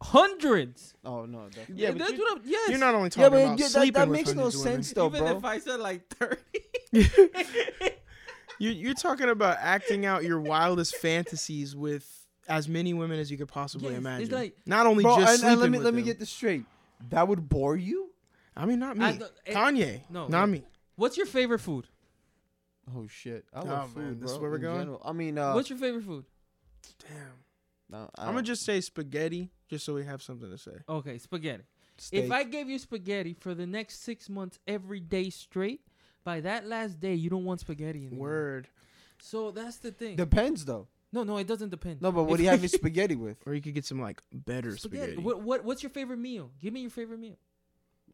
Hundreds. 0.00 0.94
Oh 1.04 1.24
no. 1.26 1.46
Definitely. 1.48 1.74
Yeah, 1.82 1.90
but 1.90 1.98
that's 1.98 2.12
you- 2.12 2.18
what 2.18 2.38
I'm, 2.38 2.42
yes. 2.44 2.70
You're 2.70 2.78
not 2.78 2.94
only 2.94 3.06
Yeah, 3.06 3.08
talking 3.10 3.30
but 3.30 3.44
about 3.44 3.58
yeah, 3.58 3.64
that, 3.66 3.70
sleeping 3.72 3.92
that 4.00 4.08
with 4.08 4.16
makes 4.18 4.32
no 4.32 4.42
hundreds 4.42 4.54
of 4.56 4.60
women. 4.64 4.82
sense 4.82 4.92
though, 4.92 5.06
Even 5.08 5.20
bro. 5.24 5.36
if 5.38 5.44
I 5.44 5.58
said 5.58 5.80
like 5.80 6.08
thirty. 6.08 6.42
You, 8.60 8.70
you're 8.70 8.94
talking 8.94 9.28
about 9.28 9.56
acting 9.60 10.04
out 10.04 10.24
your 10.24 10.40
wildest 10.40 10.96
fantasies 10.96 11.76
with 11.76 12.26
as 12.48 12.68
many 12.68 12.92
women 12.92 13.20
as 13.20 13.30
you 13.30 13.36
could 13.38 13.46
possibly 13.46 13.90
Yes, 13.90 13.98
it's 13.98 13.98
imagine. 14.00 14.30
like- 14.34 14.56
not 14.66 14.84
only 14.86 15.04
Bro, 15.04 15.18
just 15.20 15.30
and, 15.30 15.38
sleeping 15.38 15.52
and 15.52 15.60
let 15.60 15.70
me 15.70 15.78
with 15.78 15.84
let 15.84 15.94
me 15.94 16.02
get 16.02 16.18
this 16.18 16.28
straight. 16.30 16.64
That 17.10 17.28
would 17.28 17.48
bore 17.48 17.76
you? 17.76 18.10
I 18.56 18.66
mean, 18.66 18.80
not 18.80 18.96
me. 18.96 19.04
I 19.04 19.12
don't- 19.12 19.30
it- 19.46 19.54
Kanye. 19.54 20.00
no, 20.10 20.26
not 20.26 20.48
wait. 20.48 20.62
me. 20.62 20.64
What's 20.96 21.16
your 21.16 21.26
favorite 21.26 21.60
food? 21.60 21.86
Oh 22.96 23.06
shit. 23.06 23.44
I 23.54 23.60
Oh, 23.60 23.64
love 23.64 23.96
man, 23.96 24.06
food, 24.14 24.22
this 24.22 24.32
is 24.32 24.38
where 24.38 24.50
we're 24.50 24.58
going? 24.58 24.78
general. 24.80 25.02
I 25.04 25.12
mean, 25.12 25.38
uh, 25.38 25.52
What's 25.52 25.70
your 25.70 25.78
favorite 25.78 26.02
food? 26.04 26.24
Damn. 27.08 27.18
No, 27.90 28.08
I 28.16 28.22
I'm 28.22 28.26
gonna 28.28 28.36
don't- 28.38 28.44
just 28.44 28.62
say 28.64 28.80
spaghetti, 28.80 29.50
just 29.68 29.84
so 29.84 29.94
we 29.94 30.04
have 30.04 30.22
something 30.22 30.50
to 30.50 30.58
say. 30.58 30.76
Okay, 30.88 31.18
spaghetti. 31.18 31.64
steak. 31.96 32.24
If 32.24 32.30
I 32.30 32.44
gave 32.44 32.68
you 32.68 32.78
spaghetti 32.78 33.34
for 33.34 33.54
the 33.54 33.66
next 33.66 34.02
six 34.02 34.28
months 34.28 34.58
every 34.66 35.00
day 35.00 35.30
straight, 35.30 35.80
by 36.24 36.40
that 36.40 36.66
last 36.66 37.00
day 37.00 37.14
you 37.14 37.30
don't 37.30 37.44
want 37.44 37.60
spaghetti 37.60 38.06
anymore. 38.06 38.28
Word. 38.28 38.68
So 39.20 39.50
that's 39.50 39.78
the 39.78 39.90
thing. 39.90 40.16
depends 40.16 40.64
though. 40.64 40.86
no, 41.12 41.24
no, 41.24 41.38
it 41.38 41.46
doesn't 41.46 41.70
depend. 41.70 42.02
No, 42.02 42.12
but 42.12 42.24
what 42.24 42.36
do 42.36 42.42
you 42.44 42.50
have 42.50 42.60
your 42.60 42.68
spaghetti 42.68 43.16
with? 43.16 43.38
Or 43.46 43.54
you 43.54 43.62
could 43.62 43.74
get 43.74 43.84
some 43.84 44.00
like 44.00 44.22
better 44.32 44.76
spaghetti? 44.76 45.12
spaghetti. 45.14 45.22
What, 45.22 45.42
what 45.42 45.64
what's 45.64 45.82
your 45.82 45.90
favorite 45.90 46.18
meal? 46.18 46.50
Give 46.60 46.72
me 46.72 46.80
your 46.82 46.90
favorite 46.90 47.18
meal. 47.20 47.38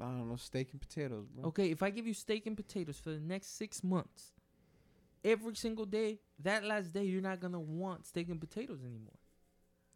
I 0.01 0.07
don't 0.07 0.29
know, 0.29 0.37
steak 0.37 0.70
and 0.72 0.81
potatoes, 0.81 1.27
bro. 1.29 1.45
Okay, 1.47 1.70
if 1.70 1.83
I 1.83 1.91
give 1.91 2.07
you 2.07 2.14
steak 2.14 2.47
and 2.47 2.57
potatoes 2.57 2.99
for 2.99 3.11
the 3.11 3.20
next 3.20 3.57
six 3.57 3.85
months, 3.85 4.33
every 5.25 5.55
single 5.55 5.85
day, 5.87 6.18
that 6.43 6.64
last 6.64 6.93
day 6.93 7.05
you're 7.05 7.22
not 7.22 7.41
gonna 7.41 7.61
want 7.61 8.07
steak 8.07 8.29
and 8.29 8.41
potatoes 8.41 8.81
anymore. 8.85 9.18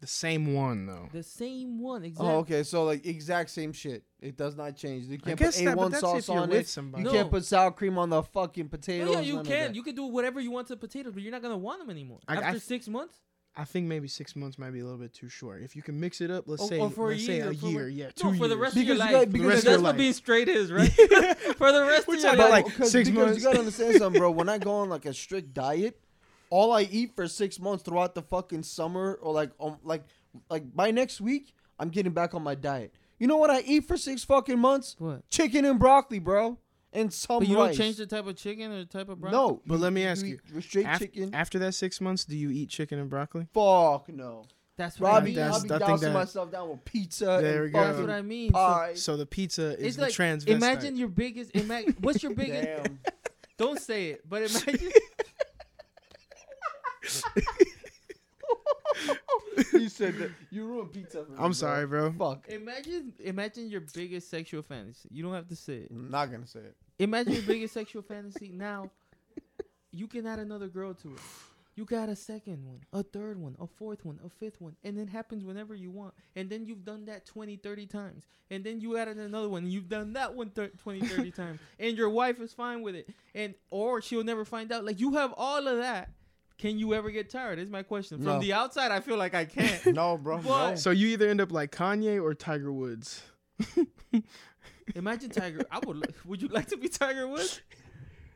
The 0.01 0.07
same 0.07 0.53
one 0.53 0.85
though. 0.85 1.09
The 1.11 1.23
same 1.23 1.79
one, 1.81 2.05
exactly. 2.05 2.33
Oh, 2.33 2.37
okay. 2.39 2.63
So 2.63 2.85
like 2.85 3.05
exact 3.05 3.49
same 3.49 3.73
shit. 3.73 4.03
It 4.21 4.37
does 4.37 4.55
not 4.55 4.75
change. 4.77 5.05
You 5.05 5.17
can't 5.17 5.37
guess 5.37 5.57
put 5.57 5.65
that, 5.65 5.75
but 5.75 5.87
A1 5.87 5.91
that's 5.91 6.01
sauce 6.01 6.19
if 6.19 6.27
you're 6.29 6.37
on 6.39 6.49
with 6.49 6.59
it. 6.59 6.67
somebody. 6.69 7.03
You 7.03 7.09
No. 7.09 7.13
can't 7.13 7.29
put 7.29 7.43
sour 7.45 7.71
cream 7.71 7.97
on 7.97 8.09
the 8.09 8.23
fucking 8.23 8.69
potatoes. 8.69 9.09
Oh, 9.09 9.13
yeah, 9.13 9.19
you 9.19 9.41
can. 9.43 9.73
You 9.75 9.83
can 9.83 9.95
do 9.95 10.05
whatever 10.05 10.39
you 10.39 10.51
want 10.51 10.67
to 10.69 10.77
potatoes, 10.77 11.13
but 11.13 11.21
you're 11.21 11.31
not 11.33 11.41
gonna 11.41 11.57
want 11.57 11.79
them 11.81 11.89
anymore. 11.89 12.19
I- 12.29 12.33
I 12.33 12.37
After 12.37 12.51
th- 12.51 12.63
six 12.63 12.87
months, 12.87 13.17
I 13.57 13.65
think 13.65 13.87
maybe 13.87 14.07
six 14.07 14.37
months 14.37 14.57
might 14.57 14.71
be 14.71 14.79
a 14.79 14.83
little 14.85 14.99
bit 14.99 15.13
too 15.13 15.27
short. 15.27 15.63
If 15.63 15.75
you 15.75 15.81
can 15.81 15.99
mix 15.99 16.21
it 16.21 16.31
up, 16.31 16.45
let's 16.47 16.61
Or- 16.61 16.67
say, 16.69 16.79
or 16.79 16.89
for 16.89 17.07
a 17.11 17.15
let's 17.15 17.25
say 17.25 17.35
year, 17.37 17.49
a 17.49 17.53
for 17.55 17.67
year, 17.67 17.85
re- 17.87 17.91
yeah, 17.93 18.09
two 18.15 18.31
no, 18.31 18.37
for 18.37 18.47
the 18.47 18.55
years. 18.55 18.61
rest 18.61 18.77
of 18.77 18.83
your 18.83 18.95
Because 18.95 18.99
life. 18.99 19.11
got- 19.11 19.19
because 19.19 19.33
because 19.33 19.63
you 19.65 19.69
that's 19.69 19.81
got- 19.81 19.83
what 19.89 19.97
being 19.97 20.13
straight 20.13 20.47
is, 20.47 20.71
right? 20.71 20.91
for 21.57 21.71
the 21.73 21.83
rest 21.85 22.07
We're 22.07 22.15
of 22.15 22.21
your 22.21 22.31
talking 22.31 22.39
about, 22.39 22.49
life. 22.51 22.65
like, 22.79 22.87
six 22.87 23.09
because 23.09 23.13
months. 23.25 23.37
You 23.39 23.43
gotta 23.43 23.59
understand 23.59 23.97
something, 23.97 24.19
bro. 24.19 24.31
When 24.31 24.47
I 24.47 24.59
go 24.59 24.71
on 24.75 24.87
like 24.89 25.05
a 25.05 25.13
strict 25.13 25.53
diet, 25.53 25.99
all 26.49 26.71
I 26.71 26.81
eat 26.83 27.15
for 27.15 27.27
six 27.27 27.59
months 27.59 27.83
throughout 27.83 28.15
the 28.15 28.21
fucking 28.21 28.63
summer, 28.63 29.19
or 29.21 29.33
like 29.33 29.51
um, 29.59 29.77
like 29.83 30.03
like 30.49 30.75
by 30.75 30.91
next 30.91 31.21
week, 31.21 31.53
I'm 31.79 31.89
getting 31.89 32.11
back 32.13 32.33
on 32.33 32.41
my 32.43 32.55
diet. 32.55 32.93
You 33.19 33.27
know 33.27 33.37
what 33.37 33.49
I 33.49 33.61
eat 33.61 33.85
for 33.87 33.97
six 33.97 34.23
fucking 34.23 34.57
months? 34.59 34.95
what? 34.97 35.29
Chicken 35.29 35.65
and 35.65 35.77
broccoli, 35.77 36.19
bro, 36.19 36.57
and 36.93 37.11
some 37.13 37.39
But 37.39 37.47
you 37.49 37.57
rice. 37.57 37.75
don't 37.75 37.85
change 37.85 37.97
the 37.97 38.05
type 38.07 38.25
of 38.27 38.35
chicken 38.37 38.71
or 38.71 38.77
the 38.79 38.85
type 38.85 39.09
of 39.09 39.19
broccoli. 39.19 39.37
No, 39.37 39.61
But 39.67 39.79
let 39.79 39.91
me 39.93 40.05
ask 40.05 40.25
you, 40.25 40.39
eat 40.55 40.63
straight 40.63 40.85
Af- 40.85 40.99
chicken. 40.99 41.35
After 41.35 41.59
that 41.59 41.73
six 41.73 41.99
months, 41.99 42.23
do 42.25 42.37
you 42.37 42.49
eat 42.49 42.69
chicken 42.69 42.97
and 42.97 43.09
broccoli? 43.09 43.47
Fuck 43.53 44.07
no. 44.09 44.45
that's 44.77 44.97
what 45.01 45.11
I'll 45.11 45.17
I 45.17 45.23
mean. 45.25 45.35
that's- 45.35 45.55
I'll 45.55 45.61
be 45.67 45.73
I 45.73 45.77
think 45.79 45.87
dousing 45.89 46.07
that- 46.13 46.19
myself 46.19 46.51
down 46.51 46.69
with 46.69 46.85
pizza 46.85 47.25
There 47.41 47.59
we 47.59 47.65
and 47.65 47.73
go. 47.73 47.79
That's 47.79 47.91
fucking 47.97 48.07
what 48.07 48.15
I 48.15 48.21
mean. 48.21 48.49
So 48.51 48.53
pie. 48.53 48.93
So 48.95 49.17
the 49.17 49.25
pizza 49.25 49.77
is 49.77 49.85
it's 49.87 49.95
the 49.97 50.01
like 50.03 50.13
transvestite. 50.13 50.47
imagine 50.47 50.95
your 50.95 51.09
biggest. 51.09 51.53
Ima- 51.53 51.83
what's 51.99 52.23
your 52.23 52.33
biggest? 52.33 52.83
Damn. 52.85 52.99
Don't 53.57 53.79
say 53.81 54.11
it, 54.11 54.21
but 54.29 54.43
imagine. 54.43 54.91
you 59.73 59.89
said 59.89 60.17
that. 60.17 60.31
You 60.51 60.65
ruined 60.65 60.93
pizza 60.93 61.23
for 61.25 61.31
me. 61.31 61.37
I'm 61.39 61.53
sorry, 61.53 61.85
bro. 61.87 62.11
Fuck. 62.11 62.47
imagine, 62.49 63.13
imagine 63.19 63.69
your 63.69 63.81
biggest 63.81 64.29
sexual 64.29 64.61
fantasy. 64.61 65.09
You 65.11 65.23
don't 65.23 65.33
have 65.33 65.47
to 65.47 65.55
say 65.55 65.77
it. 65.77 65.91
I'm 65.91 66.09
not 66.09 66.31
gonna 66.31 66.47
say 66.47 66.59
it. 66.61 66.75
Imagine 66.99 67.33
your 67.33 67.43
biggest 67.43 67.73
sexual 67.79 68.01
fantasy. 68.01 68.51
Now, 68.53 68.89
you 69.91 70.07
can 70.07 70.25
add 70.27 70.39
another 70.39 70.67
girl 70.67 70.93
to 70.95 71.13
it. 71.13 71.21
You 71.75 71.85
got 71.85 72.09
a 72.09 72.15
second 72.15 72.65
one, 72.65 72.81
a 72.91 73.03
third 73.03 73.39
one, 73.39 73.55
a 73.57 73.65
fourth 73.65 74.03
one, 74.03 74.19
a 74.25 74.29
fifth 74.29 74.59
one, 74.59 74.75
and 74.83 74.99
it 74.99 75.07
happens 75.07 75.45
whenever 75.45 75.73
you 75.73 75.91
want. 75.91 76.13
And 76.35 76.49
then 76.49 76.65
you've 76.65 76.83
done 76.83 77.05
that 77.05 77.25
20, 77.25 77.55
30 77.55 77.85
times. 77.85 78.25
And 78.51 78.65
then 78.65 78.81
you 78.81 78.97
added 78.97 79.15
another 79.15 79.47
one, 79.47 79.63
and 79.63 79.71
you've 79.71 79.87
done 79.87 80.11
that 80.13 80.33
one 80.33 80.49
thir- 80.49 80.71
20, 80.77 81.07
30 81.07 81.31
times. 81.43 81.59
And 81.79 81.95
your 81.95 82.09
wife 82.09 82.41
is 82.41 82.51
fine 82.51 82.81
with 82.81 82.95
it. 82.95 83.09
And 83.33 83.53
or 83.69 84.01
she'll 84.01 84.25
never 84.25 84.43
find 84.43 84.73
out. 84.73 84.83
Like 84.83 84.99
you 84.99 85.13
have 85.13 85.33
all 85.37 85.69
of 85.69 85.77
that. 85.77 86.09
Can 86.59 86.77
you 86.77 86.93
ever 86.93 87.09
get 87.09 87.29
tired? 87.29 87.57
Is 87.57 87.69
my 87.69 87.81
question. 87.83 88.17
From 88.17 88.25
No. 88.25 88.39
the 88.39 88.53
outside, 88.53 88.91
I 88.91 88.99
feel 88.99 89.17
like 89.17 89.33
I 89.33 89.45
can't. 89.45 89.83
No, 89.95 90.17
bro. 90.17 90.37
What? 90.39 90.45
No. 90.69 90.75
So 90.75 90.91
you 90.91 91.07
either 91.07 91.27
end 91.27 91.41
up 91.41 91.51
like 91.51 91.71
Kanye 91.71 92.21
or 92.21 92.33
Tiger 92.35 92.71
Woods. 92.71 93.23
Imagine 94.95 95.29
Tiger. 95.29 95.61
I 95.71 95.79
would. 95.85 96.13
Would 96.25 96.41
you 96.41 96.47
like 96.49 96.67
to 96.67 96.77
be 96.77 96.87
Tiger 96.89 97.27
Woods? 97.27 97.61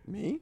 Me? 0.08 0.40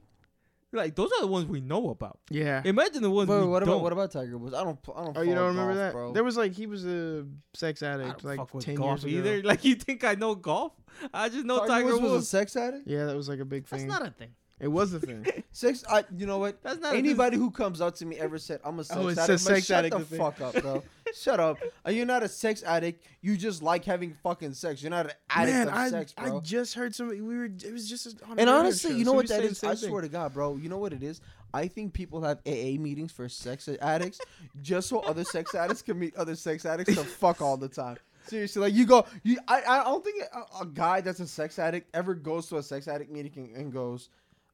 Like 0.74 0.94
those 0.94 1.10
are 1.12 1.20
the 1.20 1.26
ones 1.26 1.46
we 1.46 1.60
know 1.60 1.90
about. 1.90 2.18
Yeah. 2.30 2.62
Imagine 2.64 3.02
the 3.02 3.10
ones 3.10 3.28
Wait, 3.28 3.40
we 3.40 3.46
what 3.46 3.60
don't. 3.60 3.68
about 3.68 3.82
what 3.82 3.92
about 3.92 4.10
Tiger 4.10 4.38
Woods? 4.38 4.54
I 4.54 4.64
don't. 4.64 4.78
I 4.96 5.04
don't. 5.04 5.18
Oh, 5.18 5.20
you 5.20 5.34
don't 5.34 5.48
remember 5.48 5.74
golf, 5.74 5.76
that? 5.78 5.92
bro. 5.92 6.12
There 6.12 6.24
was 6.24 6.36
like 6.38 6.52
he 6.52 6.66
was 6.66 6.86
a 6.86 7.26
sex 7.52 7.82
addict 7.82 8.24
like 8.24 8.40
ten 8.60 8.76
golf 8.76 9.02
years 9.04 9.20
ago. 9.20 9.30
either. 9.34 9.42
Like 9.42 9.64
you 9.64 9.74
think 9.74 10.02
I 10.04 10.14
know 10.14 10.34
golf? 10.34 10.72
I 11.12 11.28
just 11.28 11.44
know 11.44 11.58
Tiger, 11.58 11.68
Tiger, 11.68 11.86
Woods, 11.86 12.00
Woods. 12.00 12.12
was 12.14 12.22
a 12.22 12.26
sex 12.26 12.56
addict. 12.56 12.86
Yeah, 12.88 13.04
that 13.06 13.16
was 13.16 13.28
like 13.28 13.40
a 13.40 13.44
big 13.44 13.66
That's 13.66 13.82
thing. 13.82 13.88
That's 13.90 14.00
not 14.00 14.08
a 14.08 14.12
thing. 14.14 14.30
It 14.62 14.68
was 14.68 14.94
a 14.94 15.00
thing. 15.00 15.26
Sex. 15.52 15.84
I. 15.90 16.04
You 16.16 16.24
know 16.24 16.38
what? 16.38 16.62
That's 16.62 16.80
not 16.80 16.94
Anybody 16.94 17.36
who 17.36 17.50
comes 17.50 17.82
up 17.82 17.94
to 17.96 18.06
me 18.06 18.16
ever 18.18 18.38
said 18.38 18.60
I'm 18.64 18.78
a 18.78 18.84
sex 18.84 18.98
Oh, 18.98 19.08
it 19.08 19.18
addict, 19.18 19.26
says 19.26 19.46
I'm 19.46 19.52
like, 19.52 19.56
sex 19.56 19.66
shut 19.66 19.78
addict 19.84 19.92
the 19.92 19.98
the 19.98 20.04
thing. 20.06 20.18
fuck 20.18 20.40
up, 20.40 20.62
bro. 20.62 20.82
shut 21.14 21.40
up. 21.40 21.58
Uh, 21.62 21.66
Are 21.86 21.92
you 21.92 22.06
not 22.06 22.22
a 22.22 22.28
sex 22.28 22.62
addict? 22.62 23.04
You 23.20 23.36
just 23.36 23.62
like 23.62 23.84
having 23.84 24.14
fucking 24.22 24.54
sex. 24.54 24.80
You're 24.82 24.90
not 24.90 25.06
an 25.06 25.12
addict 25.28 25.56
Man, 25.58 25.68
of 25.68 25.74
I 25.74 25.90
sex, 25.90 26.14
I 26.16 26.38
just 26.40 26.74
heard 26.74 26.94
somebody. 26.94 27.20
We 27.20 27.36
were. 27.36 27.44
It 27.44 27.72
was 27.72 27.86
just 27.88 28.06
on 28.22 28.28
a 28.28 28.30
and 28.30 28.38
radio 28.38 28.52
honestly, 28.54 28.90
show, 28.92 28.96
you 28.96 29.04
know 29.04 29.10
so 29.10 29.16
what 29.16 29.24
we 29.24 29.28
that 29.28 29.34
said 29.34 29.42
the 29.44 29.48
is? 29.48 29.58
same 29.58 29.70
I 29.70 29.74
thing. 29.74 29.88
swear 29.90 30.00
to 30.02 30.08
God, 30.08 30.32
bro. 30.32 30.56
You 30.56 30.68
know 30.70 30.78
what 30.78 30.94
it 30.94 31.02
is? 31.02 31.20
I 31.52 31.68
think 31.68 31.92
people 31.92 32.22
have 32.22 32.38
AA 32.46 32.78
meetings 32.80 33.12
for 33.12 33.28
sex 33.28 33.68
addicts 33.82 34.20
just 34.62 34.88
so 34.88 35.00
other 35.00 35.24
sex 35.24 35.54
addicts 35.56 35.82
can 35.82 35.98
meet 35.98 36.16
other 36.16 36.34
sex 36.34 36.64
addicts 36.64 36.94
to 36.94 37.04
fuck 37.04 37.42
all 37.42 37.58
the 37.58 37.68
time. 37.68 37.98
Seriously, 38.26 38.62
like 38.62 38.72
you 38.72 38.86
go, 38.86 39.04
you 39.24 39.38
I, 39.48 39.62
I 39.68 39.84
don't 39.84 40.02
think 40.04 40.22
a, 40.32 40.62
a 40.62 40.66
guy 40.66 41.00
that's 41.00 41.18
a 41.20 41.26
sex 41.26 41.58
addict 41.58 41.90
ever 41.94 42.14
goes 42.14 42.46
to 42.46 42.56
a 42.58 42.62
sex 42.62 42.86
addict 42.88 43.10
meeting 43.10 43.32
and, 43.36 43.56
and 43.56 43.72
goes, 43.72 44.08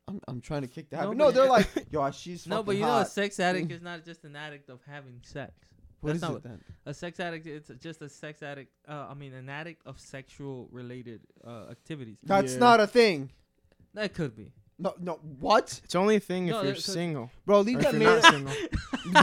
I'm, 0.09 0.21
I'm 0.27 0.41
trying 0.41 0.63
to 0.63 0.69
kick 0.69 0.91
the 0.91 0.97
No, 0.97 1.03
habit. 1.03 1.19
but 1.19 1.25
No, 1.25 1.31
they're 1.31 1.49
like, 1.51 1.69
yo, 1.91 2.11
she's 2.11 2.47
No, 2.47 2.63
but 2.63 2.77
you 2.77 2.83
know, 2.83 2.99
a 2.99 3.05
sex 3.05 3.39
addict 3.39 3.71
is 3.71 3.83
not 3.83 4.05
just 4.05 4.25
an 4.25 4.35
addict 4.37 4.71
of 4.71 4.81
having 4.89 5.21
sex. 5.23 5.53
What 6.01 6.09
that's 6.09 6.17
is 6.17 6.23
not 6.23 6.31
it 6.31 6.35
what- 6.35 6.43
then? 6.45 6.65
A 6.87 6.95
sex 6.95 7.21
addict, 7.21 7.47
it's 7.47 7.71
just 7.81 8.01
a 8.03 8.09
sex 8.09 8.43
addict. 8.43 8.73
Uh, 8.89 9.07
I 9.11 9.15
mean, 9.15 9.35
an 9.35 9.49
addict 9.49 9.83
of 9.87 10.01
sexual 10.01 10.69
related 10.73 11.21
uh, 11.47 11.67
activities. 11.71 12.17
That's 12.23 12.55
Yeah. 12.55 12.59
not 12.61 12.81
a 12.81 12.87
thing. 12.87 13.31
That 13.95 14.15
could 14.15 14.35
be. 14.37 14.53
No, 14.81 14.95
no, 15.01 15.15
what, 15.41 15.81
It's 15.83 15.97
only 15.97 16.15
a 16.17 16.21
thing 16.21 16.47
No, 16.47 16.61
if 16.61 16.65
you're 16.67 16.75
single. 16.77 17.33
bro? 17.45 17.63
Leave 17.63 17.79
if 17.79 17.83
that 17.83 17.95
made 17.97 18.07
up. 18.07 18.23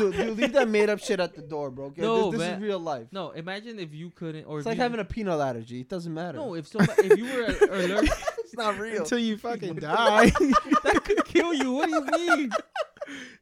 dude, 0.02 0.14
dude, 0.14 0.38
leave 0.38 0.52
that 0.52 0.68
made 0.68 0.90
up 0.90 1.00
shit 1.00 1.22
at 1.22 1.34
the 1.34 1.42
door, 1.42 1.72
bro. 1.72 1.86
Okay? 1.86 2.02
No, 2.02 2.30
this, 2.30 2.40
this 2.42 2.48
man. 2.50 2.58
is 2.58 2.62
real 2.68 2.80
life. 2.80 3.08
No, 3.14 3.32
imagine 3.32 3.80
if 3.80 3.94
you 3.94 4.10
couldn't, 4.10 4.44
or 4.44 4.58
it's 4.60 4.66
like 4.66 4.76
you, 4.76 4.82
having 4.84 5.00
a 5.00 5.06
peanut 5.06 5.40
allergy. 5.40 5.80
It 5.80 5.88
doesn't 5.88 6.14
matter. 6.14 6.40
no, 6.40 6.56
if 6.56 6.68
somebody, 6.68 7.08
if 7.08 7.18
you 7.18 7.24
were 7.24 7.44
a- 7.46 7.86
allergic, 7.86 8.12
it's 8.58 8.66
not 8.68 8.80
real. 8.80 9.02
Until 9.02 9.20
you 9.20 9.38
fucking 9.48 9.76
die. 9.76 10.30
that 10.84 11.02
could 11.04 11.26
kill 11.26 11.54
you. 11.54 11.72
What 11.74 11.90
do 11.90 11.96
you 11.96 12.36
mean? 12.38 12.52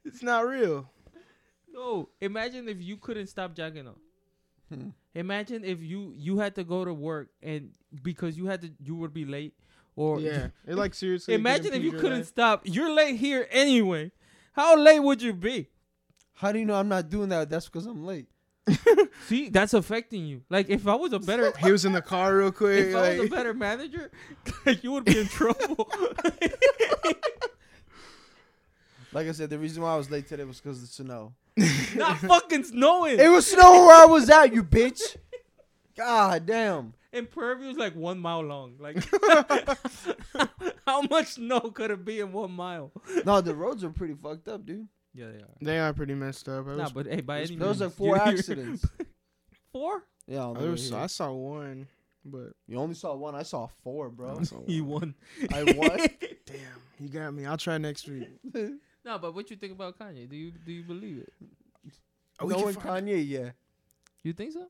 it's 0.05 0.21
not 0.23 0.45
real. 0.45 0.89
No, 1.73 2.09
imagine 2.21 2.69
if 2.69 2.81
you 2.81 2.97
couldn't 2.97 3.27
stop 3.27 3.55
jacking 3.55 3.87
off. 3.87 3.95
Hmm. 4.69 4.89
Imagine 5.15 5.63
if 5.63 5.81
you 5.81 6.13
you 6.15 6.37
had 6.39 6.55
to 6.55 6.63
go 6.63 6.85
to 6.85 6.93
work 6.93 7.29
and 7.41 7.71
because 8.01 8.37
you 8.37 8.45
had 8.47 8.61
to 8.61 8.71
you 8.79 8.95
would 8.95 9.13
be 9.13 9.25
late 9.25 9.53
or 9.95 10.19
Yeah. 10.19 10.47
It 10.67 10.75
like 10.75 10.93
seriously. 10.93 11.33
imagine 11.33 11.73
if 11.73 11.83
you 11.83 11.91
couldn't 11.91 12.19
life. 12.19 12.27
stop. 12.27 12.61
You're 12.65 12.91
late 12.93 13.15
here 13.17 13.47
anyway. 13.51 14.11
How 14.53 14.77
late 14.77 14.99
would 14.99 15.21
you 15.21 15.33
be? 15.33 15.69
How 16.35 16.51
do 16.51 16.59
you 16.59 16.65
know 16.65 16.75
I'm 16.75 16.89
not 16.89 17.09
doing 17.09 17.29
that? 17.29 17.49
That's 17.49 17.65
because 17.65 17.85
I'm 17.85 18.03
late. 18.05 18.27
See, 19.27 19.49
that's 19.49 19.73
affecting 19.73 20.25
you. 20.25 20.41
Like 20.49 20.69
if 20.69 20.87
I 20.87 20.95
was 20.95 21.13
a 21.13 21.19
better 21.19 21.53
He 21.59 21.71
was 21.71 21.85
in 21.85 21.91
the 21.91 22.01
car 22.01 22.37
real 22.37 22.51
quick. 22.51 22.87
if 22.87 22.95
I 22.95 23.17
was 23.17 23.27
a 23.27 23.29
better 23.29 23.53
manager, 23.53 24.11
you 24.81 24.91
would 24.91 25.05
be 25.05 25.19
in 25.19 25.27
trouble. 25.27 25.89
Like 29.13 29.27
I 29.27 29.31
said, 29.31 29.49
the 29.51 29.59
reason 29.59 29.83
why 29.83 29.93
I 29.93 29.97
was 29.97 30.09
late 30.09 30.27
today 30.27 30.43
was 30.43 30.59
because 30.59 30.77
of 30.77 30.87
the 30.87 30.93
snow. 30.93 31.33
Not 31.95 32.17
fucking 32.17 32.63
snowing. 32.63 33.19
It 33.19 33.29
was 33.29 33.45
snow 33.45 33.85
where 33.85 34.01
I 34.01 34.05
was 34.05 34.29
at, 34.29 34.53
you 34.53 34.63
bitch. 34.63 35.17
God 35.95 36.47
damn. 36.47 36.93
And 37.11 37.29
Prairie 37.29 37.59
View 37.59 37.69
is 37.69 37.77
like 37.77 37.95
one 37.95 38.17
mile 38.17 38.41
long. 38.41 38.73
Like, 38.79 38.97
how 40.87 41.03
much 41.03 41.27
snow 41.33 41.59
could 41.59 41.91
it 41.91 42.03
be 42.03 42.21
in 42.21 42.31
one 42.31 42.51
mile? 42.51 42.91
No, 43.23 43.39
the 43.39 43.53
roads 43.53 43.83
are 43.83 43.91
pretty 43.91 44.15
fucked 44.15 44.47
up, 44.47 44.65
dude. 44.65 44.87
Yeah, 45.13 45.27
they 45.27 45.37
are. 45.43 45.49
They 45.61 45.79
are 45.79 45.93
pretty 45.93 46.15
messed 46.15 46.49
up. 46.49 46.67
I 46.67 46.75
Nah, 46.75 46.83
was, 46.83 46.91
but 46.93 47.05
hey, 47.07 47.21
by 47.21 47.41
any 47.41 47.55
There 47.55 47.67
was 47.67 47.79
means, 47.79 47.81
like 47.81 47.97
four 47.97 48.15
you're- 48.17 48.19
you're- 48.29 48.39
accidents. 48.39 48.85
Four? 49.71 50.03
Yeah, 50.27 50.39
on 50.45 50.53
the 50.55 50.59
I, 50.59 50.63
way 50.63 50.69
was, 50.69 50.89
here. 50.89 50.97
I 50.99 51.07
saw 51.07 51.31
one, 51.31 51.87
but 52.25 52.51
you 52.67 52.77
only 52.77 52.95
saw 52.95 53.15
one. 53.15 53.35
I 53.35 53.43
saw 53.43 53.67
four, 53.83 54.09
bro. 54.09 54.37
I 54.39 54.43
saw 54.43 54.61
He 54.67 54.81
one. 54.81 55.15
won. 55.41 55.53
I 55.53 55.63
won. 55.73 55.97
Damn, 56.45 56.57
you 56.99 57.09
got 57.09 57.33
me. 57.33 57.45
I'll 57.45 57.57
try 57.57 57.77
next 57.77 58.07
week. 58.07 58.27
No, 59.05 59.17
but 59.19 59.35
what 59.35 59.49
you 59.49 59.57
think 59.57 59.73
about 59.73 59.97
Kanye? 59.99 60.29
Do 60.29 60.35
you 60.35 60.51
do 60.51 60.71
you 60.71 60.83
believe 60.83 61.17
it? 61.19 61.33
Oh, 62.39 62.45
we 62.45 62.51
no 62.53 62.55
can 62.57 62.65
one 62.65 62.73
find- 62.75 63.07
Kanye, 63.07 63.27
yeah. 63.27 63.51
You 64.23 64.33
think 64.33 64.53
so? 64.53 64.67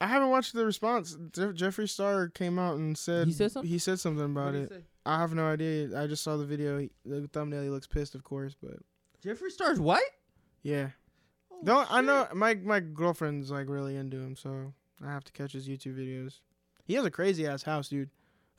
I 0.00 0.06
haven't 0.06 0.30
watched 0.30 0.52
the 0.54 0.64
response. 0.64 1.16
Je- 1.32 1.52
Jeffree 1.52 1.88
Star 1.88 2.28
came 2.28 2.58
out 2.58 2.76
and 2.76 2.96
said 2.96 3.26
He 3.26 3.32
said 3.32 3.52
something? 3.52 3.70
He 3.70 3.78
said 3.78 3.98
something 4.00 4.24
about 4.24 4.46
What'd 4.54 4.62
it. 4.62 4.70
say? 4.70 4.84
I 5.06 5.18
have 5.18 5.34
no 5.34 5.46
idea. 5.46 6.00
I 6.00 6.06
just 6.06 6.22
saw 6.22 6.36
the 6.36 6.44
video. 6.46 6.78
He, 6.78 6.90
the 7.04 7.28
thumbnail. 7.32 7.62
He 7.62 7.68
looks 7.70 7.86
pissed, 7.86 8.14
of 8.14 8.22
course, 8.24 8.54
but 8.60 8.74
Jeffree 9.24 9.50
Star's 9.50 9.78
white? 9.80 10.02
yeah. 10.62 10.88
Oh, 11.52 11.58
Don't 11.64 11.92
I 11.92 12.00
know 12.00 12.26
my 12.34 12.54
my 12.54 12.80
girlfriend's 12.80 13.50
like 13.50 13.68
really 13.68 13.96
into 13.96 14.16
him, 14.18 14.34
so 14.36 14.72
I 15.04 15.10
have 15.12 15.24
to 15.24 15.32
catch 15.32 15.52
his 15.52 15.68
YouTube 15.68 15.96
videos. 15.96 16.40
He 16.84 16.94
has 16.94 17.04
a 17.04 17.10
crazy 17.10 17.46
ass 17.46 17.62
house, 17.62 17.88
dude. 17.88 18.10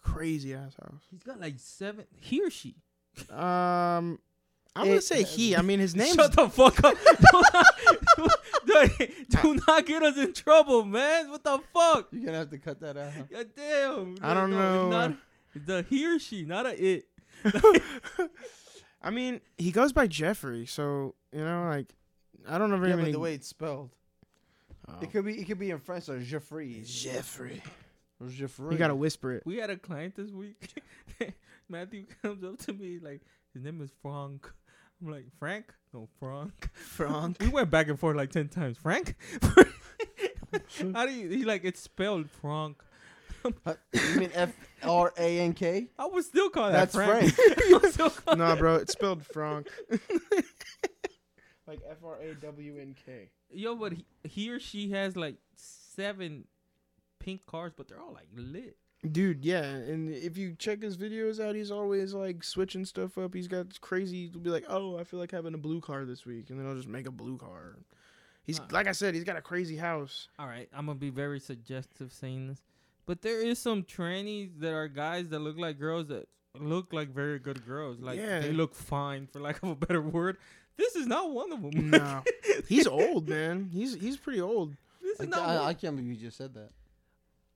Crazy 0.01 0.53
ass 0.53 0.76
house. 0.82 1.01
He's 1.11 1.24
got 1.24 1.39
like 1.39 1.55
seven. 1.57 2.05
He 2.20 2.41
or 2.41 2.49
she? 2.49 2.76
Um, 3.30 4.20
I'm 4.76 4.86
gonna 4.86 4.95
It- 4.95 5.03
say 5.03 5.24
he. 5.24 5.55
I 5.55 5.61
mean, 5.61 5.80
his 5.80 5.95
name's 5.97 6.16
Shut 6.16 6.34
the 6.36 6.49
fuck 6.49 6.82
up. 6.84 6.95
do, 8.18 8.74
not, 8.74 8.89
do 9.30 9.59
not 9.68 9.86
get 9.86 10.01
us 10.03 10.18
in 10.18 10.34
trouble, 10.34 10.84
man. 10.86 11.30
What 11.30 11.43
the 11.43 11.59
fuck? 11.74 12.07
You're 12.11 12.26
gonna 12.26 12.38
have 12.39 12.49
to 12.51 12.57
cut 12.57 12.80
that 12.82 12.95
out. 12.97 13.30
God 13.30 13.47
damn. 13.55 14.16
I 14.22 14.34
don't 14.34 14.49
No, 14.51 14.89
know. 14.89 14.89
Not, 14.89 15.18
the 15.66 15.86
he 15.89 16.05
or 16.07 16.20
she, 16.20 16.43
not 16.45 16.66
a 16.66 16.72
it. 16.84 17.05
I 19.04 19.10
mean, 19.10 19.41
he 19.58 19.72
goes 19.72 19.91
by 19.91 20.08
Jeffrey, 20.08 20.66
so 20.66 21.16
you 21.32 21.43
know, 21.43 21.66
like, 21.70 21.93
I 22.47 22.58
don't 22.58 22.70
know 22.70 22.78
very 22.78 22.91
Yeah, 22.91 22.95
many. 22.95 23.10
but 23.10 23.14
the 23.14 23.20
way 23.20 23.34
it's 23.36 23.47
spelled, 23.47 23.91
Oh. 24.88 24.99
it 25.01 25.12
could 25.12 25.26
be 25.26 25.39
it 25.39 25.45
could 25.45 25.60
be 25.60 25.72
in 25.72 25.80
French 25.80 26.10
or 26.10 26.20
Jeffrey. 26.20 26.82
Jeffrey. 26.86 27.62
Or 28.20 28.28
Jeffrey. 28.28 28.72
You 28.74 28.78
gotta 28.78 28.95
whisper 28.95 29.32
it. 29.34 29.43
We 29.45 29.58
had 29.58 29.70
a 29.70 29.78
client 29.78 30.16
this 30.16 30.30
week. 30.32 30.82
Matthew 31.70 32.06
comes 32.22 32.43
up 32.43 32.58
to 32.60 32.74
me 32.74 32.99
like 33.01 33.22
his 33.54 33.64
name 33.64 33.82
is 33.82 33.91
Frank. 34.01 34.49
I'm 35.01 35.12
like 35.12 35.26
Frank, 35.39 35.74
no 35.93 36.08
Frank. 36.20 36.70
Frank. 36.74 37.38
We 37.41 37.47
went 37.49 37.70
back 37.72 37.88
and 37.89 37.99
forth 37.99 38.16
like 38.18 38.32
ten 38.32 38.47
times. 38.49 38.78
Frank. 38.78 39.16
How 40.93 41.06
do 41.06 41.12
you? 41.14 41.30
He 41.30 41.43
like 41.45 41.64
it's 41.66 41.80
spelled 41.80 42.30
Frank. 42.30 42.82
Huh? 43.66 43.74
You 43.94 44.20
mean 44.20 44.30
F 44.34 44.54
R 44.84 45.14
A 45.18 45.39
N 45.39 45.54
K? 45.54 45.88
I 46.00 46.06
would 46.06 46.24
still 46.24 46.50
call 46.50 46.72
that 46.72 46.91
That's 46.91 46.96
Frank. 46.96 47.34
Frank. 47.34 47.60
I 47.74 47.80
would 47.82 47.94
still 47.94 48.10
call 48.10 48.36
nah, 48.38 48.56
bro, 48.56 48.76
it's 48.76 48.94
spelled 48.94 49.26
Frank. 49.26 49.68
like 51.68 51.80
F 51.89 51.98
R 52.04 52.18
A 52.22 52.34
W 52.36 52.78
N 52.80 52.96
K. 53.06 53.30
Yo, 53.52 53.76
but 53.76 53.94
he, 53.94 54.06
he 54.24 54.50
or 54.50 54.60
she 54.60 54.91
has 54.91 55.16
like 55.16 55.36
seven 55.56 56.46
pink 57.20 57.46
cars, 57.46 57.72
but 57.76 57.88
they're 57.88 58.02
all 58.02 58.14
like 58.14 58.28
lit. 58.36 58.78
Dude, 59.12 59.44
yeah, 59.44 59.64
and 59.64 60.10
if 60.10 60.38
you 60.38 60.56
check 60.58 60.82
his 60.82 60.96
videos 60.98 61.44
out, 61.44 61.56
he's 61.56 61.72
always 61.72 62.14
like 62.14 62.44
switching 62.44 62.86
stuff 62.86 63.18
up. 63.18 63.34
He's 63.34 63.50
got 63.50 63.80
crazy. 63.82 64.30
He'll 64.32 64.39
be 64.39 64.50
like, 64.50 64.66
"Oh, 64.70 64.98
I 64.98 65.04
feel 65.04 65.20
like 65.20 65.32
having 65.32 65.54
a 65.54 65.58
blue 65.58 65.82
car 65.82 66.06
this 66.06 66.26
week," 66.26 66.50
and 66.50 66.60
then 66.60 66.66
I'll 66.68 66.76
just 66.76 66.88
make 66.88 67.06
a 67.08 67.12
blue 67.12 67.38
car. 67.38 67.76
He's 68.46 68.58
Huh. 68.60 68.66
like 68.72 68.88
I 68.88 68.91
said, 68.94 69.14
he's 69.14 69.24
got 69.26 69.36
a 69.38 69.41
crazy 69.41 69.76
house. 69.78 70.30
All 70.39 70.48
right, 70.48 70.70
I'm 70.74 70.86
gonna 70.86 70.98
be 71.00 71.10
very 71.10 71.39
suggestive 71.41 72.14
saying 72.14 72.48
this, 72.48 72.62
but 73.06 73.22
there 73.22 73.41
is 73.41 73.60
some 73.60 73.84
trannies 73.84 74.60
that 74.60 74.74
are 74.74 74.88
guys 74.88 75.30
that 75.30 75.39
look 75.39 75.58
like 75.58 75.80
girls 75.80 76.08
that 76.08 76.28
look 76.60 76.93
like 76.93 77.10
very 77.14 77.39
good 77.39 77.66
girls. 77.66 77.99
Like 77.99 78.18
Yeah. 78.20 78.39
they 78.39 78.51
look 78.51 78.76
fine, 78.76 79.28
for 79.28 79.39
lack 79.39 79.62
of 79.64 79.70
a 79.70 79.76
better 79.76 80.01
word. 80.01 80.38
This 80.78 80.95
is 80.95 81.06
not 81.08 81.32
one 81.32 81.51
of 81.51 81.62
them. 81.62 81.91
No, 81.91 82.24
he's 82.68 82.88
old, 82.88 83.30
man. 83.30 83.70
He's 83.72 83.93
he's 83.95 84.18
pretty 84.18 84.41
old. 84.41 84.76
this 85.01 85.20
I, 85.20 85.24
is 85.24 85.30
not. 85.30 85.39
I, 85.39 85.56
one. 85.60 85.66
I 85.68 85.74
can't 85.74 85.95
believe 85.95 86.12
you 86.14 86.18
just 86.28 86.38
said 86.38 86.54
that. 86.56 86.70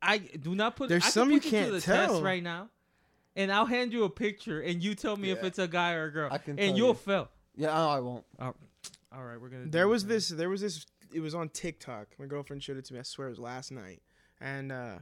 I 0.02 0.20
do 0.20 0.54
not 0.54 0.76
put. 0.76 0.90
There's 0.90 1.02
I 1.04 1.06
can 1.06 1.12
some 1.14 1.32
you 1.32 1.40
can't 1.40 1.68
to 1.68 1.72
the 1.74 1.82
tell. 1.82 2.08
test 2.10 2.22
right 2.24 2.44
now, 2.44 2.70
and 3.36 3.52
I'll 3.52 3.66
hand 3.66 3.92
you 3.94 4.04
a 4.04 4.10
picture, 4.10 4.62
and 4.62 4.84
you 4.84 4.94
tell 4.94 5.18
me 5.18 5.32
if 5.32 5.44
it's 5.44 5.58
a 5.58 5.68
guy 5.68 5.94
or 5.94 6.06
a 6.06 6.12
girl, 6.12 6.30
I 6.32 6.38
can 6.38 6.60
and 6.60 6.70
tell 6.70 6.78
you'll 6.78 6.88
you. 6.90 6.94
fail. 6.94 7.30
Yeah, 7.56 7.68
no, 7.68 7.90
I 7.90 8.00
won't. 8.02 8.24
All 8.40 8.54
right, 9.24 9.42
we're 9.42 9.50
gonna. 9.50 9.66
There 9.66 9.84
it 9.84 9.88
was 9.88 10.04
then. 10.06 10.16
this. 10.16 10.30
There 10.30 10.50
was 10.50 10.62
this. 10.62 10.86
It 11.12 11.22
was 11.22 11.34
on 11.34 11.50
TikTok. 11.50 12.10
My 12.20 12.26
girlfriend 12.28 12.62
showed 12.62 12.78
it 12.78 12.86
to 12.86 12.94
me. 12.94 13.00
I 13.00 13.04
swear 13.04 13.28
it 13.28 13.32
was 13.32 13.40
last 13.40 13.72
night, 13.72 14.04
and 14.40 14.72
uh, 14.72 14.98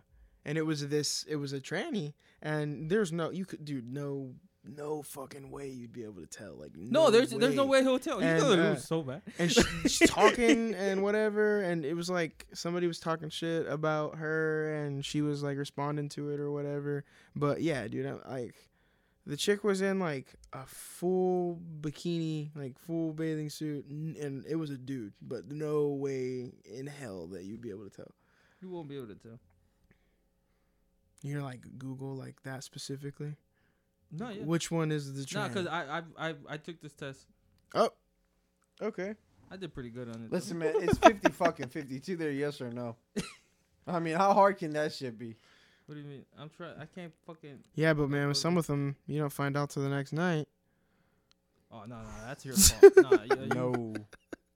and 0.45 0.57
it 0.57 0.65
was 0.65 0.87
this. 0.87 1.25
It 1.27 1.35
was 1.37 1.53
a 1.53 1.59
tranny, 1.59 2.13
and 2.41 2.89
there's 2.89 3.11
no. 3.11 3.29
You 3.31 3.45
could, 3.45 3.65
dude. 3.65 3.91
No, 3.91 4.33
no 4.63 5.01
fucking 5.01 5.51
way 5.51 5.69
you'd 5.69 5.91
be 5.93 6.03
able 6.03 6.21
to 6.21 6.27
tell. 6.27 6.55
Like 6.55 6.71
No, 6.75 7.09
there's 7.11 7.31
there's 7.31 7.55
no 7.55 7.65
way 7.65 7.81
he'll 7.83 7.99
tell. 7.99 8.19
He's 8.19 8.29
And, 8.29 8.41
gonna 8.41 8.63
uh, 8.63 8.69
lose 8.71 8.87
so 8.87 9.03
bad. 9.03 9.21
and 9.37 9.51
she, 9.51 9.61
she's 9.87 10.09
talking 10.09 10.73
and 10.73 11.03
whatever 11.03 11.61
and 11.61 11.85
it 11.85 11.93
was 11.93 12.09
like 12.09 12.47
somebody 12.53 12.87
was 12.87 12.99
talking 12.99 13.29
shit 13.29 13.67
about 13.67 14.15
her 14.15 14.73
and 14.73 15.05
she 15.05 15.21
was 15.21 15.43
like 15.43 15.57
responding 15.57 16.09
to 16.09 16.31
it 16.31 16.39
or 16.39 16.51
whatever 16.51 17.03
but 17.35 17.61
yeah 17.61 17.87
dude 17.87 18.07
I, 18.07 18.13
like 18.27 18.55
the 19.27 19.37
chick 19.37 19.63
was 19.63 19.81
in 19.81 19.99
like 19.99 20.33
a 20.53 20.65
full 20.65 21.59
bikini 21.81 22.49
like 22.55 22.79
full 22.79 23.13
bathing 23.13 23.51
suit 23.51 23.85
and 23.87 24.43
it 24.47 24.55
was 24.55 24.71
a 24.71 24.77
dude 24.77 25.13
but 25.21 25.51
no 25.51 25.89
way 25.89 26.53
in 26.65 26.87
hell 26.87 27.27
that 27.27 27.43
you'd 27.43 27.61
be 27.61 27.69
able 27.69 27.83
to 27.87 27.95
tell 27.95 28.15
You 28.61 28.69
won't 28.69 28.89
be 28.89 28.97
able 28.97 29.07
to 29.09 29.15
tell. 29.15 29.39
You're 31.21 31.41
like 31.41 31.61
google 31.77 32.15
like 32.15 32.41
that 32.43 32.63
specifically 32.63 33.35
No, 34.11 34.29
yeah. 34.29 34.43
which 34.43 34.69
one 34.71 34.91
is 34.91 35.13
the 35.13 35.39
No, 35.39 35.47
because 35.47 35.67
I, 35.67 36.01
I 36.17 36.29
I 36.29 36.33
I 36.49 36.57
took 36.57 36.81
this 36.81 36.93
test. 36.93 37.25
Oh, 37.73 37.89
okay 38.81 39.15
I 39.51 39.57
did 39.57 39.73
pretty 39.73 39.89
good 39.91 40.09
on 40.09 40.23
it. 40.25 40.31
Listen, 40.31 40.57
man, 40.57 40.73
it's 40.77 40.97
fifty 40.97 41.29
fucking 41.31 41.67
fifty-two. 41.69 42.15
There, 42.17 42.31
yes 42.31 42.61
or 42.61 42.71
no? 42.71 42.95
I 43.87 43.99
mean, 43.99 44.15
how 44.15 44.33
hard 44.33 44.57
can 44.57 44.71
that 44.73 44.91
shit 44.91 45.17
be? 45.19 45.35
What 45.85 45.95
do 45.95 46.01
you 46.01 46.07
mean? 46.07 46.25
I'm 46.39 46.49
trying. 46.49 46.73
I 46.79 46.85
can't 46.85 47.13
fucking. 47.27 47.59
yeah 47.75 47.93
but 47.93 48.09
man 48.09 48.27
with 48.27 48.37
some 48.37 48.57
of 48.57 48.65
them 48.67 48.95
you 49.07 49.19
don't 49.19 49.31
find 49.31 49.55
out 49.55 49.69
till 49.69 49.83
the 49.83 49.89
next 49.89 50.13
night 50.13 50.47
Oh 51.71 51.83
no, 51.87 51.95
no, 51.97 52.09
that's 52.25 52.45
your 52.45 52.55
fault. 52.55 52.93
no, 52.97 53.11
you, 53.11 53.41
you- 53.43 53.47
No, 53.47 53.93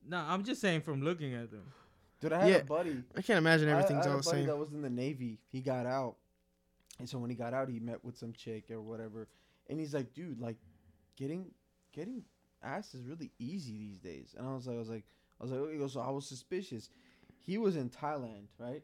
no, 0.08 0.18
I'm 0.18 0.44
just 0.44 0.62
saying 0.62 0.82
from 0.82 1.02
looking 1.04 1.34
at 1.34 1.52
them. 1.52 1.72
dude, 2.22 2.34
I 2.34 2.40
had 2.42 2.50
Yeah. 2.50 2.56
a 2.58 2.64
buddy. 2.64 3.04
i 3.16 3.22
can't 3.22 3.38
imagine 3.38 3.70
everything's 3.70 4.06
I, 4.06 4.10
had 4.10 4.12
all 4.12 4.18
the 4.18 4.24
same 4.24 4.48
that 4.48 4.58
was 4.58 4.72
in 4.72 4.82
the 4.82 4.90
Navy. 4.90 5.40
He 5.52 5.62
got 5.62 5.86
out, 5.86 6.16
and 7.00 7.10
so 7.10 7.18
when 7.18 7.30
he 7.30 7.36
got 7.36 7.54
out, 7.54 7.70
he 7.70 7.80
met 7.80 8.04
with 8.04 8.18
some 8.18 8.34
chick 8.34 8.70
or 8.70 8.82
whatever, 8.82 9.28
and 9.68 9.80
he's 9.80 9.94
like, 9.94 10.14
"Dude, 10.14 10.40
like, 10.40 10.58
getting 11.16 11.52
getting 11.94 12.24
ass 12.62 12.94
is 12.94 13.06
really 13.06 13.32
easy 13.40 13.78
these 13.78 14.00
days." 14.00 14.36
And 14.38 14.48
I 14.48 14.54
was 14.54 14.68
like, 14.68 14.76
"I 14.76 14.80
was 14.80 14.90
like, 14.90 15.06
I 15.40 15.44
was 15.44 15.52
like, 15.52 15.62
oh, 15.82 15.88
so 15.88 16.02
I 16.02 16.12
was 16.12 16.28
suspicious." 16.28 16.90
He 17.40 17.58
was 17.58 17.78
in 17.78 17.90
Thailand, 17.90 18.48
right? 18.58 18.84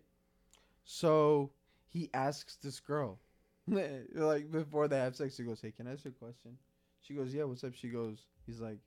So 0.86 1.52
he 1.88 2.10
asks 2.14 2.56
this 2.56 2.80
girl, 2.80 3.20
like 3.68 4.50
before 4.50 4.88
they 4.88 4.98
have 4.98 5.16
sex, 5.16 5.38
he 5.38 5.44
goes, 5.44 5.62
"Hey, 5.62 5.72
can 5.72 5.88
I 5.88 5.92
ask 5.92 6.06
you 6.06 6.12
a 6.12 6.14
question?" 6.14 6.58
She 7.02 7.14
goes, 7.14 7.34
"Yeah, 7.34 7.44
what's 7.44 7.64
up?" 7.64 7.74
She 7.74 7.90
goes, 7.90 8.28
"He's 8.46 8.62
like, 8.62 8.80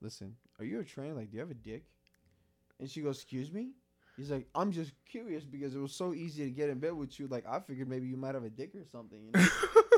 listen, 0.00 0.36
are 0.58 0.64
you 0.64 0.80
a 0.80 0.84
train? 0.84 1.16
Like, 1.16 1.30
do 1.30 1.36
you 1.36 1.40
have 1.40 1.50
a 1.50 1.54
dick?" 1.54 1.84
And 2.78 2.90
she 2.90 3.00
goes, 3.00 3.16
"Excuse 3.16 3.50
me." 3.50 3.70
He's 4.18 4.32
like, 4.32 4.48
I'm 4.54 4.72
just 4.72 4.92
curious 5.08 5.44
because 5.44 5.76
it 5.76 5.78
was 5.78 5.92
so 5.92 6.12
easy 6.12 6.44
to 6.44 6.50
get 6.50 6.68
in 6.68 6.80
bed 6.80 6.92
with 6.92 7.18
you. 7.20 7.28
Like, 7.28 7.46
I 7.48 7.60
figured 7.60 7.88
maybe 7.88 8.08
you 8.08 8.16
might 8.16 8.34
have 8.34 8.42
a 8.42 8.50
dick 8.50 8.74
or 8.74 8.84
something, 8.90 9.20
you 9.22 9.30
know? 9.32 9.46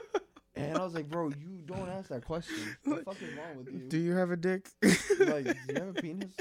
and 0.56 0.76
I 0.76 0.84
was 0.84 0.94
like, 0.94 1.08
bro, 1.08 1.28
you 1.30 1.62
don't 1.64 1.88
ask 1.88 2.10
that 2.10 2.26
question. 2.26 2.76
What 2.84 2.98
the 2.98 3.04
fuck 3.04 3.22
is 3.22 3.34
wrong 3.34 3.56
with 3.56 3.72
you? 3.72 3.88
Do 3.88 3.98
you 3.98 4.12
have 4.12 4.30
a 4.30 4.36
dick? 4.36 4.68
like, 4.82 5.44
do 5.44 5.54
you 5.68 5.74
have 5.74 5.88
a 5.88 5.94
penis? 5.94 6.32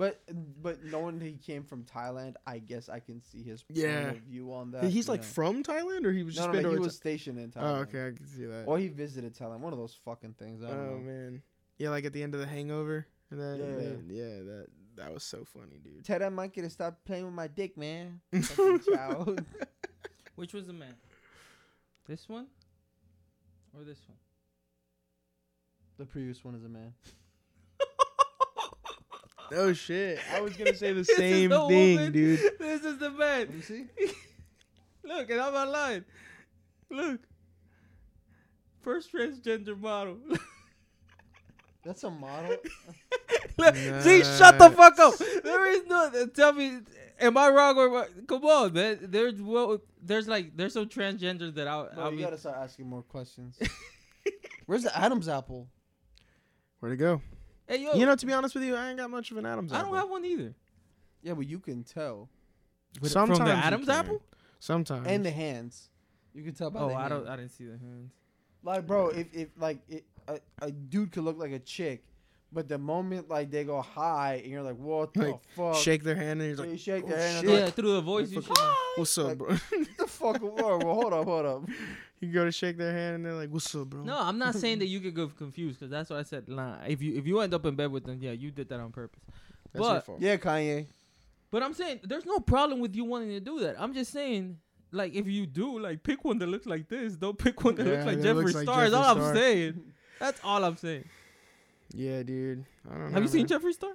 But 0.00 0.22
but 0.62 0.82
knowing 0.82 1.20
he 1.20 1.32
came 1.32 1.62
from 1.62 1.84
Thailand, 1.84 2.36
I 2.46 2.58
guess 2.58 2.88
I 2.88 3.00
can 3.00 3.20
see 3.20 3.42
his 3.42 3.62
Yeah. 3.68 4.12
of 4.12 4.16
view 4.20 4.50
on 4.54 4.70
that. 4.70 4.84
He's 4.84 5.10
like 5.10 5.20
know? 5.20 5.26
from 5.26 5.62
Thailand, 5.62 6.06
or 6.06 6.10
he 6.10 6.22
was 6.22 6.36
no, 6.36 6.44
just 6.44 6.46
no, 6.46 6.52
been 6.54 6.62
no, 6.62 6.70
he 6.70 6.78
was 6.78 6.96
stationed 6.96 7.38
in 7.38 7.52
oh, 7.54 7.60
Thailand. 7.60 7.76
Oh, 7.76 7.80
okay, 7.82 8.06
I 8.06 8.12
can 8.12 8.26
see 8.26 8.46
that. 8.46 8.64
Or 8.66 8.78
he 8.78 8.88
visited 8.88 9.34
Thailand. 9.34 9.60
One 9.60 9.74
of 9.74 9.78
those 9.78 9.98
fucking 10.02 10.36
things. 10.38 10.64
I 10.64 10.68
don't 10.68 10.78
oh 10.78 10.90
know. 10.92 11.00
man, 11.00 11.42
yeah, 11.76 11.90
like 11.90 12.06
at 12.06 12.14
the 12.14 12.22
end 12.22 12.32
of 12.32 12.40
the 12.40 12.46
Hangover. 12.46 13.06
and 13.30 13.40
That, 13.40 13.58
Yeah. 13.58 13.76
that- 13.76 14.04
yeah, 14.08 14.42
that 14.42 14.66
that 15.00 15.12
was 15.14 15.24
so 15.24 15.44
funny, 15.44 15.78
dude. 15.82 16.04
Tell 16.04 16.18
that 16.18 16.32
monkey 16.32 16.60
to 16.60 16.68
stop 16.68 16.98
playing 17.06 17.24
with 17.24 17.32
my 17.32 17.46
dick, 17.46 17.76
man. 17.78 18.20
Child. 18.92 19.42
Which 20.36 20.52
was 20.52 20.66
the 20.66 20.74
man? 20.74 20.94
This 22.06 22.28
one, 22.28 22.46
or 23.76 23.82
this 23.84 23.98
one? 24.06 24.16
the 25.96 26.04
previous 26.06 26.44
one 26.44 26.54
is 26.54 26.64
a 26.64 26.68
man. 26.68 26.92
oh 29.52 29.72
shit, 29.72 30.18
I 30.34 30.40
was 30.40 30.54
gonna 30.56 30.74
say 30.74 30.92
the 30.92 31.04
same 31.04 31.50
the 31.50 31.68
thing, 31.68 31.96
woman. 31.96 32.12
dude. 32.12 32.40
This 32.58 32.84
is 32.84 32.98
the 32.98 33.10
Let 33.10 33.48
man. 33.48 33.56
me 33.56 33.62
see. 33.62 33.84
Look, 35.04 35.30
and 35.30 35.40
I'm 35.40 35.52
not 35.54 35.68
lying. 35.68 36.04
Look. 36.90 37.20
First 38.82 39.12
transgender 39.12 39.78
model. 39.78 40.18
That's 41.82 42.02
a 42.04 42.10
model. 42.10 42.56
Look, 43.58 43.74
See, 43.74 44.22
shut 44.22 44.58
the 44.58 44.70
fuck 44.70 44.98
up. 44.98 45.14
There 45.42 45.66
is 45.70 45.86
no. 45.86 46.26
Tell 46.34 46.52
me, 46.52 46.78
Am 47.18 47.36
I 47.36 47.48
wrong 47.50 47.76
or 47.76 47.88
what? 47.90 48.26
Come 48.26 48.44
on, 48.44 48.72
man. 48.72 48.98
There's 49.02 49.40
well, 49.40 49.78
there's 50.02 50.26
like 50.28 50.56
there's 50.56 50.72
some 50.74 50.86
transgender 50.88 51.54
that 51.54 51.66
I. 51.68 51.86
Bro, 51.94 52.02
I 52.04 52.06
you 52.10 52.16
mean, 52.16 52.24
gotta 52.24 52.38
start 52.38 52.56
asking 52.58 52.86
more 52.88 53.02
questions. 53.02 53.58
Where's 54.66 54.82
the 54.84 54.96
Adam's 54.96 55.28
apple? 55.28 55.68
Where'd 56.80 56.94
it 56.94 56.96
go? 56.98 57.20
hey 57.68 57.82
yo, 57.84 57.92
You 57.94 58.06
know, 58.06 58.14
to 58.16 58.26
be 58.26 58.32
honest 58.32 58.54
with 58.54 58.64
you, 58.64 58.74
I 58.76 58.88
ain't 58.88 58.98
got 58.98 59.10
much 59.10 59.30
of 59.30 59.36
an 59.36 59.46
Adam's 59.46 59.72
I 59.72 59.78
apple. 59.80 59.92
don't 59.92 60.00
have 60.00 60.10
one 60.10 60.24
either. 60.24 60.54
Yeah, 61.22 61.34
but 61.34 61.46
you 61.46 61.58
can 61.58 61.84
tell. 61.84 62.28
With- 63.00 63.10
Sometimes 63.12 63.38
from 63.38 63.48
the 63.48 63.54
you 63.54 63.58
Adam's 63.60 63.86
can. 63.86 63.94
apple. 63.96 64.22
Sometimes. 64.58 65.06
And 65.06 65.24
the 65.24 65.30
hands. 65.30 65.88
You 66.34 66.42
can 66.44 66.54
tell 66.54 66.70
by 66.70 66.80
Oh, 66.80 66.88
the 66.88 66.94
I 66.94 67.08
don't. 67.08 67.28
I 67.28 67.36
didn't 67.36 67.50
see 67.52 67.64
the 67.64 67.72
hands. 67.78 68.12
Like, 68.62 68.86
bro, 68.86 69.08
if 69.08 69.26
if 69.34 69.48
like 69.58 69.78
it, 69.88 70.04
a, 70.34 70.66
a 70.66 70.70
dude 70.70 71.12
could 71.12 71.24
look 71.24 71.38
like 71.38 71.52
a 71.52 71.58
chick, 71.58 72.04
but 72.52 72.68
the 72.68 72.78
moment 72.78 73.28
like 73.28 73.50
they 73.50 73.64
go 73.64 73.80
high 73.80 74.34
and 74.42 74.46
you're 74.46 74.62
like, 74.62 74.76
what 74.76 75.12
the 75.14 75.20
Like, 75.32 75.40
fuck? 75.56 75.74
shake 75.76 76.02
their 76.02 76.14
hand 76.16 76.40
and 76.40 76.48
he's 76.50 76.56
So 76.56 76.62
like, 76.64 76.72
you 76.72 76.78
shake 76.78 77.04
"Oh, 77.04 77.08
hand. 77.08 77.20
shit." 77.20 77.38
And 77.40 77.48
they're 77.48 77.64
Yeah, 77.66 77.70
through 77.70 77.92
the 77.94 78.00
voice. 78.00 78.30
You 78.30 78.40
fuck- 78.42 78.56
should 78.56 78.66
"What's 78.96 79.18
up, 79.18 79.26
Like- 79.28 79.38
bro?" 79.38 79.48
The 79.98 80.06
fuck? 80.06 80.38
Whoa, 80.40 80.78
whoa, 80.78 80.94
hold 80.94 81.12
up, 81.12 81.24
hold 81.24 81.46
up. 81.46 81.68
you 82.20 82.32
go 82.32 82.44
to 82.44 82.52
shake 82.52 82.76
their 82.76 82.92
hand 82.92 83.16
and 83.16 83.24
they're 83.26 83.34
like, 83.34 83.50
"What's 83.50 83.74
up, 83.74 83.88
bro?" 83.90 84.02
No, 84.02 84.18
I'm 84.18 84.38
not 84.38 84.54
saying 84.54 84.80
that 84.80 84.86
you 84.86 85.00
could 85.00 85.14
go 85.14 85.28
confused 85.38 85.78
because 85.80 85.90
that's 85.90 86.10
what 86.10 86.18
I 86.18 86.22
said. 86.24 86.48
Nah, 86.48 86.76
if 86.86 87.00
you 87.02 87.14
if 87.16 87.26
you 87.26 87.40
end 87.40 87.54
up 87.54 87.64
in 87.66 87.74
bed 87.76 87.90
with 87.92 88.04
them, 88.04 88.18
yeah, 88.20 88.32
you 88.32 88.50
did 88.50 88.68
that 88.68 88.80
on 88.80 88.90
purpose. 88.92 89.20
That's 89.72 89.84
your 89.84 89.94
but- 89.94 90.06
fault. 90.06 90.20
Yeah, 90.20 90.36
Kanye. 90.36 90.86
But 91.52 91.62
I'm 91.64 91.74
saying 91.74 92.00
there's 92.04 92.26
no 92.26 92.38
problem 92.38 92.78
with 92.80 92.94
you 92.94 93.04
wanting 93.04 93.30
to 93.30 93.40
do 93.40 93.58
that. 93.60 93.74
I'm 93.80 93.92
just 93.92 94.12
saying, 94.12 94.58
like, 94.92 95.14
if 95.16 95.26
you 95.26 95.46
do, 95.46 95.80
like, 95.80 96.02
pick 96.04 96.24
one 96.24 96.38
that 96.38 96.46
looks 96.48 96.64
like 96.66 96.88
this. 96.88 97.16
Don't 97.16 97.36
pick 97.36 97.64
one 97.64 97.74
that 97.74 97.86
Yeah, 97.86 97.92
looks 97.94 98.06
like 98.06 98.20
that 98.20 98.24
Jeffree 98.26 98.34
looks 98.36 98.54
like 98.54 98.62
Star. 98.64 98.84
is 98.86 98.92
all 98.94 99.16
Jeffree 99.16 99.28
I'm 99.30 99.34
saying. 99.34 99.92
That's 100.20 100.40
all 100.44 100.64
I'm 100.64 100.76
saying. 100.76 101.04
Yeah, 101.92 102.22
dude. 102.22 102.64
I 102.88 102.94
don't 102.94 103.06
know. 103.08 103.14
Have 103.14 103.22
you 103.22 103.28
seen 103.28 103.46
man. 103.50 103.58
Jeffree 103.60 103.72
Star? 103.72 103.90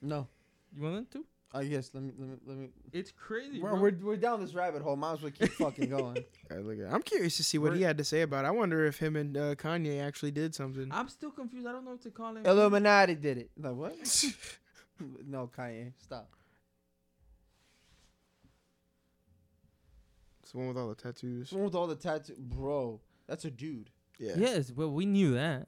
No. 0.00 0.26
You 0.74 0.82
want 0.82 1.10
to? 1.12 1.24
I 1.52 1.64
guess. 1.64 1.90
Let 1.92 2.02
me. 2.04 2.12
Let 2.18 2.28
me. 2.28 2.36
Let 2.46 2.56
me. 2.56 2.68
It's 2.92 3.12
crazy. 3.12 3.60
We're, 3.60 3.70
bro. 3.72 3.80
we're, 3.80 3.92
we're 4.02 4.16
down 4.16 4.40
this 4.40 4.54
rabbit 4.54 4.82
hole. 4.82 4.96
Might 4.96 5.12
as 5.14 5.22
well 5.22 5.30
keep 5.30 5.52
fucking 5.52 5.90
going. 5.90 6.24
I 6.50 6.54
look 6.56 6.78
at- 6.80 6.92
I'm 6.92 7.02
curious 7.02 7.36
to 7.36 7.44
see 7.44 7.58
what 7.58 7.72
he 7.74 7.78
We're- 7.80 7.86
had 7.86 7.98
to 7.98 8.04
say 8.04 8.22
about 8.22 8.44
it. 8.44 8.48
I 8.48 8.50
wonder 8.50 8.86
if 8.86 8.98
him 8.98 9.14
and 9.16 9.36
uh, 9.36 9.54
Kanye 9.56 10.02
actually 10.02 10.30
did 10.32 10.54
something. 10.54 10.88
I'm 10.90 11.08
still 11.08 11.30
confused. 11.30 11.66
I 11.66 11.72
don't 11.72 11.84
know 11.84 11.92
what 11.92 12.02
to 12.02 12.10
call 12.10 12.36
him. 12.36 12.46
Illuminati 12.46 13.14
did 13.14 13.38
it. 13.38 13.50
Like 13.58 13.74
what? 13.74 13.92
no, 15.26 15.50
Kanye. 15.56 15.92
Stop. 16.02 16.28
It's 20.42 20.52
the 20.52 20.58
one 20.58 20.68
with 20.68 20.76
all 20.76 20.88
the 20.88 20.94
tattoos. 20.94 21.50
This 21.50 21.52
one 21.52 21.64
with 21.64 21.74
all 21.74 21.86
the 21.86 21.96
tattoo, 21.96 22.34
bro. 22.38 23.00
That's 23.26 23.44
a 23.44 23.50
dude. 23.50 23.90
Yeah. 24.18 24.34
Yes, 24.36 24.72
well, 24.72 24.90
we 24.90 25.06
knew 25.06 25.34
that. 25.34 25.66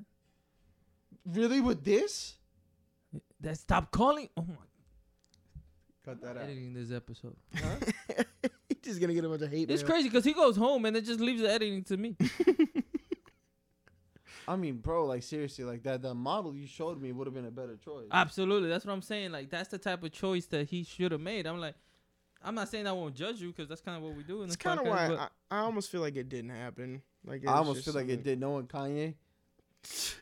Really 1.24 1.60
with 1.60 1.84
this? 1.84 2.36
That 3.40 3.58
stop 3.58 3.90
calling. 3.90 4.28
Oh 4.36 4.44
my! 4.46 4.54
Cut 6.04 6.20
that 6.22 6.30
I'm 6.30 6.36
out. 6.38 6.42
editing 6.44 6.72
this 6.72 6.92
episode. 6.92 7.36
He's 7.52 8.78
just 8.84 9.00
gonna 9.00 9.14
get 9.14 9.24
a 9.24 9.28
bunch 9.28 9.42
of 9.42 9.50
hate. 9.50 9.70
It's 9.70 9.82
mail. 9.82 9.90
crazy 9.90 10.08
because 10.08 10.24
he 10.24 10.32
goes 10.32 10.56
home 10.56 10.84
and 10.84 10.96
it 10.96 11.04
just 11.04 11.20
leaves 11.20 11.42
the 11.42 11.50
editing 11.50 11.82
to 11.84 11.96
me. 11.96 12.16
I 14.48 14.54
mean, 14.54 14.76
bro, 14.76 15.06
like 15.06 15.22
seriously, 15.22 15.64
like 15.64 15.82
that 15.82 16.02
the 16.02 16.14
model 16.14 16.54
you 16.54 16.66
showed 16.66 17.00
me 17.00 17.10
would 17.12 17.26
have 17.26 17.34
been 17.34 17.46
a 17.46 17.50
better 17.50 17.76
choice. 17.76 18.06
Absolutely, 18.12 18.68
that's 18.68 18.84
what 18.84 18.92
I'm 18.92 19.02
saying. 19.02 19.32
Like 19.32 19.50
that's 19.50 19.68
the 19.68 19.78
type 19.78 20.04
of 20.04 20.12
choice 20.12 20.46
that 20.46 20.68
he 20.68 20.84
should 20.84 21.12
have 21.12 21.20
made. 21.20 21.46
I'm 21.46 21.58
like, 21.58 21.74
I'm 22.44 22.54
not 22.54 22.68
saying 22.68 22.86
I 22.86 22.92
won't 22.92 23.16
judge 23.16 23.40
you 23.40 23.48
because 23.48 23.68
that's 23.68 23.80
kind 23.80 23.96
of 23.96 24.04
what 24.04 24.14
we 24.14 24.22
do 24.22 24.42
in 24.42 24.48
the. 24.48 24.54
It's 24.54 24.56
kind 24.56 24.78
of 24.78 24.86
why 24.86 25.08
I, 25.08 25.28
I 25.50 25.58
almost 25.60 25.90
feel 25.90 26.00
like 26.00 26.16
it 26.16 26.28
didn't 26.28 26.50
happen. 26.50 27.02
Like 27.26 27.46
I 27.46 27.54
almost 27.54 27.84
feel 27.84 27.94
like 27.94 28.04
it 28.06 28.10
something- 28.18 28.22
did. 28.22 28.40
Knowing 28.40 28.66
Kanye, 28.66 29.14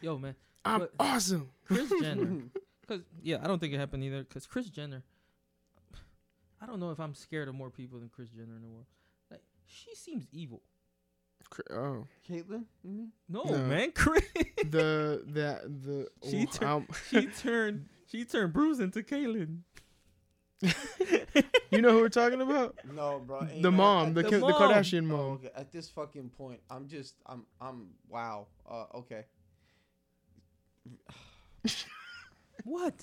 yo, 0.00 0.18
man, 0.18 0.34
I'm 0.64 0.80
but- 0.80 0.92
awesome. 0.98 1.48
Kris 1.66 1.90
Jenner. 2.00 2.42
Because 2.80 3.02
yeah, 3.22 3.38
I 3.42 3.46
don't 3.46 3.58
think 3.58 3.72
it 3.72 3.78
happened 3.78 4.04
either. 4.04 4.24
Because 4.24 4.46
Kris 4.46 4.66
Jenner, 4.68 5.02
I 6.60 6.66
don't 6.66 6.80
know 6.80 6.90
if 6.90 7.00
I'm 7.00 7.14
scared 7.14 7.48
of 7.48 7.54
more 7.54 7.70
people 7.70 7.98
than 7.98 8.08
Kris 8.08 8.28
Jenner 8.30 8.56
in 8.56 8.62
the 8.62 8.68
world. 8.68 8.86
Like 9.30 9.42
she 9.66 9.94
seems 9.94 10.26
evil. 10.32 10.60
Oh, 11.70 12.06
Caitlyn. 12.28 12.64
You 12.82 12.90
mean? 12.90 13.12
No, 13.28 13.42
No. 13.44 13.58
man, 13.58 13.92
Chris. 13.92 14.24
the 14.70 15.22
that 15.28 15.62
the 15.82 16.08
She 16.28 16.46
oh, 16.62 16.80
tur- 16.80 16.86
she 17.10 17.26
turned 17.26 17.86
she 18.06 18.24
turned 18.24 18.52
Bruce 18.52 18.80
into 18.80 19.02
Caitlyn. 19.02 19.58
you 21.70 21.80
know 21.82 21.90
who 21.90 22.00
we're 22.00 22.08
talking 22.08 22.40
about? 22.40 22.76
No, 22.94 23.20
bro. 23.26 23.46
The 23.60 23.70
mom, 23.70 24.08
at 24.08 24.14
the 24.14 24.22
the 24.22 24.28
Ki- 24.30 24.34
the 24.36 24.40
mom. 24.40 24.52
Kardashian 24.52 25.04
Oh, 25.12 25.16
mom. 25.16 25.30
okay. 25.32 25.50
At 25.56 25.72
this 25.72 25.88
fucking 25.90 26.30
point, 26.30 26.60
I'm 26.70 26.88
just, 26.88 27.14
I'm, 27.26 27.44
I'm, 27.60 27.88
wow. 28.08 28.46
Uh, 28.70 28.84
okay. 28.94 29.24
What? 32.64 32.94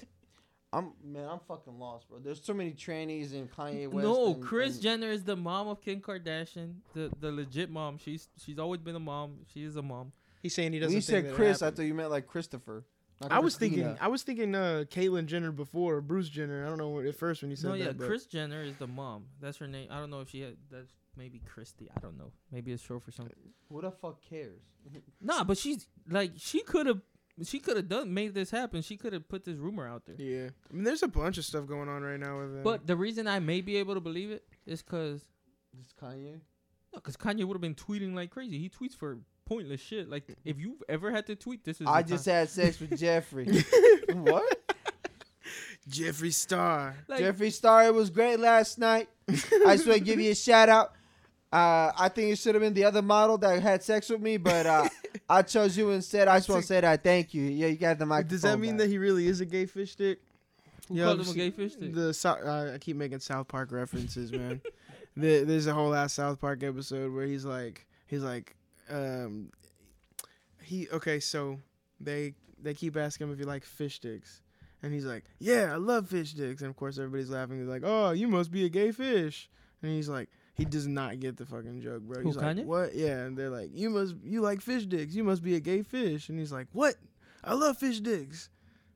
I'm, 0.73 0.93
man, 1.03 1.27
I'm 1.27 1.39
fucking 1.47 1.77
lost, 1.77 2.07
bro. 2.09 2.19
There's 2.19 2.41
so 2.43 2.53
many 2.53 2.71
trannies 2.71 3.33
in 3.33 3.47
Kanye 3.49 3.87
West. 3.89 4.05
no, 4.07 4.33
and- 4.33 4.41
Chris 4.43 4.75
and- 4.75 4.83
Jenner 4.83 5.11
is 5.11 5.23
the 5.23 5.35
mom 5.35 5.67
of 5.67 5.81
Kim 5.81 5.99
Kardashian, 5.99 6.75
the 6.93 7.11
the 7.19 7.31
legit 7.31 7.69
mom. 7.69 7.97
She's 7.97 8.29
she's 8.43 8.57
always 8.57 8.79
been 8.79 8.95
a 8.95 8.99
mom. 8.99 9.39
She 9.53 9.63
is 9.63 9.75
a 9.75 9.81
mom. 9.81 10.13
He's 10.41 10.55
saying 10.55 10.71
he 10.73 10.79
doesn't. 10.79 10.95
you 10.95 11.01
think 11.01 11.25
said 11.25 11.31
that 11.31 11.35
Chris, 11.35 11.61
I 11.61 11.71
thought 11.71 11.83
you 11.83 11.93
meant 11.93 12.09
like 12.09 12.25
Christopher. 12.25 12.85
Not 13.21 13.31
I 13.31 13.39
was 13.39 13.55
thinking. 13.55 13.83
Christina. 13.83 14.05
I 14.05 14.07
was 14.07 14.23
thinking. 14.23 14.55
Uh, 14.55 14.83
Caitlyn 14.89 15.25
Jenner 15.27 15.51
before 15.51 16.01
Bruce 16.01 16.27
Jenner. 16.29 16.65
I 16.65 16.69
don't 16.69 16.77
know 16.77 16.89
what 16.89 17.05
at 17.05 17.15
first 17.15 17.41
when 17.41 17.51
you 17.51 17.55
said 17.55 17.67
No, 17.69 17.73
yeah, 17.75 17.91
but 17.91 18.07
Kris 18.07 18.25
Jenner 18.25 18.61
is 18.63 18.75
the 18.77 18.87
mom. 18.87 19.25
That's 19.39 19.57
her 19.57 19.67
name. 19.67 19.87
I 19.91 19.99
don't 19.99 20.09
know 20.09 20.21
if 20.21 20.29
she 20.29 20.41
had. 20.41 20.57
That's 20.71 20.91
maybe 21.15 21.39
Christy. 21.45 21.89
I 21.95 21.99
don't 21.99 22.17
know. 22.17 22.31
Maybe 22.51 22.71
it's 22.71 22.83
short 22.83 23.03
for 23.03 23.11
something. 23.11 23.35
Who 23.69 23.81
the 23.81 23.91
fuck 23.91 24.21
cares? 24.27 24.61
Nah, 25.21 25.43
but 25.43 25.57
she's 25.57 25.87
like 26.09 26.31
she 26.37 26.61
could 26.61 26.87
have. 26.87 27.01
She 27.43 27.59
could 27.59 27.77
have 27.77 27.87
done 27.87 28.13
made 28.13 28.33
this 28.33 28.51
happen. 28.51 28.81
She 28.81 28.97
could 28.97 29.13
have 29.13 29.27
put 29.29 29.45
this 29.45 29.55
rumor 29.57 29.87
out 29.87 30.03
there. 30.05 30.15
Yeah, 30.17 30.49
I 30.69 30.73
mean, 30.73 30.83
there's 30.83 31.01
a 31.01 31.07
bunch 31.07 31.37
of 31.37 31.45
stuff 31.45 31.65
going 31.65 31.87
on 31.89 32.01
right 32.03 32.19
now 32.19 32.39
with 32.39 32.53
them. 32.53 32.63
But 32.63 32.85
the 32.85 32.95
reason 32.95 33.27
I 33.27 33.39
may 33.39 33.61
be 33.61 33.77
able 33.77 33.93
to 33.93 34.01
believe 34.01 34.31
it 34.31 34.43
is 34.65 34.81
because 34.81 35.21
This 35.73 35.93
Kanye. 35.99 36.33
No, 36.93 36.99
because 36.99 37.15
Kanye 37.15 37.45
would 37.45 37.53
have 37.55 37.61
been 37.61 37.73
tweeting 37.73 38.13
like 38.13 38.31
crazy. 38.31 38.59
He 38.59 38.69
tweets 38.69 38.95
for 38.95 39.19
pointless 39.51 39.81
shit. 39.81 40.09
Like 40.09 40.23
if 40.45 40.59
you've 40.59 40.81
ever 40.87 41.11
had 41.11 41.27
to 41.27 41.35
tweet, 41.35 41.65
this 41.65 41.81
is. 41.81 41.87
I 41.87 42.03
just 42.03 42.25
time. 42.25 42.35
had 42.35 42.49
sex 42.49 42.79
with 42.79 42.91
Jeffree. 42.91 43.63
what? 44.15 44.77
Jeffree 45.89 46.33
Star. 46.33 46.95
like, 47.07 47.21
Jeffree 47.21 47.51
Star, 47.51 47.85
it 47.85 47.93
was 47.93 48.09
great 48.09 48.39
last 48.39 48.79
night. 48.79 49.09
I 49.27 49.33
just 49.75 49.87
want 49.87 49.99
to 49.99 49.99
give 49.99 50.19
you 50.19 50.31
a 50.31 50.35
shout 50.35 50.69
out. 50.69 50.93
Uh, 51.51 51.91
I 51.97 52.07
think 52.07 52.31
it 52.31 52.37
should 52.37 52.55
have 52.55 52.61
been 52.61 52.73
the 52.73 52.85
other 52.85 53.01
model 53.01 53.37
that 53.39 53.61
had 53.61 53.83
sex 53.83 54.09
with 54.09 54.21
me, 54.21 54.37
but 54.37 54.65
uh, 54.65 54.87
I 55.29 55.41
chose 55.41 55.75
you 55.75 55.89
instead. 55.89 56.29
I 56.29 56.37
just 56.37 56.47
want 56.47 56.61
to 56.61 56.67
say 56.67 56.79
that. 56.79 57.03
Thank 57.03 57.33
you. 57.33 57.43
Yeah, 57.43 57.67
you 57.67 57.75
got 57.75 57.99
the 57.99 58.05
microphone. 58.05 58.29
Does 58.29 58.41
that 58.43 58.57
mean 58.57 58.77
back. 58.77 58.85
that 58.85 58.89
he 58.89 58.97
really 58.99 59.27
is 59.27 59.41
a 59.41 59.45
gay 59.45 59.65
fish 59.65 59.91
stick? 59.91 60.21
Who 60.87 60.95
Yeah, 60.95 61.05
called 61.05 61.19
I've 61.21 61.27
him 61.27 61.33
a 61.33 61.35
gay 61.35 61.51
fish 61.51 61.73
stick? 61.73 61.93
The 61.93 62.13
Sou- 62.13 62.29
uh, 62.29 62.71
I 62.75 62.77
keep 62.77 62.95
making 62.95 63.19
South 63.19 63.49
Park 63.49 63.73
references, 63.73 64.31
man. 64.31 64.61
there, 65.17 65.43
there's 65.43 65.67
a 65.67 65.73
whole 65.73 65.93
ass 65.93 66.13
South 66.13 66.39
Park 66.39 66.63
episode 66.63 67.13
where 67.13 67.25
he's 67.25 67.43
like, 67.43 67.85
he's 68.07 68.21
like, 68.23 68.55
um, 68.91 69.51
he 70.61 70.87
okay, 70.89 71.19
so 71.19 71.59
they 71.99 72.33
they 72.61 72.73
keep 72.73 72.97
asking 72.97 73.27
him 73.27 73.33
if 73.33 73.39
he 73.39 73.45
like 73.45 73.63
fish 73.63 73.95
sticks, 73.95 74.41
and 74.83 74.93
he's 74.93 75.05
like, 75.05 75.25
yeah, 75.39 75.71
I 75.73 75.77
love 75.77 76.09
fish 76.09 76.31
sticks, 76.31 76.61
and 76.61 76.69
of 76.69 76.75
course 76.75 76.97
everybody's 76.97 77.29
laughing. 77.29 77.57
They're 77.57 77.73
like, 77.73 77.83
oh, 77.85 78.11
you 78.11 78.27
must 78.27 78.51
be 78.51 78.65
a 78.65 78.69
gay 78.69 78.91
fish, 78.91 79.49
and 79.81 79.91
he's 79.91 80.09
like. 80.09 80.29
He 80.53 80.65
does 80.65 80.85
not 80.85 81.19
get 81.21 81.37
the 81.37 81.45
fucking 81.45 81.81
joke, 81.81 82.03
bro. 82.03 82.21
Who, 82.21 82.27
He's 82.27 82.35
like, 82.35 82.57
Kanye? 82.57 82.65
"What? 82.65 82.93
Yeah." 82.93 83.21
And 83.23 83.37
they're 83.37 83.49
like, 83.49 83.69
"You 83.73 83.89
must, 83.89 84.15
you 84.21 84.41
like 84.41 84.59
fish 84.61 84.85
dicks. 84.85 85.15
You 85.15 85.23
must 85.23 85.41
be 85.41 85.55
a 85.55 85.61
gay 85.61 85.81
fish." 85.81 86.27
And 86.27 86.37
he's 86.37 86.51
like, 86.51 86.67
"What? 86.73 86.95
I 87.41 87.53
love 87.53 87.77
fish 87.77 88.01
dicks." 88.01 88.49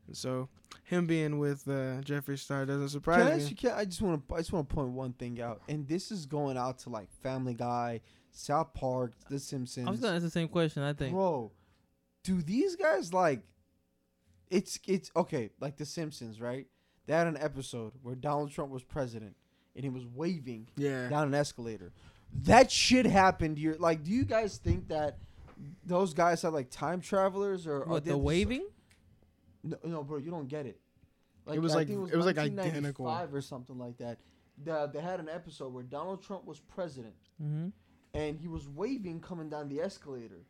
And 0.05 0.15
so 0.15 0.49
him 0.83 1.07
being 1.07 1.39
with 1.39 1.65
uh, 1.67 2.01
Jeffree 2.01 2.37
Star 2.37 2.65
doesn't 2.65 2.89
surprise 2.89 3.19
Can 3.19 3.27
I, 3.27 3.35
me. 3.37 3.41
ask 3.41 3.49
you, 3.49 3.55
can, 3.55 3.71
I 3.71 3.85
just 3.85 4.01
want 4.01 4.27
to 4.27 4.35
I 4.35 4.39
just 4.39 4.51
want 4.51 4.69
to 4.69 4.75
point 4.75 4.89
one 4.89 5.13
thing 5.13 5.41
out, 5.41 5.61
and 5.69 5.87
this 5.87 6.11
is 6.11 6.25
going 6.25 6.57
out 6.57 6.77
to 6.79 6.89
like 6.89 7.09
Family 7.23 7.53
Guy, 7.53 8.01
South 8.37 8.73
Park, 8.73 9.13
The 9.29 9.39
Simpsons. 9.39 9.87
I 9.87 9.91
was 9.91 9.99
gonna 9.99 10.15
ask 10.15 10.23
the 10.23 10.29
same 10.29 10.47
question. 10.47 10.83
I 10.83 10.93
think. 10.93 11.13
Bro, 11.13 11.51
do 12.23 12.41
these 12.41 12.75
guys 12.75 13.13
like? 13.13 13.41
It's 14.49 14.79
it's 14.87 15.11
okay, 15.15 15.49
like 15.59 15.77
The 15.77 15.85
Simpsons, 15.85 16.39
right? 16.39 16.67
They 17.07 17.13
had 17.13 17.27
an 17.27 17.37
episode 17.37 17.93
where 18.03 18.15
Donald 18.15 18.51
Trump 18.51 18.71
was 18.71 18.83
president, 18.83 19.35
and 19.75 19.83
he 19.83 19.89
was 19.89 20.05
waving 20.05 20.67
yeah, 20.75 21.07
down 21.09 21.27
an 21.27 21.33
escalator. 21.33 21.91
That 22.43 22.71
shit 22.71 23.05
happened. 23.05 23.57
You're 23.59 23.77
like, 23.77 24.03
do 24.03 24.11
you 24.11 24.25
guys 24.25 24.57
think 24.57 24.87
that 24.89 25.17
those 25.85 26.13
guys 26.13 26.43
are 26.43 26.51
like 26.51 26.69
time 26.69 26.99
travelers 27.01 27.65
or 27.67 27.83
are 27.83 27.85
What 27.85 28.03
they 28.05 28.11
the 28.11 28.17
waving? 28.17 28.67
No, 29.63 29.77
no, 29.83 30.03
bro, 30.03 30.17
you 30.17 30.29
don't 30.29 30.47
get 30.47 30.65
it. 30.65 30.79
Like, 31.45 31.57
It 31.57 31.59
was 31.59 31.73
I 31.73 31.77
like- 31.77 31.87
think 31.87 32.11
it 32.11 32.17
was 32.17 32.25
like 32.25 32.37
identical. 32.37 33.05
1995 33.05 33.33
or 33.33 33.41
something 33.41 33.77
like 33.77 33.97
that. 33.97 34.19
The, 34.63 34.87
they 34.87 34.99
had 35.01 35.19
an 35.19 35.29
episode 35.29 35.73
where 35.73 35.83
Donald 35.83 36.23
Trump 36.23 36.45
was 36.45 36.59
president 36.59 37.15
Mm-hmm. 37.41 37.67
And 38.15 38.39
he 38.39 38.47
was 38.47 38.67
waving 38.67 39.19
coming 39.21 39.49
down 39.49 39.69
the 39.69 39.79
escalator. 39.81 40.41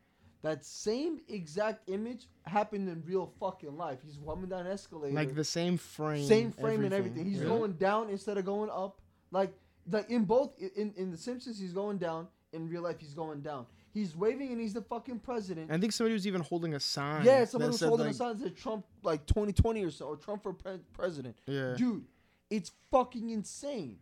That 0.43 0.63
same 0.63 1.20
exact 1.28 1.89
image 1.89 2.28
happened 2.45 2.88
in 2.88 3.01
real 3.05 3.34
fucking 3.39 3.76
life. 3.76 3.99
He's 4.05 4.20
coming 4.24 4.47
down 4.47 4.68
an 4.68 4.72
escalator, 4.72 5.16
like 5.16 5.34
the 5.34 5.43
same 5.43 5.78
frame, 5.78 6.24
same 6.28 6.51
frame 6.51 6.84
and 6.86 6.93
everything. 6.93 7.26
He's 7.26 7.39
Yeah. 7.41 7.47
going 7.47 7.74
down 7.74 8.09
instead 8.09 8.38
of 8.38 8.45
going 8.45 8.70
up. 8.70 9.01
Like 9.32 9.53
like 9.91 10.09
in 10.09 10.26
both 10.26 10.51
in 10.59 10.93
in 10.95 11.09
the 11.11 11.18
Simpsons, 11.18 11.59
he's 11.59 11.74
going 11.74 11.97
down. 11.97 12.28
In 12.53 12.70
real 12.70 12.84
life, 12.84 12.99
he's 12.99 13.13
going 13.13 13.41
down. 13.41 13.66
He's 13.91 14.16
waving 14.16 14.51
and 14.51 14.61
he's 14.61 14.74
the 14.74 14.82
fucking 14.82 15.20
president. 15.20 15.72
I 15.72 15.78
think 15.78 15.91
somebody 15.93 16.13
was 16.13 16.26
even 16.28 16.41
holding 16.41 16.74
a 16.76 16.80
sign. 16.80 17.26
yeah, 17.26 17.43
someone 17.45 17.72
was 17.72 17.82
holding 17.82 18.05
like, 18.05 18.16
a 18.16 18.18
sign 18.18 18.38
that 18.38 18.43
said 18.43 18.55
Trump 18.55 18.86
like 19.03 19.26
2020 19.26 19.84
or 19.84 19.89
so, 19.91 20.05
or 20.05 20.16
Trump 20.16 20.43
for 20.43 20.53
pre- 20.53 20.80
president. 20.93 21.38
Yeah, 21.47 21.74
Dude, 21.76 22.05
It's 22.49 22.72
fucking 22.91 23.30
insane. 23.32 23.97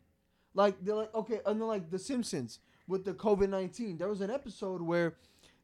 Like 0.53 0.75
they're 0.83 0.93
like 0.95 1.13
okay, 1.15 1.39
and 1.45 1.59
then 1.61 1.67
like 1.67 1.89
The 1.89 1.97
Simpsons 1.99 2.59
with 2.87 3.05
the 3.05 3.13
COVID 3.13 3.49
nineteen. 3.49 3.97
There 3.97 4.09
was 4.09 4.21
an 4.21 4.29
episode 4.29 4.81
where 4.81 5.15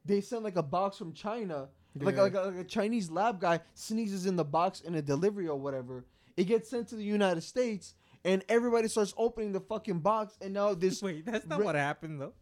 they 0.06 0.22
sent 0.22 0.44
like 0.44 0.56
a 0.56 0.64
box 0.64 0.98
from 0.98 1.14
China, 1.14 1.70
like 2.00 2.18
like 2.18 2.34
a, 2.34 2.42
like 2.42 2.56
a 2.58 2.64
Chinese 2.64 3.10
lab 3.12 3.40
guy 3.40 3.60
sneezes 3.74 4.26
in 4.26 4.36
the 4.36 4.46
box 4.46 4.82
in 4.82 4.96
a 4.96 5.02
delivery 5.02 5.48
or 5.48 5.58
whatever. 5.60 6.06
It 6.38 6.46
gets 6.46 6.70
sent 6.70 6.88
to 6.90 6.96
the 6.96 7.04
United 7.04 7.42
States, 7.42 7.96
and 8.24 8.44
everybody 8.48 8.88
starts 8.88 9.14
opening 9.18 9.52
the 9.52 9.60
fucking 9.60 10.00
box, 10.00 10.38
and 10.42 10.54
now 10.54 10.74
this. 10.74 11.02
Wait, 11.04 11.26
that's 11.26 11.46
not 11.46 11.60
Re- 11.60 11.66
what 11.66 11.76
happened 11.76 12.22
though. 12.22 12.34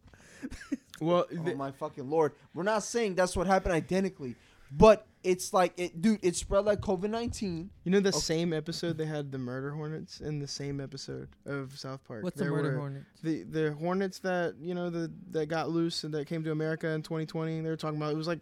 Well, 1.00 1.26
Oh 1.30 1.42
the- 1.44 1.54
my 1.54 1.70
fucking 1.70 2.10
lord! 2.10 2.32
We're 2.54 2.64
not 2.64 2.82
saying 2.82 3.14
that's 3.14 3.36
what 3.36 3.46
happened 3.46 3.72
identically, 3.72 4.34
but 4.70 5.06
it's 5.24 5.52
like 5.52 5.72
it, 5.76 6.00
dude. 6.00 6.20
It 6.22 6.36
spread 6.36 6.64
like 6.64 6.80
COVID 6.80 7.10
nineteen. 7.10 7.70
you 7.84 7.90
know 7.90 8.00
the 8.00 8.10
Okay. 8.10 8.18
same 8.18 8.52
episode 8.52 8.96
they 8.98 9.06
had 9.06 9.32
the 9.32 9.38
murder 9.38 9.72
hornets 9.72 10.20
in 10.20 10.38
the 10.38 10.46
same 10.46 10.80
episode 10.80 11.28
of 11.44 11.76
South 11.78 12.02
Park. 12.04 12.22
What's 12.22 12.38
the 12.38 12.44
murder 12.44 12.72
were 12.74 12.78
hornet? 12.78 13.02
The 13.22 13.42
the 13.42 13.72
hornets 13.72 14.20
that 14.20 14.54
you 14.60 14.74
know 14.74 14.90
the 14.90 15.10
that 15.32 15.46
got 15.46 15.70
loose 15.70 16.04
and 16.04 16.14
that 16.14 16.26
came 16.26 16.44
to 16.44 16.52
America 16.52 16.88
in 16.88 17.02
2020. 17.02 17.60
They 17.60 17.68
were 17.68 17.76
talking 17.76 17.96
about 17.96 18.12
it 18.12 18.16
was 18.16 18.28
like 18.28 18.40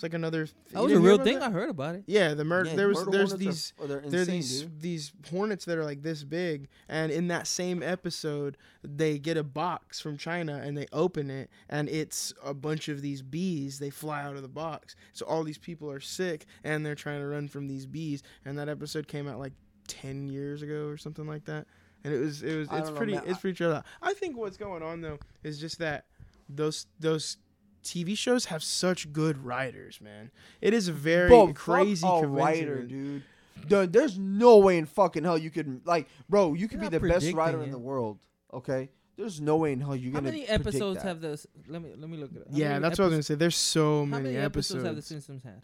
it's 0.00 0.02
like 0.02 0.14
another. 0.14 0.48
That 0.72 0.82
was 0.82 0.92
a 0.92 0.98
real 0.98 1.18
thing. 1.18 1.40
that? 1.40 1.48
I 1.48 1.50
heard 1.50 1.68
about 1.68 1.94
it. 1.94 2.04
Yeah, 2.06 2.32
the 2.32 2.42
murder. 2.42 2.70
Yeah, 2.70 2.76
there 2.76 2.88
was 2.88 3.04
murder 3.04 3.10
there's 3.10 3.30
hornets 3.32 3.34
are- 3.34 3.36
these 3.36 3.72
they're 3.78 3.86
there 3.88 3.98
are 3.98 4.22
insane, 4.22 4.34
these 4.36 4.60
dude. 4.62 4.80
these 4.80 5.12
hornets 5.28 5.64
that 5.66 5.76
are 5.76 5.84
like 5.84 6.02
this 6.02 6.24
big, 6.24 6.68
and 6.88 7.12
in 7.12 7.28
that 7.28 7.46
same 7.46 7.82
episode, 7.82 8.56
they 8.82 9.18
get 9.18 9.36
a 9.36 9.42
box 9.44 10.00
from 10.00 10.16
China 10.16 10.56
and 10.64 10.74
they 10.74 10.86
open 10.90 11.28
it, 11.28 11.50
and 11.68 11.90
it's 11.90 12.32
a 12.42 12.54
bunch 12.54 12.88
of 12.88 13.02
these 13.02 13.20
bees. 13.20 13.78
They 13.78 13.90
fly 13.90 14.22
out 14.22 14.36
of 14.36 14.42
the 14.42 14.48
box, 14.48 14.96
so 15.12 15.26
all 15.26 15.44
these 15.44 15.58
people 15.58 15.90
are 15.90 16.00
sick, 16.00 16.46
and 16.64 16.84
they're 16.86 16.94
trying 16.94 17.20
to 17.20 17.26
run 17.26 17.46
from 17.46 17.68
these 17.68 17.84
bees. 17.84 18.22
And 18.46 18.58
that 18.58 18.70
episode 18.70 19.06
came 19.06 19.28
out 19.28 19.38
like 19.38 19.52
ten 19.86 20.28
years 20.28 20.62
ago 20.62 20.86
or 20.86 20.96
something 20.96 21.26
like 21.26 21.44
that, 21.44 21.66
and 22.04 22.14
it 22.14 22.18
was 22.20 22.42
it 22.42 22.56
was 22.56 22.68
it's 22.68 22.76
don't 22.78 22.86
know, 22.86 22.96
pretty 22.96 23.14
it's 23.16 23.38
pretty 23.40 23.56
chill 23.58 23.74
out. 23.74 23.84
I 24.00 24.14
think 24.14 24.38
what's 24.38 24.56
going 24.56 24.82
on 24.82 25.02
though 25.02 25.18
is 25.42 25.60
just 25.60 25.78
that 25.80 26.06
those 26.48 26.86
those. 26.98 27.36
TV 27.82 28.16
shows 28.16 28.46
have 28.46 28.62
such 28.62 29.12
good 29.12 29.44
writers, 29.44 30.00
man. 30.00 30.30
It 30.60 30.74
is 30.74 30.88
a 30.88 30.92
very 30.92 31.28
Bro, 31.28 31.48
fuck 31.48 31.56
crazy 31.56 32.06
a 32.06 32.26
writer, 32.26 32.82
dude. 32.84 33.22
Dude, 33.68 33.92
There's 33.92 34.18
no 34.18 34.58
way 34.58 34.78
in 34.78 34.86
fucking 34.86 35.22
hell 35.24 35.36
you 35.36 35.50
could 35.50 35.82
like, 35.86 36.08
bro. 36.28 36.54
You 36.54 36.66
could 36.68 36.80
You're 36.80 36.90
be 36.90 36.98
the 36.98 37.06
best 37.08 37.32
writer 37.32 37.58
predicting 37.58 37.64
in 37.64 37.70
the 37.72 37.78
world. 37.78 38.18
Okay, 38.54 38.88
there's 39.16 39.40
no 39.40 39.56
way 39.56 39.72
in 39.72 39.80
hell 39.80 39.94
you're 39.94 40.12
How 40.12 40.20
gonna. 40.20 40.30
How 40.30 40.36
many 40.36 40.46
episodes 40.48 41.02
that. 41.02 41.08
have 41.08 41.20
the? 41.20 41.44
Let 41.68 41.82
me 41.82 41.90
let 41.96 42.08
me 42.08 42.16
look 42.16 42.30
at 42.30 42.36
it 42.38 42.42
up. 42.42 42.50
How 42.52 42.56
Yeah, 42.56 42.68
many 42.70 42.80
that's 42.82 42.98
what 42.98 43.04
I 43.04 43.08
was 43.08 43.12
gonna 43.14 43.22
say. 43.22 43.34
There's 43.34 43.56
so 43.56 43.98
How 44.00 44.04
many, 44.06 44.24
many 44.24 44.36
episodes 44.38 44.84
have 44.84 44.96
the. 44.96 45.02
Simpsons 45.02 45.42
had? 45.42 45.62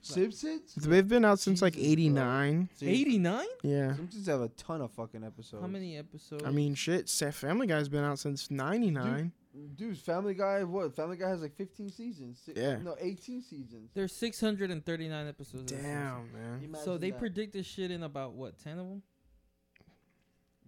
Simpsons? 0.00 0.74
They've 0.76 1.06
been 1.06 1.24
out 1.24 1.40
since 1.40 1.60
like 1.62 1.74
Jesus, 1.74 1.84
bro. 1.86 1.90
'89. 1.92 2.68
See, 2.76 2.86
Eighty 2.86 3.18
nine. 3.18 3.46
Yeah, 3.62 3.96
Simpsons 3.96 4.26
have 4.28 4.40
a 4.40 4.48
ton 4.50 4.80
of 4.80 4.92
fucking 4.92 5.24
episodes. 5.24 5.60
How 5.62 5.66
many 5.68 5.96
episodes? 5.96 6.44
I 6.44 6.50
mean, 6.50 6.74
shit. 6.74 7.08
Sa- 7.08 7.32
Family 7.32 7.66
Guy's 7.66 7.88
been 7.88 8.04
out 8.04 8.18
since 8.18 8.50
'99. 8.50 9.32
Dude, 9.74 9.96
Family 9.98 10.34
Guy, 10.34 10.64
what? 10.64 10.94
Family 10.94 11.16
Guy 11.16 11.28
has 11.28 11.40
like 11.42 11.56
15 11.56 11.90
seasons. 11.90 12.40
Si- 12.44 12.52
Yeah. 12.56 12.76
No, 12.76 12.94
18 13.00 13.42
seasons. 13.42 13.90
there's 13.94 14.12
six 14.12 14.40
hundred 14.40 14.70
and 14.70 14.84
thirty 14.84 15.08
nine 15.08 15.26
episodes. 15.28 15.72
Damn, 15.72 16.30
man. 16.32 16.60
Simpsons. 16.60 16.84
So 16.84 16.98
they 16.98 17.10
that. 17.10 17.18
predict 17.18 17.52
this 17.54 17.66
shit 17.66 17.90
in 17.90 18.02
about 18.02 18.32
what 18.34 18.58
ten 18.58 18.78
of 18.78 18.86
them? 18.88 19.02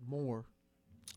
more. 0.07 0.45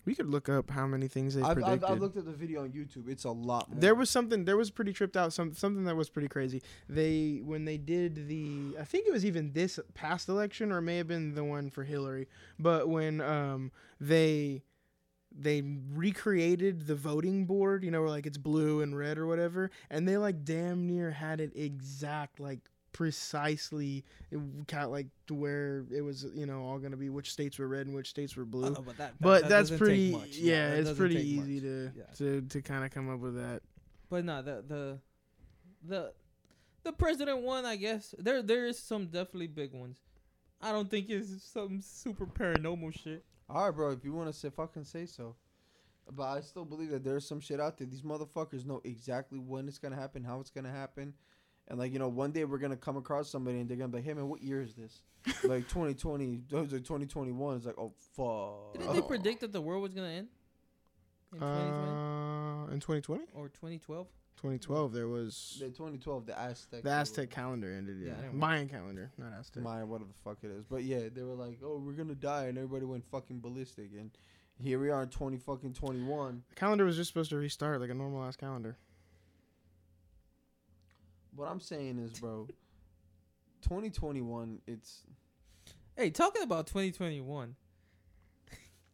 We 0.05 0.15
could 0.15 0.27
look 0.29 0.49
up 0.49 0.69
how 0.71 0.87
many 0.87 1.07
things 1.07 1.35
they 1.35 1.41
I've, 1.41 1.49
I've, 1.49 1.55
predicted. 1.55 1.89
I've 1.89 1.99
looked 1.99 2.17
at 2.17 2.25
the 2.25 2.31
video 2.31 2.63
on 2.63 2.69
YouTube. 2.71 3.07
It's 3.07 3.25
a 3.25 3.29
lot 3.29 3.69
more. 3.69 3.79
there 3.79 3.93
was 3.93 4.09
something. 4.09 4.45
There 4.45 4.57
was 4.57 4.71
pretty 4.71 4.93
tripped 4.93 5.15
out. 5.15 5.31
Some 5.33 5.53
something 5.53 5.83
that 5.83 5.95
was 5.95 6.09
pretty 6.09 6.27
crazy. 6.27 6.61
They 6.89 7.41
when 7.43 7.65
they 7.65 7.77
did 7.77 8.27
the. 8.27 8.75
I 8.79 8.83
think 8.83 9.05
it 9.07 9.11
was 9.13 9.25
even 9.25 9.53
this 9.53 9.79
past 9.93 10.27
election, 10.29 10.71
or 10.71 10.79
it 10.79 10.83
may 10.83 10.97
have 10.97 11.07
been 11.07 11.35
the 11.35 11.43
one 11.43 11.69
for 11.69 11.83
Hillary. 11.83 12.27
But 12.57 12.89
when 12.89 13.21
um 13.21 13.71
they 13.99 14.63
they 15.37 15.61
recreated 15.93 16.87
the 16.87 16.95
voting 16.95 17.45
board, 17.45 17.83
you 17.83 17.91
know, 17.91 18.01
where 18.01 18.09
like 18.09 18.25
it's 18.25 18.37
blue 18.37 18.81
and 18.81 18.97
red 18.97 19.17
or 19.17 19.27
whatever, 19.27 19.71
and 19.89 20.07
they 20.07 20.17
like 20.17 20.43
damn 20.43 20.85
near 20.87 21.11
had 21.11 21.39
it 21.41 21.51
exact, 21.55 22.39
like 22.39 22.59
precisely, 22.93 24.03
it 24.31 24.39
of 24.83 24.91
like 24.91 25.07
to 25.27 25.33
where 25.33 25.85
it 25.91 26.01
was, 26.01 26.25
you 26.33 26.45
know, 26.45 26.61
all 26.63 26.77
gonna 26.79 26.97
be 26.97 27.09
which 27.09 27.31
states 27.31 27.57
were 27.59 27.67
red 27.67 27.85
and 27.87 27.95
which 27.95 28.09
states 28.09 28.35
were 28.35 28.45
blue. 28.45 28.75
Oh, 28.77 28.81
but 28.81 28.97
that, 28.97 28.97
that- 28.97 29.21
but 29.21 29.41
that 29.43 29.49
that's 29.49 29.71
pretty, 29.71 30.11
much. 30.11 30.37
yeah, 30.37 30.71
that 30.71 30.79
it's 30.79 30.91
pretty 30.97 31.15
easy 31.19 31.53
much. 31.55 31.61
to 31.63 31.91
Yeah. 31.95 32.03
to 32.17 32.41
to 32.41 32.61
kind 32.61 32.83
of 32.85 32.91
come 32.91 33.09
up 33.09 33.19
with 33.19 33.35
that. 33.35 33.61
But 34.09 34.25
no, 34.25 34.41
the 34.41 34.63
the 34.67 34.99
the 35.87 36.13
the 36.83 36.91
president 36.91 37.41
one, 37.41 37.65
I 37.65 37.75
guess 37.77 38.13
there 38.19 38.41
there 38.41 38.65
is 38.65 38.77
some 38.79 39.05
definitely 39.05 39.47
big 39.47 39.73
ones. 39.73 39.97
I 40.61 40.71
don't 40.71 40.89
think 40.89 41.09
it's 41.09 41.43
some 41.43 41.81
super 41.81 42.25
paranormal 42.25 42.93
shit. 43.01 43.23
All 43.53 43.65
right, 43.65 43.75
bro. 43.75 43.91
If 43.91 44.05
you 44.05 44.13
want 44.13 44.31
to 44.31 44.33
say, 44.33 44.49
fucking 44.49 44.85
say 44.85 45.05
so. 45.05 45.35
But 46.09 46.23
I 46.23 46.41
still 46.41 46.63
believe 46.65 46.89
that 46.91 47.03
there's 47.03 47.27
some 47.27 47.41
shit 47.41 47.59
out 47.59 47.77
there. 47.77 47.85
These 47.87 48.01
motherfuckers 48.03 48.65
know 48.65 48.79
exactly 48.85 49.39
when 49.39 49.67
it's 49.67 49.77
gonna 49.77 49.95
happen, 49.97 50.23
how 50.23 50.39
it's 50.39 50.49
gonna 50.49 50.71
happen, 50.71 51.13
and 51.67 51.77
like 51.77 51.91
you 51.93 51.99
know, 51.99 52.07
one 52.07 52.31
day 52.31 52.43
we're 52.45 52.57
gonna 52.57 52.75
come 52.77 52.97
across 52.97 53.29
somebody 53.29 53.59
and 53.59 53.69
they're 53.69 53.77
gonna 53.77 53.89
be 53.89 53.97
like, 53.97 54.05
"Hey 54.05 54.13
man, 54.13 54.27
what 54.27 54.41
year 54.41 54.61
is 54.61 54.73
this?" 54.73 55.03
like 55.43 55.67
2020, 55.69 56.41
those 56.49 56.73
are 56.73 56.79
2021. 56.79 57.57
It's 57.57 57.65
like, 57.65 57.77
oh 57.77 57.93
fuck. 58.15 58.73
Didn't 58.81 58.93
they 58.95 59.01
predict 59.07 59.41
that 59.41 59.51
the 59.51 59.61
world 59.61 59.83
was 59.83 59.93
gonna 59.93 60.07
end 60.07 60.27
in 61.33 61.39
2020 61.39 61.91
Uh, 61.91 62.73
in 62.73 62.79
2020, 62.79 63.23
or 63.35 63.49
2012? 63.49 64.07
2012, 64.37 64.93
there 64.93 65.07
was 65.07 65.57
The 65.59 65.67
2012, 65.67 66.25
the 66.25 66.37
Aztec. 66.39 66.83
the 66.83 66.89
Aztec 66.89 67.29
calendar 67.29 67.71
ended. 67.71 67.99
Yeah, 67.99 68.07
Yeah, 68.07 68.17
I 68.17 68.21
don't- 68.23 68.35
Mayan 68.35 68.69
calendar, 68.69 69.11
not 69.17 69.33
Aztec. 69.33 69.61
Maya, 69.63 69.85
whatever 69.85 70.09
the 70.11 70.19
fuck 70.23 70.43
it 70.43 70.49
is. 70.51 70.65
But 70.65 70.83
yeah, 70.83 71.09
they 71.13 71.21
were 71.23 71.35
like, 71.35 71.59
"Oh, 71.63 71.77
we're 71.77 71.93
gonna 71.93 72.15
die," 72.15 72.45
and 72.47 72.57
everybody 72.57 72.85
went 72.85 73.05
fucking 73.05 73.39
ballistic. 73.41 73.91
And 73.93 74.09
here 74.57 74.79
we 74.79 74.89
are 74.89 75.03
in 75.03 75.09
20 75.09 75.37
fucking 75.37 75.73
21. 75.73 76.43
The 76.49 76.55
calendar 76.55 76.85
was 76.85 76.95
just 76.95 77.09
supposed 77.09 77.29
to 77.29 77.37
restart 77.37 77.79
like 77.81 77.89
a 77.91 77.93
normal 77.93 78.23
ass 78.23 78.35
calendar. 78.35 78.77
What 81.35 81.47
I'm 81.47 81.59
saying 81.61 81.99
is, 81.99 82.19
bro, 82.19 82.47
2021. 83.61 84.61
It's 84.67 85.03
Hey, 85.95 86.09
talking 86.09 86.41
about 86.41 86.67
2021. 86.67 87.55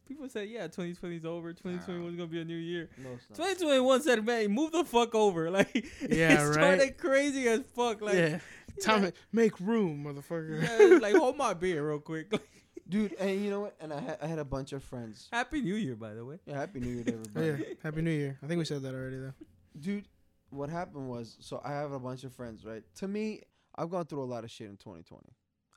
People 0.08 0.28
say, 0.28 0.46
yeah, 0.46 0.62
2020 0.62 1.16
is 1.16 1.26
over. 1.26 1.52
2021 1.52 2.10
is 2.10 2.16
gonna 2.16 2.26
be 2.28 2.40
a 2.40 2.44
new 2.44 2.56
year. 2.56 2.88
no, 2.98 3.10
2021 3.34 4.02
said, 4.02 4.24
man, 4.24 4.50
move 4.50 4.72
the 4.72 4.84
fuck 4.84 5.14
over. 5.14 5.50
Like, 5.58 5.74
Yeah, 6.08 6.40
it 6.42 6.44
right. 6.46 6.52
started 6.54 6.98
crazy 6.98 7.46
as 7.46 7.60
fuck. 7.76 8.00
Like, 8.00 8.14
yeah, 8.14 8.38
time 8.80 9.04
yeah. 9.04 9.10
to 9.10 9.16
make 9.32 9.60
room, 9.60 10.04
motherfucker. 10.04 10.62
yeah, 10.62 10.98
like 11.02 11.14
hold 11.14 11.36
my 11.36 11.52
beer 11.54 11.86
real 11.86 11.98
quick. 11.98 12.32
dude. 12.88 13.12
And 13.20 13.44
you 13.44 13.50
know 13.50 13.60
what? 13.60 13.76
And 13.80 13.92
I 13.92 14.00
had 14.00 14.18
I 14.22 14.26
had 14.26 14.38
a 14.38 14.44
bunch 14.46 14.72
of 14.72 14.82
friends. 14.82 15.28
Happy 15.30 15.60
New 15.60 15.74
Year, 15.74 15.94
by 15.94 16.14
the 16.14 16.24
way. 16.24 16.38
Yeah, 16.46 16.58
happy 16.58 16.80
New 16.80 16.88
Year 16.90 17.04
to 17.04 17.12
Oh, 17.12 17.18
everybody. 17.36 17.64
yeah, 17.68 17.74
Happy 17.82 18.00
New 18.02 18.10
Year. 18.10 18.38
I 18.42 18.46
think 18.46 18.58
we 18.58 18.64
said 18.64 18.80
that 18.82 18.94
already 18.94 19.18
though. 19.18 19.34
Dude, 19.78 20.06
what 20.50 20.70
happened 20.70 21.08
was, 21.08 21.36
so 21.40 21.60
I 21.64 21.72
have 21.72 21.92
a 21.92 22.00
bunch 22.00 22.24
of 22.24 22.32
friends, 22.32 22.64
right? 22.64 22.82
To 22.96 23.06
me, 23.08 23.42
I've 23.76 23.90
gone 23.90 24.06
through 24.06 24.22
a 24.22 24.24
lot 24.24 24.42
of 24.44 24.50
shit 24.50 24.68
in 24.68 24.76
2020. 24.78 25.22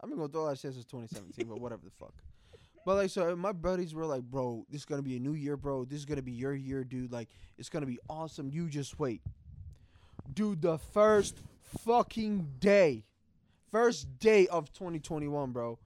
I've 0.02 0.10
been 0.10 0.18
going 0.18 0.32
through 0.32 0.42
a 0.42 0.46
lot 0.46 0.52
of 0.54 0.60
shit 0.60 0.74
since 0.74 0.86
2017, 0.86 1.48
but 1.48 1.60
whatever 1.60 1.82
the 1.84 1.92
fuck. 1.92 2.14
But 2.86 2.96
like, 2.96 3.10
so 3.10 3.36
my 3.36 3.52
buddies 3.52 3.94
were 3.94 4.06
like, 4.06 4.24
bro, 4.24 4.66
this 4.70 4.82
is 4.82 4.86
gonna 4.86 5.02
be 5.02 5.16
a 5.16 5.20
new 5.20 5.34
year, 5.34 5.58
bro. 5.58 5.86
This 5.86 6.00
is 6.00 6.06
gonna 6.06 6.22
be 6.22 6.32
your 6.32 6.54
year, 6.54 6.84
dude. 6.84 7.12
Like, 7.12 7.30
it's 7.58 7.70
gonna 7.70 7.86
be 7.86 8.00
awesome. 8.10 8.50
You 8.52 8.68
just 8.70 9.00
wait, 9.00 9.22
dude. 10.34 10.62
The 10.62 10.78
first 10.78 11.40
fucking 11.86 12.48
day, 12.60 13.06
first 13.72 14.20
day 14.20 14.48
of 14.48 14.72
2021, 14.74 15.52
bro. 15.52 15.80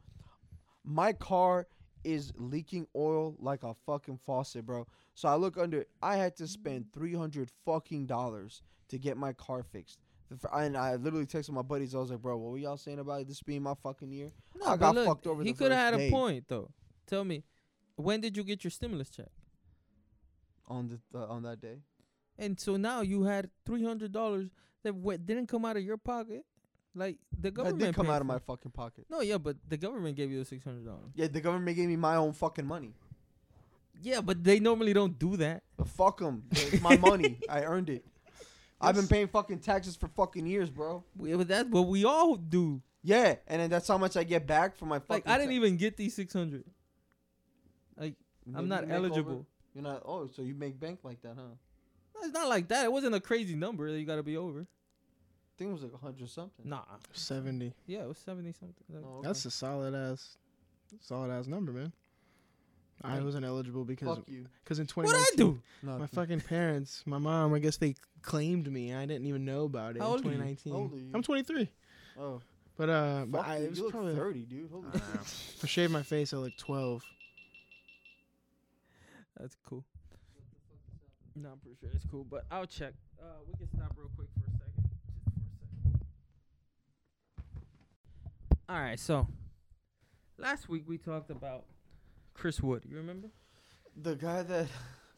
My 0.84 1.14
car 1.14 1.68
is 2.04 2.32
leaking 2.38 2.88
oil 2.96 3.36
like 3.40 3.64
a 3.64 3.74
fucking 3.86 4.20
faucet, 4.26 4.66
bro. 4.66 4.86
So 5.16 5.28
I 5.28 5.36
look 5.36 5.58
under. 5.58 5.86
I 6.02 6.18
had 6.18 6.36
to 6.38 6.48
spend 6.48 6.94
300 6.94 7.50
fucking 7.66 8.06
dollars 8.06 8.62
to 8.90 8.98
get 9.00 9.18
my 9.18 9.34
car 9.34 9.64
fixed. 9.64 10.00
And 10.54 10.78
I 10.78 10.96
literally 10.96 11.26
texted 11.26 11.52
my 11.52 11.62
buddies. 11.62 11.96
I 11.96 12.00
was 12.00 12.12
like, 12.12 12.22
bro, 12.22 12.38
what 12.38 12.52
were 12.52 12.58
y'all 12.58 12.78
saying 12.78 13.00
about 13.00 13.28
this 13.28 13.42
being 13.42 13.64
my 13.64 13.74
fucking 13.82 14.12
year? 14.12 14.30
No, 14.60 14.68
I 14.68 14.78
got 14.78 14.96
fucked 14.96 15.28
over 15.28 15.44
He 15.44 15.54
could 15.54 15.72
have 15.72 15.80
had 15.80 15.94
a 15.94 15.98
day. 15.98 16.12
point 16.12 16.46
though. 16.48 16.70
Tell 17.08 17.24
me, 17.24 17.44
when 17.96 18.22
did 18.22 18.36
you 18.38 18.44
get 18.44 18.64
your 18.64 18.72
stimulus 18.72 19.10
check? 19.10 19.30
on 20.68 20.88
the 20.90 21.00
uh, 21.20 21.28
on 21.28 21.44
that 21.44 21.62
day. 21.62 21.78
And 22.40 22.60
so 22.60 22.76
now 22.76 23.02
you 23.02 23.24
had 23.24 23.50
three 23.66 23.84
hundred 23.84 24.12
dollars 24.12 24.50
that 24.84 24.94
w- 24.94 25.18
didn't 25.18 25.48
come 25.48 25.64
out 25.66 25.78
of 25.78 25.84
your 25.84 25.98
pocket. 25.98 26.44
Like 26.96 27.18
the 27.40 27.52
government 27.52 27.80
That 27.80 27.86
did 27.88 27.96
come 27.96 28.10
out 28.10 28.22
of 28.22 28.28
my 28.28 28.40
fucking 28.40 28.72
pocket. 28.72 29.06
No, 29.10 29.22
yeah, 29.22 29.38
but 29.38 29.58
the 29.68 29.78
government 29.78 30.16
gave 30.16 30.32
you 30.32 30.40
the 30.40 30.46
six 30.46 30.64
hundred 30.64 30.86
dollars. 30.86 31.12
Yeah, 31.14 31.28
the 31.28 31.42
government 31.42 31.76
gave 31.78 31.88
me 31.88 31.96
my 31.98 32.16
own 32.16 32.34
fucking 32.34 32.66
money. 32.66 32.94
Yeah, 34.02 34.22
but 34.22 34.44
they 34.44 34.60
normally 34.60 34.92
don't 34.94 35.18
do 35.20 35.38
that. 35.38 35.64
But 35.78 35.88
fuck 35.88 36.20
them. 36.20 36.44
It's 36.52 36.82
my 36.82 36.98
money. 36.98 37.38
I 37.50 37.64
earned 37.64 37.90
it. 37.90 38.04
I've 38.82 38.96
been 38.96 39.08
paying 39.08 39.28
fucking 39.28 39.60
taxes 39.60 39.96
for 39.96 40.08
fucking 40.10 40.46
years, 40.48 40.70
bro. 40.70 41.04
We- 41.18 41.34
But 41.36 41.48
that's 41.48 41.70
what 41.70 41.88
we 41.88 42.04
all 42.06 42.36
do. 42.36 42.82
Yeah, 43.04 43.36
and 43.48 43.62
then 43.62 43.70
that's 43.70 43.88
how 43.88 43.98
much 44.00 44.18
I 44.18 44.24
get 44.24 44.48
back 44.48 44.76
for 44.76 44.86
my 44.88 44.98
fucking. 45.00 45.24
Like 45.26 45.28
I 45.30 45.38
didn't 45.38 45.54
even 45.54 45.78
get 45.78 45.96
these 45.96 46.16
six 46.16 46.34
hundred. 46.34 46.64
Like 48.48 48.58
I'm 48.62 48.68
not 48.68 48.82
you 48.82 48.88
make 48.88 48.98
over- 48.98 49.06
eligible. 49.08 49.46
You're 49.74 49.84
not. 49.84 50.04
Oh, 50.06 50.30
so 50.34 50.42
you 50.42 50.54
make 50.56 50.80
bank 50.80 51.00
like 51.04 51.22
that, 51.24 51.36
huh? 51.36 51.44
It's 52.24 52.34
not 52.34 52.48
like 52.48 52.70
that. 52.70 52.86
It 52.86 52.92
wasn't 52.92 53.14
a 53.16 53.20
crazy 53.20 53.56
number 53.56 53.92
that 53.92 54.00
you 54.00 54.06
got 54.06 54.16
to 54.16 54.24
be 54.24 54.38
over. 54.38 54.62
I 54.62 55.54
think 55.58 55.70
it 55.70 55.74
was 55.74 55.84
like 55.84 55.94
a 55.94 55.98
hundred 55.98 56.30
something. 56.30 56.68
Nah. 56.70 56.84
70. 57.14 57.74
Yeah, 57.88 58.04
it 58.04 58.08
was 58.08 58.18
seventy 58.18 58.54
something. 58.54 58.84
Oh, 58.94 59.18
okay. 59.20 59.28
That's 59.28 59.44
a 59.46 59.52
solid 59.52 59.94
ass 59.94 60.38
Solid 61.02 61.32
ass 61.32 61.48
number, 61.48 61.72
man. 61.74 61.92
I 63.04 63.20
wasn't 63.20 63.46
eligible 63.46 63.84
because 63.84 64.08
Fuck 64.18 64.30
you. 64.30 64.46
because 64.64 64.80
in 64.80 64.86
What 64.94 65.06
2019 65.08 65.62
I 65.84 65.92
do? 65.98 66.00
my 66.00 66.08
fucking 66.08 66.42
parents, 66.42 67.04
my 67.06 67.18
mom, 67.18 67.54
I 67.54 67.60
guess 67.60 67.76
they 67.78 67.96
claimed 68.22 68.72
me. 68.72 68.94
I 68.94 69.06
didn't 69.06 69.28
even 69.28 69.44
know 69.44 69.66
about 69.66 69.98
it 69.98 70.02
How 70.02 70.08
in 70.08 70.12
old 70.14 70.22
are 70.22 70.30
you? 70.30 70.32
2019. 70.38 70.74
How 70.74 70.80
old 70.80 70.94
are 70.94 70.98
you? 70.98 71.12
I'm 71.14 71.22
23. 71.22 71.70
Oh, 72.18 72.42
But 72.78 72.90
uh, 72.90 73.26
but 73.28 73.40
fuck 73.40 73.48
I 73.50 73.58
you. 73.58 73.64
it 73.66 73.70
was 73.72 73.78
You 73.80 73.84
look 73.86 73.94
probably 73.94 74.16
30, 74.16 74.40
dude. 74.46 74.70
Holy 74.72 74.86
I 75.64 75.68
shave 75.68 75.92
my 75.92 76.04
face, 76.04 76.34
I 76.34 76.38
look 76.38 76.56
12. 76.58 77.04
That's 79.40 79.56
cool. 79.68 79.84
No, 81.36 81.50
I'm 81.50 81.58
pretty 81.60 81.78
sure 81.80 81.90
it's 81.94 82.06
cool, 82.10 82.24
but 82.24 82.46
I'll 82.50 82.66
check. 82.66 82.94
Uh, 83.22 83.26
we 83.48 83.54
can 83.58 83.68
stop 83.68 83.92
real 83.98 84.10
quick 84.16 84.30
for 84.40 84.48
a 84.48 84.52
second. 84.52 84.90
Just 84.90 85.04
for 85.04 85.90
a 85.90 85.92
second. 85.92 86.06
All 88.70 88.80
right, 88.80 89.00
so 89.00 89.28
last 90.38 90.70
week 90.70 90.84
we 90.88 90.98
talked 90.98 91.30
about 91.30 91.66
Chris 92.34 92.62
Wood. 92.62 92.84
You 92.90 92.98
remember? 92.98 93.28
The 93.98 94.16
guy 94.16 94.44
that 94.44 94.68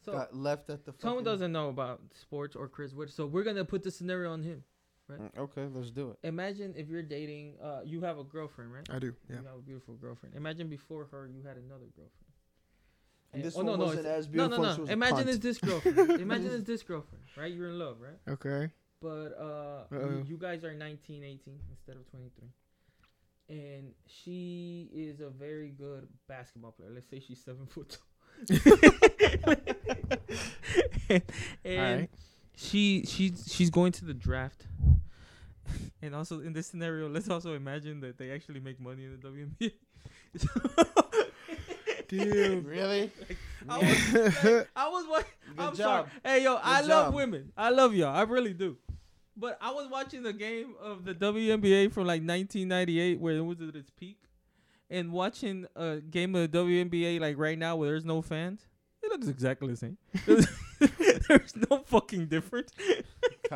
So 0.03 0.11
got 0.13 0.35
left 0.35 0.69
at 0.71 0.85
the. 0.85 0.93
someone 0.99 1.19
fucking- 1.19 1.25
doesn't 1.25 1.51
know 1.51 1.69
about 1.69 2.01
sports 2.13 2.55
or 2.55 2.67
Chris 2.67 2.93
Wood, 2.93 3.11
so 3.11 3.25
we're 3.27 3.43
gonna 3.43 3.65
put 3.65 3.83
the 3.83 3.91
scenario 3.91 4.31
on 4.33 4.41
him. 4.43 4.63
Mm, 5.09 5.37
Okay, 5.37 5.67
let's 5.67 5.89
do 5.91 6.11
it. 6.11 6.19
Imagine 6.27 6.73
if 6.75 6.89
you're 6.89 7.01
dating. 7.03 7.57
Uh, 7.61 7.79
you 7.85 8.01
have 8.01 8.17
a 8.17 8.25
girlfriend, 8.25 8.73
right? 8.73 8.85
I 8.89 8.99
do. 8.99 9.15
Yeah. 9.29 9.39
You 9.39 9.45
have 9.45 9.55
a 9.55 9.61
beautiful 9.61 9.93
girlfriend. 9.95 10.35
Imagine 10.35 10.67
before 10.67 11.05
her, 11.05 11.27
you 11.27 11.43
had 11.43 11.55
another 11.57 11.85
girlfriend. 11.95 12.26
And 13.37 13.45
this 13.45 13.53
oh, 13.55 13.57
one 13.57 13.65
no, 13.67 13.75
no, 13.75 13.85
wasn't 13.85 13.99
it's- 13.99 14.17
as 14.17 14.25
no, 14.27 14.31
beautiful. 14.31 14.63
no, 14.63 14.71
she 14.71 14.77
no. 14.77 14.81
was 14.81 14.89
Imagine 14.89 15.29
it's 15.29 15.37
this 15.37 15.57
girlfriend. 15.59 16.11
Imagine 16.21 16.51
it's 16.53 16.63
this 16.63 16.81
girlfriend, 16.81 17.23
right? 17.37 17.53
You're 17.53 17.69
in 17.69 17.77
love, 17.77 17.97
right? 18.01 18.17
Okay. 18.33 18.71
But 18.99 19.37
uh, 19.39 19.83
you, 19.91 20.25
you 20.29 20.37
guys 20.37 20.63
are 20.63 20.73
19, 20.73 21.23
18 21.23 21.59
instead 21.69 21.97
of 21.97 22.09
23. 22.09 22.49
And 23.49 23.91
she 24.07 24.89
is 24.91 25.19
a 25.21 25.29
very 25.29 25.69
good 25.69 26.07
basketball 26.27 26.71
player. 26.71 26.89
Let's 26.91 27.07
say 27.11 27.19
she's 27.19 27.39
seven 27.39 27.67
foot 27.67 27.95
tall. 27.95 28.49
and 31.63 31.79
Alright. 31.79 32.09
she 32.55 33.03
she's 33.05 33.47
she's 33.51 33.69
going 33.69 33.91
to 33.93 34.05
the 34.05 34.13
draft. 34.13 34.65
And 36.01 36.15
also 36.15 36.39
in 36.39 36.53
this 36.53 36.67
scenario, 36.67 37.09
let's 37.09 37.29
also 37.29 37.53
imagine 37.53 37.99
that 38.01 38.17
they 38.17 38.31
actually 38.31 38.59
make 38.61 38.79
money 38.79 39.03
in 39.05 39.19
the 39.19 39.27
WNBA. 39.27 39.73
Dude. 42.09 42.65
Really? 42.65 43.11
I 43.69 43.77
was, 43.77 44.13
like, 44.13 44.69
I 44.75 44.87
was 44.89 45.05
wa- 45.07 45.17
Good 45.17 45.25
I'm 45.59 45.75
job. 45.75 45.77
sorry. 45.77 46.05
Hey 46.23 46.43
yo, 46.43 46.55
I 46.61 46.81
love 46.81 47.13
women. 47.13 47.51
I 47.57 47.69
love 47.69 47.93
y'all. 47.93 48.15
I 48.15 48.21
really 48.23 48.53
do. 48.53 48.77
But 49.35 49.57
I 49.61 49.71
was 49.71 49.87
watching 49.89 50.23
the 50.23 50.33
game 50.33 50.75
of 50.81 51.05
the 51.05 51.13
WNBA 51.13 51.91
from 51.91 52.03
like 52.07 52.21
1998 52.21 53.19
where 53.19 53.35
it 53.35 53.41
was 53.41 53.61
at 53.61 53.75
its 53.75 53.91
peak, 53.91 54.17
and 54.89 55.11
watching 55.11 55.65
a 55.75 55.97
game 55.97 56.33
of 56.35 56.49
the 56.51 56.57
WNBA 56.57 57.19
like 57.19 57.37
right 57.37 57.57
now 57.57 57.75
where 57.75 57.89
there's 57.89 58.05
no 58.05 58.21
fans. 58.21 58.65
It 59.03 59.11
looks 59.11 59.27
exactly 59.27 59.67
the 59.69 59.75
same. 59.77 59.97
there's 61.27 61.55
no 61.69 61.79
fucking 61.85 62.27
difference. 62.27 62.71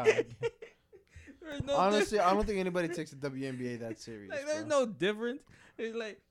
There's 1.41 1.64
no 1.65 1.76
Honestly, 1.76 2.19
I 2.19 2.34
don't 2.34 2.45
think 2.45 2.60
anybody 2.60 2.88
takes 2.88 3.11
the 3.11 3.30
WNBA 3.30 3.80
that 3.80 3.99
serious. 3.99 4.32
like 4.32 4.45
there's 4.45 4.65
bro. 4.65 4.80
no 4.82 4.86
difference. 4.86 5.41
It's 5.78 5.95
like 5.95 6.22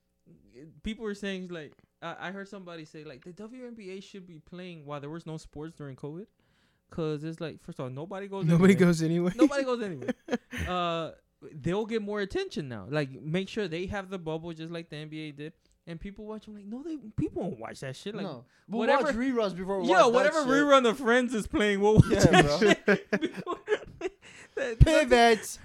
people 0.82 1.04
were 1.04 1.14
saying 1.14 1.48
like 1.48 1.72
I, 2.02 2.28
I 2.28 2.30
heard 2.30 2.48
somebody 2.48 2.84
say 2.84 3.04
like 3.04 3.24
the 3.24 3.32
WNBA 3.32 4.02
should 4.02 4.26
be 4.26 4.38
playing 4.38 4.86
while 4.86 5.00
there 5.00 5.10
was 5.10 5.26
no 5.26 5.36
sports 5.36 5.74
during 5.76 5.96
COVID, 5.96 6.26
cause 6.90 7.24
it's 7.24 7.40
like 7.40 7.62
first 7.62 7.78
of 7.78 7.84
all 7.84 7.90
nobody 7.90 8.26
goes 8.28 8.44
Nobody 8.46 8.72
anywhere. 8.74 8.86
goes 8.88 9.02
anyway. 9.02 9.32
nobody 9.36 9.64
goes 9.64 9.82
anywhere. 9.82 10.14
Uh, 10.68 11.12
they'll 11.62 11.86
get 11.86 12.02
more 12.02 12.20
attention 12.20 12.68
now. 12.68 12.86
Like 12.88 13.10
make 13.22 13.48
sure 13.48 13.66
they 13.68 13.86
have 13.86 14.10
the 14.10 14.18
bubble 14.18 14.52
just 14.52 14.70
like 14.72 14.90
the 14.90 14.96
NBA 14.96 15.36
did, 15.36 15.52
and 15.86 15.98
people 15.98 16.26
watch 16.26 16.44
them 16.44 16.54
like 16.54 16.66
no 16.66 16.82
they 16.82 16.96
people 17.16 17.42
won't 17.42 17.58
watch 17.58 17.80
that 17.80 17.96
shit 17.96 18.14
like. 18.14 18.24
no. 18.24 18.44
We'll 18.68 18.80
whatever- 18.80 19.04
watch 19.04 19.14
reruns 19.14 19.56
before 19.56 19.80
we 19.80 19.88
Yeah, 19.88 20.04
watch 20.04 20.14
whatever 20.14 20.40
that 20.40 20.46
shit. 20.48 20.52
rerun 20.64 20.88
of 20.88 20.98
Friends 20.98 21.34
is 21.34 21.46
playing, 21.46 21.80
we'll 21.80 21.94
watch 21.94 22.04
Yeah, 22.10 22.18
that 22.26 22.44
bro. 22.44 22.58
shit 22.58 24.10
Pivots. 24.80 25.58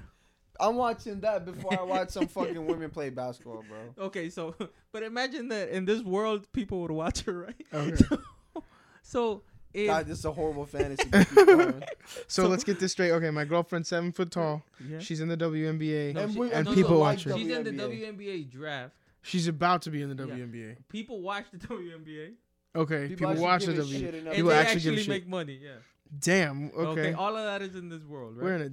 I'm 0.60 0.76
watching 0.76 1.20
that 1.22 1.46
before 1.46 1.80
I 1.80 1.84
watch 1.84 2.10
some 2.10 2.28
fucking 2.36 2.66
women 2.66 2.90
play 2.90 3.10
basketball, 3.10 3.64
bro. 3.68 4.06
Okay, 4.06 4.30
so 4.30 4.56
but 4.92 5.04
imagine 5.04 5.50
that 5.50 5.70
in 5.70 5.86
this 5.86 6.02
world 6.02 6.52
people 6.54 6.82
would 6.82 6.92
watch 6.92 7.22
her, 7.22 7.34
right? 7.48 7.66
Okay. 7.74 8.06
So 9.02 9.44
if 9.74 9.88
God, 9.88 10.08
this 10.08 10.20
is 10.20 10.26
a 10.26 10.32
horrible 10.32 10.66
fantasy. 10.66 11.08
but 11.10 11.28
keep 11.28 11.36
going. 11.46 11.84
So, 12.28 12.44
So- 12.44 12.48
let's 12.48 12.64
get 12.64 12.80
this 12.80 12.92
straight. 12.94 13.12
Okay, 13.12 13.30
my 13.30 13.46
girlfriend's 13.46 13.88
seven 13.90 14.12
foot 14.12 14.32
tall. 14.32 14.64
yeah. 14.84 15.00
She's 15.00 15.20
in 15.22 15.28
the 15.28 15.38
WNBA. 15.38 16.14
No, 16.16 16.22
And 16.22 16.34
she- 16.34 16.42
and 16.52 16.66
no, 16.66 16.74
people 16.74 16.92
no, 16.96 17.00
watch 17.00 17.24
her. 17.26 17.38
She's 17.38 17.48
in 17.50 17.64
the 17.64 17.72
WNBA. 17.72 18.18
WNBA 18.18 18.50
draft. 18.50 18.96
She's 19.22 19.48
about 19.48 19.82
to 19.84 19.92
be 19.92 20.02
in 20.02 20.16
the 20.16 20.26
Yeah. 20.26 20.34
WNBA. 20.36 20.78
People 20.90 21.22
watch 21.22 21.46
the 21.52 21.58
WNBA, 21.60 22.34
Okay, 22.76 23.08
People 23.10 23.30
people, 23.32 23.44
watch 23.44 23.66
the 23.66 23.74
give 23.74 23.86
WNBA. 23.86 24.00
shit 24.00 24.16
and 24.16 24.32
People 24.32 24.50
they 24.50 24.56
actually 24.58 24.76
actually, 24.76 24.92
give 24.92 24.94
a 25.00 25.04
shit. 25.04 25.10
make 25.10 25.28
money. 25.28 25.60
Yeah. 25.64 25.72
Damn. 26.20 26.72
Okay. 26.76 26.80
Okay. 27.02 27.14
All 27.14 27.36
of 27.38 27.44
that 27.46 27.62
is 27.62 27.76
in 27.76 27.90
this 27.90 28.04
world, 28.04 28.38
right? 28.38 28.44
We're 28.44 28.56
in 28.56 28.62
a 28.62 28.66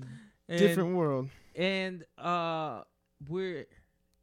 And- 0.52 0.58
different 0.58 0.94
world. 0.96 1.28
And 1.54 2.04
uh, 2.18 2.82
we're 3.28 3.66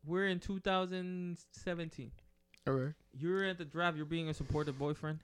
we're 0.06 0.28
in 0.28 0.40
2017. 0.40 2.12
Okay. 2.68 2.94
You're 3.14 3.46
at 3.46 3.58
the 3.58 3.66
draft. 3.66 3.98
You're 3.98 4.06
being 4.06 4.30
a 4.30 4.34
supportive 4.34 4.78
boyfriend, 4.78 5.20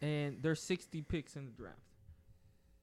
and 0.00 0.38
there's 0.42 0.62
60 0.62 1.02
picks 1.02 1.36
in 1.36 1.46
the 1.46 1.52
draft. 1.52 1.78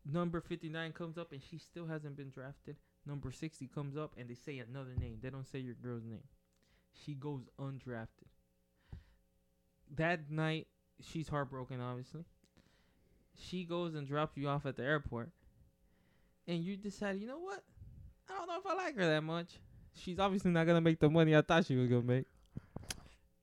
Number 0.06 0.40
59 0.40 0.92
comes 0.94 1.18
up, 1.18 1.32
and 1.32 1.42
she 1.42 1.58
still 1.58 1.88
hasn't 1.88 2.16
been 2.16 2.30
drafted. 2.30 2.76
Number 3.08 3.32
60 3.32 3.68
comes 3.74 3.98
up, 3.98 4.14
and 4.18 4.30
they 4.30 4.36
say 4.36 4.60
another 4.60 4.94
name. 5.00 5.18
They 5.22 5.30
don't 5.30 5.48
say 5.48 5.60
your 5.60 5.76
girl's 5.76 6.04
name. 6.04 6.24
She 7.06 7.14
goes 7.14 7.42
undrafted. 7.60 8.30
That 9.96 10.30
night, 10.30 10.68
she's 11.02 11.28
heartbroken, 11.28 11.82
obviously. 11.82 12.24
She 13.38 13.64
goes 13.64 13.96
and 13.96 14.08
drops 14.08 14.38
you 14.38 14.48
off 14.48 14.66
at 14.66 14.78
the 14.78 14.84
airport, 14.84 15.30
and 16.48 16.64
you 16.64 16.78
decide, 16.78 17.20
you 17.20 17.28
know 17.28 17.40
what? 17.40 17.64
I 18.30 18.38
don't 18.38 18.48
know 18.48 18.58
if 18.58 18.66
I 18.66 18.74
like 18.74 18.96
her 18.96 19.06
that 19.06 19.24
much. 19.24 19.60
She's 19.94 20.20
obviously 20.20 20.52
not 20.52 20.66
gonna 20.68 20.82
make 20.82 21.00
the 21.00 21.10
money 21.10 21.36
I 21.36 21.42
thought 21.42 21.66
she 21.66 21.76
was 21.76 21.90
gonna 21.90 22.02
make. 22.04 22.26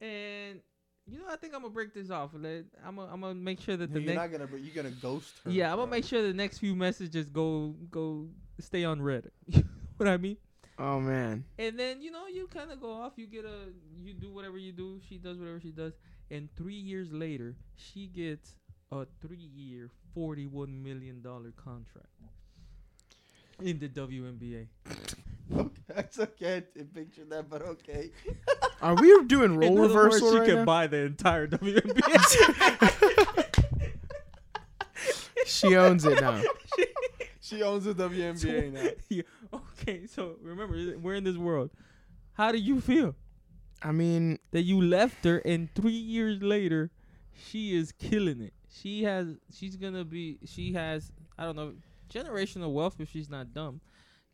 And 0.01 0.61
you 1.07 1.19
know, 1.19 1.25
I 1.31 1.37
think 1.37 1.55
I'm 1.55 1.63
gonna 1.63 1.73
break 1.75 1.95
this 1.95 2.11
off. 2.11 2.31
Let 2.35 2.65
I'm 2.85 2.97
gonna 2.97 3.13
I'm 3.13 3.21
gonna 3.21 3.35
make 3.35 3.61
sure 3.61 3.77
that 3.77 3.91
No, 3.91 3.95
the 3.95 4.01
you're 4.01 4.15
next 4.15 4.33
not 4.33 4.39
gonna. 4.47 4.61
You're 4.61 4.75
gonna 4.75 4.95
ghost 4.95 5.35
her. 5.45 5.51
yeah 5.51 5.73
I'm 5.73 5.79
gonna 5.79 5.91
make 5.91 6.05
sure 6.05 6.23
the 6.23 6.33
next 6.33 6.59
few 6.59 6.75
messages 6.75 7.29
go 7.31 7.75
go 7.91 8.29
stay 8.61 8.85
on 8.85 9.01
red. 9.03 9.31
what 9.97 10.09
I 10.09 10.17
mean? 10.17 10.37
Oh 10.79 11.01
man. 11.01 11.45
And 11.59 11.79
then 11.79 12.03
you 12.03 12.11
know 12.11 12.27
you 12.27 12.47
kind 12.49 12.71
of 12.71 12.81
go 12.81 12.93
off. 12.93 13.13
You 13.17 13.27
get 13.27 13.45
a 13.45 13.71
you 14.03 14.15
do 14.15 14.31
whatever 14.33 14.59
you 14.59 14.73
do. 14.73 15.01
She 15.09 15.19
does 15.19 15.39
whatever 15.39 15.61
she 15.61 15.71
does. 15.71 15.93
And 16.31 16.49
three 16.57 16.75
years 16.75 17.13
later, 17.13 17.57
she 17.77 18.07
gets 18.07 18.57
a 18.91 19.07
three-year, 19.21 19.91
forty-one 20.15 20.83
million 20.83 21.21
dollar 21.23 21.53
contract 21.53 22.09
in 23.63 23.79
the 23.79 23.89
WNBA. 23.89 24.67
Okay, 25.55 25.83
That's 25.89 26.19
okay. 26.19 26.57
I 26.57 26.83
picture 26.95 27.25
that, 27.29 27.49
but 27.49 27.63
okay. 27.63 28.11
Are 28.83 28.95
we 28.95 29.25
doing 29.25 29.59
role 29.59 29.63
In 29.73 29.79
other 29.79 29.89
reversal 29.89 30.27
words, 30.29 30.35
she 30.35 30.39
right 30.41 30.49
can 30.49 30.57
now? 30.59 30.65
buy 30.65 30.87
the 30.87 30.99
entire 30.99 31.47
WNBA. 31.47 32.03
she 35.47 35.77
owns 35.77 36.05
it 36.05 36.21
now. 36.21 36.43
She 37.41 37.63
owns 37.63 37.85
the 37.85 37.95
WNBA 37.95 38.73
now. 38.73 38.89
Yeah, 39.09 39.23
Okay, 39.53 40.07
so 40.07 40.37
remember 40.43 40.97
we're 40.99 41.15
in 41.15 41.25
this 41.25 41.37
world. 41.37 41.71
How 42.35 42.51
do 42.53 42.59
you 42.59 42.81
feel 42.81 43.15
I 43.83 43.93
mean, 43.93 44.39
that 44.53 44.63
you 44.63 44.81
left 44.81 45.25
her 45.25 45.39
and 45.39 45.69
three 45.75 45.91
years 45.93 46.41
later, 46.41 46.91
she 47.35 47.75
is 47.75 47.93
killing 47.93 48.41
it. 48.41 48.55
She 48.71 49.03
has, 49.03 49.37
she's 49.53 49.77
gonna 49.77 50.05
be, 50.05 50.39
she 50.47 50.73
has, 50.73 51.11
I 51.37 51.45
don't 51.45 51.57
know, 51.57 51.75
generational 52.13 52.73
wealth 52.73 52.97
if 53.01 53.11
she's 53.11 53.31
not 53.31 53.53
dumb. 53.55 53.81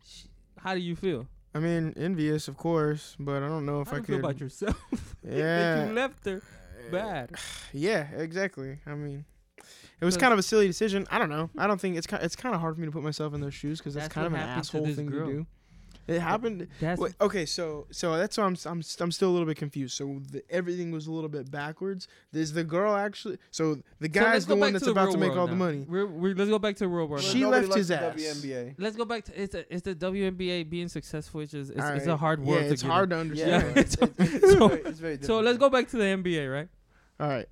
She, 0.04 0.28
how 0.58 0.74
do 0.74 0.80
you 0.80 0.96
feel? 0.96 1.26
I 1.54 1.60
mean, 1.60 1.94
envious, 1.96 2.48
of 2.48 2.56
course, 2.56 3.16
but 3.18 3.42
I 3.42 3.48
don't 3.48 3.64
know 3.66 3.80
if 3.80 3.88
how 3.88 3.96
I 3.96 4.00
do 4.00 4.02
you 4.02 4.06
feel 4.06 4.16
could. 4.16 4.24
about 4.24 4.40
yourself? 4.40 5.14
Yeah. 5.28 5.86
you 5.88 5.92
left 5.92 6.24
her 6.24 6.36
uh, 6.42 6.90
bad. 6.92 7.30
Yeah, 7.72 8.06
exactly. 8.16 8.78
I 8.86 8.94
mean, 8.94 9.24
it 10.00 10.04
was 10.04 10.16
kind 10.16 10.32
of 10.32 10.38
a 10.38 10.42
silly 10.42 10.66
decision. 10.66 11.06
I 11.10 11.18
don't 11.18 11.28
know. 11.30 11.50
I 11.58 11.66
don't 11.66 11.80
think 11.80 11.96
it's 11.96 12.06
kind. 12.06 12.22
It's 12.22 12.36
kind 12.36 12.54
of 12.54 12.60
hard 12.60 12.74
for 12.76 12.80
me 12.80 12.86
to 12.86 12.92
put 12.92 13.02
myself 13.02 13.34
in 13.34 13.40
those 13.40 13.54
shoes 13.54 13.78
because 13.78 13.94
that's, 13.94 14.04
That's 14.06 14.14
kind 14.14 14.26
of 14.26 14.32
an 14.34 14.40
asshole 14.40 14.86
thing 14.94 15.06
girl. 15.06 15.26
to 15.26 15.32
do. 15.32 15.46
It 16.08 16.20
happened. 16.20 16.66
That's 16.80 16.98
Wait, 16.98 17.12
okay, 17.20 17.44
so 17.44 17.86
so 17.90 18.16
that's 18.16 18.38
why 18.38 18.44
I'm 18.44 18.56
I'm 18.64 18.82
I'm 19.00 19.12
still 19.12 19.28
a 19.28 19.30
little 19.30 19.46
bit 19.46 19.58
confused. 19.58 19.94
So 19.94 20.20
the, 20.32 20.42
everything 20.50 20.90
was 20.90 21.06
a 21.06 21.12
little 21.12 21.28
bit 21.28 21.50
backwards. 21.50 22.08
Is 22.32 22.54
the 22.54 22.64
girl 22.64 22.96
actually? 22.96 23.36
So 23.50 23.74
the 24.00 24.06
So 24.06 24.08
guy's 24.08 24.24
let's 24.32 24.44
the 24.46 24.56
one 24.56 24.72
that's 24.72 24.86
the 24.86 24.92
about 24.92 25.12
to 25.12 25.18
make 25.18 25.28
world 25.32 25.38
all 25.40 25.46
the 25.48 25.54
money. 25.54 25.84
We're, 25.86 26.06
we're, 26.06 26.34
let's 26.34 26.48
go 26.48 26.58
back 26.58 26.76
to 26.76 26.84
the 26.84 26.88
real 26.88 27.06
world. 27.06 27.22
She 27.22 27.42
now. 27.42 27.50
left 27.50 27.74
his 27.74 27.90
ass. 27.90 28.14
WNBA. 28.16 28.76
Let's 28.78 28.96
go 28.96 29.04
back 29.04 29.24
to 29.26 29.42
it's 29.42 29.52
the 29.52 29.66
it's 29.72 29.82
the 29.82 29.94
WNBA 29.94 30.70
being 30.70 30.88
successful. 30.88 31.42
It's 31.42 31.52
just 31.52 31.72
it's, 31.72 31.84
it's 31.84 32.06
a 32.06 32.16
hard 32.16 32.40
world. 32.40 32.62
Yeah, 32.62 32.68
to 32.68 32.72
it's 32.72 32.82
get 32.82 32.90
hard 32.90 33.12
in. 33.12 33.16
to 33.16 33.20
understand. 33.20 33.62
Yeah. 33.76 33.82
it's, 33.82 33.94
it's, 33.96 34.18
it's, 34.18 34.52
So- 34.52 34.68
very, 34.68 34.80
it's 34.82 34.98
very 35.00 35.18
So 35.22 35.40
let's 35.40 35.58
go 35.58 35.68
back 35.68 35.88
to 35.88 35.98
the 35.98 36.04
NBA, 36.04 36.50
right? 36.50 36.68
All 37.20 37.28
right. 37.28 37.46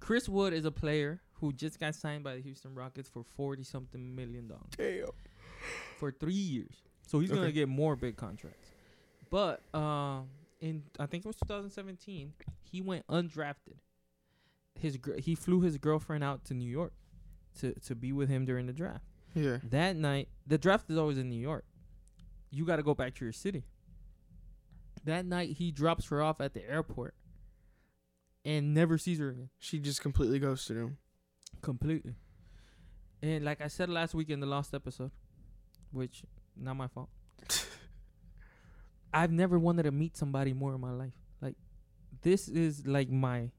Chris 0.00 0.30
Wood 0.30 0.54
is 0.54 0.64
a 0.64 0.70
player 0.70 1.20
who 1.40 1.52
just 1.52 1.78
got 1.78 1.94
signed 1.94 2.24
by 2.24 2.36
the 2.36 2.40
Houston 2.40 2.74
Rockets 2.74 3.08
for 3.08 3.22
forty 3.36 3.64
something 3.64 4.16
million 4.16 4.48
dollars 4.48 4.70
Damn. 4.78 5.08
for 5.98 6.10
three 6.10 6.32
years. 6.32 6.72
So 7.08 7.20
he's 7.20 7.30
gonna 7.30 7.52
get 7.52 7.68
more 7.68 7.96
big 7.96 8.16
contracts. 8.16 8.68
But 9.30 9.62
um, 9.74 10.28
in 10.60 10.82
I 11.00 11.06
think 11.06 11.24
it 11.24 11.28
was 11.28 11.36
2017. 11.36 12.34
He 12.62 12.82
went 12.82 13.06
undrafted. 13.06 13.78
His 14.74 14.98
gr- 14.98 15.16
he 15.16 15.34
flew 15.34 15.62
his 15.62 15.78
girlfriend 15.78 16.22
out 16.22 16.44
to 16.46 16.54
New 16.54 16.68
York 16.68 16.92
to 17.60 17.72
to 17.80 17.94
be 17.94 18.12
with 18.12 18.28
him 18.28 18.44
during 18.44 18.66
the 18.66 18.74
draft. 18.74 19.04
Yeah. 19.34 19.58
That 19.62 19.96
night, 19.96 20.28
the 20.46 20.58
draft 20.58 20.90
is 20.90 20.98
always 20.98 21.16
in 21.16 21.30
New 21.30 21.40
York. 21.40 21.64
You 22.50 22.66
got 22.66 22.76
to 22.76 22.82
go 22.82 22.94
back 22.94 23.14
to 23.16 23.24
your 23.24 23.32
city. 23.32 23.64
That 25.04 25.24
night, 25.24 25.56
he 25.56 25.70
drops 25.70 26.08
her 26.08 26.22
off 26.22 26.40
at 26.40 26.54
the 26.54 26.68
airport 26.68 27.14
and 28.44 28.74
never 28.74 28.98
sees 28.98 29.18
her 29.18 29.30
again. 29.30 29.50
She 29.58 29.78
just 29.78 30.02
completely 30.02 30.38
ghosted 30.38 30.76
him. 30.76 30.98
Completely. 31.62 32.16
And 33.22 33.44
like 33.44 33.60
I 33.60 33.68
said 33.68 33.88
last 33.88 34.14
week 34.14 34.30
in 34.30 34.40
the 34.40 34.46
last 34.46 34.74
episode, 34.74 35.10
which 35.90 36.22
not 36.60 36.74
my 36.74 36.88
fault. 36.88 37.08
I've 39.12 39.32
never 39.32 39.58
wanted 39.58 39.84
to 39.84 39.90
meet 39.90 40.16
somebody 40.16 40.52
more 40.52 40.74
in 40.74 40.80
my 40.80 40.92
life. 40.92 41.12
Like 41.40 41.56
this 42.22 42.48
is 42.48 42.86
like 42.86 43.10
my 43.10 43.50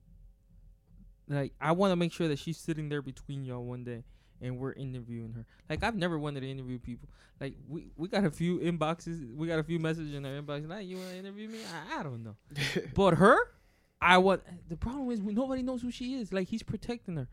like 1.27 1.53
I 1.59 1.71
want 1.71 1.91
to 1.91 1.95
make 1.95 2.13
sure 2.13 2.27
that 2.27 2.39
she's 2.39 2.57
sitting 2.57 2.89
there 2.89 3.01
between 3.01 3.43
y'all 3.43 3.63
one 3.63 3.83
day 3.83 4.03
and 4.41 4.57
we're 4.57 4.73
interviewing 4.73 5.33
her. 5.33 5.45
Like 5.69 5.83
I've 5.83 5.95
never 5.95 6.17
wanted 6.17 6.41
to 6.41 6.49
interview 6.49 6.79
people. 6.79 7.09
Like 7.39 7.55
we 7.67 7.91
we 7.95 8.07
got 8.07 8.25
a 8.25 8.31
few 8.31 8.59
inboxes, 8.59 9.35
we 9.35 9.47
got 9.47 9.59
a 9.59 9.63
few 9.63 9.79
messages 9.79 10.13
in 10.13 10.25
our 10.25 10.41
inbox. 10.41 10.67
Like 10.67 10.85
you 10.85 10.97
want 10.97 11.09
to 11.09 11.17
interview 11.17 11.49
me? 11.49 11.59
I, 11.91 11.99
I 11.99 12.03
don't 12.03 12.23
know. 12.23 12.35
but 12.93 13.15
her, 13.15 13.37
I 14.01 14.17
want. 14.17 14.41
The 14.69 14.77
problem 14.77 15.11
is 15.11 15.21
nobody 15.21 15.61
knows 15.61 15.81
who 15.81 15.91
she 15.91 16.15
is. 16.15 16.33
Like 16.33 16.47
he's 16.47 16.63
protecting 16.63 17.15
her. 17.17 17.27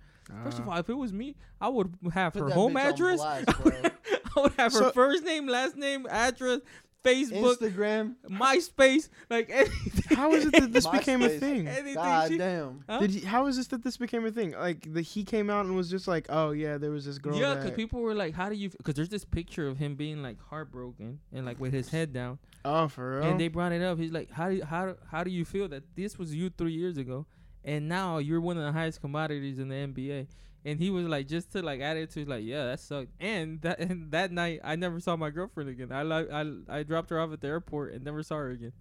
First 0.44 0.58
of 0.58 0.66
Uh, 0.68 0.72
all, 0.72 0.78
if 0.78 0.88
it 0.90 0.94
was 0.94 1.12
me, 1.12 1.36
I 1.60 1.68
would 1.68 1.94
have 2.12 2.32
Put 2.32 2.42
her 2.42 2.48
that 2.48 2.54
home 2.54 2.74
bitch 2.74 2.84
on 2.84 2.92
address. 2.92 3.20
blast, 3.20 3.46
bro. 3.62 3.72
I 4.36 4.40
would 4.40 4.52
have 4.54 4.72
her 4.72 4.78
So- 4.78 4.90
first 4.90 5.24
name, 5.24 5.46
last 5.46 5.76
name, 5.76 6.06
address, 6.10 6.60
Facebook, 7.04 7.56
Instagram. 7.58 8.16
MySpace, 8.28 9.08
like 9.30 9.48
anything. 9.50 10.16
how 10.16 10.32
is 10.32 10.46
it 10.46 10.52
that 10.52 10.72
this 10.72 10.86
became 10.98 11.22
a 11.22 11.28
MySpace. 11.28 11.38
thing? 11.38 11.68
anything 11.68 11.94
God 11.94 12.28
she- 12.30 12.38
damn. 12.38 12.82
Huh? 12.88 12.98
Did 12.98 13.10
he, 13.12 13.20
how 13.20 13.46
is 13.46 13.56
this 13.56 13.68
that 13.68 13.84
this 13.84 13.96
became 13.96 14.26
a 14.26 14.30
thing? 14.32 14.52
Like 14.52 14.92
the 14.92 15.02
he 15.02 15.22
came 15.22 15.48
out 15.48 15.66
and 15.66 15.76
was 15.76 15.88
just 15.88 16.08
like, 16.08 16.26
oh 16.28 16.50
yeah, 16.50 16.78
there 16.78 16.90
was 16.90 17.04
this 17.04 17.18
girl. 17.18 17.36
yeah, 17.36 17.54
that, 17.54 17.62
because 17.62 17.76
people 17.76 18.00
were 18.00 18.14
like, 18.14 18.34
"How 18.34 18.48
do 18.48 18.56
you?" 18.56 18.70
Because 18.70 18.94
there's 18.94 19.08
this 19.08 19.24
picture 19.24 19.68
of 19.68 19.78
him 19.78 19.94
being 19.94 20.20
like 20.22 20.38
heartbroken 20.50 21.20
and 21.32 21.46
like 21.46 21.60
with 21.60 21.72
his 21.72 21.88
head 21.90 22.12
down, 22.12 22.38
oh 22.64 22.88
for 22.88 23.20
real. 23.20 23.28
and 23.30 23.38
they 23.40 23.46
brought 23.48 23.70
it 23.72 23.82
up. 23.82 23.98
He's 23.98 24.10
like, 24.12 24.30
"How 24.32 24.48
do 24.48 24.56
you, 24.56 24.64
how 24.64 24.86
do- 24.86 24.96
how 25.10 25.22
do 25.22 25.30
you 25.30 25.44
feel 25.44 25.68
that 25.68 25.84
this 25.94 26.18
was 26.18 26.34
you 26.34 26.50
three 26.50 26.72
years 26.72 26.96
ago, 26.98 27.24
and 27.66 27.86
now 27.88 28.16
you're 28.18 28.40
one 28.40 28.56
of 28.56 28.62
the 28.64 28.72
highest 28.72 29.02
commodities 29.02 29.58
in 29.58 29.68
the 29.68 29.74
NBA?" 29.74 30.28
And 30.64 30.80
he 30.80 30.90
was 30.90 31.06
like, 31.06 31.28
just 31.28 31.52
to 31.52 31.62
like 31.62 31.80
add 31.80 31.96
it 31.96 32.10
to 32.12 32.24
like, 32.24 32.42
yeah, 32.44 32.64
that 32.64 32.80
sucked. 32.80 33.12
And 33.20 33.60
that 33.60 33.78
and 33.78 34.10
that 34.12 34.32
night, 34.32 34.60
I 34.64 34.74
never 34.76 34.98
saw 34.98 35.14
my 35.16 35.30
girlfriend 35.30 35.68
again. 35.70 35.92
I 35.92 36.02
like 36.02 36.28
I 36.32 36.44
I 36.68 36.82
dropped 36.82 37.10
her 37.10 37.20
off 37.20 37.32
at 37.32 37.40
the 37.40 37.46
airport 37.48 37.92
and 37.92 38.02
never 38.04 38.22
saw 38.22 38.36
her 38.36 38.50
again. 38.50 38.72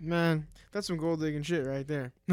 Man, 0.00 0.46
that's 0.72 0.86
some 0.86 0.96
gold 0.98 1.20
digging 1.20 1.42
shit 1.42 1.66
right 1.66 1.86
there. 1.86 2.12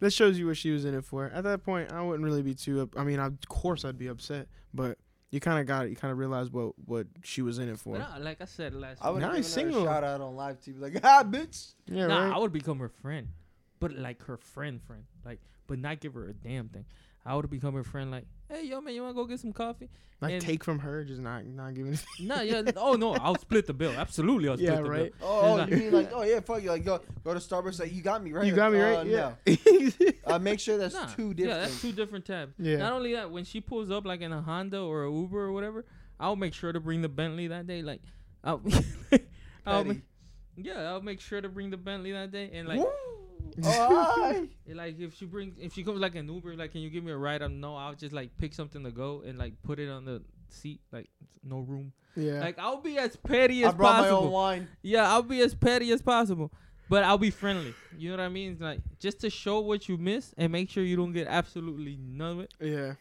that 0.00 0.12
shows 0.12 0.38
you 0.38 0.46
what 0.48 0.56
she 0.56 0.70
was 0.70 0.84
in 0.84 0.94
it 0.94 1.04
for. 1.04 1.26
At 1.26 1.44
that 1.44 1.64
point, 1.64 1.92
I 1.92 2.02
wouldn't 2.02 2.24
really 2.24 2.42
be 2.42 2.54
too. 2.54 2.82
Up, 2.82 2.90
I 2.96 3.04
mean, 3.04 3.18
of 3.18 3.34
course 3.48 3.84
I'd 3.84 3.98
be 3.98 4.08
upset, 4.08 4.48
but 4.74 4.98
you 5.30 5.40
kind 5.40 5.58
of 5.60 5.66
got 5.66 5.86
it. 5.86 5.90
You 5.90 5.96
kind 5.96 6.12
of 6.12 6.18
realize 6.18 6.50
what 6.50 6.72
what 6.84 7.06
she 7.24 7.42
was 7.42 7.58
in 7.58 7.68
it 7.68 7.78
for. 7.78 7.98
But 7.98 8.08
I, 8.08 8.18
like 8.18 8.40
I 8.40 8.44
said 8.44 8.74
last, 8.74 9.00
night, 9.02 9.08
I 9.08 9.10
would 9.10 9.20
Now 9.22 9.28
give 9.28 9.36
he's 9.38 9.54
her 9.54 9.60
a 9.60 9.64
single. 9.64 9.84
shout 9.84 10.04
out 10.04 10.20
on 10.20 10.36
live 10.36 10.60
TV 10.60 10.80
like, 10.80 11.00
ah, 11.04 11.24
bitch. 11.24 11.74
yeah, 11.86 12.06
nah, 12.06 12.24
right. 12.26 12.34
I 12.34 12.38
would 12.38 12.52
become 12.52 12.78
her 12.78 12.88
friend, 12.88 13.28
but 13.80 13.92
like 13.96 14.22
her 14.24 14.36
friend, 14.36 14.82
friend, 14.82 15.04
like, 15.24 15.40
but 15.66 15.78
not 15.78 16.00
give 16.00 16.14
her 16.14 16.28
a 16.28 16.32
damn 16.32 16.68
thing. 16.68 16.84
I 17.24 17.34
would 17.34 17.44
have 17.44 17.50
become 17.50 17.74
her 17.74 17.82
friend, 17.84 18.10
like, 18.10 18.24
hey, 18.48 18.64
yo, 18.66 18.80
man, 18.80 18.94
you 18.94 19.02
wanna 19.02 19.14
go 19.14 19.24
get 19.24 19.40
some 19.40 19.52
coffee? 19.52 19.88
like 20.22 20.32
and- 20.32 20.40
take 20.42 20.64
from 20.64 20.78
her, 20.78 21.04
just 21.04 21.20
not 21.20 21.44
not 21.44 21.74
giving. 21.74 21.98
no, 22.20 22.36
Nah, 22.36 22.40
yeah, 22.40 22.62
oh 22.76 22.94
no, 22.94 23.14
I'll 23.14 23.36
split 23.36 23.66
the 23.66 23.74
bill. 23.74 23.92
Absolutely, 23.92 24.48
I'll 24.48 24.56
split 24.56 24.70
yeah, 24.72 24.80
the 24.80 24.88
right. 24.90 25.12
Oh, 25.20 25.56
It's 25.58 25.70
you 25.70 25.76
mean 25.76 25.92
like, 25.92 26.10
oh 26.12 26.22
yeah, 26.22 26.40
fuck 26.40 26.62
you. 26.62 26.70
Like, 26.70 26.84
go 26.84 27.00
go 27.24 27.34
to 27.34 27.40
Starbucks. 27.40 27.80
Like, 27.80 27.92
you 27.92 28.00
got 28.02 28.22
me 28.22 28.32
right. 28.32 28.46
You 28.46 28.52
got 28.54 28.72
me 28.72 28.80
Uh, 28.80 28.96
right. 28.96 29.06
Yeah. 29.06 29.32
no. 29.46 30.12
Uh, 30.26 30.38
make 30.40 30.58
sure 30.58 30.76
that's 30.78 30.94
Nah, 30.94 31.06
two 31.06 31.28
Yeah, 31.28 31.34
different. 31.34 31.60
that's 31.62 31.80
two 31.82 31.92
different 31.92 32.24
tabs. 32.24 32.54
Yeah. 32.58 32.76
Not 32.78 32.92
only 32.94 33.12
that, 33.12 33.30
when 33.30 33.44
she 33.44 33.60
pulls 33.60 33.90
up 33.90 34.06
like 34.06 34.22
in 34.22 34.32
a 34.32 34.40
Honda 34.40 34.80
or 34.80 35.04
a 35.04 35.12
Uber 35.12 35.38
or 35.38 35.52
whatever, 35.52 35.84
I'll 36.18 36.34
make 36.36 36.54
sure 36.54 36.72
to 36.72 36.80
bring 36.80 37.02
the 37.02 37.08
Bentley 37.08 37.48
that 37.48 37.66
day. 37.66 37.82
Like, 37.82 38.00
I'll, 38.42 38.60
I'll 39.66 39.84
make, 39.84 40.00
yeah, 40.56 40.88
I'll 40.90 41.02
make 41.02 41.20
sure 41.20 41.40
to 41.40 41.48
bring 41.48 41.70
the 41.70 41.76
Bentley 41.76 42.12
that 42.12 42.32
day. 42.32 42.50
And 42.54 42.66
like, 42.66 42.78
Woo! 42.78 42.86
Oh, 43.64 44.46
like 44.68 45.00
if 45.00 45.14
she 45.16 45.24
brings, 45.24 45.56
if 45.58 45.72
she 45.74 45.82
comes 45.82 46.00
like 46.00 46.14
an 46.14 46.28
Uber, 46.28 46.56
like, 46.56 46.72
can 46.72 46.80
you 46.80 46.90
give 46.90 47.04
me 47.04 47.12
a 47.12 47.16
ride? 47.16 47.42
I'm 47.42 47.60
no, 47.60 47.76
I'll 47.76 47.94
just 47.94 48.12
like 48.12 48.36
pick 48.38 48.54
something 48.54 48.84
to 48.84 48.90
go 48.90 49.22
and 49.26 49.38
like 49.38 49.54
put 49.62 49.78
it 49.78 49.88
on 49.88 50.04
the 50.04 50.22
seat, 50.50 50.80
like 50.92 51.08
no 51.42 51.60
room. 51.60 51.92
yeah. 52.14 52.40
Like 52.40 52.58
I'll 52.58 52.80
be 52.80 52.98
as 52.98 53.16
petty 53.16 53.62
as 53.62 53.66
I 53.66 53.68
as 53.70 53.74
brought 53.74 53.96
my 53.96 54.02
possible. 54.08 54.26
own 54.26 54.32
wine. 54.32 54.68
Yeah, 54.82 55.10
I'll 55.10 55.22
be 55.22 55.40
as 55.40 55.54
petty 55.54 55.90
as 55.92 56.02
possible. 56.02 56.52
But 56.88 57.02
I'll 57.02 57.18
be 57.18 57.30
friendly. 57.30 57.74
You 57.98 58.10
know 58.10 58.18
what 58.18 58.24
I 58.24 58.28
mean? 58.28 58.52
It's 58.52 58.60
like 58.60 58.78
just 59.00 59.20
to 59.22 59.30
show 59.30 59.58
what 59.60 59.88
you 59.88 59.96
miss 59.96 60.32
and 60.38 60.52
make 60.52 60.70
sure 60.70 60.84
you 60.84 60.94
don't 60.96 61.12
get 61.12 61.26
absolutely 61.26 61.98
none 62.00 62.32
of 62.32 62.40
it. 62.40 62.54
yeah. 62.60 62.92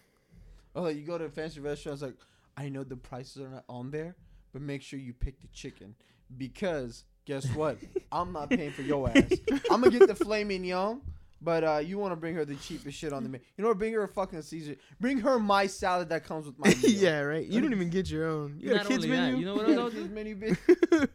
Oh, 0.76 0.82
like, 0.82 0.98
you 0.98 1.04
go 1.04 1.18
to 1.18 1.26
a 1.26 1.30
fancy 1.30 1.60
restaurants. 1.62 2.02
Like, 2.02 2.16
I 2.58 2.68
know 2.68 2.84
the 2.84 2.98
prices 2.98 3.42
are 3.44 3.48
not 3.48 3.64
on 3.70 3.92
there, 3.92 4.16
but 4.52 4.62
make 4.62 4.82
sure 4.82 5.00
you 5.00 5.14
pick 5.14 5.40
the 5.40 5.48
chicken 5.48 5.96
because 6.38 7.06
guess 7.26 7.46
what? 7.56 7.78
I'm 8.12 8.32
not 8.32 8.50
paying 8.50 8.72
for 8.72 8.82
your 8.84 9.10
ass. 9.10 9.32
I'm 9.72 9.82
gonna 9.82 9.98
get 9.98 10.08
the 10.08 10.16
filet 10.16 10.44
mignon. 10.44 11.02
But 11.42 11.64
uh, 11.64 11.78
you 11.78 12.00
want 12.00 12.12
to 12.12 12.16
bring 12.16 12.34
her 12.36 12.46
the 12.46 12.56
cheapest 12.56 12.98
shit 12.98 13.14
on 13.14 13.22
the 13.22 13.30
menu. 13.30 13.46
You 13.56 13.62
know 13.64 13.68
what? 13.68 13.78
Bring 13.78 13.94
her 13.94 14.02
a 14.04 14.08
fucking 14.08 14.42
Caesar. 14.42 14.78
Bring 15.00 15.20
her 15.20 15.38
my 15.38 15.68
salad 15.68 16.10
that 16.10 16.24
comes 16.24 16.48
with 16.48 16.58
my 16.58 16.70
meal. 16.82 16.92
yeah, 16.92 17.20
right. 17.20 17.46
You 17.46 17.62
don't 17.62 17.72
even 17.72 17.90
get 17.92 18.10
your 18.10 18.28
own. 18.28 18.58
You 18.60 18.70
got 18.74 18.86
a 18.86 18.88
kids 18.88 19.04
only 19.06 19.16
that, 19.16 19.22
menu. 19.34 19.40
you 19.40 19.46
know 19.46 19.56
what 19.56 19.68
Yeah, 19.70 19.76
else? 19.76 19.94
kids 19.94 20.10
menu, 20.10 20.36
bitch. 20.38 21.10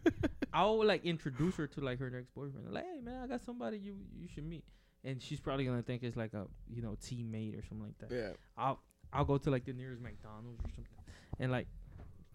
I'll 0.53 0.85
like 0.85 1.05
introduce 1.05 1.57
her 1.57 1.66
to 1.69 1.81
like 1.81 1.99
her 1.99 2.11
next 2.11 2.32
boyfriend. 2.35 2.73
Like, 2.73 2.85
hey 2.85 3.01
man, 3.01 3.23
I 3.24 3.27
got 3.27 3.41
somebody 3.45 3.78
you 3.78 3.97
you 4.16 4.28
should 4.32 4.45
meet. 4.47 4.62
And 5.03 5.20
she's 5.20 5.41
probably 5.41 5.65
gonna 5.65 5.82
think 5.82 6.03
it's 6.05 6.16
like 6.16 6.35
a 6.35 6.47
you 6.69 6.82
know 6.82 6.97
teammate 7.03 7.59
or 7.59 7.62
something 7.66 7.87
like 7.87 7.99
that. 8.09 8.15
yeah. 8.15 8.31
I'll 8.57 8.78
I'll 9.12 9.24
go 9.24 9.39
to 9.39 9.51
like 9.51 9.65
the 9.65 9.73
nearest 9.73 10.01
McDonald's 10.03 10.61
or 10.65 10.69
something, 10.74 10.95
and 11.41 11.51
like 11.51 11.66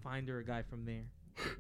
find 0.02 0.28
her 0.28 0.40
a 0.40 0.44
guy 0.44 0.64
from 0.64 0.84
there. 0.86 1.06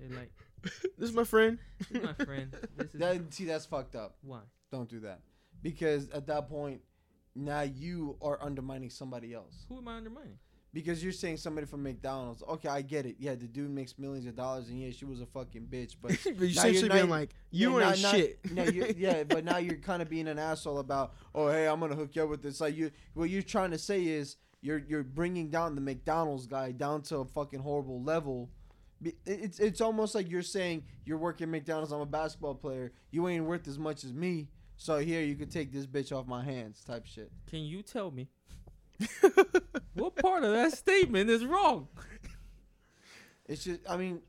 And 0.04 0.16
like, 0.16 0.32
This 0.98 1.10
is 1.10 1.14
my 1.14 1.24
friend. 1.24 1.60
this 1.80 1.92
is 1.92 2.04
my 2.04 2.14
friend. 2.26 2.56
This 2.78 2.94
is 2.94 3.00
That, 3.00 3.34
see, 3.34 3.46
that's 3.46 3.66
fucked 3.66 3.96
up. 3.96 4.16
why. 4.22 4.40
Don't 4.72 4.90
do 4.90 5.00
that 5.02 5.22
because 5.62 6.10
at 6.10 6.28
that 6.28 6.50
point, 6.50 6.82
now 7.36 7.62
you 7.62 8.18
are 8.22 8.38
undermining 8.42 8.90
somebody 8.90 9.34
else. 9.34 9.66
Who 9.70 9.78
am 9.78 9.88
I 9.88 9.96
undermining? 9.98 10.38
Because 10.74 11.02
you're 11.04 11.14
saying 11.14 11.38
somebody 11.38 11.66
from 11.68 11.84
McDonald's. 11.84 12.44
Okay, 12.44 12.68
I 12.68 12.82
get 12.82 13.06
it. 13.06 13.16
Yeah, 13.20 13.36
the 13.36 13.48
dude 13.48 13.70
makes 13.70 13.98
millions 13.98 14.26
of 14.26 14.36
dollars, 14.36 14.68
and 14.68 14.82
yeah, 14.82 14.92
she 14.92 15.06
was 15.06 15.22
a 15.22 15.26
fucking 15.26 15.68
bitch. 15.72 15.96
But 16.02 16.18
but 16.24 16.26
you 16.26 16.56
Now 16.56 16.62
essentially 16.62 16.80
you're 16.88 16.90
being 16.90 17.10
like, 17.10 17.30
you 17.52 17.80
ain't 17.80 18.02
not- 18.02 18.14
shit. 18.16 18.40
No, 18.52 18.64
you, 18.64 18.94
yeah, 18.98 19.24
but 19.24 19.46
now 19.46 19.58
you're 19.58 19.76
kind 19.78 20.02
of 20.02 20.10
being 20.10 20.28
an 20.28 20.38
asshole 20.40 20.80
about. 20.80 21.14
Oh, 21.34 21.48
hey, 21.50 21.68
I'm 21.68 21.80
gonna 21.80 21.96
hook 21.96 22.16
you 22.16 22.24
up 22.24 22.30
with 22.30 22.42
this. 22.42 22.60
Like 22.60 22.76
you, 22.76 22.92
what 23.14 23.30
you're 23.30 23.42
trying 23.42 23.72
to 23.72 23.78
say 23.78 24.04
is 24.06 24.36
you're 24.62 24.80
you're 24.80 25.04
bringing 25.04 25.50
down 25.50 25.76
the 25.76 25.82
McDonald's 25.82 26.46
guy 26.48 26.72
down 26.74 27.02
to 27.04 27.18
a 27.20 27.26
fucking 27.26 27.60
horrible 27.60 28.02
level. 28.04 28.50
Be- 29.06 29.16
It's 29.26 29.60
it's 29.60 29.82
almost 29.82 30.16
like 30.16 30.30
you're 30.32 30.42
saying 30.42 30.84
you're 31.06 31.20
working 31.20 31.46
at 31.46 31.52
McDonald's. 31.52 31.92
I'm 31.92 32.02
a 32.02 32.06
basketball 32.08 32.56
player. 32.56 32.92
You 33.12 33.28
ain't 33.28 33.46
worth 33.46 33.68
as 33.68 33.78
much 33.78 34.04
as 34.04 34.12
me. 34.14 34.48
So 34.78 34.98
here 34.98 35.22
you 35.22 35.36
can 35.36 35.48
take 35.48 35.72
this 35.72 35.86
bitch 35.86 36.12
off 36.12 36.26
my 36.28 36.44
hands, 36.44 36.84
type 36.84 37.06
shit. 37.06 37.32
Can 37.48 37.60
you 37.60 37.82
tell 37.84 38.10
me 38.12 38.28
what 39.94 40.16
part 40.16 40.44
of 40.44 40.52
that 40.54 40.72
statement 40.74 41.30
is 41.30 41.46
wrong? 41.46 41.88
It's 43.48 43.64
just, 43.64 43.82
I 43.88 43.96
mean, 43.96 44.22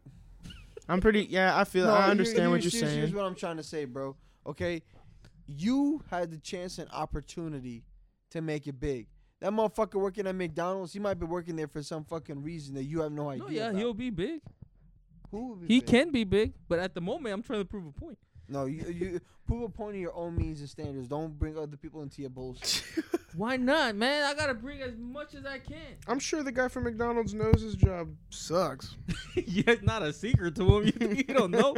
I'm 0.88 1.00
pretty. 1.00 1.24
Yeah, 1.24 1.58
I 1.58 1.64
feel. 1.64 1.86
No, 1.86 1.94
I 1.94 2.02
here- 2.02 2.10
understand 2.10 2.50
what 2.50 2.62
you're 2.62 2.70
here's- 2.70 2.84
saying. 2.90 2.98
Here's 2.98 3.14
what 3.14 3.24
I'm 3.24 3.34
trying 3.34 3.56
to 3.56 3.62
say, 3.62 3.86
bro. 3.86 4.14
Okay, 4.46 4.82
you 5.46 6.02
had 6.10 6.30
the 6.30 6.38
chance 6.38 6.78
and 6.78 6.88
opportunity 6.92 7.82
to 8.30 8.40
make 8.42 8.66
it 8.66 8.78
big. 8.78 9.08
That 9.40 9.52
motherfucker 9.52 9.94
working 10.00 10.26
at 10.26 10.34
McDonald's, 10.34 10.92
he 10.92 10.98
might 10.98 11.14
be 11.18 11.26
working 11.26 11.56
there 11.56 11.66
for 11.68 11.82
some 11.82 12.04
fucking 12.04 12.42
reason 12.42 12.74
that 12.76 12.84
you 12.84 13.00
have 13.02 13.12
no 13.12 13.28
idea. 13.30 13.42
No, 13.44 13.48
yeah, 13.50 13.68
about. 13.68 13.78
he'll 13.78 13.94
be 13.94 14.10
big. 14.10 14.40
Who 15.30 15.48
would 15.50 15.60
be 15.68 15.74
He 15.74 15.80
big? 15.80 15.88
can 15.88 16.10
be 16.10 16.24
big, 16.24 16.52
but 16.68 16.78
at 16.78 16.94
the 16.94 17.00
moment, 17.00 17.34
I'm 17.34 17.42
trying 17.42 17.60
to 17.60 17.64
prove 17.64 17.86
a 17.86 17.92
point. 17.92 18.18
No, 18.48 18.66
you 18.66 18.84
you 18.86 19.20
prove 19.46 19.62
a 19.62 19.68
point 19.68 19.96
of 19.96 20.00
your 20.00 20.14
own 20.14 20.36
means 20.36 20.60
and 20.60 20.68
standards. 20.70 21.08
Don't 21.08 21.36
bring 21.36 21.58
other 21.58 21.76
people 21.76 22.02
into 22.02 22.20
your 22.20 22.30
bullshit. 22.30 22.84
Why 23.36 23.56
not, 23.56 23.96
man? 23.96 24.22
I 24.22 24.34
gotta 24.34 24.54
bring 24.54 24.80
as 24.82 24.96
much 24.96 25.34
as 25.34 25.44
I 25.44 25.58
can. 25.58 25.96
I'm 26.06 26.20
sure 26.20 26.42
the 26.44 26.52
guy 26.52 26.68
from 26.68 26.84
McDonald's 26.84 27.34
knows 27.34 27.60
his 27.60 27.74
job 27.74 28.08
sucks. 28.30 28.96
yeah, 29.34 29.64
it's 29.66 29.82
not 29.82 30.02
a 30.02 30.12
secret 30.12 30.54
to 30.56 30.76
him. 30.76 30.84
You 30.86 30.92
think 30.92 31.16
he 31.16 31.22
don't 31.24 31.50
know? 31.50 31.74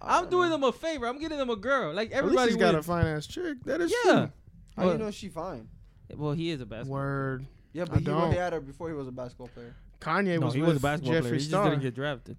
I'm 0.00 0.28
doing 0.30 0.50
them 0.50 0.62
a 0.64 0.72
favor. 0.72 1.06
I'm 1.06 1.18
getting 1.18 1.38
them 1.38 1.50
a 1.50 1.56
girl. 1.56 1.92
Like 1.92 2.12
At 2.12 2.24
least 2.24 2.38
everybody 2.38 2.50
he's 2.52 2.56
got 2.60 2.70
a 2.74 2.78
wins. 2.78 2.86
fine 2.86 3.06
ass 3.06 3.26
chick. 3.26 3.58
That 3.64 3.80
is 3.80 3.92
Yeah. 4.04 4.12
true. 4.12 4.12
How 4.12 4.26
do 4.26 4.82
you 4.82 4.86
Well- 4.90 4.98
know 4.98 5.10
she 5.10 5.28
fine? 5.28 5.68
Well, 6.16 6.32
he 6.32 6.50
is 6.50 6.60
a 6.60 6.66
basketball. 6.66 6.94
Word. 6.98 7.46
Yeah, 7.72 7.82
I 7.82 7.86
but 7.86 7.98
he 7.98 8.04
don't. 8.04 8.14
already 8.22 8.38
had 8.38 8.52
her 8.54 8.60
before 8.60 8.88
he 8.88 8.94
was 8.94 9.08
a 9.08 9.12
basketball 9.12 9.48
player. 9.48 9.74
Kanye 10.00 10.38
no, 10.38 10.46
was 10.46 10.54
he 10.54 10.60
with 10.60 10.68
was 10.70 10.78
a 10.78 10.80
basketball 10.80 11.14
Jeffree 11.14 11.20
player. 11.22 11.34
He 11.34 11.38
just 11.40 11.50
didn't 11.50 11.80
get 11.80 11.94
drafted. 11.94 12.36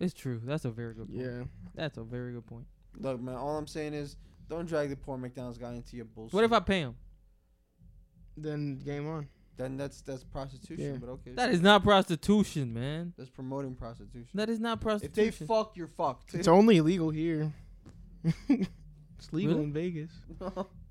It's 0.00 0.14
true. 0.14 0.40
That's 0.44 0.64
a 0.64 0.70
very 0.70 0.94
good 0.94 1.08
point. 1.08 1.20
yeah. 1.20 1.44
That's 1.74 1.96
a 1.98 2.02
very 2.02 2.32
good 2.32 2.46
point. 2.46 2.66
Look, 2.98 3.20
man, 3.20 3.36
all 3.36 3.56
I'm 3.56 3.66
saying 3.66 3.94
is 3.94 4.16
don't 4.48 4.66
drag 4.66 4.90
the 4.90 4.96
poor 4.96 5.16
McDonald's 5.16 5.58
guy 5.58 5.72
into 5.74 5.96
your 5.96 6.04
bullshit. 6.04 6.34
What 6.34 6.44
if 6.44 6.52
I 6.52 6.60
pay 6.60 6.80
him? 6.80 6.96
Then 8.36 8.78
game 8.78 9.08
on. 9.08 9.28
Then 9.56 9.76
that's 9.76 10.00
that's 10.02 10.24
prostitution. 10.24 10.92
Yeah. 10.94 10.98
But 10.98 11.08
okay, 11.10 11.32
That 11.32 11.50
is 11.50 11.60
not 11.60 11.82
prostitution, 11.84 12.72
man. 12.72 13.12
that's 13.16 13.30
promoting 13.30 13.74
prostitution. 13.74 14.28
That 14.34 14.48
is 14.48 14.58
not 14.58 14.80
prostitution. 14.80 15.28
If 15.28 15.38
they 15.38 15.46
fuck, 15.46 15.76
you're 15.76 15.86
fucked. 15.88 16.34
It's 16.34 16.48
only 16.48 16.78
illegal 16.78 17.10
here. 17.10 17.52
it's 18.48 19.32
legal 19.32 19.54
Really? 19.54 19.64
in 19.64 19.72
Vegas. 19.72 20.10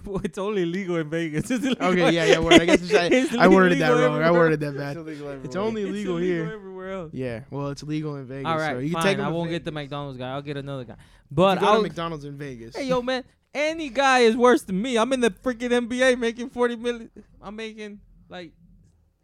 well, 0.04 0.20
it's 0.24 0.38
only 0.38 0.64
legal 0.64 0.96
in 0.96 1.08
Vegas. 1.10 1.50
It's 1.50 1.64
illegal- 1.64 1.86
Okay, 1.88 2.12
yeah, 2.12 2.24
yeah. 2.24 2.38
Word. 2.38 2.54
I 2.60 2.64
guess 2.66 2.82
it's, 2.82 2.94
I, 2.94 3.04
It's 3.06 3.34
I 3.34 3.48
worded 3.48 3.78
that 3.78 3.90
illegal 3.92 4.08
wrong. 4.08 4.16
I 4.22 4.24
everywhere. 4.26 4.40
worded 4.40 4.60
that 4.60 4.76
bad. 4.76 4.96
illegal 4.96 5.28
It's 5.30 5.44
everywhere. 5.56 5.62
only 5.68 5.82
It's 5.82 5.90
illegal 5.90 6.16
illegal 6.18 6.44
here. 6.46 6.52
everywhere 6.54 6.92
else. 6.92 7.10
Yeah, 7.14 7.40
well, 7.50 7.68
it's 7.68 7.82
legal 7.82 8.16
in 8.16 8.26
Vegas. 8.26 8.46
All 8.46 8.56
right, 8.58 8.74
so 8.74 8.78
you 8.78 8.90
can 8.92 9.02
fine. 9.02 9.16
take 9.16 9.24
I 9.24 9.28
won't 9.28 9.48
Ve- 9.50 9.54
get 9.56 9.64
the 9.64 9.72
McDonald's 9.72 10.18
guy. 10.18 10.30
I'll 10.32 10.42
get 10.42 10.56
another 10.56 10.84
guy. 10.84 10.96
But 11.30 11.56
can 11.56 11.64
go 11.64 11.66
to 11.70 11.72
I'll. 11.76 11.82
McDonald's 11.82 12.24
in 12.24 12.36
Vegas. 12.36 12.76
Hey, 12.76 12.84
yo, 12.88 13.02
man. 13.02 13.24
Any 13.52 13.88
guy 13.88 14.20
is 14.20 14.36
worse 14.36 14.62
than 14.62 14.82
me. 14.82 14.98
I'm 14.98 15.12
in 15.12 15.20
the 15.20 15.30
freaking 15.30 15.70
NBA 15.70 16.18
making 16.18 16.50
forty 16.50 16.74
million. 16.74 17.08
I'm 17.40 17.54
making 17.54 18.00
like 18.28 18.50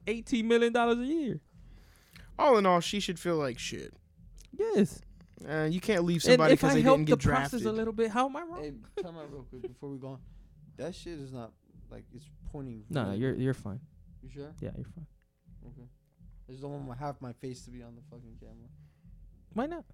eighteen 0.07 0.47
million 0.47 0.73
dollars 0.73 0.99
a 1.01 1.05
year. 1.05 1.41
All 2.39 2.57
in 2.57 2.65
all, 2.65 2.81
she 2.81 3.01
should 3.01 3.19
feel 3.19 3.37
like 3.37 3.59
shit. 3.59 3.93
Yes. 4.57 5.01
Uh, 5.49 5.65
you 5.71 5.81
can't 5.81 6.05
leave 6.05 6.23
somebody 6.23 6.55
because 6.55 6.75
they 6.75 6.83
help 6.83 6.99
didn't 6.99 7.09
get 7.09 7.19
drafted. 7.19 7.51
process 7.63 7.67
a 7.67 7.73
little 7.73 7.93
bit, 7.95 8.11
how 8.11 8.27
am 8.27 8.37
I 8.37 8.43
wrong? 8.43 8.63
Hey, 8.63 9.03
time 9.03 9.17
out 9.17 9.33
real 9.33 9.45
quick 9.51 9.63
before 9.63 9.89
we 9.91 9.99
go 9.99 10.09
on. 10.09 10.19
That 10.81 10.94
shit 10.94 11.19
is 11.19 11.31
not 11.31 11.52
like 11.90 12.05
it's 12.15 12.24
pointing. 12.51 12.85
No, 12.89 13.12
you're 13.12 13.35
you're 13.35 13.52
fine. 13.52 13.81
You 14.23 14.31
sure? 14.31 14.55
Yeah, 14.61 14.70
you're 14.74 14.86
fine. 14.86 15.07
Okay. 15.66 15.86
I 16.48 16.52
just 16.52 16.62
don't 16.62 16.73
want 16.73 16.89
my, 16.89 16.97
half 16.97 17.20
my 17.20 17.35
face 17.35 17.62
to 17.66 17.70
be 17.70 17.82
on 17.82 17.94
the 17.94 18.01
fucking 18.11 18.36
camera. 18.40 18.69
Why 19.52 19.66
not? 19.66 19.85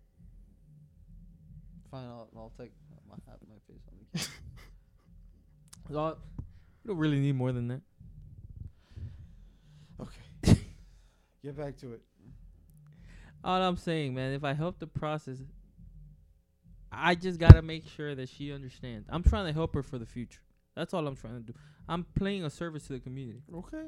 Fine, 1.90 2.04
I'll, 2.04 2.28
I'll 2.36 2.52
take 2.56 2.70
my 3.08 3.16
half 3.26 3.38
my 3.48 3.56
face 3.66 3.82
on 3.90 3.98
the 3.98 4.18
camera. 5.88 6.14
So, 6.14 6.18
you 6.84 6.88
don't 6.88 6.98
really 6.98 7.18
need 7.18 7.34
more 7.34 7.50
than 7.50 7.66
that. 7.68 7.80
okay. 10.00 10.60
Get 11.44 11.56
back 11.56 11.76
to 11.78 11.94
it. 11.94 12.02
All 13.42 13.60
I'm 13.60 13.76
saying, 13.76 14.14
man, 14.14 14.34
if 14.34 14.44
I 14.44 14.52
help 14.52 14.78
the 14.78 14.86
process, 14.86 15.38
I 16.92 17.16
just 17.16 17.40
gotta 17.40 17.62
make 17.62 17.88
sure 17.88 18.14
that 18.14 18.28
she 18.28 18.52
understands. 18.52 19.08
I'm 19.10 19.24
trying 19.24 19.46
to 19.46 19.52
help 19.52 19.74
her 19.74 19.82
for 19.82 19.98
the 19.98 20.06
future. 20.06 20.40
That's 20.77 20.93
all 20.94 21.07
I'm 21.07 21.16
trying 21.16 21.35
to 21.35 21.40
do. 21.53 21.55
I'm 21.89 22.05
playing 22.16 22.44
a 22.44 22.51
service 22.51 22.86
to 22.89 22.93
the 22.94 23.01
community. 23.01 23.43
Okay. 23.55 23.86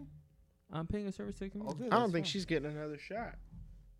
I'm 0.72 0.86
paying 0.86 1.06
a 1.06 1.12
service 1.12 1.36
to 1.38 1.44
the 1.44 1.50
community. 1.50 1.84
Okay. 1.84 1.94
I 1.94 1.98
don't 2.00 2.12
think 2.12 2.24
fine. 2.26 2.30
she's 2.32 2.44
getting 2.44 2.70
another 2.70 2.98
shot. 2.98 3.34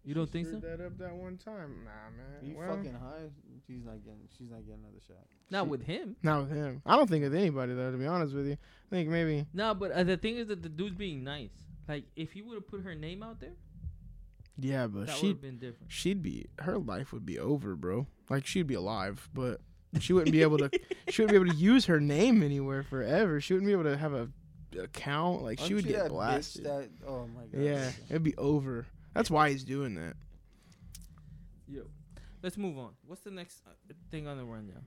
You 0.04 0.14
don't 0.14 0.26
She 0.26 0.32
think 0.44 0.48
so? 0.48 0.60
that 0.60 0.80
up 0.84 0.96
that 0.98 1.14
one 1.14 1.36
time. 1.36 1.84
Nah, 1.84 2.10
man. 2.16 2.40
You 2.50 2.56
well, 2.56 2.76
fucking 2.76 2.94
high. 2.94 3.28
She's 3.66 3.84
not 3.84 4.02
getting. 4.04 4.20
She's 4.38 4.48
not 4.50 4.64
getting 4.64 4.80
another 4.84 5.00
shot. 5.06 5.26
Not 5.50 5.64
She- 5.64 5.70
with 5.70 5.82
him. 5.82 6.16
Not 6.22 6.48
with 6.48 6.56
him. 6.56 6.82
I 6.86 6.96
don't 6.96 7.10
think 7.10 7.24
with 7.24 7.34
anybody 7.34 7.74
though. 7.74 7.90
To 7.90 7.96
be 7.98 8.06
honest 8.06 8.34
with 8.34 8.46
you, 8.46 8.52
I 8.54 8.90
think 8.90 9.10
maybe. 9.10 9.46
No, 9.52 9.74
but 9.74 9.90
uh, 9.92 10.04
the 10.04 10.16
thing 10.16 10.36
is 10.36 10.46
that 10.48 10.62
the 10.62 10.68
dude's 10.70 10.94
being 10.96 11.24
nice. 11.24 11.50
Like, 11.88 12.04
if 12.16 12.32
he 12.32 12.40
would 12.42 12.54
have 12.54 12.66
put 12.68 12.82
her 12.84 12.94
name 12.94 13.22
out 13.22 13.40
there, 13.40 13.54
Yeah, 14.58 14.86
but 14.86 15.06
that 15.06 15.12
would 15.14 15.20
she 15.20 15.28
have 15.28 15.40
been 15.42 15.58
different. 15.58 15.90
she'd 15.92 16.22
be 16.22 16.46
her 16.60 16.78
life 16.78 17.12
would 17.12 17.26
be 17.26 17.38
over, 17.38 17.76
bro. 17.76 18.06
Like 18.30 18.46
she'd 18.46 18.66
be 18.66 18.74
alive, 18.74 19.28
but 19.34 19.60
she 20.00 20.12
wouldn't 20.12 20.32
be 20.32 20.42
able 20.42 20.58
to. 20.58 20.70
she 21.08 21.22
wouldn't 21.22 21.30
be 21.40 21.42
able 21.48 21.52
to 21.56 21.60
use 21.60 21.86
her 21.86 22.00
name 22.00 22.42
anywhere 22.42 22.82
forever. 22.82 23.40
She 23.40 23.54
wouldn't 23.54 23.66
be 23.68 23.72
able 23.72 23.84
to 23.84 23.96
have 23.96 24.12
a 24.12 24.28
account. 24.78 25.42
Like 25.42 25.58
she 25.58 25.64
Aren't 25.64 25.74
would 25.76 25.84
you 25.86 25.90
get 25.92 25.98
that 26.04 26.10
bitch 26.10 26.14
blasted. 26.14 26.64
That, 26.64 26.88
oh 27.06 27.26
my 27.34 27.42
god. 27.46 27.62
yeah, 27.62 27.90
it'd 28.10 28.22
be 28.22 28.36
over. 28.36 28.86
That's 29.14 29.30
why 29.30 29.50
he's 29.50 29.64
doing 29.64 29.94
that. 29.94 30.14
Yo, 31.66 31.82
let's 32.42 32.56
move 32.56 32.78
on. 32.78 32.92
What's 33.06 33.22
the 33.22 33.30
next 33.30 33.62
uh, 33.66 33.70
thing 34.10 34.26
on 34.26 34.36
the 34.38 34.44
rundown? 34.44 34.84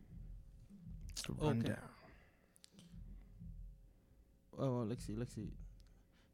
The 1.27 1.33
Okay. 1.33 1.47
rundown. 1.47 1.77
Oh, 4.57 4.77
well, 4.77 4.85
let's 4.85 5.05
see. 5.05 5.15
Let's 5.15 5.33
see. 5.33 5.49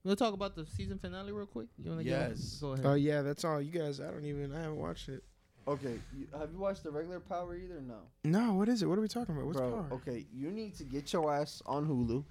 We'll 0.03 0.15
talk 0.15 0.33
about 0.33 0.55
the 0.55 0.65
season 0.65 0.99
finale 0.99 1.31
real 1.31 1.45
quick? 1.45 1.67
You 1.77 1.89
want 1.91 2.01
to 2.03 2.07
Yes. 2.07 2.59
Go 2.61 2.73
ahead. 2.73 2.85
Oh 2.85 2.93
yeah, 2.93 3.21
that's 3.21 3.43
all. 3.43 3.61
You 3.61 3.71
guys, 3.71 3.99
I 3.99 4.09
don't 4.09 4.25
even. 4.25 4.53
I 4.53 4.61
haven't 4.61 4.77
watched 4.77 5.09
it. 5.09 5.23
Okay. 5.67 5.99
You, 6.17 6.27
have 6.39 6.51
you 6.51 6.59
watched 6.59 6.83
the 6.83 6.91
regular 6.91 7.19
Power 7.19 7.55
either? 7.55 7.81
No. 7.81 7.97
No, 8.23 8.53
what 8.53 8.69
is 8.69 8.81
it? 8.81 8.85
What 8.85 8.97
are 8.97 9.01
we 9.01 9.07
talking 9.07 9.35
about? 9.35 9.47
What's 9.47 9.57
Bro, 9.59 9.71
power? 9.71 9.87
okay, 9.93 10.25
you 10.33 10.49
need 10.49 10.75
to 10.77 10.83
get 10.83 11.11
your 11.11 11.33
ass 11.33 11.61
on 11.65 11.85
Hulu, 11.85 12.23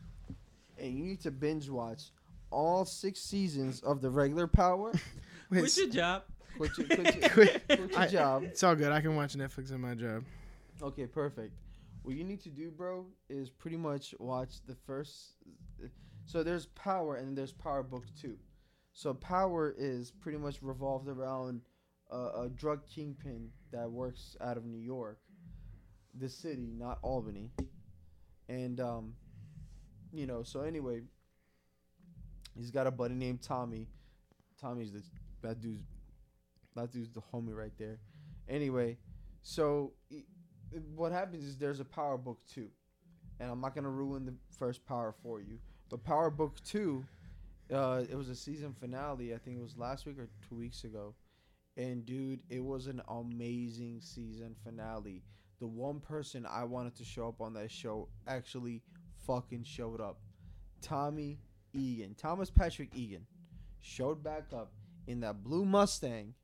and 0.78 0.94
you 0.98 1.04
need 1.04 1.20
to 1.22 1.30
binge 1.30 1.68
watch 1.68 2.04
all 2.50 2.84
six 2.84 3.20
seasons 3.20 3.80
of 3.82 4.00
the 4.00 4.08
regular 4.10 4.46
Power. 4.46 4.92
Wait, 5.50 5.60
Quit 5.60 5.76
your 5.76 5.88
job. 5.88 6.22
Quit 6.56 6.78
your, 6.78 6.86
quit 6.86 7.16
your, 7.20 7.28
Quit. 7.30 7.62
quit 7.68 7.90
your 7.90 7.98
I- 8.00 8.06
job. 8.06 8.42
it's 8.44 8.62
all 8.62 8.74
good. 8.74 8.90
I 8.90 9.00
can 9.02 9.14
watch 9.16 9.34
Netflix 9.34 9.70
in 9.70 9.80
my 9.80 9.94
job. 9.94 10.24
Okay, 10.82 11.06
perfect. 11.06 11.52
What 12.02 12.14
you 12.16 12.24
need 12.24 12.40
to 12.42 12.50
do, 12.50 12.70
bro, 12.70 13.04
is 13.28 13.50
pretty 13.50 13.76
much 13.76 14.14
watch 14.18 14.60
the 14.66 14.74
first. 14.86 15.34
So 16.24 16.42
there's 16.42 16.66
Power 16.66 17.16
and 17.16 17.36
there's 17.36 17.52
Power 17.52 17.82
Book 17.82 18.04
Two. 18.20 18.36
So 18.92 19.12
Power 19.12 19.74
is 19.76 20.10
pretty 20.10 20.38
much 20.38 20.62
revolved 20.62 21.08
around 21.08 21.60
a, 22.10 22.16
a 22.16 22.50
drug 22.54 22.86
kingpin 22.86 23.50
that 23.72 23.90
works 23.90 24.36
out 24.40 24.56
of 24.56 24.64
New 24.64 24.78
York, 24.78 25.18
the 26.18 26.28
city, 26.28 26.72
not 26.76 26.98
Albany, 27.02 27.50
and 28.48 28.80
um, 28.80 29.14
you 30.12 30.26
know. 30.26 30.42
So 30.42 30.60
anyway, 30.60 31.02
he's 32.56 32.70
got 32.70 32.86
a 32.86 32.90
buddy 32.90 33.14
named 33.14 33.42
Tommy. 33.42 33.88
Tommy's 34.60 34.92
the 34.92 35.02
that 35.42 35.60
dude's 35.60 35.82
that 36.74 36.92
dude's 36.92 37.10
the 37.10 37.20
homie 37.32 37.54
right 37.54 37.72
there. 37.78 37.98
Anyway, 38.48 38.96
so 39.42 39.92
what 40.94 41.12
happens 41.12 41.44
is 41.44 41.56
there's 41.56 41.80
a 41.80 41.84
Power 41.84 42.16
Book 42.16 42.38
two, 42.52 42.68
and 43.40 43.50
I'm 43.50 43.60
not 43.60 43.74
gonna 43.74 43.90
ruin 43.90 44.24
the 44.26 44.34
first 44.58 44.86
Power 44.86 45.14
for 45.22 45.40
you, 45.40 45.58
but 45.90 46.04
Power 46.04 46.30
Book 46.30 46.56
two, 46.64 47.04
uh, 47.72 48.02
it 48.08 48.14
was 48.16 48.28
a 48.28 48.34
season 48.34 48.74
finale. 48.78 49.34
I 49.34 49.38
think 49.38 49.56
it 49.58 49.62
was 49.62 49.76
last 49.76 50.06
week 50.06 50.18
or 50.18 50.28
two 50.48 50.54
weeks 50.54 50.84
ago, 50.84 51.14
and 51.76 52.04
dude, 52.06 52.40
it 52.48 52.64
was 52.64 52.86
an 52.86 53.02
amazing 53.08 54.00
season 54.00 54.54
finale. 54.64 55.22
The 55.60 55.66
one 55.66 56.00
person 56.00 56.46
I 56.46 56.64
wanted 56.64 56.94
to 56.96 57.04
show 57.04 57.28
up 57.28 57.40
on 57.40 57.54
that 57.54 57.70
show 57.70 58.08
actually 58.26 58.82
fucking 59.26 59.64
showed 59.64 60.00
up. 60.00 60.20
Tommy 60.82 61.38
Egan, 61.72 62.14
Thomas 62.14 62.50
Patrick 62.50 62.90
Egan, 62.94 63.26
showed 63.80 64.22
back 64.22 64.44
up 64.54 64.72
in 65.06 65.20
that 65.20 65.42
blue 65.42 65.64
Mustang. 65.64 66.34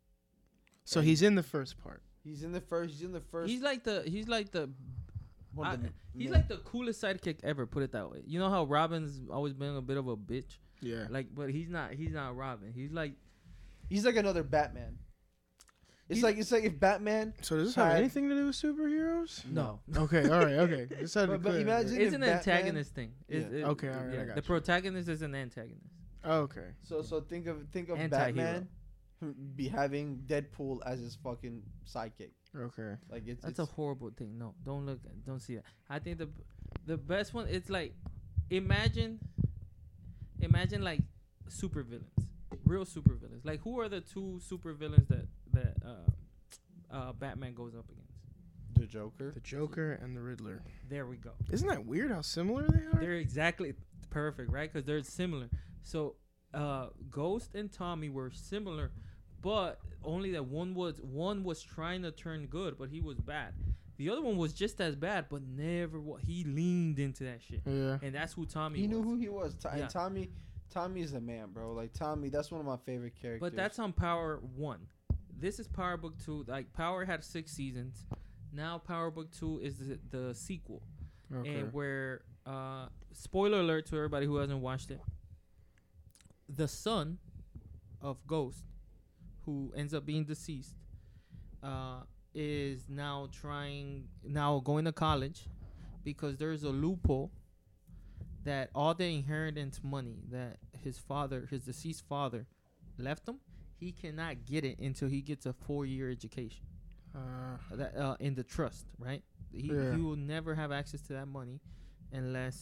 So 0.84 1.00
And- 1.00 1.08
he's 1.08 1.22
in 1.22 1.34
the 1.34 1.42
first 1.42 1.78
part. 1.78 2.02
He's 2.24 2.42
in 2.42 2.52
the 2.52 2.60
first. 2.60 2.94
He's 2.94 3.02
in 3.02 3.12
the 3.12 3.20
first. 3.20 3.50
He's 3.50 3.62
like 3.62 3.84
the. 3.84 4.02
He's 4.06 4.28
like 4.28 4.50
the. 4.52 4.70
I- 5.60 5.76
the 5.76 5.90
He's 6.16 6.30
like 6.30 6.48
the 6.48 6.58
coolest 6.58 7.02
sidekick 7.02 7.38
ever. 7.42 7.66
Put 7.66 7.82
it 7.82 7.92
that 7.92 8.10
way. 8.10 8.22
You 8.26 8.38
know 8.38 8.48
how 8.48 8.64
Robin's 8.64 9.20
always 9.30 9.52
been 9.54 9.76
a 9.76 9.82
bit 9.82 9.96
of 9.96 10.06
a 10.08 10.16
bitch. 10.16 10.58
Yeah. 10.80 11.06
Like, 11.10 11.34
but 11.34 11.50
he's 11.50 11.68
not. 11.68 11.92
He's 11.92 12.12
not 12.12 12.36
Robin. 12.36 12.72
He's 12.74 12.92
like. 12.92 13.12
He's 13.88 14.06
like 14.06 14.16
another 14.16 14.42
Batman. 14.42 14.98
It's 16.12 16.18
He's- 16.20 16.24
like 16.24 16.38
it's 16.38 16.52
like 16.52 16.64
if 16.64 16.78
Batman. 16.78 17.34
So 17.42 17.56
does 17.56 17.68
this 17.68 17.74
have 17.76 17.88
had- 17.92 17.96
anything 17.98 18.28
to 18.28 18.34
do 18.36 18.46
with 18.46 18.56
superheroes? 18.56 19.44
No. 19.50 19.80
Okay. 19.96 20.24
All 20.28 20.44
right. 20.44 20.54
Okay. 20.54 20.86
Just 21.00 21.14
had 21.14 21.22
to 21.22 21.26
But- 21.32 21.42
but 21.42 21.50
clear 21.50 21.64
that. 21.64 21.80
imagine- 21.82 22.00
It's 22.00 22.08
if 22.08 22.14
an 22.14 22.20
Batman- 22.20 22.36
antagonist 22.38 22.94
thing. 22.94 23.12
It's- 23.28 23.52
Yeah. 23.52 23.58
it- 23.58 23.64
Okay, 23.64 23.88
alright, 23.88 24.18
I 24.18 24.24
got 24.26 24.34
the 24.36 24.42
you. 24.42 24.46
protagonist 24.46 25.08
is 25.08 25.22
an 25.22 25.34
antagonist. 25.34 25.86
Oh, 26.24 26.40
okay. 26.42 26.68
So 26.82 27.02
so 27.02 27.20
think 27.20 27.46
of 27.46 27.66
think 27.72 27.88
of 27.88 27.98
Anti-hero. 27.98 28.34
Batman 28.34 28.68
be 29.56 29.68
having 29.68 30.18
Deadpool 30.26 30.78
as 30.84 31.00
his 31.00 31.14
fucking 31.16 31.62
sidekick. 31.86 32.30
Okay. 32.56 32.96
Like 33.10 33.26
it's 33.26 33.42
That's 33.42 33.58
a 33.58 33.62
it's, 33.62 33.72
horrible 33.72 34.10
thing. 34.10 34.36
No, 34.38 34.54
don't 34.64 34.84
look. 34.86 35.00
Don't 35.26 35.40
see 35.40 35.56
that. 35.56 35.64
I 35.88 35.98
think 35.98 36.18
the 36.18 36.28
the 36.86 36.96
best 36.96 37.32
one. 37.34 37.46
It's 37.48 37.70
like 37.70 37.94
imagine, 38.50 39.18
imagine 40.40 40.82
like 40.82 41.00
super 41.48 41.82
villains, 41.82 42.10
real 42.64 42.84
super 42.84 43.14
villains. 43.14 43.44
Like 43.44 43.60
who 43.62 43.80
are 43.80 43.88
the 43.88 44.00
two 44.00 44.38
super 44.40 44.72
villains 44.74 45.08
that 45.08 45.18
that 45.18 45.28
uh, 45.84 46.94
uh, 46.94 47.12
Batman 47.12 47.54
goes 47.54 47.74
up 47.74 47.88
against? 47.90 48.12
the 48.74 48.86
Joker. 48.86 49.32
The 49.34 49.40
Joker 49.40 49.98
and 50.02 50.16
the 50.16 50.20
Riddler. 50.20 50.62
There 50.88 51.06
we 51.06 51.16
go. 51.16 51.32
Isn't 51.50 51.68
that 51.68 51.86
weird 51.86 52.10
how 52.10 52.22
similar 52.22 52.66
they 52.68 52.78
are? 52.78 52.98
They're 53.00 53.12
exactly 53.14 53.74
perfect, 54.10 54.50
right? 54.50 54.72
Because 54.72 54.86
they're 54.86 55.02
similar. 55.02 55.48
So, 55.82 56.16
uh, 56.54 56.88
Ghost 57.10 57.54
and 57.54 57.72
Tommy 57.72 58.08
were 58.08 58.30
similar, 58.30 58.90
but 59.40 59.78
only 60.04 60.32
that 60.32 60.46
one 60.46 60.74
was 60.74 61.00
one 61.00 61.44
was 61.44 61.62
trying 61.62 62.02
to 62.02 62.10
turn 62.10 62.46
good, 62.46 62.78
but 62.78 62.88
he 62.88 63.00
was 63.00 63.18
bad. 63.18 63.54
The 63.98 64.10
other 64.10 64.22
one 64.22 64.36
was 64.36 64.52
just 64.52 64.80
as 64.80 64.96
bad, 64.96 65.26
but 65.30 65.42
never. 65.42 66.00
Wa- 66.00 66.16
he 66.16 66.44
leaned 66.44 66.98
into 66.98 67.24
that 67.24 67.40
shit, 67.40 67.60
yeah. 67.64 67.98
and 68.02 68.14
that's 68.14 68.32
who 68.32 68.46
Tommy. 68.46 68.80
He 68.80 68.88
was. 68.88 68.96
knew 68.96 69.02
who 69.02 69.16
he 69.16 69.28
was. 69.28 69.54
To- 69.58 69.70
Yeah. 69.74 69.82
And 69.82 69.90
Tommy, 69.90 70.30
Tommy's 70.70 71.12
the 71.12 71.20
man, 71.20 71.50
bro. 71.52 71.72
Like 71.72 71.92
Tommy, 71.92 72.28
that's 72.30 72.50
one 72.50 72.60
of 72.60 72.66
my 72.66 72.78
favorite 72.84 73.14
characters. 73.20 73.40
But 73.40 73.54
that's 73.54 73.78
on 73.78 73.92
Power 73.92 74.40
One. 74.56 74.80
This 75.42 75.58
is 75.58 75.66
Power 75.66 75.96
Book 75.96 76.14
Two. 76.24 76.44
Like 76.46 76.72
Power 76.72 77.04
had 77.04 77.24
six 77.24 77.50
seasons. 77.50 78.06
Now 78.52 78.78
Power 78.78 79.10
Book 79.10 79.28
Two 79.36 79.58
is 79.60 79.76
the, 79.76 79.98
the 80.08 80.34
sequel, 80.36 80.82
Okay. 81.34 81.50
and 81.50 81.72
where 81.72 82.20
uh, 82.46 82.86
spoiler 83.12 83.58
alert 83.58 83.86
to 83.86 83.96
everybody 83.96 84.24
who 84.24 84.36
hasn't 84.36 84.60
watched 84.60 84.92
it. 84.92 85.00
The 86.48 86.68
son 86.68 87.18
of 88.00 88.24
Ghost, 88.24 88.62
who 89.44 89.72
ends 89.76 89.92
up 89.92 90.06
being 90.06 90.24
deceased, 90.24 90.76
uh, 91.60 92.02
is 92.36 92.88
now 92.88 93.28
trying 93.32 94.04
now 94.22 94.60
going 94.60 94.84
to 94.84 94.92
college 94.92 95.48
because 96.04 96.36
there's 96.36 96.62
a 96.62 96.70
loophole 96.70 97.32
that 98.44 98.70
all 98.76 98.94
the 98.94 99.06
inheritance 99.12 99.80
money 99.82 100.18
that 100.30 100.58
his 100.84 100.98
father, 100.98 101.48
his 101.50 101.62
deceased 101.64 102.04
father, 102.08 102.46
left 102.96 103.28
him, 103.28 103.40
he 103.82 103.90
cannot 103.92 104.34
get 104.52 104.64
it 104.64 104.78
until 104.78 105.08
he 105.08 105.20
gets 105.20 105.44
a 105.46 105.52
four-year 105.52 106.08
education 106.10 106.64
Uh, 107.14 107.56
that 107.80 107.92
uh, 107.96 108.16
in 108.20 108.34
the 108.34 108.44
trust, 108.44 108.86
right? 108.98 109.22
He 109.52 109.68
Yeah. 109.68 109.94
he 109.94 110.00
will 110.06 110.16
never 110.34 110.54
have 110.54 110.70
access 110.80 111.00
to 111.08 111.12
that 111.18 111.26
money 111.26 111.60
unless 112.12 112.56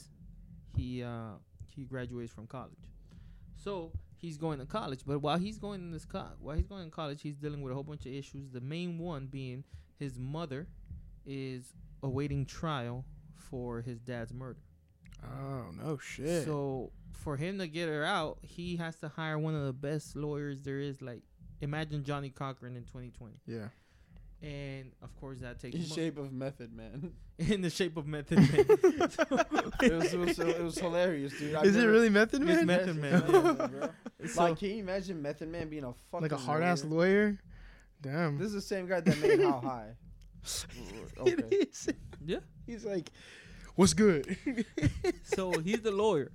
he 0.76 1.02
uh 1.02 1.34
he 1.74 1.84
graduates 1.84 2.32
from 2.32 2.46
college. 2.46 2.84
So 3.64 3.92
he's 4.22 4.36
going 4.38 4.58
to 4.58 4.66
college, 4.66 5.02
but 5.06 5.18
while 5.26 5.38
he's 5.38 5.58
going 5.58 5.80
in 5.86 5.90
this 5.92 6.04
co- 6.14 6.34
while 6.44 6.56
he's 6.56 6.66
going 6.74 6.84
to 6.90 6.90
college, 6.90 7.20
he's 7.22 7.36
dealing 7.44 7.60
with 7.62 7.70
a 7.72 7.74
whole 7.74 7.88
bunch 7.92 8.06
of 8.06 8.12
issues. 8.12 8.50
The 8.50 8.60
main 8.74 8.98
one 8.98 9.26
being 9.26 9.62
his 9.98 10.18
mother 10.18 10.66
is 11.26 11.62
awaiting 12.02 12.46
trial 12.46 13.04
for 13.48 13.82
his 13.82 13.98
dad's 14.00 14.32
murder. 14.32 14.62
Oh 15.22 15.66
no 15.82 15.98
shit. 15.98 16.44
So 16.46 16.90
for 17.22 17.36
him 17.36 17.58
to 17.58 17.66
get 17.68 17.88
her 17.88 18.04
out, 18.04 18.38
he 18.42 18.76
has 18.76 18.96
to 19.00 19.08
hire 19.08 19.38
one 19.38 19.54
of 19.54 19.64
the 19.64 19.72
best 19.72 20.16
lawyers 20.16 20.62
there 20.62 20.78
is. 20.78 21.00
Like, 21.02 21.22
imagine 21.60 22.04
Johnnie 22.04 22.30
Cochran 22.30 22.76
in 22.76 22.84
2020, 22.84 23.34
yeah. 23.46 23.68
and 24.42 24.92
of 25.02 25.14
course 25.20 25.38
that 25.40 25.60
takes 25.60 25.74
In 25.76 25.82
mo- 25.82 25.94
shape 25.94 26.18
of 26.18 26.32
Method 26.32 26.72
Man. 26.72 27.12
in 27.38 27.62
the 27.62 27.70
shape 27.70 27.96
of 27.96 28.06
Method 28.06 28.38
Man. 28.38 28.48
it, 29.82 29.92
was, 29.92 30.12
it, 30.14 30.18
was, 30.18 30.38
it 30.38 30.62
was 30.62 30.78
hilarious, 30.78 31.32
dude. 31.38 31.54
I've 31.54 31.64
Is 31.64 31.76
it 31.76 31.84
really 31.84 32.08
Method 32.10 32.42
It's 32.42 32.64
Man? 32.64 32.66
Method 32.66 32.96
Man, 32.96 33.20
bro. 33.70 33.90
So- 34.26 34.42
like, 34.42 34.58
can 34.58 34.70
you 34.70 34.78
imagine 34.78 35.20
Method 35.20 35.48
Man 35.48 35.68
being 35.68 35.84
a 35.84 35.92
fucking 36.10 36.22
like 36.22 36.32
a 36.32 36.36
hard 36.36 36.62
ass 36.62 36.84
lawyer? 36.84 36.98
lawyer. 37.26 37.38
Damn. 38.02 38.38
This 38.38 38.48
is 38.48 38.54
the 38.54 38.60
same 38.62 38.86
guy 38.86 39.00
that 39.00 39.18
made 39.20 39.42
How 39.42 39.60
High. 39.60 39.90
okay. 41.18 41.32
It 41.50 41.68
is. 41.68 41.88
Yeah. 42.24 42.38
He's 42.66 42.84
like, 42.84 43.10
what's 43.74 43.92
good? 43.92 44.36
so 45.22 45.52
he's 45.58 45.80
the 45.82 45.90
lawyer, 45.90 46.32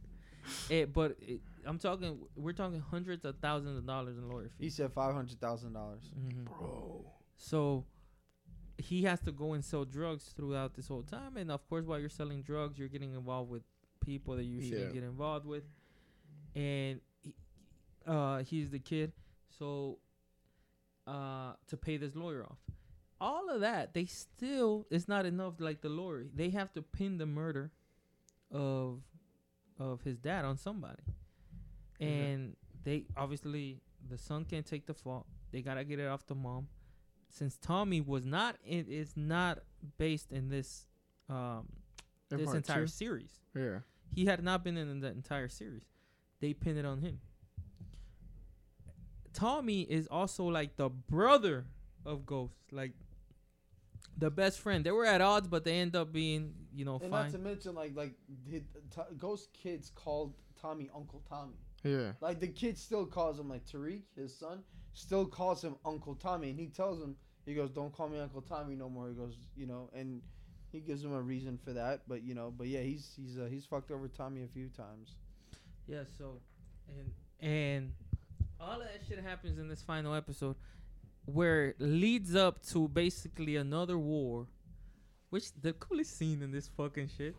Eh, 0.70 0.86
but 0.86 1.16
it, 1.22 1.42
I'm 1.66 1.78
talking. 1.80 2.20
We're 2.36 2.54
talking 2.54 2.80
hundreds 2.80 3.26
of 3.26 3.38
thousands 3.40 3.78
of 3.78 3.86
dollars 3.88 4.18
in 4.18 4.30
lawyer 4.30 4.50
fees. 4.50 4.60
He 4.60 4.70
said 4.70 4.92
five 4.94 5.14
hundred 5.14 5.40
thousand 5.40 5.74
dollars. 5.74 6.12
Mhm. 6.20 6.46
Bro. 6.46 7.06
So 7.38 7.86
he 8.78 9.04
has 9.04 9.20
to 9.22 9.32
go 9.32 9.54
and 9.54 9.64
sell 9.64 9.86
drugs 9.86 10.34
throughout 10.36 10.76
this 10.76 10.88
whole 10.88 11.04
time, 11.04 11.38
and 11.38 11.52
of 11.52 11.68
course, 11.70 11.86
while 11.86 12.00
you're 12.00 12.10
selling 12.10 12.42
drugs, 12.44 12.78
you're 12.78 12.88
getting 12.90 13.14
involved 13.14 13.50
with 13.50 13.64
people 14.02 14.36
that 14.36 14.44
you 14.44 14.62
shouldn't 14.62 14.88
Yeah. 14.88 15.02
get 15.02 15.04
involved 15.04 15.46
with, 15.46 15.64
and 16.56 17.00
he, 17.24 17.34
uh, 18.06 18.44
he's 18.44 18.70
the 18.72 18.80
kid. 18.80 19.12
So 19.50 20.00
uh, 21.08 21.54
to 21.68 21.78
pay 21.78 21.98
this 21.98 22.16
lawyer 22.16 22.44
off, 22.44 22.58
all 23.22 23.50
of 23.50 23.62
that 23.62 23.94
they 23.94 24.06
still 24.06 24.86
it's 24.90 25.08
not 25.08 25.26
enough. 25.26 25.54
Like 25.60 25.82
the 25.82 25.90
lawyer, 25.90 26.26
they 26.34 26.50
have 26.52 26.72
to 26.74 26.82
pin 26.82 27.18
the 27.18 27.26
murder 27.26 27.72
of 28.52 29.02
of 29.80 30.02
his 30.04 30.18
dad 30.18 30.46
on 30.46 30.58
somebody, 30.58 31.04
Mhm. 32.00 32.06
and 32.08 32.56
they 32.84 33.06
obviously 33.18 33.82
the 34.08 34.18
son 34.18 34.46
can't 34.46 34.66
take 34.66 34.86
the 34.86 34.94
fault. 34.94 35.26
They 35.52 35.62
gotta 35.62 35.84
get 35.84 36.00
it 36.00 36.08
off 36.08 36.26
the 36.26 36.36
mom 36.36 36.68
since 37.30 37.58
Tommy 37.58 38.02
was 38.02 38.26
not 38.26 38.58
it 38.64 38.88
is 38.88 39.16
not 39.18 39.60
based 39.98 40.32
in 40.32 40.50
this 40.50 40.88
um 41.30 41.68
In 42.32 42.38
this 42.38 42.54
entire 42.54 42.84
two? 42.84 42.88
series. 42.88 43.40
Yeah. 43.56 43.80
He 44.14 44.26
had 44.26 44.44
not 44.44 44.64
been 44.64 44.78
in 44.78 45.00
the 45.00 45.08
entire 45.12 45.50
series. 45.50 45.84
They 46.40 46.54
pinned 46.54 46.78
it 46.78 46.86
on 46.86 47.02
him. 47.02 47.20
Tommy 49.34 49.82
is 49.82 50.08
also 50.08 50.46
like 50.46 50.78
the 50.78 50.90
brother 50.90 51.66
of 52.06 52.26
Ghost, 52.26 52.54
like 52.72 52.94
the 54.18 54.30
best 54.30 54.60
friend. 54.60 54.86
They 54.86 54.92
were 54.92 55.06
at 55.06 55.22
odds, 55.22 55.48
but 55.48 55.64
they 55.64 55.80
end 55.80 55.96
up 55.96 56.12
being, 56.14 56.54
you 56.74 56.86
know, 56.86 57.00
And 57.02 57.12
not 57.12 57.24
fine. 57.24 57.32
to 57.34 57.38
mention, 57.40 57.76
like, 57.76 57.96
like 57.96 58.14
the, 58.50 58.60
t- 58.60 59.02
Ghost 59.18 59.50
kids 59.54 59.92
called 59.96 60.34
Tommy 60.62 60.90
Uncle 60.96 61.22
Tommy. 61.30 61.56
Yeah. 61.84 62.14
Like 62.22 62.40
the 62.40 62.48
kid 62.48 62.78
still 62.78 63.06
calls 63.06 63.40
him 63.40 63.50
like 63.50 63.66
Tariq, 63.66 64.02
his 64.16 64.36
son, 64.36 64.64
still 64.94 65.26
calls 65.26 65.64
him 65.64 65.76
Uncle 65.86 66.16
Tommy, 66.16 66.50
and 66.50 66.60
he 66.60 66.68
tells 66.68 67.00
him, 67.02 67.16
he 67.46 67.54
goes, 67.54 67.70
"Don't 67.70 67.94
call 67.94 68.10
me 68.10 68.20
Uncle 68.20 68.42
Tommy 68.42 68.76
no 68.76 68.90
more." 68.90 69.08
He 69.10 69.14
goes, 69.14 69.38
you 69.56 69.68
know, 69.68 69.90
and 69.94 70.22
he 70.72 70.80
gives 70.80 71.04
him 71.04 71.14
a 71.14 71.22
reason 71.22 71.60
for 71.64 71.74
that. 71.74 72.02
But 72.08 72.24
you 72.24 72.34
know, 72.34 72.52
but 72.58 72.66
yeah, 72.68 72.80
he's 72.82 73.14
he's 73.16 73.38
uh, 73.38 73.46
he's 73.48 73.66
fucked 73.66 73.92
over 73.92 74.08
Tommy 74.08 74.42
a 74.44 74.48
few 74.48 74.68
times. 74.70 75.16
Yeah, 75.88 76.06
so 76.18 76.40
and 76.90 77.12
and 77.48 77.92
all 78.60 78.82
of 78.82 78.88
that 78.88 79.02
shit 79.08 79.20
happens 79.24 79.60
in 79.60 79.68
this 79.68 79.84
final 79.84 80.16
episode 80.16 80.56
where 81.26 81.70
it 81.70 81.76
leads 81.82 82.36
up 82.36 82.64
to 82.68 82.88
basically 82.88 83.56
another 83.56 83.98
war. 83.98 84.48
Which 85.30 85.52
the 85.62 85.74
coolest 85.74 86.18
scene 86.18 86.42
in 86.42 86.52
this 86.52 86.70
fucking 86.78 87.10
shit 87.18 87.36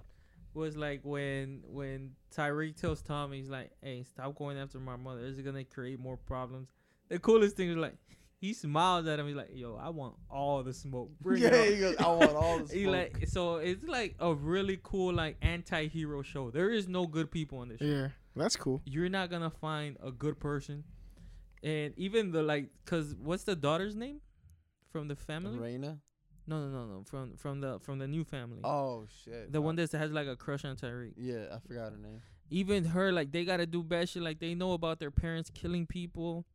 was 0.54 0.76
like 0.76 1.00
when 1.04 1.62
when 1.66 2.10
Tariq 2.34 2.76
tells 2.78 3.00
Tommy 3.00 3.38
he's 3.38 3.48
like, 3.48 3.70
Hey, 3.82 4.02
stop 4.02 4.34
going 4.36 4.58
after 4.58 4.78
my 4.78 4.96
mother. 4.96 5.22
This 5.22 5.36
is 5.38 5.40
gonna 5.42 5.64
create 5.64 5.98
more 5.98 6.16
problems. 6.16 6.68
The 7.08 7.18
coolest 7.18 7.56
thing 7.56 7.70
is 7.70 7.76
like 7.76 7.94
he 8.38 8.52
smiles 8.52 9.06
at 9.06 9.18
him, 9.18 9.26
he's 9.28 9.36
like, 9.36 9.50
Yo, 9.54 9.76
I 9.80 9.88
want 9.90 10.14
all 10.30 10.62
the 10.62 10.74
smoke. 10.74 11.10
Bring 11.22 11.42
yeah, 11.42 11.56
on." 11.56 11.64
he 11.72 11.78
goes, 11.78 11.96
"I 11.98 12.08
want 12.08 12.34
all 12.34 12.58
the 12.58 12.64
He 12.74 12.82
smoke." 12.82 12.94
like 12.94 13.28
so 13.28 13.56
it's 13.56 13.84
like 13.84 14.14
a 14.18 14.34
really 14.34 14.78
cool 14.82 15.14
like 15.14 15.36
anti-hero 15.40 16.20
show. 16.22 16.50
There 16.50 16.70
is 16.70 16.88
no 16.88 17.06
good 17.06 17.30
people 17.30 17.58
on 17.58 17.68
this 17.68 17.78
show 17.78 17.84
Yeah. 17.86 18.08
That's 18.34 18.56
cool. 18.56 18.82
you're 18.84 19.08
not 19.08 19.30
gonna 19.30 19.48
find 19.50 19.96
a 20.02 20.10
good 20.10 20.38
person 20.38 20.84
and 21.66 21.92
even 21.98 22.30
the 22.30 22.42
like 22.42 22.70
because 22.84 23.14
what's 23.16 23.44
the 23.44 23.56
daughter's 23.56 23.94
name 23.96 24.20
from 24.92 25.08
the 25.08 25.16
family 25.16 25.58
Raina. 25.58 25.98
no 26.46 26.60
no 26.60 26.68
no 26.68 26.86
no 26.86 27.02
from 27.04 27.36
from 27.36 27.60
the 27.60 27.78
from 27.80 27.98
the 27.98 28.06
new 28.06 28.24
family 28.24 28.60
Oh 28.64 29.06
shit. 29.24 29.52
the 29.52 29.60
one 29.60 29.74
that 29.76 29.90
has 29.92 30.10
like 30.12 30.28
a 30.28 30.36
crush 30.36 30.64
on 30.64 30.76
Tariq. 30.76 31.12
Yeah, 31.16 31.54
I 31.54 31.58
forgot 31.66 31.92
her 31.92 31.98
name. 31.98 32.22
Even 32.50 32.84
her, 32.84 33.10
like 33.10 33.32
they 33.32 33.44
gotta 33.44 33.66
do 33.66 33.82
bad 33.82 34.08
shit. 34.08 34.22
Like 34.22 34.38
they 34.38 34.54
know 34.54 34.72
about 34.72 35.00
their 35.00 35.10
parents 35.10 35.50
killing 35.52 35.84
people. 35.86 36.46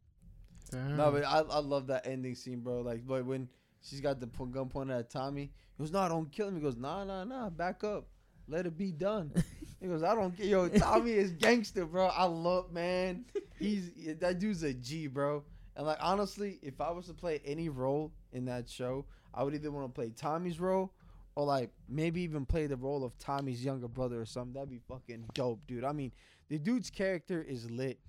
Damn. 0.72 0.96
No, 0.96 1.12
but 1.12 1.26
I 1.26 1.40
I 1.40 1.60
love 1.60 1.88
that 1.88 2.08
ending 2.08 2.36
scene, 2.36 2.62
bro. 2.62 2.80
Like, 2.80 3.06
but 3.06 3.26
when 3.26 3.50
she's 3.82 4.00
got 4.00 4.22
the 4.22 4.28
po- 4.28 4.46
gun 4.46 4.70
pointed 4.70 4.96
at 4.96 5.10
Tommy, 5.10 5.52
he 5.78 5.84
goes, 5.84 5.92
"No, 5.92 6.08
don't 6.08 6.32
kill 6.32 6.48
him." 6.48 6.56
He 6.56 6.62
goes, 6.62 6.78
"Nah, 6.78 7.04
nah, 7.04 7.26
nah, 7.26 7.50
back 7.50 7.84
up, 7.84 8.08
let 8.48 8.66
it 8.66 8.78
be 8.78 8.94
done." 8.94 9.34
he 9.82 9.88
goes, 9.88 10.04
"I 10.04 10.16
don't 10.16 10.36
get 10.36 10.46
yo." 10.46 10.70
Tommy 10.70 11.12
is 11.24 11.32
gangster, 11.32 11.86
bro. 11.86 12.08
I 12.08 12.26
love 12.26 12.72
man. 12.72 13.26
He's 13.58 13.92
that 14.20 14.40
dude's 14.40 14.64
a 14.64 14.74
G, 14.74 15.08
bro. 15.08 15.44
And 15.76 15.86
like 15.86 15.98
honestly, 16.02 16.60
if 16.62 16.80
I 16.80 16.92
was 16.92 17.08
to 17.08 17.14
play 17.14 17.42
any 17.46 17.70
role 17.70 18.12
in 18.32 18.46
that 18.46 18.70
show, 18.70 19.06
I 19.34 19.44
would 19.44 19.54
either 19.54 19.72
want 19.72 19.88
to 19.88 19.94
play 19.94 20.12
Tommy's 20.16 20.60
role 20.60 20.94
or 21.36 21.46
like 21.46 21.72
maybe 21.90 22.22
even 22.22 22.46
play 22.46 22.68
the 22.68 22.76
role 22.76 23.04
of 23.04 23.18
Tommy's 23.18 23.64
younger 23.64 23.88
brother 23.88 24.22
or 24.22 24.26
something. 24.26 24.54
That'd 24.54 24.70
be 24.70 24.82
fucking 24.88 25.26
dope, 25.34 25.66
dude. 25.68 25.84
I 25.84 25.94
mean, 25.94 26.12
the 26.50 26.60
dude's 26.60 26.90
character 26.90 27.42
is 27.42 27.70
lit. 27.72 28.00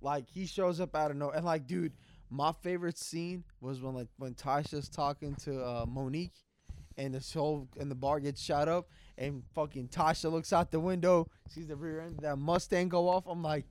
Like 0.00 0.28
he 0.28 0.46
shows 0.46 0.80
up 0.80 0.96
out 0.96 1.10
of 1.12 1.16
nowhere, 1.16 1.36
and 1.36 1.44
like, 1.44 1.66
dude, 1.66 1.92
my 2.30 2.52
favorite 2.62 2.98
scene 2.98 3.44
was 3.60 3.80
when 3.80 3.94
like 3.94 4.08
when 4.16 4.34
Tasha's 4.34 4.88
talking 4.88 5.36
to 5.44 5.62
uh, 5.64 5.86
Monique, 5.86 6.32
and 6.96 7.14
the 7.14 7.38
whole 7.38 7.68
and 7.78 7.90
the 7.90 7.94
bar 7.94 8.18
gets 8.18 8.42
shot 8.42 8.68
up, 8.68 8.88
and 9.22 9.42
fucking 9.54 9.88
Tasha 9.88 10.30
looks 10.30 10.52
out 10.52 10.70
the 10.70 10.80
window, 10.80 11.26
sees 11.48 11.68
the 11.68 11.76
rear 11.76 12.00
end 12.00 12.16
of 12.18 12.20
that 12.22 12.36
Mustang 12.36 12.88
go 12.88 13.08
off. 13.08 13.24
I'm 13.26 13.42
like, 13.42 13.64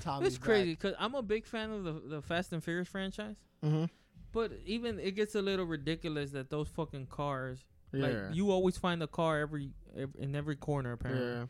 Tommy's 0.00 0.28
it's 0.34 0.38
crazy 0.38 0.72
because 0.72 0.94
I'm 0.98 1.14
a 1.14 1.22
big 1.22 1.46
fan 1.46 1.70
of 1.70 1.84
the 1.84 1.92
the 2.16 2.22
Fast 2.22 2.52
and 2.52 2.62
Furious 2.62 2.88
franchise. 2.88 3.36
Mm-hmm. 3.64 3.84
But 4.32 4.52
even 4.64 4.98
it 4.98 5.12
gets 5.14 5.34
a 5.34 5.42
little 5.42 5.66
ridiculous 5.66 6.30
that 6.32 6.48
those 6.50 6.68
fucking 6.68 7.06
cars, 7.06 7.64
Yeah. 7.92 8.06
like 8.06 8.16
you 8.34 8.50
always 8.50 8.76
find 8.78 9.02
a 9.02 9.06
car 9.06 9.38
every, 9.40 9.70
ev 9.96 10.10
in 10.18 10.34
every 10.34 10.56
corner 10.56 10.92
apparently. 10.92 11.26
yeah. 11.26 11.46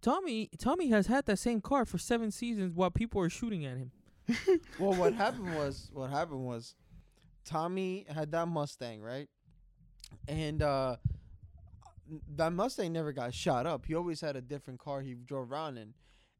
Tommy 0.00 0.50
Tommy 0.58 0.88
has 0.88 1.06
had 1.06 1.26
that 1.26 1.38
same 1.38 1.60
car 1.60 1.84
for 1.84 1.98
seven 1.98 2.30
seasons 2.30 2.74
while 2.74 2.90
people 2.90 3.20
are 3.20 3.30
shooting 3.30 3.64
at 3.64 3.76
him. 3.76 3.92
well, 4.78 4.94
what 4.94 5.12
happened 5.14 5.54
was 5.54 5.90
what 5.92 6.10
happened 6.10 6.44
was 6.44 6.74
Tommy 7.44 8.06
had 8.08 8.32
that 8.32 8.48
Mustang, 8.48 9.00
right? 9.02 9.28
And 10.26 10.62
uh 10.62 10.96
that 12.36 12.52
Mustang 12.52 12.92
never 12.92 13.12
got 13.12 13.34
shot 13.34 13.66
up. 13.66 13.86
He 13.86 13.94
always 13.94 14.20
had 14.20 14.36
a 14.36 14.40
different 14.40 14.80
car 14.80 15.00
he 15.00 15.14
drove 15.14 15.50
around 15.50 15.78
in. 15.78 15.94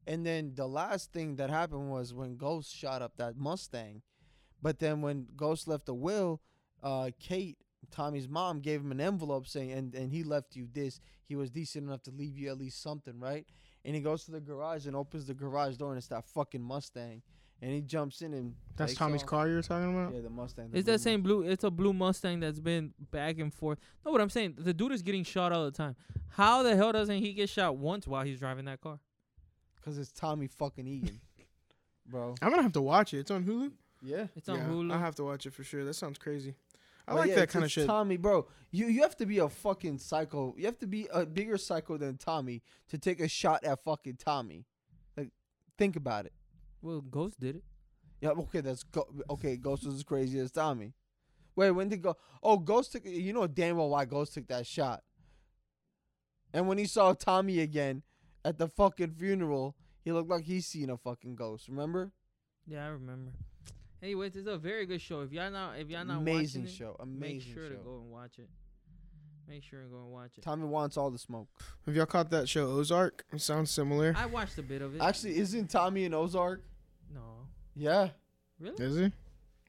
And 0.05 0.25
then 0.25 0.53
the 0.55 0.67
last 0.67 1.13
thing 1.13 1.37
that 1.37 1.49
happened 1.49 1.89
was 1.89 2.13
when 2.13 2.35
Ghost 2.35 2.75
shot 2.75 3.01
up 3.01 3.17
that 3.17 3.37
Mustang. 3.37 4.01
But 4.61 4.79
then 4.79 5.01
when 5.01 5.27
Ghost 5.35 5.67
left 5.67 5.85
the 5.85 5.93
will, 5.93 6.41
uh 6.81 7.11
Kate, 7.19 7.57
Tommy's 7.91 8.27
mom, 8.27 8.59
gave 8.59 8.81
him 8.81 8.91
an 8.91 9.01
envelope 9.01 9.47
saying 9.47 9.71
and, 9.71 9.95
and 9.95 10.11
he 10.11 10.23
left 10.23 10.55
you 10.55 10.67
this. 10.71 10.99
He 11.25 11.35
was 11.35 11.49
decent 11.49 11.85
enough 11.85 12.03
to 12.03 12.11
leave 12.11 12.37
you 12.37 12.49
at 12.49 12.57
least 12.57 12.81
something, 12.81 13.19
right? 13.19 13.45
And 13.85 13.95
he 13.95 14.01
goes 14.01 14.25
to 14.25 14.31
the 14.31 14.39
garage 14.39 14.87
and 14.87 14.95
opens 14.95 15.25
the 15.25 15.33
garage 15.33 15.77
door 15.77 15.89
and 15.89 15.97
it's 15.97 16.07
that 16.07 16.25
fucking 16.25 16.61
Mustang. 16.61 17.21
And 17.63 17.71
he 17.71 17.79
jumps 17.79 18.21
in 18.21 18.33
and 18.33 18.55
That's 18.75 18.93
Tommy's 18.93 19.23
off. 19.23 19.29
car 19.29 19.47
you're 19.47 19.61
talking 19.61 19.97
about? 19.97 20.13
Yeah, 20.13 20.19
the 20.19 20.29
Mustang. 20.29 20.69
the 20.71 20.79
It's 20.79 20.85
that 20.87 20.99
same 20.99 21.21
blue. 21.21 21.43
It's 21.43 21.63
a 21.63 21.71
blue 21.71 21.93
Mustang 21.93 22.41
that's 22.41 22.59
been 22.59 22.93
back 23.09 23.39
and 23.39 23.53
forth. 23.53 23.79
No, 24.05 24.11
what 24.11 24.19
I'm 24.19 24.29
saying, 24.29 24.55
the 24.57 24.73
dude 24.73 24.91
is 24.91 25.01
getting 25.01 25.23
shot 25.23 25.53
all 25.53 25.63
the 25.63 25.71
time. 25.71 25.95
How 26.27 26.61
the 26.61 26.75
hell 26.75 26.91
doesn't 26.91 27.19
he 27.19 27.31
get 27.31 27.47
shot 27.47 27.77
once 27.77 28.05
while 28.05 28.25
he's 28.25 28.37
driving 28.37 28.65
that 28.65 28.81
car? 28.81 28.99
Cause 29.85 29.97
it's 29.97 30.11
Tommy 30.11 30.47
fucking 30.47 30.85
Egan, 30.85 31.21
bro. 32.05 32.35
I'm 32.41 32.49
gonna 32.49 32.63
have 32.63 32.73
to 32.73 32.81
watch 32.81 33.13
it. 33.13 33.19
It's 33.19 33.31
on 33.31 33.45
Hulu. 33.45 33.71
Yeah. 34.01 34.27
It's 34.35 34.49
on 34.49 34.57
yeah, 34.57 34.65
Hulu. 34.65 34.91
I 34.91 34.99
have 34.99 35.15
to 35.15 35.23
watch 35.23 35.45
it 35.45 35.53
for 35.53 35.63
sure. 35.63 35.85
That 35.85 35.93
sounds 35.93 36.17
crazy. 36.17 36.55
I 37.07 37.11
But 37.11 37.19
like 37.19 37.29
yeah, 37.29 37.35
that 37.35 37.49
kind 37.49 37.63
of 37.63 37.71
shit. 37.71 37.87
Tommy, 37.87 38.17
bro. 38.17 38.45
You 38.71 38.87
you 38.87 39.03
have 39.03 39.15
to 39.17 39.25
be 39.25 39.39
a 39.39 39.47
fucking 39.47 39.99
psycho. 39.99 40.53
You 40.57 40.65
have 40.65 40.79
to 40.79 40.87
be 40.87 41.07
a 41.13 41.25
bigger 41.25 41.57
psycho 41.57 41.97
than 41.97 42.17
Tommy 42.17 42.61
to 42.89 42.97
take 42.97 43.21
a 43.21 43.29
shot 43.29 43.63
at 43.63 43.83
fucking 43.83 44.17
Tommy. 44.17 44.65
Like, 45.15 45.29
think 45.77 45.95
about 45.95 46.25
it. 46.25 46.33
Well, 46.83 47.01
Ghost 47.01 47.39
did 47.39 47.55
it. 47.55 47.63
Yeah, 48.21 48.29
okay, 48.29 48.61
that's 48.61 48.83
go- 48.83 49.07
okay. 49.29 49.57
Ghost 49.57 49.85
was 49.85 49.95
as 49.95 50.03
crazy 50.03 50.39
as 50.39 50.51
Tommy, 50.51 50.93
Wait, 51.55 51.71
when 51.71 51.89
did 51.89 52.01
go? 52.01 52.15
Oh, 52.41 52.57
Ghost 52.57 52.91
took. 52.91 53.05
You 53.05 53.33
know 53.33 53.47
damn 53.47 53.77
well 53.77 53.89
why 53.89 54.05
Ghost 54.05 54.33
took 54.33 54.47
that 54.47 54.65
shot. 54.65 55.03
And 56.53 56.67
when 56.67 56.77
he 56.77 56.85
saw 56.85 57.13
Tommy 57.13 57.59
again 57.59 58.03
at 58.45 58.57
the 58.57 58.67
fucking 58.67 59.13
funeral, 59.13 59.75
he 60.03 60.11
looked 60.11 60.29
like 60.29 60.43
he's 60.43 60.67
seen 60.67 60.89
a 60.89 60.97
fucking 60.97 61.35
ghost. 61.35 61.67
Remember? 61.67 62.11
Yeah, 62.67 62.85
I 62.85 62.89
remember. 62.89 63.31
Anyways, 64.01 64.35
it's 64.35 64.47
a 64.47 64.57
very 64.57 64.85
good 64.85 65.01
show. 65.01 65.21
If 65.21 65.31
y'all 65.31 65.49
not 65.51 65.79
if 65.79 65.89
y'all 65.89 66.05
not 66.05 66.17
Amazing 66.17 66.63
watching 66.63 66.73
it, 66.73 66.77
show. 66.77 66.95
Amazing 66.99 67.39
show. 67.39 67.47
make 67.47 67.55
sure 67.55 67.63
show. 67.69 67.77
to 67.77 67.83
go 67.83 67.95
and 68.01 68.11
watch 68.11 68.37
it. 68.37 68.49
Make 69.47 69.63
sure 69.63 69.81
and 69.81 69.91
go 69.91 69.97
and 69.97 70.11
watch 70.11 70.37
it. 70.37 70.41
Tommy 70.41 70.65
wants 70.65 70.95
all 70.95 71.11
the 71.11 71.17
smoke. 71.17 71.47
Have 71.85 71.95
y'all 71.95 72.05
caught 72.05 72.29
that 72.29 72.47
show 72.47 72.67
Ozark? 72.67 73.25
It 73.33 73.41
sounds 73.41 73.71
similar. 73.71 74.13
I 74.17 74.25
watched 74.25 74.57
a 74.57 74.63
bit 74.63 74.81
of 74.81 74.95
it. 74.95 75.01
Actually, 75.01 75.37
isn't 75.37 75.69
Tommy 75.69 76.05
in 76.05 76.13
Ozark? 76.13 76.63
No, 77.13 77.47
Yeah. 77.75 78.09
really? 78.59 78.83
Is 78.83 78.95
he? 78.97 79.11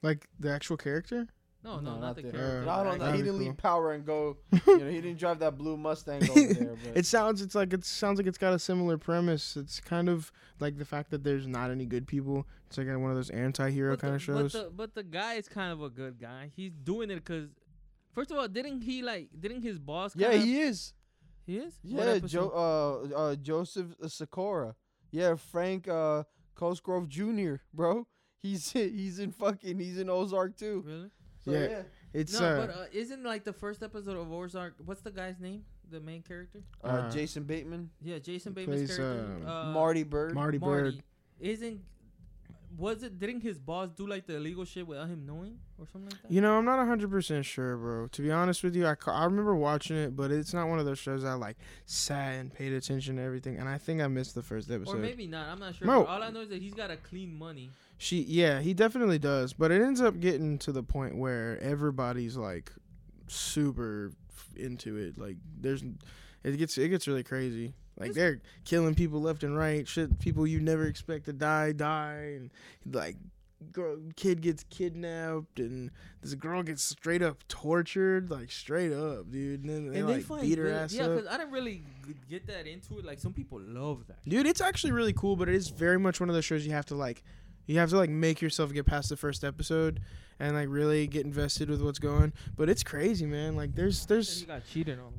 Like 0.03 0.27
the 0.39 0.51
actual 0.53 0.77
character? 0.77 1.27
No, 1.63 1.77
no, 1.77 1.81
No, 1.81 1.91
not, 1.93 2.01
not 2.01 2.17
the 2.17 2.23
there. 2.23 2.33
character. 2.33 2.69
Uh, 2.69 2.77
I 2.81 2.85
don't 2.85 2.99
know. 2.99 3.07
He 3.13 3.19
didn't 3.23 3.39
cool. 3.39 3.47
leave 3.47 3.57
power 3.57 3.93
and 3.93 4.05
go. 4.05 4.37
you 4.67 4.79
know, 4.79 4.87
he 4.91 5.01
didn't 5.01 5.19
drive 5.19 5.39
that 5.39 5.57
blue 5.57 5.79
Mustang 5.79 6.29
over 6.29 6.53
there. 6.53 6.77
But 6.85 6.97
It 6.99 7.07
sounds 7.07 7.41
it's 7.41 7.55
like 7.55 7.73
it 7.73 7.87
sounds 7.87 8.19
like 8.19 8.27
it's 8.27 8.37
got 8.37 8.53
a 8.53 8.59
similar 8.59 8.99
premise. 8.99 9.57
It's 9.57 9.81
kind 9.81 10.11
of 10.11 10.31
like 10.61 10.77
the 10.77 10.85
fact 10.85 11.11
that 11.13 11.25
there's 11.25 11.47
not 11.47 11.71
any 11.71 11.87
good 11.87 12.07
people. 12.07 12.47
It's 12.67 12.77
like 12.77 12.87
one 12.89 13.09
of 13.11 13.17
those 13.17 13.31
anti-hero 13.31 13.93
But 13.93 14.01
kind 14.01 14.13
the, 14.13 14.17
of 14.17 14.23
shows. 14.23 14.53
But 14.53 14.65
the, 14.65 14.71
but 14.71 14.95
the 14.95 15.03
guy 15.05 15.35
is 15.35 15.49
kind 15.49 15.73
of 15.73 15.81
a 15.83 15.89
good 15.89 16.21
guy. 16.21 16.51
He's 16.55 16.73
doing 16.73 17.11
it 17.11 17.15
because, 17.17 17.49
first 18.15 18.31
of 18.31 18.37
all, 18.37 18.47
didn't 18.47 18.83
he 18.83 19.01
like? 19.01 19.29
Didn't 19.41 19.63
his 19.63 19.79
boss? 19.79 20.15
yeah, 20.15 20.33
kinda- 20.33 20.45
he 20.45 20.61
is. 20.61 20.93
he 21.47 21.57
is. 21.57 21.73
Yeah, 21.83 22.03
episode? 22.03 22.29
Joe. 22.29 23.09
Uh, 23.15 23.17
uh, 23.17 23.35
Joseph 23.37 23.87
Sikora. 24.09 24.75
Yeah, 25.13 25.37
Frank 25.37 25.89
uh, 25.89 26.25
Cosgrove 26.55 27.09
Jr. 27.09 27.57
Bro, 27.73 28.07
he's 28.43 28.71
he's 28.73 29.19
in 29.19 29.31
fucking 29.33 29.79
he's 29.79 29.99
in 29.99 30.09
Ozark 30.11 30.57
too. 30.57 30.83
Really? 30.87 31.11
So, 31.45 31.51
Yeah. 31.53 31.69
yeah. 31.69 31.83
it's 32.15 32.39
no, 32.41 32.47
uh, 32.47 32.67
but 32.67 32.75
uh, 32.75 32.85
isn't 32.93 33.23
like 33.23 33.45
the 33.45 33.53
first 33.53 33.83
episode 33.83 34.17
of 34.17 34.33
Ozark? 34.33 34.75
What's 34.85 35.03
the 35.03 35.11
guy's 35.11 35.39
name? 35.41 35.65
The 35.91 36.01
main 36.01 36.23
character? 36.23 36.61
Uh, 36.83 36.87
Uh, 36.87 37.11
Jason 37.11 37.45
Bateman, 37.45 37.91
Yeah, 38.01 38.19
Jason 38.19 38.53
He 38.53 38.55
Bateman's 38.55 38.87
plays, 38.87 38.97
character. 38.97 39.43
um, 39.45 39.47
uh, 39.47 39.73
Marty 39.73 40.05
Byrde. 40.05 40.33
Marty 40.35 40.59
Marty. 40.59 40.91
Byrde. 40.97 41.01
Isn't 41.41 41.81
was 42.77 43.03
it? 43.03 43.19
Didn't 43.19 43.41
his 43.41 43.59
boss 43.59 43.91
do 43.91 44.07
like 44.07 44.27
the 44.27 44.37
illegal 44.37 44.65
shit 44.65 44.87
without 44.87 45.09
him 45.09 45.25
knowing 45.27 45.59
or 45.79 45.87
something 45.87 46.11
like 46.11 46.23
that? 46.23 46.31
You 46.31 46.41
know, 46.41 46.57
I'm 46.57 46.65
not 46.65 46.79
100% 46.79 47.45
sure, 47.45 47.77
bro. 47.77 48.07
To 48.09 48.23
be 48.23 48.31
honest 48.31 48.63
with 48.63 48.75
you, 48.75 48.87
I, 48.87 48.97
I 49.07 49.25
remember 49.25 49.55
watching 49.55 49.97
it, 49.97 50.17
but 50.17 50.31
it's 50.31 50.53
not 50.55 50.69
one 50.69 50.79
of 50.79 50.85
those 50.85 50.99
shows 50.99 51.25
I 51.25 51.35
like 51.35 51.57
sat 51.87 52.35
and 52.35 52.53
paid 52.53 52.73
attention 52.73 53.17
to 53.17 53.23
everything. 53.23 53.59
And 53.59 53.69
I 53.69 53.79
think 53.79 54.01
I 54.01 54.09
missed 54.09 54.35
the 54.35 54.43
first 54.43 54.71
episode. 54.71 54.97
or 54.97 54.99
maybe 54.99 55.27
not. 55.27 55.49
I'm 55.49 55.59
not 55.59 55.75
sure. 55.75 55.91
All 55.91 56.23
I 56.23 56.31
know 56.31 56.41
is 56.41 56.49
that 56.49 56.61
he's 56.63 56.75
got 56.75 56.91
a 56.91 56.97
clean 56.97 57.33
money. 57.39 57.71
She, 57.99 58.23
yeah, 58.23 58.61
he 58.61 58.75
definitely 58.75 59.19
does. 59.19 59.53
But 59.53 59.71
it 59.71 59.81
ends 59.83 60.01
up 60.01 60.21
getting 60.21 60.59
to 60.59 60.73
the 60.73 60.83
point 60.83 61.17
where 61.17 61.61
everybody's 61.63 62.37
like 62.37 62.73
super 63.29 64.13
into 64.57 64.97
it. 64.97 65.19
Like, 65.19 65.37
there's, 65.61 65.83
it 66.43 66.57
gets, 66.57 66.77
it 66.79 66.89
gets 66.89 67.07
really 67.09 67.23
crazy. 67.25 67.75
Like 67.97 68.11
It's- 68.11 68.17
they're 68.17 68.41
killing 68.65 68.95
people 68.95 69.21
left 69.21 69.43
and 69.45 69.57
right. 69.57 69.87
Shit, 69.87 70.19
people 70.19 70.47
you 70.47 70.61
never 70.61 70.85
expect 70.87 71.27
to 71.27 71.33
die 71.33 71.73
die, 71.73 72.35
and 72.37 72.51
like, 72.91 73.17
girl, 73.73 73.97
kid 74.17 74.41
gets 74.43 74.65
kidnapped, 74.69 75.59
and 75.61 75.91
this 76.21 76.35
girl 76.35 76.63
gets 76.63 76.83
straight 76.83 77.23
up 77.23 77.47
tortured, 77.49 78.31
like 78.31 78.51
straight 78.51 78.93
up, 78.93 79.31
dude. 79.31 79.61
And 79.61 79.71
then 79.71 79.93
they, 79.93 79.99
and 80.01 80.09
like 80.09 80.17
they 80.17 80.23
find 80.23 80.43
beat 80.43 80.59
her 80.59 80.65
really- 80.65 80.77
ass 80.77 80.93
yeah, 80.93 81.05
up. 81.05 81.15
because 81.17 81.27
I 81.33 81.39
didn't 81.39 81.53
really 81.53 81.83
get 82.29 82.47
that 82.49 82.67
into 82.67 82.99
it. 82.99 83.05
Like 83.05 83.21
some 83.21 83.33
people 83.33 83.61
love 83.61 84.07
that. 84.09 84.29
Dude, 84.29 84.47
it's 84.47 84.61
actually 84.61 84.93
really 84.93 85.13
cool, 85.13 85.37
but 85.37 85.49
it 85.49 85.55
is 85.55 85.69
very 85.69 85.99
much 85.99 86.19
one 86.21 86.29
of 86.29 86.35
those 86.35 86.45
shows 86.45 86.67
you 86.67 86.73
have 86.73 86.87
to 86.87 86.95
like 86.97 87.23
you 87.67 87.79
have 87.79 87.91
to 87.91 87.97
like 87.97 88.11
make 88.11 88.43
yourself 88.43 88.73
get 88.75 88.85
past 88.87 89.09
the 89.09 89.17
first 89.17 89.43
episode 89.45 90.01
and 90.39 90.55
like 90.55 90.67
really 90.69 91.07
get 91.07 91.25
invested 91.25 91.71
with 91.71 91.81
what's 91.81 91.99
going. 92.01 92.33
But 92.57 92.69
it's 92.69 92.83
crazy, 92.83 93.25
man. 93.25 93.55
Like 93.57 93.75
there's 93.77 94.01
And 94.01 94.09
there's 94.09 94.41
he 94.41 94.47
got 94.47 94.67
cheated 94.67 94.99
on. 94.99 95.13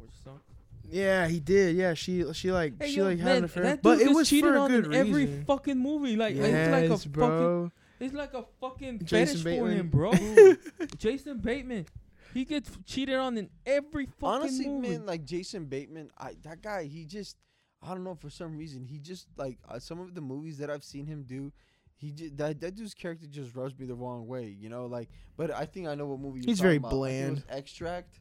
Yeah, 0.90 1.28
he 1.28 1.40
did. 1.40 1.76
Yeah, 1.76 1.94
she 1.94 2.32
she 2.34 2.52
like 2.52 2.74
Hey, 2.82 2.90
she 2.92 2.98
yo, 2.98 3.06
like 3.06 3.18
had 3.20 3.26
man, 3.26 3.38
an 3.38 3.44
affair. 3.46 3.64
that 3.64 3.82
But 3.82 4.00
it 4.02 4.12
was 4.14 4.30
cheated 4.30 4.52
for 4.52 4.56
a 4.56 4.62
on 4.62 4.72
good 4.72 4.86
in 4.88 4.94
every 4.94 5.26
reason. 5.26 5.46
fucking 5.46 5.78
movie. 5.80 6.16
Like 6.16 6.36
yes, 6.36 6.46
it's 6.46 6.72
like 6.72 6.90
a 6.90 6.98
fucking, 7.20 7.72
it's 8.00 8.14
like 8.14 8.34
a 8.34 8.44
fucking 8.62 9.00
Jason 9.06 9.38
fetish 9.40 9.44
Bateman. 9.44 9.70
for 9.70 9.72
him, 9.72 9.88
bro. 9.90 10.12
Jason 10.98 11.38
Bateman, 11.40 11.86
he 12.34 12.46
gets 12.46 12.70
cheated 12.86 13.16
on 13.16 13.38
in 13.38 13.50
every 13.66 14.06
fucking 14.06 14.18
movie. 14.22 14.44
Honestly, 14.44 14.68
movie. 14.68 14.90
man, 14.90 15.06
like 15.06 15.26
Jason 15.26 15.66
Bateman, 15.66 16.12
I 16.18 16.34
that 16.44 16.62
guy, 16.62 16.84
he 16.86 17.06
just, 17.06 17.38
I 17.82 17.90
don't 17.90 18.04
know, 18.04 18.16
for 18.16 18.30
some 18.30 18.58
reason, 18.58 18.84
he 18.86 19.00
just 19.00 19.28
like 19.38 19.58
uh, 19.68 19.80
some 19.80 20.00
of 20.00 20.14
the 20.16 20.22
movies 20.22 20.58
that 20.60 20.70
I've 20.70 20.84
seen 20.84 21.06
him 21.06 21.24
do. 21.24 21.52
He 21.98 22.12
just, 22.12 22.36
that 22.38 22.60
that 22.60 22.76
dude's 22.76 22.94
character 22.94 23.26
just 23.26 23.56
rubs 23.56 23.78
me 23.80 23.86
the 23.86 23.96
wrong 23.96 24.28
way, 24.28 24.54
you 24.60 24.68
know. 24.68 24.86
Like, 24.86 25.10
but 25.38 25.50
I 25.52 25.66
think 25.66 25.88
I 25.88 25.96
know 25.96 26.08
what 26.08 26.20
movie. 26.20 26.40
You're 26.42 26.48
He's 26.48 26.58
talking 26.58 26.64
very 26.68 26.76
about. 26.78 26.88
I 26.88 26.92
think 26.92 27.28
it 27.28 27.32
was 27.32 27.44
bland. 27.46 27.58
Extract. 27.60 28.20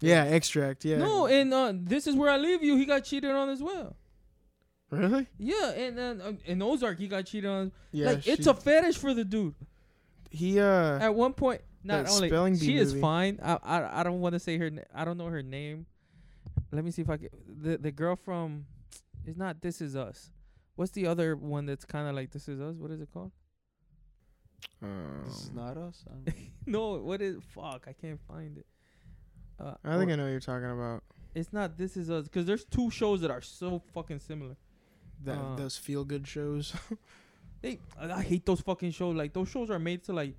Yeah, 0.00 0.24
extract. 0.24 0.84
Yeah. 0.84 0.98
No, 0.98 1.26
and 1.26 1.52
uh, 1.54 1.72
this 1.74 2.06
is 2.06 2.14
where 2.14 2.30
I 2.30 2.36
leave 2.36 2.62
you. 2.62 2.76
He 2.76 2.84
got 2.84 3.04
cheated 3.04 3.30
on 3.30 3.48
as 3.48 3.62
well. 3.62 3.96
really? 4.90 5.26
Yeah, 5.38 5.70
and 5.72 5.96
then 5.96 6.20
uh, 6.20 6.32
in 6.44 6.60
Ozark 6.62 6.98
he 6.98 7.08
got 7.08 7.26
cheated 7.26 7.50
on. 7.50 7.72
Yeah. 7.92 8.06
like 8.06 8.26
it's 8.26 8.46
a 8.46 8.54
fetish 8.54 8.98
for 8.98 9.14
the 9.14 9.24
dude. 9.24 9.54
he 10.30 10.60
uh 10.60 10.98
At 10.98 11.14
one 11.14 11.32
point, 11.32 11.62
not 11.82 12.08
only 12.10 12.28
spelling 12.28 12.54
bee 12.54 12.66
she 12.66 12.76
is 12.76 12.90
movie. 12.92 13.00
fine. 13.00 13.38
I 13.42 13.58
I, 13.62 14.00
I 14.00 14.02
don't 14.02 14.20
want 14.20 14.34
to 14.34 14.38
say 14.38 14.58
her. 14.58 14.70
Na- 14.70 14.82
I 14.94 15.04
don't 15.04 15.16
know 15.18 15.26
her 15.28 15.42
name. 15.42 15.86
Let 16.72 16.84
me 16.84 16.90
see 16.90 17.02
if 17.02 17.08
I 17.10 17.16
can. 17.16 17.28
The 17.62 17.78
the 17.78 17.90
girl 17.92 18.16
from, 18.16 18.66
it's 19.24 19.36
not 19.38 19.62
This 19.62 19.80
Is 19.80 19.96
Us. 19.96 20.30
What's 20.74 20.92
the 20.92 21.06
other 21.06 21.36
one 21.36 21.64
that's 21.64 21.84
kind 21.86 22.06
of 22.06 22.14
like 22.14 22.30
This 22.32 22.48
Is 22.48 22.60
Us? 22.60 22.76
What 22.76 22.90
is 22.90 23.00
it 23.00 23.08
called? 23.12 23.32
This 25.24 25.42
is 25.42 25.48
um, 25.50 25.56
not 25.56 25.76
us. 25.78 26.04
No, 26.66 26.94
what 26.98 27.22
is 27.22 27.36
fuck? 27.54 27.86
I 27.88 27.92
can't 27.92 28.20
find 28.28 28.58
it. 28.58 28.66
Uh, 29.58 29.74
I 29.84 29.96
think 29.98 30.10
I 30.12 30.16
know 30.16 30.24
what 30.24 30.30
you're 30.30 30.40
talking 30.40 30.70
about. 30.70 31.02
it's 31.34 31.52
not 31.52 31.76
This 31.78 31.96
Is 31.96 32.10
Us 32.10 32.24
because 32.24 32.46
there's 32.46 32.64
two 32.64 32.90
shows 32.90 33.20
that 33.22 33.30
are 33.30 33.40
so 33.42 33.82
fucking 33.94 34.20
similar. 34.20 34.56
That 35.24 35.38
Uh, 35.38 35.56
those 35.56 35.76
feel 35.78 36.04
good 36.04 36.26
shows 36.26 36.74
They, 37.62 37.78
I 37.98 38.12
I 38.12 38.22
hate 38.22 38.44
those 38.44 38.60
fucking 38.60 38.90
shows. 38.90 39.16
Like 39.16 39.32
those 39.32 39.48
shows 39.48 39.70
are 39.70 39.78
made 39.78 40.04
to 40.04 40.12
like, 40.12 40.34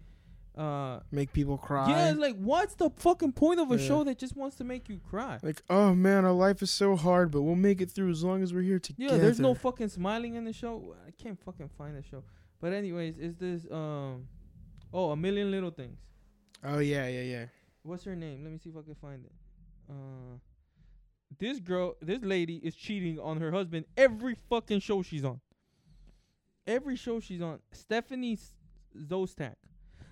uh, 0.56 1.00
make 1.12 1.34
people 1.34 1.58
cry. 1.58 1.90
yeah, 1.90 2.14
like 2.16 2.36
what's 2.38 2.76
the 2.76 2.90
fucking 2.92 3.32
point 3.34 3.60
of 3.60 3.72
a 3.72 3.78
Yeah. 3.78 3.88
show 3.88 4.04
that 4.04 4.20
just 4.20 4.36
wants 4.38 4.56
to 4.58 4.64
make 4.64 4.88
you 4.88 5.00
cry? 5.10 5.40
Like, 5.42 5.64
oh 5.70 5.96
man, 5.96 6.26
our 6.26 6.32
life 6.32 6.62
is 6.62 6.70
so 6.70 6.96
hard, 6.96 7.32
but 7.32 7.42
we'll 7.42 7.56
make 7.70 7.82
it 7.82 7.90
through 7.90 8.12
as 8.12 8.24
long 8.24 8.44
as 8.44 8.54
we're 8.54 8.62
here 8.62 8.80
together. 8.80 9.16
Yeah, 9.16 9.20
there's 9.22 9.40
no 9.40 9.56
fucking 9.56 9.90
smiling 9.90 10.36
in 10.36 10.46
the 10.46 10.54
show. 10.54 10.96
I 11.08 11.12
can't 11.12 11.40
fucking 11.44 11.70
find 11.78 11.96
the 11.98 12.04
show. 12.04 12.24
But 12.62 12.74
anyways, 12.74 13.18
is 13.18 13.36
this 13.36 13.66
um, 13.72 14.28
oh, 14.94 15.10
a 15.12 15.16
million 15.18 15.50
little 15.52 15.72
things. 15.72 15.98
oh 16.64 16.80
yeah, 16.80 17.08
yeah, 17.08 17.22
yeah. 17.22 17.46
What's 17.88 18.04
her 18.04 18.16
name? 18.16 18.44
Let 18.44 18.52
me 18.52 18.58
see 18.58 18.70
if 18.70 18.76
I 18.78 18.82
can 18.82 18.96
find 18.96 19.24
it. 19.26 19.32
Uh, 19.90 20.38
this 21.40 21.60
girl, 21.60 21.96
this 22.02 22.20
lady 22.22 22.58
is 22.58 22.76
cheating 22.76 23.18
on 23.20 23.40
her 23.40 23.52
husband 23.52 23.86
every 23.96 24.36
fucking 24.50 24.82
show 24.82 25.02
she's 25.02 25.24
on. 25.24 25.40
Every 26.66 26.98
show 26.98 27.22
she's 27.22 27.42
on, 27.42 27.60
Stephanie 27.72 28.34
S- 28.34 28.54
Szostak. 29.08 29.56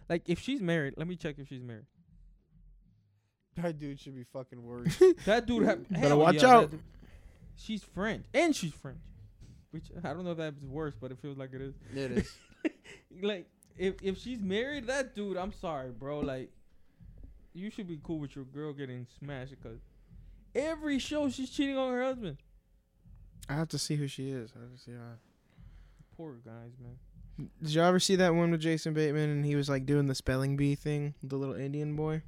Like 0.08 0.30
if 0.30 0.40
she's 0.40 0.62
married, 0.62 0.94
let 0.96 1.06
me 1.06 1.18
check 1.18 1.36
if 1.38 1.50
she's 1.50 1.64
married. 1.64 1.86
that 3.58 3.78
dude 3.78 4.00
should 4.00 4.16
be 4.16 4.24
fucking 4.24 4.64
worried. 4.64 4.96
That 5.26 5.46
dude, 5.46 5.66
ha- 5.66 5.76
Better 5.90 6.16
watch 6.16 6.36
yeah, 6.36 6.48
out. 6.48 6.74
She's 7.58 7.84
French, 7.84 8.26
and 8.34 8.56
she's 8.56 8.74
French. 8.74 9.00
Which 9.72 9.92
I 10.04 10.14
don't 10.14 10.24
know 10.24 10.32
if 10.32 10.38
that's 10.38 10.62
worse, 10.64 10.94
but 11.00 11.12
it 11.12 11.20
feels 11.20 11.38
like 11.38 11.54
it 11.54 11.62
is. 11.62 11.76
it 11.94 12.12
is. 12.12 12.34
like 13.22 13.50
if 13.78 13.96
if 14.02 14.18
she's 14.18 14.40
married, 14.42 14.88
that 14.88 15.14
dude, 15.16 15.36
I'm 15.36 15.52
sorry, 15.52 15.92
bro. 15.92 16.20
Like 16.20 16.52
you 17.56 17.69
should 17.69 17.88
be 17.88 17.99
cool 18.03 18.19
with 18.19 18.36
your 18.36 18.45
girl 18.45 18.73
getting 18.73 19.07
smashed 19.19 19.52
because 19.52 19.80
every 20.53 20.99
show 20.99 21.30
she's 21.30 21.49
cheating 21.49 21.77
on 21.77 21.91
her 21.94 22.03
husband. 22.03 22.38
I 23.49 23.53
have 23.53 23.69
to 23.69 23.80
see 23.80 23.95
who 23.95 24.07
she 24.07 24.30
is. 24.30 24.52
I 24.56 24.61
have 24.61 24.73
to 24.73 24.77
see 24.77 24.91
her. 24.91 25.19
Poor 26.18 26.34
guys, 26.45 26.72
man. 26.82 27.49
Did 27.61 27.73
y'all 27.73 27.86
ever 27.86 27.99
see 27.99 28.15
that 28.15 28.34
one 28.34 28.52
with 28.52 28.61
Jason 28.61 28.94
Bateman 28.94 29.30
and 29.30 29.45
he 29.45 29.56
was 29.56 29.69
like 29.69 29.86
doing 29.86 30.07
the 30.07 30.15
spelling 30.15 30.56
bee 30.56 30.76
thing, 30.76 31.14
with 31.22 31.30
the 31.30 31.38
little 31.38 31.56
Indian 31.56 31.95
boy? 31.95 32.22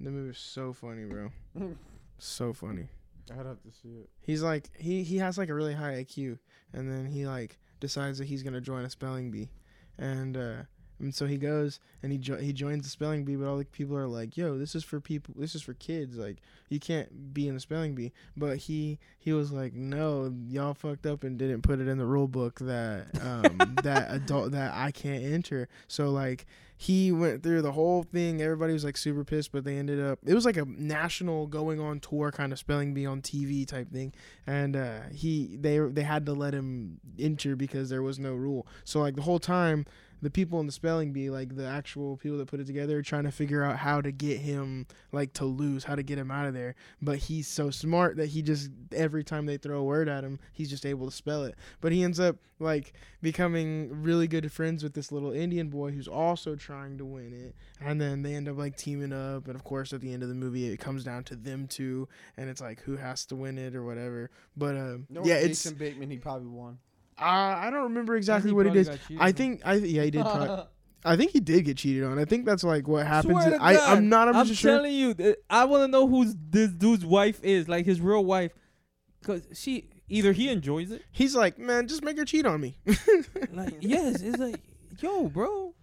The 0.00 0.10
movie 0.10 0.28
was 0.28 0.38
so 0.38 0.72
funny, 0.72 1.04
bro. 1.04 1.30
So 2.16 2.52
funny. 2.52 2.86
I'd 3.30 3.44
have 3.44 3.60
to 3.62 3.72
see 3.82 3.88
it. 3.88 4.08
He's 4.20 4.40
like 4.40 4.70
he 4.78 5.02
he 5.02 5.18
has 5.18 5.36
like 5.36 5.48
a 5.48 5.54
really 5.54 5.74
high 5.74 5.94
IQ, 5.94 6.38
and 6.72 6.90
then 6.90 7.06
he 7.06 7.26
like 7.26 7.58
decides 7.80 8.18
that 8.18 8.26
he's 8.26 8.44
gonna 8.44 8.60
join 8.60 8.84
a 8.84 8.90
spelling 8.90 9.32
bee, 9.32 9.50
and 9.98 10.36
uh, 10.36 10.54
and 10.98 11.14
so 11.14 11.26
he 11.26 11.36
goes 11.36 11.80
and 12.02 12.12
he 12.12 12.18
jo- 12.18 12.36
he 12.36 12.52
joins 12.52 12.84
the 12.84 12.90
spelling 12.90 13.24
bee, 13.24 13.36
but 13.36 13.46
all 13.46 13.58
the 13.58 13.64
people 13.64 13.96
are 13.96 14.06
like, 14.06 14.36
"Yo, 14.36 14.58
this 14.58 14.74
is 14.74 14.84
for 14.84 15.00
people. 15.00 15.34
This 15.36 15.54
is 15.54 15.62
for 15.62 15.74
kids. 15.74 16.16
Like 16.16 16.38
you 16.68 16.78
can't 16.80 17.34
be 17.34 17.48
in 17.48 17.54
the 17.54 17.60
spelling 17.60 17.94
bee." 17.94 18.12
But 18.36 18.58
he 18.58 18.98
he 19.18 19.32
was 19.32 19.52
like, 19.52 19.74
"No, 19.74 20.32
y'all 20.48 20.74
fucked 20.74 21.06
up 21.06 21.24
and 21.24 21.38
didn't 21.38 21.62
put 21.62 21.80
it 21.80 21.88
in 21.88 21.98
the 21.98 22.06
rule 22.06 22.28
book 22.28 22.58
that 22.60 23.06
um 23.20 23.74
that 23.82 24.08
adult 24.10 24.52
that 24.52 24.72
I 24.74 24.90
can't 24.90 25.24
enter." 25.24 25.68
So 25.88 26.10
like 26.10 26.46
he 26.76 27.12
went 27.12 27.42
through 27.42 27.62
the 27.62 27.72
whole 27.72 28.02
thing. 28.02 28.42
Everybody 28.42 28.72
was 28.72 28.84
like 28.84 28.96
super 28.96 29.24
pissed, 29.24 29.52
but 29.52 29.64
they 29.64 29.78
ended 29.78 30.00
up. 30.00 30.18
It 30.26 30.34
was 30.34 30.44
like 30.44 30.56
a 30.56 30.64
national 30.64 31.46
going 31.46 31.80
on 31.80 32.00
tour 32.00 32.30
kind 32.32 32.52
of 32.52 32.58
spelling 32.58 32.94
bee 32.94 33.06
on 33.06 33.22
TV 33.22 33.66
type 33.66 33.90
thing, 33.92 34.12
and 34.46 34.76
uh, 34.76 35.00
he 35.12 35.56
they 35.60 35.78
they 35.78 36.02
had 36.02 36.26
to 36.26 36.32
let 36.32 36.52
him 36.52 37.00
enter 37.18 37.56
because 37.56 37.90
there 37.90 38.02
was 38.02 38.18
no 38.18 38.34
rule. 38.34 38.66
So 38.84 39.00
like 39.00 39.14
the 39.16 39.22
whole 39.22 39.38
time, 39.38 39.86
the 40.24 40.30
people 40.30 40.58
in 40.58 40.64
the 40.64 40.72
spelling 40.72 41.12
bee, 41.12 41.28
like 41.28 41.54
the 41.54 41.66
actual 41.66 42.16
people 42.16 42.38
that 42.38 42.46
put 42.46 42.58
it 42.58 42.66
together, 42.66 42.96
are 42.96 43.02
trying 43.02 43.24
to 43.24 43.30
figure 43.30 43.62
out 43.62 43.76
how 43.76 44.00
to 44.00 44.10
get 44.10 44.40
him 44.40 44.86
like 45.12 45.34
to 45.34 45.44
lose, 45.44 45.84
how 45.84 45.94
to 45.94 46.02
get 46.02 46.16
him 46.16 46.30
out 46.30 46.46
of 46.46 46.54
there. 46.54 46.74
But 47.02 47.18
he's 47.18 47.46
so 47.46 47.68
smart 47.68 48.16
that 48.16 48.28
he 48.28 48.40
just 48.40 48.70
every 48.90 49.22
time 49.22 49.44
they 49.44 49.58
throw 49.58 49.80
a 49.80 49.84
word 49.84 50.08
at 50.08 50.24
him, 50.24 50.40
he's 50.50 50.70
just 50.70 50.86
able 50.86 51.04
to 51.06 51.14
spell 51.14 51.44
it. 51.44 51.56
But 51.82 51.92
he 51.92 52.02
ends 52.02 52.18
up 52.18 52.36
like 52.58 52.94
becoming 53.20 54.02
really 54.02 54.26
good 54.26 54.50
friends 54.50 54.82
with 54.82 54.94
this 54.94 55.12
little 55.12 55.30
Indian 55.30 55.68
boy 55.68 55.90
who's 55.90 56.08
also 56.08 56.56
trying 56.56 56.96
to 56.96 57.04
win 57.04 57.34
it. 57.34 57.54
And 57.78 58.00
then 58.00 58.22
they 58.22 58.34
end 58.34 58.48
up 58.48 58.56
like 58.56 58.78
teaming 58.78 59.12
up, 59.12 59.46
and 59.46 59.54
of 59.54 59.62
course 59.62 59.92
at 59.92 60.00
the 60.00 60.10
end 60.10 60.22
of 60.22 60.30
the 60.30 60.34
movie 60.34 60.66
it 60.68 60.78
comes 60.78 61.04
down 61.04 61.24
to 61.24 61.36
them 61.36 61.66
two, 61.68 62.08
and 62.38 62.48
it's 62.48 62.62
like 62.62 62.80
who 62.80 62.96
has 62.96 63.26
to 63.26 63.36
win 63.36 63.58
it 63.58 63.76
or 63.76 63.84
whatever. 63.84 64.30
But 64.56 64.74
uh, 64.74 64.96
No, 65.10 65.22
yeah, 65.22 65.34
yeah, 65.34 65.40
it's 65.40 65.64
Jason 65.64 65.76
Bateman. 65.76 66.10
He 66.10 66.16
probably 66.16 66.48
won. 66.48 66.78
Uh, 67.18 67.24
I 67.24 67.70
don't 67.70 67.84
remember 67.84 68.16
exactly 68.16 68.50
He 68.50 68.54
what 68.54 68.66
it 68.66 68.76
is. 68.76 68.90
I 69.18 69.32
think 69.32 69.62
I 69.64 69.74
yeah 69.74 70.02
he 70.02 70.10
did. 70.10 70.22
Probably, 70.22 70.64
I 71.06 71.16
think 71.16 71.32
he 71.32 71.40
did 71.40 71.66
get 71.66 71.76
cheated 71.76 72.04
on. 72.04 72.18
I 72.18 72.24
think 72.24 72.46
that's 72.46 72.64
like 72.64 72.88
what 72.88 73.06
happens. 73.06 73.34
Swear 73.34 73.50
to 73.50 73.62
I 73.62 73.74
God, 73.74 73.96
I'm 73.98 74.08
not. 74.08 74.28
I'm, 74.28 74.36
I'm 74.36 74.46
just 74.46 74.60
sure. 74.60 74.76
telling 74.76 74.94
you, 74.94 75.14
th- 75.14 75.36
I 75.50 75.64
want 75.66 75.82
to 75.82 75.88
know 75.88 76.08
who's 76.08 76.34
this 76.34 76.70
dude's 76.70 77.04
wife 77.04 77.42
is, 77.42 77.68
like 77.68 77.84
his 77.84 78.00
real 78.00 78.24
wife, 78.24 78.52
because 79.20 79.46
she 79.52 79.90
either 80.08 80.32
he 80.32 80.48
enjoys 80.48 80.90
it, 80.90 81.02
He's 81.12 81.34
like, 81.36 81.58
man, 81.58 81.88
just 81.88 82.02
make 82.02 82.18
her 82.18 82.24
cheat 82.24 82.46
on 82.46 82.60
me. 82.60 82.78
like 83.52 83.76
yes, 83.80 84.22
it's 84.22 84.38
like, 84.38 84.60
yo, 85.00 85.28
bro, 85.28 85.74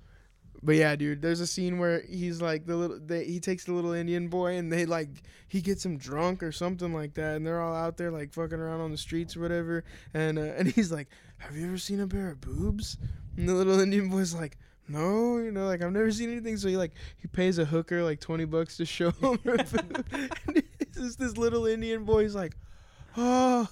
But 0.63 0.75
yeah, 0.75 0.95
dude, 0.95 1.21
there's 1.21 1.39
a 1.39 1.47
scene 1.47 1.79
where 1.79 2.03
he's 2.07 2.39
like 2.41 2.65
the 2.65 2.75
little 2.75 2.99
they, 2.99 3.25
he 3.25 3.39
takes 3.39 3.65
the 3.65 3.73
little 3.73 3.93
Indian 3.93 4.27
boy 4.27 4.57
and 4.57 4.71
they 4.71 4.85
like 4.85 5.23
he 5.47 5.59
gets 5.59 5.83
him 5.83 5.97
drunk 5.97 6.43
or 6.43 6.51
something 6.51 6.93
like 6.93 7.15
that 7.15 7.35
and 7.35 7.45
they're 7.45 7.59
all 7.59 7.73
out 7.73 7.97
there 7.97 8.11
like 8.11 8.31
fucking 8.31 8.59
around 8.59 8.79
on 8.79 8.91
the 8.91 8.97
streets 8.97 9.35
or 9.35 9.41
whatever 9.41 9.83
and 10.13 10.37
uh, 10.37 10.41
and 10.57 10.67
he's 10.67 10.91
like, 10.91 11.07
"Have 11.37 11.55
you 11.55 11.65
ever 11.65 11.77
seen 11.77 11.99
a 11.99 12.07
pair 12.07 12.29
of 12.29 12.41
boobs?" 12.41 12.97
And 13.37 13.49
the 13.49 13.53
little 13.53 13.79
Indian 13.79 14.09
boy's 14.09 14.35
like, 14.35 14.57
"No, 14.87 15.37
you 15.39 15.51
know, 15.51 15.65
like 15.65 15.81
I've 15.81 15.91
never 15.91 16.11
seen 16.11 16.29
anything." 16.29 16.57
So 16.57 16.67
he 16.67 16.77
like 16.77 16.91
he 17.17 17.27
pays 17.27 17.57
a 17.57 17.65
hooker 17.65 18.03
like 18.03 18.19
20 18.19 18.45
bucks 18.45 18.77
to 18.77 18.85
show 18.85 19.09
him 19.11 19.39
and 19.45 20.63
it's 20.79 20.97
just 20.97 21.17
this 21.17 21.37
little 21.37 21.65
Indian 21.65 22.03
boy's 22.03 22.35
like, 22.35 22.55
"Oh." 23.17 23.67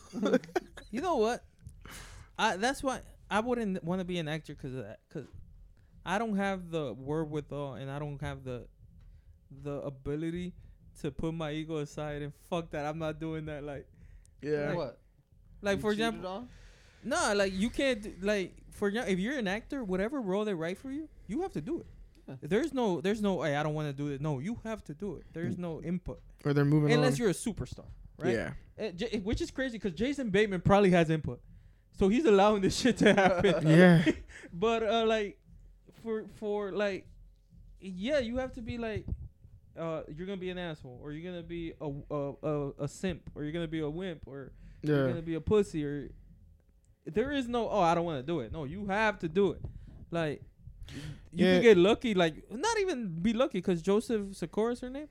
you 0.90 1.02
know 1.02 1.18
what? 1.18 1.44
I 2.40 2.58
that's 2.58 2.82
why 2.82 3.02
I 3.30 3.42
wouldn't 3.42 3.84
want 3.84 4.00
to 4.00 4.06
be 4.06 4.18
an 4.18 4.28
actor 4.28 4.56
because 4.56 4.74
of 4.74 4.86
that, 4.86 5.00
because 5.08 5.28
I 6.06 6.18
don't 6.18 6.36
have 6.38 6.72
the 6.72 6.94
wherewithal 6.94 7.74
and 7.76 7.90
I 7.92 8.00
don't 8.00 8.22
have 8.22 8.44
the 8.44 8.68
the 9.64 9.82
ability 9.82 10.54
to 11.02 11.12
put 11.12 11.34
my 11.34 11.52
ego 11.52 11.78
aside 11.78 12.22
and 12.22 12.34
fuck 12.50 12.72
that. 12.72 12.86
I'm 12.86 13.00
not 13.00 13.20
doing 13.20 13.46
that. 13.46 13.64
Like, 13.64 13.88
yeah. 14.42 14.74
What? 14.74 15.00
like 15.62 15.78
You 15.78 15.82
for 15.82 15.92
example, 15.92 16.28
on? 16.30 16.50
No, 17.04 17.34
like 17.36 17.54
you 17.54 17.70
can't 17.70 18.02
do- 18.02 18.14
like 18.22 18.54
for 18.72 18.88
example, 18.88 19.12
if 19.14 19.20
you're 19.20 19.38
an 19.38 19.48
actor, 19.48 19.84
whatever 19.84 20.22
role 20.22 20.46
they 20.46 20.54
write 20.54 20.78
for 20.78 20.92
you, 20.92 21.10
you 21.28 21.42
have 21.42 21.52
to 21.54 21.62
do 21.62 21.80
it. 21.80 21.86
Yeah. 22.28 22.36
There's 22.42 22.74
no, 22.74 23.02
there's 23.02 23.22
no, 23.22 23.42
hey, 23.42 23.56
I 23.56 23.64
don't 23.64 23.74
want 23.74 23.88
to 23.88 23.94
do 23.94 24.10
it. 24.14 24.22
No, 24.22 24.40
you 24.40 24.60
have 24.64 24.84
to 24.86 24.94
do 24.94 25.16
it. 25.16 25.24
There's 25.34 25.58
no 25.58 25.82
input 25.82 26.22
Or 26.46 26.54
they're 26.54 26.64
moving 26.64 26.92
unless 26.94 27.14
on. 27.14 27.18
you're 27.18 27.30
a 27.30 27.34
superstar, 27.34 27.86
right? 28.20 28.34
Yeah. 28.36 28.52
Eh, 28.78 28.92
J- 28.92 29.20
which 29.24 29.42
is 29.42 29.50
crazy 29.52 29.78
because 29.80 29.94
Jason 29.94 30.30
Bateman 30.30 30.62
probably 30.62 30.92
has 30.92 31.10
input, 31.10 31.42
so 31.98 32.08
he's 32.08 32.26
allowing 32.26 32.62
this 32.62 32.78
shit 32.78 32.98
to 32.98 33.14
happen. 33.14 33.68
Yeah. 33.68 34.06
but 34.54 34.84
uh, 34.84 35.06
like 35.08 35.40
for 36.04 36.26
for 36.40 36.72
like, 36.72 37.06
yeah, 37.80 38.20
you 38.20 38.38
have 38.38 38.54
to 38.54 38.62
be 38.62 38.78
like, 38.78 39.06
uh, 39.80 40.02
you're 40.14 40.28
gonna 40.28 40.38
be 40.38 40.50
an 40.50 40.58
asshole, 40.58 41.00
or 41.04 41.12
you're 41.12 41.30
gonna 41.32 41.44
be 41.44 41.74
a 41.82 41.90
a, 42.12 42.34
a, 42.44 42.72
a 42.84 42.88
simp, 42.88 43.30
or 43.36 43.44
you're 43.44 43.52
gonna 43.54 43.68
be 43.68 43.80
a 43.80 43.90
wimp, 43.90 44.22
or 44.26 44.52
you're 44.82 45.08
gonna 45.10 45.22
be 45.22 45.36
a 45.36 45.42
pussy 45.42 45.84
or 45.86 46.10
there 47.06 47.32
is 47.32 47.48
no 47.48 47.70
oh 47.70 47.80
I 47.82 47.96
don't 47.96 48.06
want 48.06 48.20
to 48.20 48.24
do 48.24 48.40
it. 48.42 48.52
No, 48.52 48.66
you 48.66 48.86
have 48.86 49.20
to 49.20 49.28
do 49.30 49.52
it. 49.52 49.62
Like 50.12 50.42
you 51.32 51.46
Yeah. 51.46 51.54
can 51.54 51.62
get 51.62 51.78
lucky, 51.78 52.14
like 52.14 52.44
not 52.52 52.78
even 52.80 53.08
be 53.22 53.34
lucky 53.34 53.60
because 53.60 53.82
Joseph 53.82 54.36
Sikora 54.36 54.76
her 54.82 54.90
name. 54.90 55.08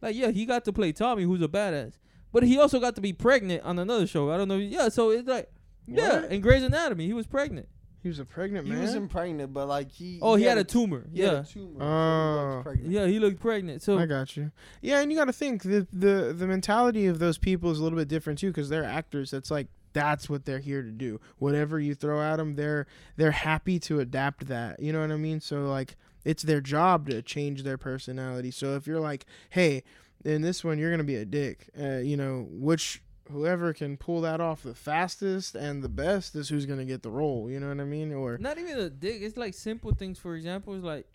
Like 0.00 0.16
yeah, 0.16 0.30
he 0.30 0.46
got 0.46 0.64
to 0.66 0.72
play 0.72 0.92
Tommy, 0.92 1.24
who's 1.24 1.42
a 1.42 1.48
badass, 1.48 1.98
but 2.32 2.42
he 2.42 2.58
also 2.58 2.80
got 2.80 2.94
to 2.96 3.00
be 3.00 3.12
pregnant 3.12 3.62
on 3.64 3.78
another 3.78 4.06
show. 4.06 4.30
I 4.30 4.36
don't 4.36 4.48
know. 4.48 4.56
Yeah, 4.56 4.88
so 4.88 5.10
it's 5.10 5.28
like 5.28 5.50
yeah, 5.86 6.20
What? 6.22 6.32
in 6.32 6.40
Grey's 6.40 6.62
Anatomy, 6.62 7.06
he 7.06 7.12
was 7.12 7.26
pregnant. 7.26 7.68
He 8.02 8.08
was 8.08 8.18
a 8.18 8.24
pregnant 8.24 8.66
man. 8.66 8.72
He 8.74 8.78
man. 8.78 8.86
was 8.86 8.94
impregnant, 8.96 9.52
but 9.52 9.68
like 9.68 9.92
he. 9.92 10.18
Oh, 10.20 10.34
he, 10.34 10.44
had, 10.44 10.58
a 10.58 10.64
tumor. 10.64 11.06
He 11.12 11.20
had 11.20 11.32
Yeah, 11.32 11.38
a 11.40 11.44
tumor. 11.44 11.78
so 11.78 11.78
he 11.78 11.84
Oh. 11.84 12.60
pregnant. 12.64 12.90
yeah, 12.90 13.06
he 13.06 13.18
looked 13.20 13.38
pregnant. 13.40 13.82
So 13.82 13.98
I 13.98 14.06
got 14.06 14.36
you. 14.36 14.50
Yeah, 14.80 15.00
and 15.00 15.12
you 15.12 15.16
got 15.18 15.26
to 15.26 15.32
think 15.32 15.62
the 15.62 15.86
the 15.92 16.34
the 16.36 16.46
mentality 16.46 17.06
of 17.06 17.18
those 17.20 17.38
people 17.38 17.70
is 17.70 17.78
a 17.78 17.82
little 17.84 17.98
bit 17.98 18.08
different 18.08 18.38
too, 18.40 18.48
because 18.48 18.68
they're 18.68 18.84
actors. 18.84 19.30
That's 19.30 19.50
like 19.50 19.68
that's 19.92 20.28
what 20.28 20.46
they're 20.46 20.58
here 20.58 20.82
to 20.82 20.90
do. 20.90 21.20
Whatever 21.38 21.78
you 21.78 21.94
throw 21.94 22.20
at 22.22 22.36
them, 22.36 22.56
they're 22.56 22.86
they're 23.16 23.30
happy 23.30 23.78
to 23.80 24.00
adapt 24.00 24.48
that. 24.48 24.80
You 24.80 24.92
know 24.92 25.00
what 25.00 25.12
I 25.12 25.16
mean? 25.16 25.40
So 25.40 25.66
like 25.66 25.96
it's 26.24 26.42
their 26.42 26.60
job 26.60 27.08
to 27.10 27.22
change 27.22 27.62
their 27.62 27.78
personality. 27.78 28.50
So 28.50 28.74
if 28.74 28.86
you're 28.86 29.00
like, 29.00 29.26
hey, 29.50 29.82
in 30.24 30.42
this 30.42 30.64
one 30.64 30.78
you're 30.78 30.90
gonna 30.90 31.04
be 31.04 31.16
a 31.16 31.24
dick, 31.24 31.68
uh, 31.80 31.98
you 31.98 32.16
know, 32.16 32.46
which 32.50 33.00
whoever 33.30 33.72
can 33.72 33.96
pull 33.96 34.20
that 34.22 34.40
off 34.40 34.62
the 34.62 34.74
fastest 34.74 35.54
and 35.54 35.82
the 35.82 35.88
best 35.88 36.34
is 36.34 36.48
who's 36.48 36.66
gonna 36.66 36.84
get 36.84 37.02
the 37.02 37.10
role. 37.10 37.48
You 37.50 37.60
know 37.60 37.68
what 37.68 37.80
I 37.80 37.84
mean? 37.84 38.12
Or 38.12 38.36
not 38.38 38.58
even 38.58 38.78
a 38.78 38.90
dick. 38.90 39.22
It's 39.22 39.36
like 39.36 39.54
simple 39.54 39.92
things. 39.94 40.18
For 40.18 40.34
example, 40.34 40.74
it's 40.74 40.84
like 40.84 41.06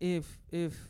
if 0.00 0.38
if 0.50 0.88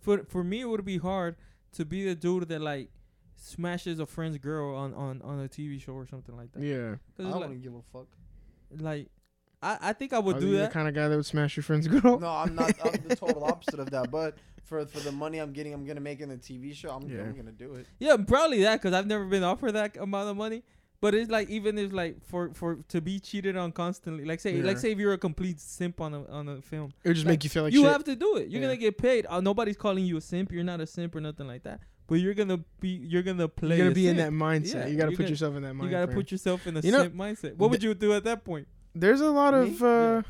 for 0.00 0.24
for 0.24 0.42
me 0.42 0.62
it 0.62 0.64
would 0.68 0.84
be 0.84 0.98
hard 0.98 1.36
to 1.72 1.84
be 1.84 2.04
the 2.04 2.14
dude 2.14 2.48
that 2.48 2.60
like 2.60 2.90
smashes 3.36 3.98
a 4.00 4.06
friend's 4.06 4.38
girl 4.38 4.74
on 4.74 4.94
on 4.94 5.20
on 5.22 5.40
a 5.40 5.48
TV 5.48 5.80
show 5.80 5.92
or 5.92 6.06
something 6.06 6.36
like 6.36 6.52
that. 6.52 6.62
yeah, 6.62 6.96
'Cause 7.16 7.26
I 7.26 7.28
it's 7.28 7.34
wouldn't 7.34 7.50
like, 7.54 7.62
give 7.62 7.74
a 7.74 7.82
fuck. 7.92 8.06
like 8.78 9.08
I 9.72 9.90
I 9.90 9.92
think 9.92 10.12
I 10.12 10.18
would 10.18 10.36
Are 10.36 10.40
do 10.40 10.48
you 10.48 10.56
that. 10.58 10.68
the 10.70 10.74
kind 10.74 10.88
of 10.88 10.94
guy 10.94 11.08
that 11.08 11.16
would 11.16 11.26
smash 11.26 11.56
your 11.56 11.64
friend's 11.64 11.88
girl. 11.88 12.18
No, 12.20 12.28
I'm 12.28 12.54
not. 12.54 12.72
I'm 12.84 13.02
the 13.08 13.16
total 13.16 13.44
opposite 13.52 13.80
of 13.80 13.90
that. 13.90 14.10
But 14.10 14.36
for 14.64 14.84
for 14.86 15.00
the 15.00 15.12
money 15.12 15.38
I'm 15.38 15.52
getting, 15.52 15.72
I'm 15.74 15.84
gonna 15.86 16.00
make 16.00 16.20
in 16.20 16.28
the 16.28 16.36
TV 16.36 16.74
show. 16.74 16.90
I'm, 16.90 17.08
Yeah. 17.08 17.22
I'm 17.22 17.34
gonna 17.34 17.52
do 17.52 17.74
it. 17.74 17.86
yeah, 17.98 18.16
probably 18.16 18.62
that 18.62 18.80
because 18.80 18.94
I've 18.94 19.06
never 19.06 19.24
been 19.24 19.42
offered 19.44 19.72
that 19.72 19.96
amount 19.96 20.28
of 20.30 20.36
money. 20.36 20.62
But 21.00 21.14
it's 21.14 21.30
like 21.30 21.50
even 21.50 21.76
if 21.76 21.92
like 21.92 22.24
for 22.24 22.50
for 22.54 22.76
to 22.88 23.00
be 23.02 23.18
cheated 23.20 23.56
on 23.56 23.72
constantly, 23.72 24.24
like 24.24 24.40
say 24.40 24.56
Yeah. 24.56 24.64
like 24.64 24.78
say 24.78 24.92
if 24.92 24.98
you're 24.98 25.12
a 25.12 25.18
complete 25.18 25.60
simp 25.60 26.00
on 26.00 26.14
a 26.14 26.24
on 26.30 26.48
a 26.48 26.62
film, 26.62 26.92
It 27.04 27.12
just 27.14 27.26
Like, 27.26 27.32
make 27.34 27.44
you 27.44 27.50
feel 27.50 27.64
like 27.64 27.74
you 27.74 27.82
shit. 27.82 27.92
have 27.92 28.04
to 28.04 28.16
do 28.16 28.36
it. 28.36 28.48
You're 28.48 28.62
Yeah. 28.62 28.68
gonna 28.68 28.78
get 28.78 28.96
paid. 28.96 29.26
Uh, 29.28 29.40
nobody's 29.40 29.76
calling 29.76 30.04
you 30.06 30.16
a 30.16 30.20
simp. 30.22 30.50
You're 30.50 30.64
not 30.64 30.80
a 30.80 30.86
simp 30.86 31.14
or 31.14 31.20
nothing 31.20 31.46
like 31.46 31.62
that. 31.64 31.80
But 32.06 32.16
you're 32.16 32.34
gonna 32.34 32.60
be. 32.80 32.88
You're 32.88 33.22
gonna 33.22 33.48
play. 33.48 33.76
You're 33.76 33.86
gonna 33.86 33.94
be 33.94 34.08
in 34.08 34.16
that 34.18 34.30
mindset. 34.32 34.74
Yeah, 34.74 34.86
you 34.86 34.96
gotta 34.96 35.10
you 35.12 35.16
put 35.16 35.22
gotta- 35.24 35.30
yourself 35.32 35.56
in 35.56 35.62
that 35.62 35.74
mindset. 35.74 35.84
You 35.84 35.90
gotta 35.90 36.12
put 36.12 36.30
yourself 36.32 36.66
in 36.66 36.76
a 36.76 36.80
You 36.80 36.92
know, 36.92 37.02
simp 37.02 37.14
mindset. 37.14 37.56
What 37.56 37.70
would 37.70 37.82
you 37.82 37.92
do 37.94 38.12
at 38.14 38.24
that 38.24 38.44
point? 38.44 38.66
There's 38.94 39.20
a 39.20 39.30
lot 39.30 39.54
Me? 39.54 39.68
of 39.68 39.82
uh, 39.82 40.22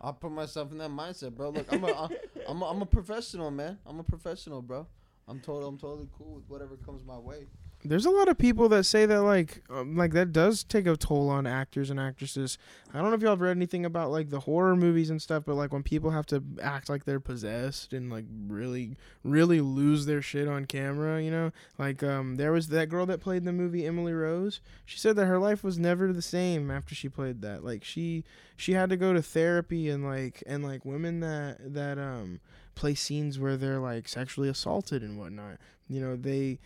I'll 0.00 0.12
put 0.12 0.32
myself 0.32 0.72
in 0.72 0.78
that 0.78 0.90
mindset, 0.90 1.34
bro. 1.34 1.50
Look, 1.50 1.72
I'm 1.72 1.84
a, 1.84 2.08
I'm 2.48 2.62
a, 2.62 2.64
I'm 2.66 2.82
a 2.82 2.86
professional, 2.86 3.50
man. 3.50 3.78
I'm 3.86 3.98
a 3.98 4.04
professional, 4.04 4.62
bro. 4.62 4.86
I'm 5.28 5.40
total, 5.40 5.68
I'm 5.68 5.78
totally 5.78 6.08
cool 6.16 6.34
with 6.34 6.44
whatever 6.48 6.76
comes 6.76 7.04
my 7.04 7.18
way. 7.18 7.46
There's 7.88 8.06
a 8.06 8.10
lot 8.10 8.28
of 8.28 8.38
people 8.38 8.68
that 8.68 8.84
say 8.84 9.06
that 9.06 9.22
like 9.22 9.62
um, 9.70 9.96
like 9.96 10.12
that 10.12 10.32
does 10.32 10.64
take 10.64 10.86
a 10.86 10.96
toll 10.96 11.28
on 11.28 11.46
actors 11.46 11.90
and 11.90 12.00
actresses. 12.00 12.58
I 12.92 12.98
don't 12.98 13.10
know 13.10 13.14
if 13.14 13.22
y'all 13.22 13.30
have 13.30 13.40
read 13.40 13.56
anything 13.56 13.84
about 13.84 14.10
like 14.10 14.30
the 14.30 14.40
horror 14.40 14.76
movies 14.76 15.10
and 15.10 15.20
stuff, 15.20 15.44
but 15.46 15.54
like 15.54 15.72
when 15.72 15.82
people 15.82 16.10
have 16.10 16.26
to 16.26 16.42
act 16.60 16.88
like 16.88 17.04
they're 17.04 17.20
possessed 17.20 17.92
and 17.92 18.10
like 18.10 18.24
really 18.48 18.96
really 19.24 19.60
lose 19.60 20.06
their 20.06 20.22
shit 20.22 20.48
on 20.48 20.64
camera, 20.66 21.22
you 21.22 21.30
know? 21.30 21.52
Like 21.78 22.02
um 22.02 22.36
there 22.36 22.52
was 22.52 22.68
that 22.68 22.88
girl 22.88 23.06
that 23.06 23.20
played 23.20 23.44
the 23.44 23.52
movie 23.52 23.86
Emily 23.86 24.12
Rose. 24.12 24.60
She 24.84 24.98
said 24.98 25.16
that 25.16 25.26
her 25.26 25.38
life 25.38 25.62
was 25.62 25.78
never 25.78 26.12
the 26.12 26.22
same 26.22 26.70
after 26.70 26.94
she 26.94 27.08
played 27.08 27.42
that. 27.42 27.64
Like 27.64 27.84
she 27.84 28.24
she 28.56 28.72
had 28.72 28.90
to 28.90 28.96
go 28.96 29.12
to 29.12 29.22
therapy 29.22 29.88
and 29.88 30.04
like 30.04 30.42
and 30.46 30.64
like 30.64 30.84
women 30.84 31.20
that 31.20 31.74
that 31.74 31.98
um 31.98 32.40
play 32.74 32.94
scenes 32.94 33.38
where 33.38 33.56
they're 33.56 33.80
like 33.80 34.08
sexually 34.08 34.48
assaulted 34.48 35.02
and 35.02 35.18
whatnot. 35.18 35.58
You 35.88 36.00
know, 36.00 36.16
they 36.16 36.58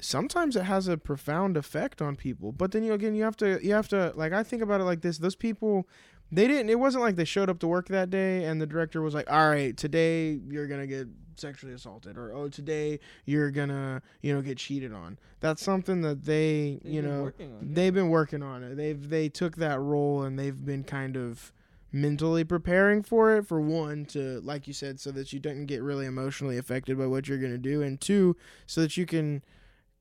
sometimes 0.00 0.56
it 0.56 0.64
has 0.64 0.88
a 0.88 0.96
profound 0.96 1.56
effect 1.56 2.02
on 2.02 2.16
people. 2.16 2.52
But 2.52 2.72
then 2.72 2.82
you 2.84 2.92
again 2.92 3.14
you 3.14 3.22
have 3.22 3.36
to 3.38 3.64
you 3.64 3.74
have 3.74 3.88
to 3.88 4.12
like 4.16 4.32
I 4.32 4.42
think 4.42 4.62
about 4.62 4.80
it 4.80 4.84
like 4.84 5.02
this. 5.02 5.18
Those 5.18 5.36
people 5.36 5.88
they 6.32 6.48
didn't 6.48 6.70
it 6.70 6.78
wasn't 6.78 7.04
like 7.04 7.16
they 7.16 7.24
showed 7.24 7.48
up 7.48 7.58
to 7.60 7.66
work 7.66 7.88
that 7.88 8.10
day 8.10 8.44
and 8.44 8.60
the 8.60 8.66
director 8.66 9.02
was 9.02 9.14
like, 9.14 9.30
All 9.30 9.48
right, 9.48 9.76
today 9.76 10.38
you're 10.48 10.66
gonna 10.66 10.86
get 10.86 11.08
sexually 11.36 11.74
assaulted 11.74 12.16
or 12.16 12.32
oh 12.32 12.48
today 12.48 13.00
you're 13.24 13.50
gonna, 13.50 14.02
you 14.22 14.34
know, 14.34 14.42
get 14.42 14.58
cheated 14.58 14.92
on. 14.92 15.18
That's 15.40 15.62
something 15.62 16.00
that 16.02 16.24
they 16.24 16.80
They've 16.82 16.94
you 16.94 17.02
know 17.02 17.32
on 17.40 17.58
they've 17.74 17.94
been 17.94 18.10
working 18.10 18.42
on 18.42 18.62
it. 18.62 18.76
They've 18.76 19.08
they 19.08 19.28
took 19.28 19.56
that 19.56 19.80
role 19.80 20.22
and 20.22 20.38
they've 20.38 20.64
been 20.64 20.84
kind 20.84 21.16
of 21.16 21.52
mentally 21.92 22.42
preparing 22.42 23.04
for 23.04 23.36
it 23.36 23.46
for 23.46 23.60
one 23.60 24.04
to 24.04 24.40
like 24.40 24.66
you 24.66 24.72
said 24.72 24.98
so 24.98 25.12
that 25.12 25.32
you 25.32 25.38
don't 25.38 25.66
get 25.66 25.80
really 25.80 26.06
emotionally 26.06 26.58
affected 26.58 26.98
by 26.98 27.06
what 27.06 27.28
you're 27.28 27.38
going 27.38 27.52
to 27.52 27.56
do 27.56 27.82
and 27.82 28.00
two 28.00 28.36
so 28.66 28.80
that 28.80 28.96
you 28.96 29.06
can 29.06 29.40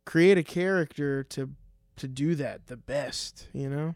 create 0.06 0.38
a 0.38 0.44
character 0.44 1.24
to 1.24 1.52
to 1.96 2.08
do 2.08 2.36
that 2.36 2.68
the 2.68 2.78
best, 2.78 3.48
you 3.54 3.70
know? 3.70 3.96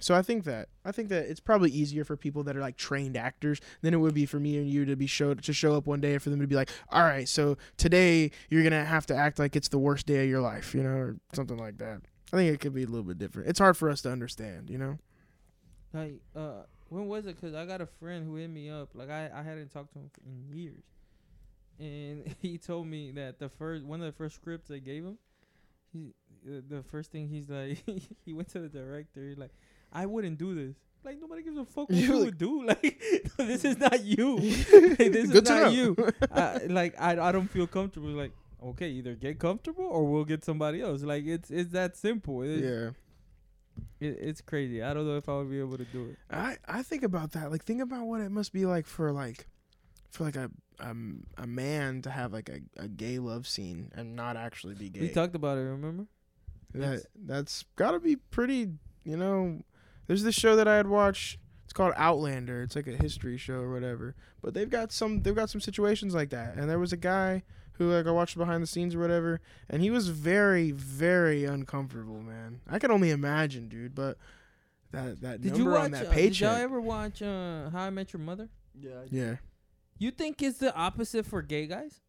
So 0.00 0.14
I 0.14 0.22
think 0.22 0.44
that 0.44 0.68
I 0.84 0.92
think 0.92 1.08
that 1.08 1.26
it's 1.26 1.40
probably 1.40 1.70
easier 1.70 2.04
for 2.04 2.16
people 2.16 2.44
that 2.44 2.56
are 2.56 2.60
like 2.60 2.76
trained 2.76 3.16
actors 3.16 3.60
than 3.82 3.94
it 3.94 3.96
would 3.96 4.14
be 4.14 4.26
for 4.26 4.38
me 4.38 4.56
and 4.58 4.68
you 4.70 4.84
to 4.84 4.94
be 4.94 5.06
showed 5.06 5.42
to 5.42 5.52
show 5.52 5.74
up 5.74 5.86
one 5.86 6.00
day 6.00 6.12
and 6.12 6.22
for 6.22 6.30
them 6.30 6.40
to 6.40 6.46
be 6.46 6.54
like, 6.54 6.70
"All 6.90 7.02
right, 7.02 7.28
so 7.28 7.56
today 7.76 8.30
you're 8.48 8.62
to 8.68 8.84
have 8.84 9.06
to 9.06 9.16
act 9.16 9.38
like 9.38 9.56
it's 9.56 9.68
the 9.68 9.78
worst 9.78 10.06
day 10.06 10.22
of 10.22 10.30
your 10.30 10.40
life," 10.40 10.74
you 10.74 10.82
know, 10.82 10.90
or 10.90 11.16
something 11.32 11.56
like 11.56 11.78
that. 11.78 12.02
I 12.32 12.36
think 12.36 12.54
it 12.54 12.60
could 12.60 12.74
be 12.74 12.84
a 12.84 12.86
little 12.86 13.02
bit 13.02 13.18
different. 13.18 13.48
It's 13.48 13.58
hard 13.58 13.76
for 13.76 13.90
us 13.90 14.02
to 14.02 14.10
understand, 14.10 14.70
you 14.70 14.78
know. 14.78 14.98
like 15.92 16.20
uh 16.36 16.62
when 16.90 17.08
was 17.08 17.26
it? 17.26 17.40
Cause 17.40 17.54
I 17.54 17.66
got 17.66 17.80
a 17.80 17.86
friend 17.86 18.24
who 18.24 18.36
hit 18.36 18.50
me 18.50 18.70
up. 18.70 18.90
Like 18.94 19.10
I, 19.10 19.30
I 19.34 19.42
hadn't 19.42 19.72
talked 19.72 19.92
to 19.94 19.98
him 19.98 20.10
in 20.24 20.56
years, 20.56 20.84
and 21.80 22.36
he 22.40 22.56
told 22.56 22.86
me 22.86 23.10
that 23.12 23.40
the 23.40 23.48
first 23.48 23.84
one 23.84 24.00
of 24.00 24.06
the 24.06 24.12
first 24.12 24.36
scripts 24.36 24.70
I 24.70 24.78
gave 24.78 25.04
him, 25.04 25.18
he 25.92 26.14
uh, 26.46 26.60
the 26.68 26.82
first 26.82 27.10
thing 27.10 27.28
he's 27.28 27.48
like, 27.48 27.82
he 28.24 28.32
went 28.32 28.48
to 28.50 28.60
the 28.60 28.68
director. 28.68 29.26
He's 29.28 29.38
like, 29.38 29.52
I 29.92 30.06
wouldn't 30.06 30.38
do 30.38 30.54
this. 30.54 30.76
Like 31.04 31.20
nobody 31.20 31.42
gives 31.42 31.56
a 31.56 31.64
fuck 31.64 31.88
what 31.88 31.96
You 31.98 32.06
you 32.06 32.14
like- 32.16 32.24
would 32.24 32.38
do. 32.38 32.62
Like 32.66 33.00
this 33.36 33.64
is 33.64 33.78
not 33.78 34.04
you. 34.04 34.36
Like, 34.38 35.12
this 35.12 35.30
is 35.30 35.42
not 35.48 35.72
you. 35.72 35.96
I, 36.32 36.58
like 36.68 36.94
I, 37.00 37.18
I 37.18 37.32
don't 37.32 37.48
feel 37.48 37.66
comfortable. 37.66 38.08
Like 38.10 38.32
okay, 38.62 38.88
either 38.88 39.14
get 39.14 39.38
comfortable 39.38 39.84
or 39.84 40.04
we'll 40.04 40.24
get 40.24 40.44
somebody 40.44 40.80
else. 40.82 41.02
Like 41.02 41.24
it's 41.24 41.50
it's 41.50 41.70
that 41.72 41.96
simple. 41.96 42.42
It's, 42.42 42.62
yeah. 42.62 42.90
it, 44.00 44.18
it's 44.20 44.40
crazy. 44.40 44.82
I 44.82 44.92
don't 44.92 45.06
know 45.06 45.16
if 45.16 45.28
I 45.28 45.36
would 45.36 45.50
be 45.50 45.60
able 45.60 45.78
to 45.78 45.84
do 45.84 46.06
it. 46.10 46.16
I 46.30 46.56
I 46.66 46.82
think 46.82 47.04
about 47.04 47.32
that. 47.32 47.50
Like 47.52 47.64
think 47.64 47.80
about 47.80 48.06
what 48.06 48.20
it 48.20 48.30
must 48.30 48.52
be 48.52 48.66
like 48.66 48.86
for 48.86 49.12
like 49.12 49.46
for 50.10 50.24
like 50.24 50.36
a 50.36 50.50
um 50.80 51.24
a 51.36 51.46
man 51.46 52.02
to 52.02 52.10
have 52.10 52.32
like 52.32 52.48
a, 52.48 52.60
a 52.82 52.88
gay 52.88 53.18
love 53.18 53.46
scene 53.46 53.90
and 53.94 54.14
not 54.16 54.36
actually 54.36 54.74
be 54.74 54.88
gay. 54.88 55.00
We 55.00 55.08
talked 55.08 55.34
about 55.34 55.58
it. 55.58 55.62
Remember? 55.62 56.06
that 56.74 56.82
it's- 56.94 57.06
that's 57.24 57.64
got 57.76 57.92
to 57.92 58.00
be 58.00 58.16
pretty, 58.16 58.68
you 59.04 59.16
know. 59.16 59.62
There's 60.06 60.22
this 60.22 60.34
show 60.34 60.54
that 60.56 60.68
I 60.68 60.76
had 60.76 60.86
watched. 60.86 61.38
It's 61.64 61.72
called 61.74 61.92
Outlander. 61.96 62.62
It's 62.62 62.76
like 62.76 62.86
a 62.86 62.96
history 62.96 63.36
show 63.36 63.54
or 63.60 63.70
whatever. 63.72 64.14
But 64.42 64.54
they've 64.54 64.70
got 64.70 64.90
some 64.92 65.22
they've 65.22 65.34
got 65.34 65.50
some 65.50 65.60
situations 65.60 66.14
like 66.14 66.30
that. 66.30 66.56
And 66.56 66.68
there 66.70 66.78
was 66.78 66.92
a 66.92 66.96
guy 66.96 67.42
who 67.72 67.92
like 67.92 68.06
I 68.06 68.10
watched 68.10 68.36
behind 68.38 68.62
the 68.62 68.66
scenes 68.66 68.94
or 68.94 68.98
whatever, 69.00 69.40
and 69.68 69.82
he 69.82 69.90
was 69.90 70.08
very 70.08 70.70
very 70.70 71.44
uncomfortable, 71.44 72.20
man. 72.22 72.60
I 72.68 72.78
can 72.78 72.90
only 72.90 73.10
imagine, 73.10 73.68
dude, 73.68 73.94
but 73.94 74.16
that 74.92 75.20
that 75.20 75.40
Did 75.42 75.52
number 75.52 75.64
you 75.64 75.70
watch? 75.70 75.84
on 75.84 75.90
that 75.92 76.06
uh, 76.08 76.12
did 76.14 76.40
y'all 76.40 76.54
ever 76.56 76.80
watch 76.80 77.20
uh, 77.22 77.68
How 77.70 77.82
I 77.84 77.90
Met 77.90 78.12
Your 78.12 78.20
Mother? 78.20 78.48
Yeah. 78.80 78.90
I- 79.02 79.08
yeah. 79.10 79.36
You 79.98 80.10
think 80.10 80.42
it's 80.42 80.58
the 80.58 80.74
opposite 80.74 81.26
for 81.26 81.42
gay 81.42 81.66
guys? 81.66 82.00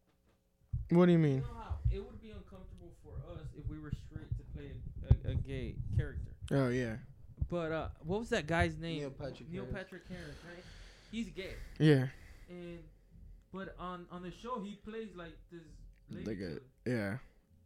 What 0.90 1.06
do 1.06 1.12
you 1.12 1.18
You 1.18 1.24
mean? 1.24 1.38
know 1.40 1.46
how 1.58 1.74
it 1.92 1.98
would 2.04 2.20
be 2.20 2.30
uncomfortable 2.30 2.92
for 3.02 3.12
us 3.32 3.46
if 3.56 3.68
we 3.68 3.78
were 3.78 3.92
straight 4.08 4.28
to 4.36 4.44
play 4.54 4.72
a, 5.26 5.30
a 5.30 5.34
gay 5.34 5.74
character. 5.96 6.30
Oh 6.52 6.68
yeah. 6.68 6.96
But 7.48 7.72
uh, 7.72 7.88
what 8.04 8.20
was 8.20 8.28
that 8.30 8.46
guy's 8.46 8.78
name? 8.78 8.98
Neil 9.00 9.10
Patrick 9.10 9.50
Neil 9.50 9.64
Harris. 9.64 9.76
Patrick 9.76 10.02
Harris, 10.08 10.36
right? 10.48 10.64
He's 11.10 11.28
gay, 11.30 11.54
Yeah. 11.80 12.06
and 12.48 12.78
but 13.52 13.74
on 13.78 14.06
on 14.12 14.22
the 14.22 14.30
show 14.30 14.60
he 14.62 14.76
plays 14.88 15.08
like 15.16 15.36
this. 15.50 15.62
Lady 16.10 16.24
Like 16.26 16.36
a- 16.36 16.40
killer. 16.40 16.60
Yeah. 16.86 17.16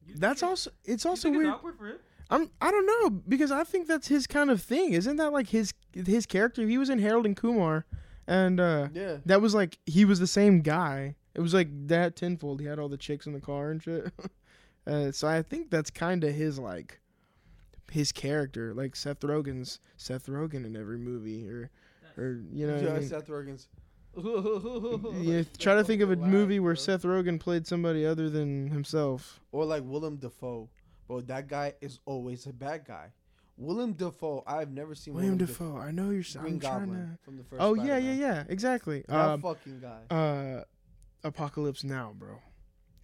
You 0.07 0.15
That's 0.17 0.43
also 0.43 0.71
it's 0.85 1.05
you 1.05 1.11
also 1.11 1.29
think 1.29 1.37
weird. 1.37 1.49
It's 1.49 1.55
awkward 1.57 1.79
for 1.79 1.87
him. 1.89 1.97
I'm 2.31 2.51
I 2.61 2.71
don't 2.71 2.87
know 2.87 3.11
because 3.11 3.51
I 3.51 3.65
think 3.65 3.87
that's 3.89 4.09
his 4.09 4.27
kind 4.27 4.51
of 4.51 4.63
thing. 4.63 4.93
Isn't 4.95 5.17
that 5.17 5.33
like 5.33 5.49
his 5.49 5.73
his 5.93 6.25
character? 6.27 6.67
He 6.67 6.79
was 6.79 6.89
in 6.91 6.99
Harold 6.99 7.27
and 7.27 7.37
Kumar, 7.37 7.85
and 8.27 8.61
uh, 8.61 8.89
Yeah. 8.93 9.19
that 9.27 9.41
was 9.41 9.55
like 9.55 9.79
he 9.87 10.05
was 10.05 10.19
the 10.21 10.27
same 10.27 10.61
guy. 10.63 11.17
It 11.35 11.41
was 11.41 11.53
like 11.55 11.69
that 11.89 12.17
tenfold. 12.17 12.61
He 12.61 12.67
had 12.67 12.79
all 12.79 12.89
the 12.89 12.97
chicks 12.97 13.27
in 13.27 13.33
the 13.33 13.41
car 13.41 13.71
and 13.71 13.83
shit. 13.83 14.13
uh, 14.87 15.11
so 15.13 15.27
I 15.29 15.43
think 15.43 15.71
that's 15.71 15.91
kind 15.91 16.23
of 16.25 16.33
his 16.35 16.59
like 16.59 17.01
his 17.91 18.13
character, 18.13 18.73
like 18.75 18.97
Seth 18.97 19.21
Rogen's 19.21 19.81
Seth 19.97 20.27
Rogen 20.27 20.65
in 20.65 20.77
every 20.77 20.99
movie, 20.99 21.49
or 21.49 21.71
or 22.17 22.41
you 22.53 22.67
know. 22.67 22.75
what 22.77 22.89
I 22.93 22.99
mean? 23.01 23.09
Seth 23.09 23.27
Rogen's. 23.29 23.69
Yeah, 25.21 25.43
try 25.59 25.75
to 25.75 25.83
think 25.85 26.01
of 26.03 26.11
a 26.13 26.17
Laugh, 26.17 26.31
movie 26.31 26.61
where 26.61 26.75
bro. 26.75 26.81
Seth 26.81 27.03
Rogen 27.03 27.41
played 27.41 27.67
somebody 27.67 28.07
other 28.07 28.31
than 28.31 28.69
himself. 28.71 29.41
Or 29.51 29.65
like 29.65 29.83
Willem 29.85 30.17
Dafoe. 30.19 30.69
Bro, 31.09 31.23
that 31.23 31.49
guy 31.49 31.75
is 31.81 31.99
always 32.07 32.47
a 32.47 32.53
bad 32.53 32.85
guy. 32.87 33.09
Willem 33.57 33.93
Dafoe, 33.93 34.43
I've 34.47 34.71
never 34.73 34.95
seen 34.95 35.15
William 35.15 35.35
Willem 35.39 35.47
Dafoe. 35.47 35.77
I 35.77 35.91
know 35.91 36.11
you're. 36.11 36.23
Green 36.23 36.55
I'm 36.55 36.61
trying 36.61 36.81
Goblin 36.81 37.19
to. 37.19 37.25
from 37.25 37.37
the 37.37 37.45
first 37.45 37.63
Oh 37.63 37.75
yeah, 37.75 37.97
yeah, 37.99 38.13
yeah. 38.13 38.45
Exactly. 38.49 39.05
That 39.09 39.17
Um, 39.31 39.41
fucking 39.43 39.81
guy. 39.81 40.15
uh 40.15 40.65
Apocalypse 41.23 41.85
Now, 41.85 42.13
bro. 42.19 42.39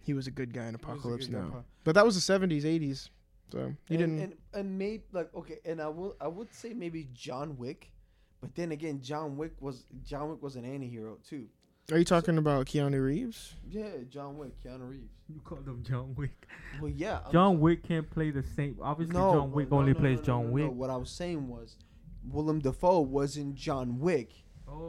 He 0.03 0.13
was 0.13 0.27
a 0.27 0.31
good 0.31 0.53
guy 0.53 0.65
in 0.67 0.69
He 0.69 0.71
was 0.75 0.81
a 0.81 0.85
Apocalypse 0.93 1.27
good 1.27 1.33
guy, 1.35 1.41
Now. 1.41 1.65
But 1.83 1.95
that 1.95 2.05
was 2.05 2.15
the 2.15 2.33
70s, 2.33 2.63
80s. 2.63 3.09
So 3.51 3.73
he 3.87 3.95
and, 3.95 3.99
didn't. 3.99 4.19
and 4.19 4.33
and 4.53 4.77
maybe 4.77 5.03
like 5.11 5.33
okay, 5.35 5.59
and 5.65 5.81
I 5.81 5.87
will 5.89 6.15
I 6.21 6.27
would 6.27 6.53
say 6.53 6.73
maybe 6.73 7.07
John 7.13 7.57
Wick, 7.57 7.91
but 8.41 8.55
then 8.55 8.71
again, 8.71 9.01
John 9.01 9.35
Wick 9.37 9.53
was 9.59 9.85
John 10.05 10.29
Wick 10.29 10.41
was 10.41 10.55
an 10.55 10.63
anti-hero 10.65 11.17
too. 11.27 11.47
Are 11.91 11.97
you 11.97 12.05
talking 12.05 12.37
about 12.37 12.65
Keanu 12.67 13.03
Reeves? 13.03 13.55
Yeah, 13.69 13.89
John 14.09 14.37
Wick, 14.37 14.51
Keanu 14.63 14.89
Reeves. 14.89 15.11
You 15.27 15.39
called 15.43 15.67
him 15.67 15.83
John 15.87 16.13
Wick. 16.15 16.47
Well, 16.81 16.91
yeah. 16.91 17.19
I'm 17.25 17.31
John 17.31 17.59
Wick 17.59 17.83
can't 17.87 18.09
play 18.09 18.31
the 18.31 18.43
same. 18.43 18.77
Obviously, 18.81 19.13
no, 19.13 19.33
John 19.33 19.51
Wick 19.51 19.71
no, 19.71 19.77
only 19.77 19.93
no, 19.93 19.99
plays 19.99 20.17
no, 20.17 20.21
no, 20.21 20.25
John 20.25 20.41
no, 20.43 20.47
no. 20.47 20.53
Wick. 20.53 20.71
What 20.73 20.89
I 20.89 20.95
was 20.97 21.09
saying 21.09 21.47
was, 21.47 21.75
Willem 22.29 22.59
Dafoe 22.59 23.01
was 23.01 23.37
in 23.37 23.55
John 23.55 23.99
Wick, 23.99 24.31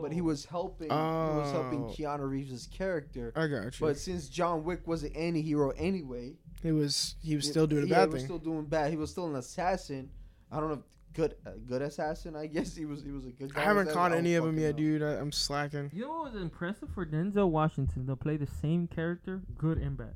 but 0.01 0.13
he 0.13 0.21
Oh. 0.21 0.25
was 0.25 0.45
helping. 0.45 0.91
He 0.91 0.95
was 0.97 1.51
helping 1.53 1.85
Oh. 1.85 1.95
Keanu 1.97 2.29
Reeves' 2.29 2.67
character. 2.69 3.33
I 3.35 3.47
got 3.47 3.65
you. 3.65 3.87
But 3.87 3.99
since 3.99 4.29
John 4.29 4.65
Wick 4.65 4.87
was 4.87 5.03
an 5.03 5.13
anti-hero 5.17 5.71
anyway, 5.71 6.37
he 6.63 6.73
was 6.73 7.17
he 7.23 7.35
was 7.35 7.49
still 7.49 7.67
doing 7.67 7.85
a 7.85 7.87
yeah, 7.87 8.01
bad 8.01 8.09
he 8.09 8.15
was 8.15 8.25
still 8.25 8.39
doing 8.39 8.65
bad. 8.67 8.91
He 8.91 8.97
was 8.97 9.11
still 9.11 9.27
an 9.27 9.35
assassin. 9.37 10.11
I 10.51 10.61
don't 10.61 10.69
know, 10.69 10.75
if 10.75 10.81
good 11.15 11.35
uh, 11.47 11.51
good 11.69 11.83
assassin. 11.83 12.37
I 12.37 12.47
guess 12.47 12.75
he 12.81 12.85
was. 12.85 13.03
He 13.03 13.11
was 13.11 13.25
a 13.27 13.31
good. 13.31 13.55
Guy. 13.55 13.61
I 13.61 13.65
haven't 13.65 13.91
caught 13.91 14.13
any 14.13 14.35
of 14.35 14.45
them 14.45 14.59
yet, 14.59 14.73
know. 14.73 14.79
dude. 14.79 15.03
I, 15.03 15.15
I'm 15.19 15.33
slacking. 15.33 15.91
You 15.93 16.03
know 16.03 16.11
what 16.23 16.33
was 16.33 16.43
impressive 16.43 16.89
for 16.95 17.05
Denzel 17.07 17.51
Washington 17.51 18.07
to 18.07 18.17
play 18.17 18.37
the 18.37 18.47
same 18.47 18.87
character, 18.87 19.43
good 19.57 19.79
and 19.79 19.97
bad. 19.97 20.15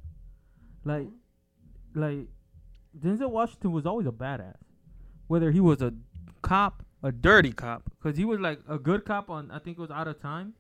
Like, 0.85 1.09
like 1.95 2.29
Denzel 2.99 3.31
Washington 3.31 3.73
was 3.73 3.87
always 3.87 4.07
a 4.07 4.13
badass, 4.13 4.57
whether 5.27 5.51
he 5.51 5.61
was 5.61 5.83
a 5.83 5.93
cop, 6.43 6.85
a 7.03 7.11
dirty 7.13 7.53
cop, 7.53 7.91
because 7.99 8.17
he 8.17 8.25
was 8.25 8.41
like 8.41 8.61
a 8.69 8.79
good 8.79 9.05
cop 9.05 9.31
on 9.31 9.51
I 9.51 9.59
think 9.59 9.79
it 9.79 9.81
was 9.81 9.91
Out 9.91 10.09
of 10.09 10.21
Time, 10.21 10.55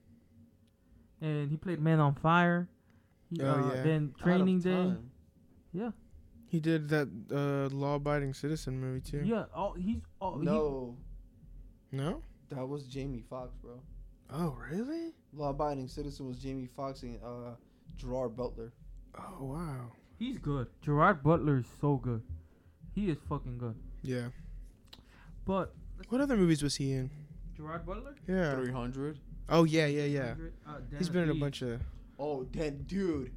and 1.20 1.50
he 1.50 1.56
played 1.56 1.80
Man 1.80 2.00
on 2.00 2.14
Fire. 2.14 2.68
He, 3.30 3.40
Oh, 3.42 3.50
uh, 3.50 3.74
yeah. 3.74 3.82
Then 3.82 4.14
Training 4.22 4.60
Day. 4.60 4.70
time. 4.70 5.10
Yeah, 5.72 5.90
He 6.48 6.60
did 6.60 6.88
that 6.90 7.08
uh, 7.32 7.74
law-abiding 7.74 8.34
citizen 8.34 8.80
movie 8.80 9.00
too. 9.00 9.22
yeah. 9.24 9.44
Oh, 9.54 9.72
he's 9.74 9.98
all, 10.20 10.38
he- 10.38 10.44
No, 10.44 10.96
No? 11.92 12.22
that 12.50 12.66
was 12.66 12.84
Jamie 12.84 13.24
Foxx, 13.28 13.52
bro. 13.62 13.80
Oh, 14.32 14.56
really? 14.70 15.12
Law 15.32 15.50
Abiding 15.50 15.86
Citizen 15.88 16.26
was 16.26 16.38
Jamie 16.38 16.68
Foxx 16.76 17.02
and 17.04 17.18
uh, 17.24 17.54
Gerard 17.96 18.36
Butler. 18.36 18.72
Oh, 19.16 19.44
wow. 19.44 19.92
he's 20.18 20.38
good. 20.38 20.66
Gerard 20.82 21.22
Butler 21.22 21.58
is 21.58 21.66
so 21.80 21.96
good. 21.96 22.22
He 22.94 23.08
is 23.10 23.18
fucking 23.28 23.58
good. 23.58 23.76
Yeah. 24.02 24.28
But 25.44 25.74
What 26.08 26.20
other 26.20 26.36
movies 26.36 26.62
was 26.62 26.74
he 26.76 26.92
in? 26.92 27.10
Gerard 27.56 27.86
Butler. 27.86 28.14
Yeah. 28.28 28.54
300. 28.56 29.18
Oh, 29.48 29.62
yeah, 29.64 29.86
yeah, 29.86 30.04
yeah. 30.04 30.34
Uh, 30.66 30.78
He's 30.98 31.08
Den 31.08 31.12
been 31.14 31.30
in 31.30 31.36
a 31.36 31.40
bunch 31.40 31.62
of. 31.62 31.80
Oh, 32.18 32.44
then 32.50 32.82
dude, 32.88 33.30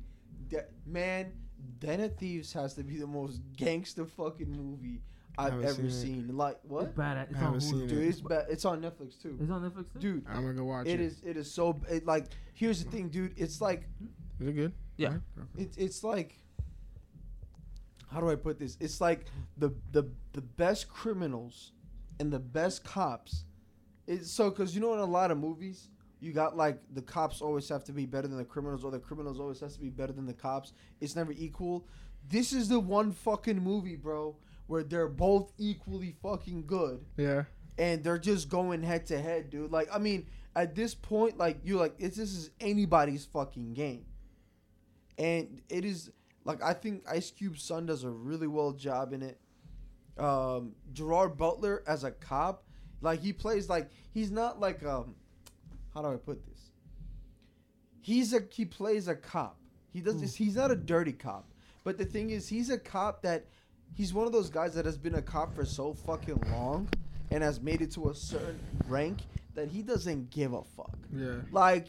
that 0.50 0.72
man, 0.88 1.34
Den 1.80 2.02
of 2.02 2.16
Thieves 2.18 2.54
has 2.54 2.74
to 2.76 2.84
be 2.84 2.98
the 2.98 3.08
most 3.08 3.42
gangster 3.58 4.06
fucking 4.06 4.52
movie 4.52 5.02
I've 5.38 5.64
ever 5.64 5.90
seen 5.90 6.28
seen. 6.28 6.36
Like 6.38 6.58
what? 6.64 6.86
It's 6.86 6.98
bad. 6.98 7.28
It's 7.30 7.38
I 7.38 7.40
on 7.40 7.46
haven't 7.46 7.60
Hulu. 7.62 7.70
seen 7.70 7.88
Dude, 7.88 7.98
it. 8.00 8.08
it's 8.10 8.22
bad. 8.22 8.46
It's 8.50 8.66
on 8.66 8.82
Netflix 8.82 9.22
too. 9.22 9.38
It's 9.40 9.50
on 9.52 9.62
Netflix 9.70 9.94
too. 9.94 10.00
Dude, 10.00 10.26
I'm 10.30 10.42
gonna 10.42 10.54
go 10.54 10.66
watch 10.66 10.88
it 10.88 10.94
it. 10.94 11.00
is. 11.02 11.22
It 11.24 11.38
is 11.38 11.50
so. 11.50 11.80
It 11.90 12.06
like 12.06 12.26
here's 12.54 12.84
the 12.84 12.90
thing, 12.92 13.10
dude. 13.10 13.34
It's 13.38 13.62
like 13.62 13.84
Is 14.40 14.48
it 14.48 14.54
good? 14.56 14.74
Yeah. 14.98 15.14
It's 15.58 15.78
it's 15.78 16.04
like 16.04 16.36
how 18.12 18.20
do 18.20 18.30
I 18.30 18.36
put 18.36 18.60
this? 18.60 18.76
It's 18.80 19.00
like 19.00 19.26
the 19.58 19.70
the 19.92 20.04
the 20.34 20.42
best 20.42 20.90
criminals 20.90 21.72
and 22.20 22.32
the 22.34 22.40
best 22.40 22.84
cops. 22.84 23.46
It's 24.08 24.32
so 24.32 24.50
because 24.50 24.74
you 24.76 24.82
know 24.82 24.94
in 24.94 25.00
a 25.00 25.06
lot 25.06 25.32
of 25.32 25.38
movies 25.38 25.90
you 26.20 26.34
got 26.34 26.58
like 26.58 26.80
the 26.94 27.02
cops 27.02 27.42
always 27.42 27.68
have 27.70 27.84
to 27.86 27.92
be 27.94 28.06
better 28.06 28.28
than 28.28 28.38
the 28.38 28.46
criminals 28.46 28.84
or 28.84 28.92
the 28.92 29.00
criminals 29.00 29.40
always 29.40 29.60
has 29.62 29.74
to 29.76 29.80
be 29.80 29.90
better 29.90 30.14
than 30.14 30.26
the 30.26 30.34
cops. 30.34 30.74
It's 31.00 31.16
never 31.16 31.32
equal. 31.32 31.88
This 32.30 32.52
is 32.54 32.68
the 32.70 32.80
one 32.80 33.12
fucking 33.12 33.60
movie, 33.64 33.96
bro, 33.96 34.36
where 34.68 34.84
they're 34.84 35.08
both 35.08 35.52
equally 35.58 36.16
fucking 36.22 36.66
good 36.68 37.06
Yeah. 37.18 37.44
and 37.78 38.04
they're 38.04 38.18
just 38.20 38.50
going 38.50 38.84
head 38.84 39.06
to 39.08 39.20
head, 39.22 39.50
dude. 39.50 39.72
Like, 39.72 39.88
I 39.94 39.98
mean, 40.00 40.28
at 40.56 40.76
this 40.76 40.94
point, 40.94 41.38
like 41.38 41.60
you're 41.64 41.80
like, 41.80 41.96
it's, 42.00 42.18
this 42.18 42.34
is 42.36 42.50
anybody's 42.60 43.26
fucking 43.26 43.74
game, 43.74 44.06
and 45.18 45.62
it 45.70 45.86
is 45.86 46.12
like 46.46 46.62
I 46.64 46.74
think 46.74 47.04
Ice 47.10 47.32
Cube's 47.32 47.62
son 47.64 47.86
does 47.86 48.04
a 48.04 48.10
really 48.10 48.48
well 48.48 48.72
job 48.74 49.14
in 49.14 49.22
it. 49.22 49.40
Um, 50.18 50.74
Gerard 50.92 51.38
Butler 51.38 51.84
as 51.88 52.04
a 52.04 52.12
cop, 52.12 52.66
like 53.02 53.22
he 53.22 53.32
plays 53.32 53.70
like 53.70 53.90
he's 54.14 54.32
not 54.32 54.60
like 54.60 54.84
um, 54.86 55.16
how 56.00 56.10
do 56.10 56.14
I 56.14 56.18
put 56.18 56.46
this? 56.48 56.72
He's 58.00 58.34
a 58.34 58.40
he 58.50 58.64
plays 58.64 59.10
a 59.10 59.16
cop. 59.16 59.58
He 59.92 60.00
does 60.00 60.22
this. 60.22 60.36
Mm. 60.36 60.38
He's 60.38 60.56
not 60.56 60.72
a 60.72 60.76
dirty 60.76 61.12
cop, 61.12 61.52
but 61.84 61.98
the 61.98 62.06
thing 62.06 62.30
is, 62.30 62.48
he's 62.48 62.70
a 62.70 62.78
cop 62.78 63.22
that 63.24 63.48
he's 63.94 64.14
one 64.14 64.26
of 64.26 64.32
those 64.32 64.50
guys 64.50 64.74
that 64.76 64.86
has 64.86 64.98
been 64.98 65.16
a 65.16 65.22
cop 65.22 65.54
for 65.54 65.66
so 65.66 65.94
fucking 65.94 66.42
long 66.54 66.88
and 67.32 67.44
has 67.44 67.60
made 67.60 67.82
it 67.82 67.92
to 67.92 68.10
a 68.10 68.16
certain 68.16 68.60
rank 68.88 69.20
that 69.56 69.68
he 69.68 69.82
doesn't 69.82 70.30
give 70.30 70.54
a 70.54 70.64
fuck. 70.64 70.98
Yeah. 71.14 71.36
Like, 71.52 71.88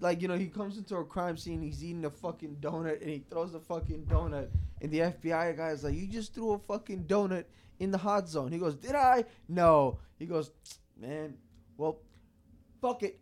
like 0.00 0.20
you 0.20 0.26
know, 0.26 0.36
he 0.36 0.48
comes 0.48 0.76
into 0.76 0.96
a 0.96 1.04
crime 1.04 1.36
scene, 1.36 1.62
he's 1.62 1.84
eating 1.84 2.04
a 2.04 2.10
fucking 2.10 2.56
donut, 2.60 3.00
and 3.00 3.10
he 3.10 3.22
throws 3.30 3.52
the 3.52 3.60
fucking 3.60 4.06
donut, 4.06 4.48
and 4.80 4.90
the 4.90 4.98
FBI 4.98 5.56
guy 5.56 5.68
is 5.68 5.84
like, 5.84 5.94
"You 5.94 6.08
just 6.08 6.34
threw 6.34 6.54
a 6.54 6.58
fucking 6.58 7.04
donut 7.04 7.44
in 7.78 7.92
the 7.92 7.98
hot 7.98 8.28
zone." 8.28 8.50
He 8.50 8.58
goes, 8.58 8.74
"Did 8.74 8.96
I?" 8.96 9.24
No. 9.48 10.00
He 10.18 10.26
goes, 10.26 10.50
"Man, 10.98 11.36
well." 11.76 12.00
fuck 12.82 13.04
it, 13.04 13.18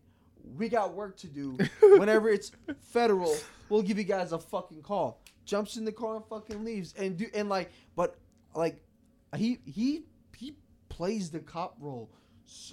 we 0.56 0.68
got 0.68 0.94
work 0.94 1.16
to 1.18 1.26
do. 1.26 1.56
Whenever 1.82 2.28
it's 2.30 2.52
federal, 2.80 3.36
we'll 3.68 3.82
give 3.82 3.98
you 3.98 4.04
guys 4.04 4.32
a 4.32 4.38
fucking 4.38 4.82
call. 4.82 5.20
Jumps 5.44 5.76
in 5.76 5.84
the 5.84 5.92
car 5.92 6.16
and 6.16 6.24
fucking 6.26 6.64
leaves, 6.64 6.94
and 6.98 7.16
do 7.16 7.26
and 7.34 7.48
like, 7.48 7.70
but 7.96 8.16
like, 8.54 8.82
he 9.36 9.58
he 9.64 10.04
he 10.36 10.54
plays 10.88 11.30
the 11.30 11.40
cop 11.40 11.76
role. 11.80 12.10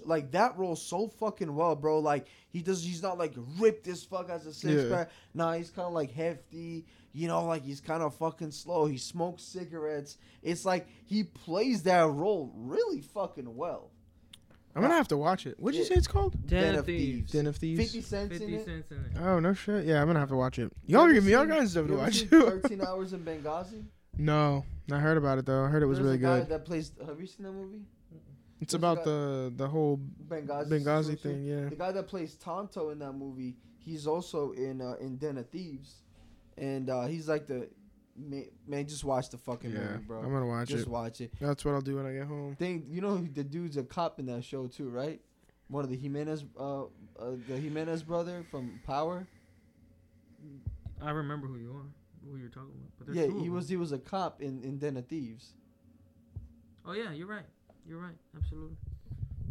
Like 0.05 0.31
that 0.31 0.57
role 0.57 0.75
so 0.75 1.07
fucking 1.07 1.53
well, 1.55 1.75
bro. 1.75 1.99
Like 1.99 2.27
he 2.49 2.61
does, 2.63 2.83
he's 2.83 3.03
not 3.03 3.17
like 3.19 3.33
ripped 3.59 3.87
as 3.87 4.03
fuck 4.03 4.29
as 4.29 4.45
a 4.47 4.53
six 4.53 4.83
Yeah. 4.83 4.89
pack. 4.89 5.11
Nah, 5.35 5.53
he's 5.53 5.69
kind 5.69 5.87
of 5.87 5.93
like 5.93 6.11
hefty. 6.11 6.85
You 7.13 7.27
know, 7.27 7.45
like 7.45 7.63
he's 7.63 7.79
kind 7.81 8.01
of 8.03 8.15
fucking 8.15 8.51
slow. 8.51 8.85
He 8.87 8.97
smokes 8.97 9.43
cigarettes. 9.43 10.17
It's 10.41 10.65
like 10.65 10.87
he 11.05 11.23
plays 11.23 11.83
that 11.83 12.07
role 12.09 12.51
really 12.55 13.01
fucking 13.01 13.55
well. 13.55 13.91
I'm 14.77 14.83
gonna 14.83 14.93
have 14.95 15.07
to 15.09 15.17
watch 15.17 15.45
it. 15.45 15.59
What'd 15.59 15.75
you 15.77 15.83
Yeah. 15.83 15.89
say 15.89 15.95
it's 15.95 16.07
called? 16.07 16.47
Den 16.47 16.75
of 16.75 16.85
Thieves. 16.85 17.31
Den 17.31 17.47
of 17.47 17.55
Thieves. 17.57 17.81
Fifty 17.81 18.01
cents 18.01 18.31
in 18.33 18.39
50 18.39 18.55
it. 18.55 18.65
cents 18.65 18.91
in 18.91 18.97
it. 18.97 19.11
Oh 19.21 19.39
no 19.39 19.53
shit. 19.53 19.85
Yeah, 19.85 20.01
I'm 20.01 20.07
gonna 20.07 20.19
have 20.19 20.29
to 20.29 20.35
watch 20.35 20.59
it. 20.59 20.71
You 20.85 20.93
Y'all 20.97 21.03
ever 21.05 21.13
give 21.13 21.25
me 21.25 21.33
all 21.33 21.43
seen- 21.43 21.49
kinds 21.51 21.75
of 21.75 21.87
stuff 21.87 21.89
you 21.89 22.29
to 22.29 22.41
watch. 22.41 22.51
Thirteen 22.61 22.81
hours 22.81 23.13
in 23.13 23.25
Benghazi. 23.25 23.83
no, 24.17 24.63
I 24.91 24.99
heard 24.99 25.17
about 25.17 25.37
it 25.39 25.45
though. 25.45 25.63
I 25.65 25.67
heard 25.67 25.83
it 25.83 25.87
was 25.87 25.97
There's 25.97 26.05
really 26.05 26.17
a 26.17 26.19
guy 26.21 26.39
good. 26.39 26.49
That 26.49 26.65
plays. 26.65 26.91
Have 27.05 27.19
you 27.19 27.27
seen 27.27 27.45
that 27.45 27.51
movie? 27.53 27.81
It's 28.59 28.71
there's 28.73 28.81
a 28.83 28.85
about 28.85 28.97
guy- 28.97 29.03
the 29.11 29.53
the 29.55 29.67
whole 29.67 29.99
Benghazi. 30.27 30.67
Benghazi 30.69 31.05
situation. 31.05 31.17
thing. 31.17 31.43
Yeah. 31.45 31.69
The 31.69 31.75
guy 31.75 31.91
that 31.91 32.07
plays 32.07 32.35
Tanto 32.35 32.89
in 32.91 32.99
that 32.99 33.13
movie, 33.13 33.55
he's 33.77 34.07
also 34.07 34.51
in 34.51 34.81
uh, 34.81 34.95
in 34.99 35.17
Den 35.17 35.37
of 35.37 35.49
Thieves, 35.49 36.01
and 36.57 36.89
uh, 36.89 37.05
he's 37.07 37.27
like 37.27 37.45
the 37.47 37.67
man, 38.17 38.45
man. 38.67 38.87
Just 38.87 39.03
watch 39.03 39.29
the 39.29 39.37
fucking 39.37 39.71
Yeah. 39.71 39.79
movie, 39.91 40.03
bro. 40.05 40.19
I'm 40.21 40.31
gonna 40.31 40.45
watch 40.47 40.67
just 40.69 40.73
it. 40.75 40.77
Just 40.83 40.87
watch 40.89 41.21
it. 41.21 41.31
That's 41.39 41.63
what 41.63 41.73
I'll 41.73 41.81
do 41.81 41.95
when 41.97 42.05
I 42.05 42.13
get 42.13 42.25
home. 42.27 42.55
Thing, 42.55 42.85
you 42.89 43.01
know, 43.01 43.17
the 43.17 43.43
dude's 43.43 43.77
a 43.77 43.83
cop 43.83 44.19
in 44.19 44.25
that 44.27 44.43
show 44.43 44.67
too, 44.67 44.89
right? 44.89 45.21
One 45.69 45.83
of 45.83 45.89
the 45.89 45.97
Jimenez, 45.97 46.45
uh, 46.57 46.83
uh 46.83 46.87
the 47.47 47.57
Jimenez 47.57 48.03
brother 48.03 48.43
from 48.49 48.79
Power. 48.85 49.27
I 51.01 51.11
remember 51.11 51.47
who 51.47 51.57
you 51.57 51.71
are, 51.71 51.85
who 52.31 52.37
you're 52.37 52.49
talking 52.49 52.71
about. 52.75 52.91
But 53.07 53.15
Yeah, 53.15 53.23
he 53.23 53.29
them. 53.45 53.53
was 53.53 53.69
he 53.69 53.77
was 53.77 53.91
a 53.91 53.99
cop 53.99 54.41
in 54.41 54.63
in 54.63 54.77
Den 54.77 54.97
of 54.97 55.07
Thieves. 55.07 55.53
Oh 56.85 56.93
yeah, 56.93 57.11
you're 57.11 57.27
right. 57.27 57.45
You're 57.87 57.99
right. 57.99 58.15
Absolutely. 58.35 58.77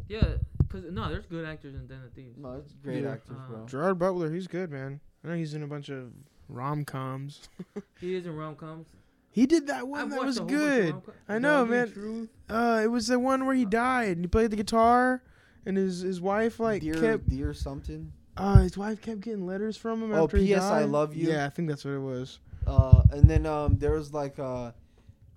Yeah, 0.08 0.36
cause 0.68 0.84
no, 0.90 1.08
there's 1.08 1.26
good 1.26 1.44
actors 1.44 1.74
in 1.74 1.86
Den 1.86 2.02
of 2.02 2.12
Thieves. 2.12 2.38
No, 2.38 2.54
it's 2.54 2.72
great 2.74 3.02
Yeah. 3.02 3.12
actors, 3.12 3.36
Uh, 3.38 3.48
bro. 3.48 3.66
Gerard 3.66 3.98
Butler, 3.98 4.30
he's 4.32 4.46
good, 4.46 4.70
man. 4.70 5.00
I 5.24 5.28
know 5.28 5.34
he's 5.34 5.54
in 5.54 5.62
a 5.62 5.66
bunch 5.66 5.88
of 5.88 6.12
rom 6.48 6.84
coms. 6.84 7.48
He 8.00 8.14
is 8.14 8.26
in 8.26 8.36
rom 8.36 8.56
coms. 8.56 8.86
He 9.30 9.46
did 9.46 9.66
that 9.66 9.86
one 9.88 10.08
that 10.10 10.24
was 10.24 10.38
good. 10.40 10.94
I 11.28 11.38
know, 11.38 11.64
man. 11.66 11.92
Truth. 11.92 12.28
Uh, 12.48 12.80
it 12.82 12.86
was 12.86 13.06
the 13.08 13.18
one 13.18 13.44
where 13.46 13.54
he 13.54 13.64
died 13.66 14.12
and 14.16 14.20
he 14.22 14.26
played 14.28 14.50
the 14.50 14.56
guitar, 14.56 15.22
and 15.66 15.76
his 15.76 16.00
his 16.00 16.20
wife 16.20 16.58
like 16.60 16.80
dear, 16.82 16.94
kept 16.94 17.28
dear 17.28 17.52
something. 17.52 18.12
uh 18.36 18.58
his 18.62 18.78
wife 18.78 19.00
kept 19.02 19.20
getting 19.20 19.46
letters 19.46 19.76
from 19.76 20.02
him. 20.02 20.12
Oh, 20.14 20.24
after 20.24 20.36
he 20.38 20.46
P.S. 20.46 20.62
I 20.62 20.84
love 20.84 21.14
you? 21.14 21.28
Yeah, 21.30 21.44
I 21.46 21.50
think 21.50 21.68
that's 21.68 21.84
what 21.84 21.92
it 21.92 22.00
was. 22.00 22.38
Uh, 22.66 23.02
and 23.10 23.28
then 23.28 23.44
um, 23.46 23.76
there 23.78 23.92
was 23.92 24.12
like 24.14 24.38
uh, 24.38 24.72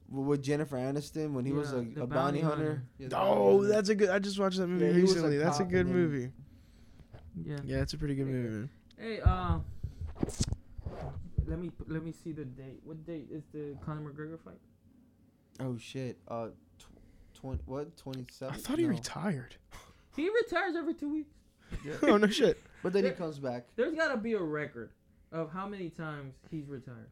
with 0.10 0.42
Jennifer 0.42 0.78
Aniston 0.78 1.34
when 1.34 1.46
he 1.46 1.52
was 1.52 1.72
a, 1.74 1.78
a 1.78 1.82
bounty, 1.82 2.06
bounty 2.08 2.40
hunter. 2.42 2.50
hunter. 2.66 2.84
Yeah, 3.00 3.08
the 3.10 3.16
bounty 3.16 3.32
Oh, 3.32 3.52
hunter. 3.58 3.68
that's 3.74 3.90
a 3.90 3.96
good. 3.96 4.10
I 4.10 4.20
just 4.20 4.40
watched 4.40 4.58
that 4.58 4.68
movie 4.68 4.86
Yeah, 4.86 4.92
he 4.94 5.00
a 5.00 5.02
recently. 5.02 5.38
That's 5.38 5.60
a 5.60 5.66
good 5.66 5.88
movie. 5.88 6.32
Yeah. 7.44 7.58
Yeah, 7.66 7.82
it's 7.82 7.94
a 7.94 7.98
pretty 7.98 8.16
good 8.16 8.28
movie. 8.28 8.50
Man. 8.50 8.70
Hey, 8.98 9.20
uh, 9.22 9.60
let 11.50 11.60
me 11.60 11.72
let 11.88 12.04
me 12.04 12.12
see 12.12 12.32
the 12.32 12.46
date. 12.46 12.80
What 12.84 13.06
date 13.06 13.28
is 13.32 13.44
the 13.54 13.76
Conor 13.86 14.10
McGregor 14.12 14.40
fight? 14.40 14.60
oh 15.60 15.78
shit. 15.78 16.18
Uh, 16.28 16.48
tw- 16.78 16.86
twenty 17.34 17.60
what 17.66 17.98
twenty 17.98 18.26
seven? 18.32 18.56
I 18.56 18.58
thought 18.58 18.80
he 18.80 18.86
retired. 18.86 19.56
He 20.16 20.28
retires 20.28 20.76
every 20.76 20.96
two 20.96 21.14
weeks. 21.14 21.34
oh 22.04 22.18
no 22.18 22.28
shit. 22.28 22.60
But 22.84 22.92
then 22.92 23.06
he 23.06 23.12
comes 23.12 23.40
back. 23.40 23.68
There's 23.78 23.94
got 23.96 24.10
to 24.10 24.18
be 24.18 24.34
a 24.34 24.42
record 24.42 24.92
of 25.32 25.50
how 25.52 25.66
many 25.66 25.90
times 25.90 26.34
he's 26.52 26.68
retired. 26.68 27.12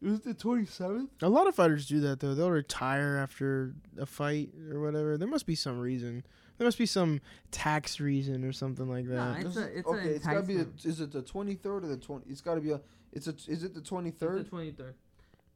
Is 0.00 0.18
it 0.18 0.24
the 0.24 0.32
twenty 0.32 0.64
seventh? 0.64 1.10
A 1.20 1.28
lot 1.28 1.46
of 1.46 1.54
fighters 1.54 1.86
do 1.86 2.00
that 2.00 2.20
though. 2.20 2.34
They'll 2.34 2.50
retire 2.50 3.18
after 3.18 3.74
a 3.98 4.06
fight 4.06 4.50
or 4.72 4.80
whatever. 4.80 5.18
There 5.18 5.28
must 5.28 5.46
be 5.46 5.54
some 5.56 5.78
reason. 5.78 6.24
There 6.56 6.64
must 6.66 6.78
be 6.78 6.86
some 6.86 7.20
tax 7.50 8.00
reason 8.00 8.44
or 8.44 8.52
something 8.52 8.88
like 8.88 9.06
that. 9.08 9.42
Nah, 9.42 9.48
It's 9.48 9.56
a- 9.56 9.78
it's 9.78 9.88
an 9.88 9.94
okay. 9.98 10.08
It's 10.10 10.24
gotta 10.26 10.42
be. 10.42 10.54
The, 10.54 10.60
enticement. 10.60 10.84
is 10.86 11.00
it 11.02 11.12
the 11.12 11.22
twenty 11.22 11.54
third 11.56 11.84
or 11.84 11.88
the 11.88 11.96
twenty? 11.98 12.30
It's 12.30 12.40
gotta 12.40 12.60
be 12.60 12.70
a. 12.70 12.80
It's 13.12 13.26
a. 13.26 13.34
Is 13.48 13.64
it 13.64 13.74
the 13.74 13.80
twenty 13.80 14.10
third? 14.10 14.36
It's 14.38 14.44
the 14.44 14.50
twenty 14.50 14.70
third. 14.72 14.94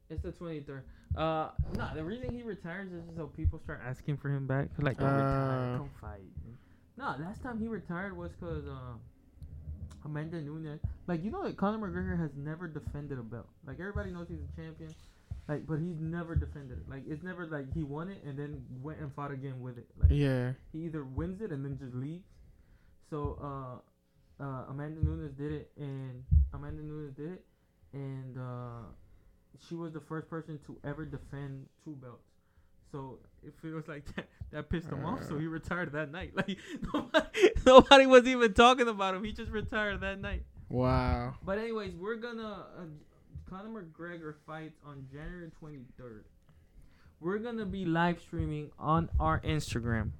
It's 0.09 0.21
the 0.21 0.31
twenty 0.31 0.59
third. 0.61 0.83
Uh, 1.15 1.49
no, 1.77 1.87
the 1.95 2.03
reason 2.03 2.35
he 2.35 2.43
retires 2.43 2.91
is 2.91 3.01
so 3.15 3.27
people 3.27 3.57
start 3.59 3.81
asking 3.85 4.17
for 4.17 4.29
him 4.29 4.45
back. 4.47 4.67
Like, 4.77 4.97
retire, 4.99 5.75
Uh. 5.75 5.77
come 5.77 5.89
fight. 6.01 6.19
No, 6.97 7.15
last 7.19 7.41
time 7.41 7.59
he 7.59 7.67
retired 7.67 8.15
was 8.15 8.31
because 8.39 8.65
uh, 8.67 8.97
Amanda 10.03 10.41
Nunes. 10.41 10.79
Like, 11.07 11.23
you 11.23 11.31
know 11.31 11.43
that 11.43 11.57
Conor 11.57 11.77
McGregor 11.87 12.19
has 12.19 12.31
never 12.35 12.67
defended 12.67 13.17
a 13.19 13.23
belt. 13.23 13.47
Like 13.65 13.79
everybody 13.79 14.11
knows 14.11 14.27
he's 14.29 14.39
a 14.39 14.61
champion. 14.61 14.93
Like, 15.47 15.65
but 15.67 15.75
he's 15.79 15.99
never 15.99 16.35
defended 16.35 16.79
it. 16.79 16.89
Like, 16.89 17.03
it's 17.07 17.21
never 17.23 17.45
like 17.47 17.71
he 17.73 17.83
won 17.83 18.09
it 18.09 18.23
and 18.25 18.37
then 18.37 18.63
went 18.81 18.99
and 18.99 19.13
fought 19.13 19.31
again 19.31 19.61
with 19.61 19.77
it. 19.77 19.87
Like, 19.99 20.09
Yeah. 20.11 20.53
he 20.73 20.79
either 20.85 21.03
wins 21.03 21.39
it 21.41 21.51
and 21.51 21.63
then 21.63 21.77
just 21.77 21.93
leaves. 21.93 22.25
So 23.09 23.37
uh, 23.41 23.79
uh, 24.39 24.63
Amanda 24.69 25.03
Nunes 25.03 25.31
did 25.33 25.51
it, 25.51 25.71
and 25.77 26.23
Amanda 26.53 26.83
Nunes 26.83 27.13
did 27.15 27.31
it, 27.33 27.45
and 27.93 28.37
uh, 28.37 28.87
she 29.67 29.75
was 29.75 29.93
the 29.93 29.99
first 29.99 30.29
person 30.29 30.59
to 30.65 30.77
ever 30.83 31.05
defend 31.05 31.65
two 31.83 31.95
belts. 31.95 32.27
So 32.91 33.19
it 33.45 33.53
feels 33.61 33.87
like 33.87 34.05
that, 34.15 34.27
that 34.51 34.69
pissed 34.69 34.89
him 34.89 35.05
off. 35.05 35.23
So 35.27 35.37
he 35.37 35.47
retired 35.47 35.91
that 35.93 36.11
night. 36.11 36.33
Like 36.35 36.57
nobody, 36.93 37.49
nobody 37.65 38.05
was 38.05 38.25
even 38.25 38.53
talking 38.53 38.87
about 38.87 39.15
him. 39.15 39.23
He 39.23 39.31
just 39.31 39.51
retired 39.51 40.01
that 40.01 40.19
night. 40.19 40.43
Wow. 40.69 41.35
But 41.43 41.57
anyways, 41.59 41.95
we're 41.95 42.15
gonna 42.15 42.65
uh, 42.77 42.85
Conor 43.49 43.83
McGregor 43.83 44.35
fights 44.45 44.79
on 44.85 45.07
January 45.11 45.51
23rd. 45.61 46.23
We're 47.19 47.37
gonna 47.37 47.65
be 47.65 47.85
live 47.85 48.19
streaming 48.19 48.71
on 48.77 49.09
our 49.19 49.39
Instagram. 49.41 50.11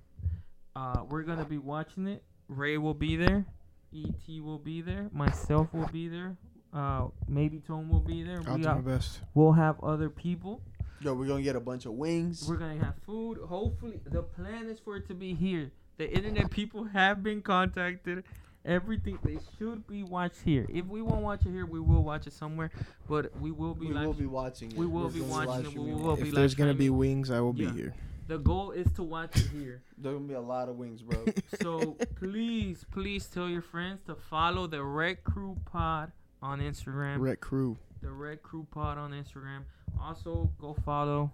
Uh, 0.75 1.03
we're 1.09 1.23
gonna 1.23 1.45
be 1.45 1.57
watching 1.57 2.07
it. 2.07 2.23
Ray 2.47 2.77
will 2.77 2.93
be 2.93 3.15
there. 3.15 3.45
Et 3.93 4.39
will 4.41 4.57
be 4.59 4.81
there. 4.81 5.09
Myself 5.13 5.73
will 5.73 5.87
be 5.87 6.07
there. 6.07 6.35
Uh, 6.73 7.07
maybe 7.27 7.59
Tone 7.59 7.87
will 7.89 7.99
be 8.01 8.23
there. 8.23 8.41
I'll 8.47 8.55
We 8.57 8.61
do 8.63 8.67
my 8.67 8.73
got, 8.75 8.85
best. 8.85 9.21
we'll 9.33 9.53
have 9.53 9.81
other 9.81 10.09
people. 10.09 10.61
Yo, 10.99 11.13
we're 11.13 11.27
gonna 11.27 11.41
get 11.41 11.55
a 11.55 11.59
bunch 11.59 11.85
of 11.85 11.93
wings. 11.93 12.45
We're 12.47 12.57
gonna 12.57 12.83
have 12.83 12.95
food. 13.05 13.37
Hopefully, 13.37 13.99
the 14.05 14.23
plan 14.23 14.67
is 14.67 14.79
for 14.79 14.97
it 14.97 15.07
to 15.07 15.13
be 15.13 15.33
here. 15.33 15.71
The 15.97 16.09
internet 16.11 16.49
people 16.49 16.83
have 16.93 17.23
been 17.23 17.41
contacted. 17.41 18.23
Everything 18.65 19.19
they 19.23 19.37
should 19.59 19.85
be 19.85 20.01
watched 20.03 20.41
here. 20.41 20.65
If 20.69 20.87
we 20.87 21.01
won't 21.03 21.21
watch 21.21 21.45
it 21.45 21.51
here, 21.51 21.67
we 21.67 21.79
will 21.79 22.03
watch 22.03 22.25
it 22.25 22.33
somewhere. 22.33 22.71
But 23.07 23.31
we 23.39 23.51
will 23.51 23.75
be 23.75 23.87
we 23.87 23.93
live. 23.93 24.07
will 24.07 24.13
be 24.13 24.25
watching 24.25 24.71
it. 24.71 24.77
we 24.77 24.87
will 24.87 25.03
We're 25.03 25.09
be 25.11 25.21
watching 25.21 25.47
live 25.49 25.59
it. 25.59 25.65
We 25.67 25.71
streaming 25.71 26.03
will 26.03 26.13
it. 26.13 26.15
be 26.15 26.21
If 26.23 26.27
live 26.29 26.35
there's 26.35 26.55
gonna 26.55 26.73
be 26.73 26.89
wings, 26.89 27.29
I 27.29 27.39
will 27.41 27.53
Yeah. 27.55 27.69
be 27.69 27.77
here. 27.77 27.93
The 28.27 28.37
goal 28.39 28.71
is 28.71 28.87
to 28.93 29.03
watch 29.03 29.35
it 29.35 29.47
here. 29.53 29.81
There's 29.97 30.15
gonna 30.15 30.27
be 30.27 30.33
a 30.33 30.41
lot 30.41 30.67
of 30.69 30.77
wings, 30.77 31.01
bro. 31.01 31.23
So 31.61 31.97
please, 32.15 32.85
please 32.91 33.27
tell 33.27 33.47
your 33.47 33.61
friends 33.61 34.01
to 34.07 34.15
follow 34.15 34.67
the 34.67 34.83
Rec 34.83 35.23
Crew 35.23 35.57
Pod 35.65 36.11
on 36.41 36.59
Instagram. 36.59 37.19
Rec 37.19 37.39
Crew. 37.39 37.77
The 38.01 38.11
Rec 38.11 38.41
Crew 38.43 38.65
Pod 38.71 38.97
on 38.97 39.11
Instagram. 39.11 39.63
Also, 40.01 40.51
go 40.59 40.75
follow 40.85 41.31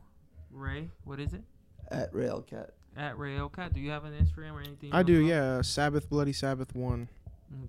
Ray. 0.52 0.90
What 1.06 1.20
is 1.20 1.34
it? 1.34 1.44
At 1.90 2.14
Railcat. 2.14 2.70
At 2.98 3.18
Ray 3.18 3.38
Elcat. 3.38 3.74
Do 3.74 3.80
you 3.80 3.90
have 3.92 4.04
an 4.04 4.14
Instagram 4.14 4.54
or 4.54 4.60
anything? 4.62 4.90
I 4.92 5.02
do, 5.02 5.20
follow? 5.22 5.28
yeah. 5.30 5.62
Sabbath, 5.62 6.10
Bloody 6.10 6.34
Sabbath 6.34 6.76
one. 6.76 7.08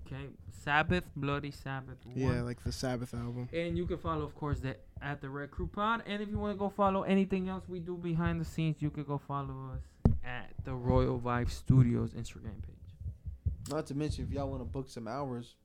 Okay. 0.05 0.27
Sabbath, 0.63 1.09
Bloody 1.15 1.51
Sabbath. 1.51 1.97
Yeah, 2.15 2.41
like 2.41 2.63
the 2.63 2.71
Sabbath 2.71 3.13
album. 3.13 3.49
And 3.53 3.77
you 3.77 3.85
can 3.85 3.97
follow, 3.97 4.23
of 4.23 4.35
course, 4.35 4.59
the 4.59 4.77
at 5.01 5.21
the 5.21 5.29
Rec 5.29 5.51
Crew 5.51 5.67
Pod. 5.67 6.03
And 6.05 6.21
if 6.21 6.29
you 6.29 6.39
want 6.39 6.53
to 6.53 6.59
go 6.59 6.69
follow 6.69 7.03
anything 7.03 7.49
else 7.49 7.63
we 7.67 7.79
do 7.79 7.97
behind 7.97 8.39
the 8.39 8.45
scenes, 8.45 8.77
you 8.79 8.89
could 8.89 9.07
go 9.07 9.17
follow 9.17 9.71
us 9.75 10.13
at 10.23 10.53
the 10.63 10.73
Royal 10.73 11.19
Vibe 11.19 11.49
Studios 11.49 12.11
Instagram 12.11 12.61
page. 12.61 13.69
Not 13.69 13.85
to 13.87 13.95
mention, 13.95 14.25
if 14.25 14.31
y'all 14.31 14.49
want 14.49 14.61
to 14.61 14.65
book 14.65 14.89
some 14.89 15.07
hours, 15.07 15.55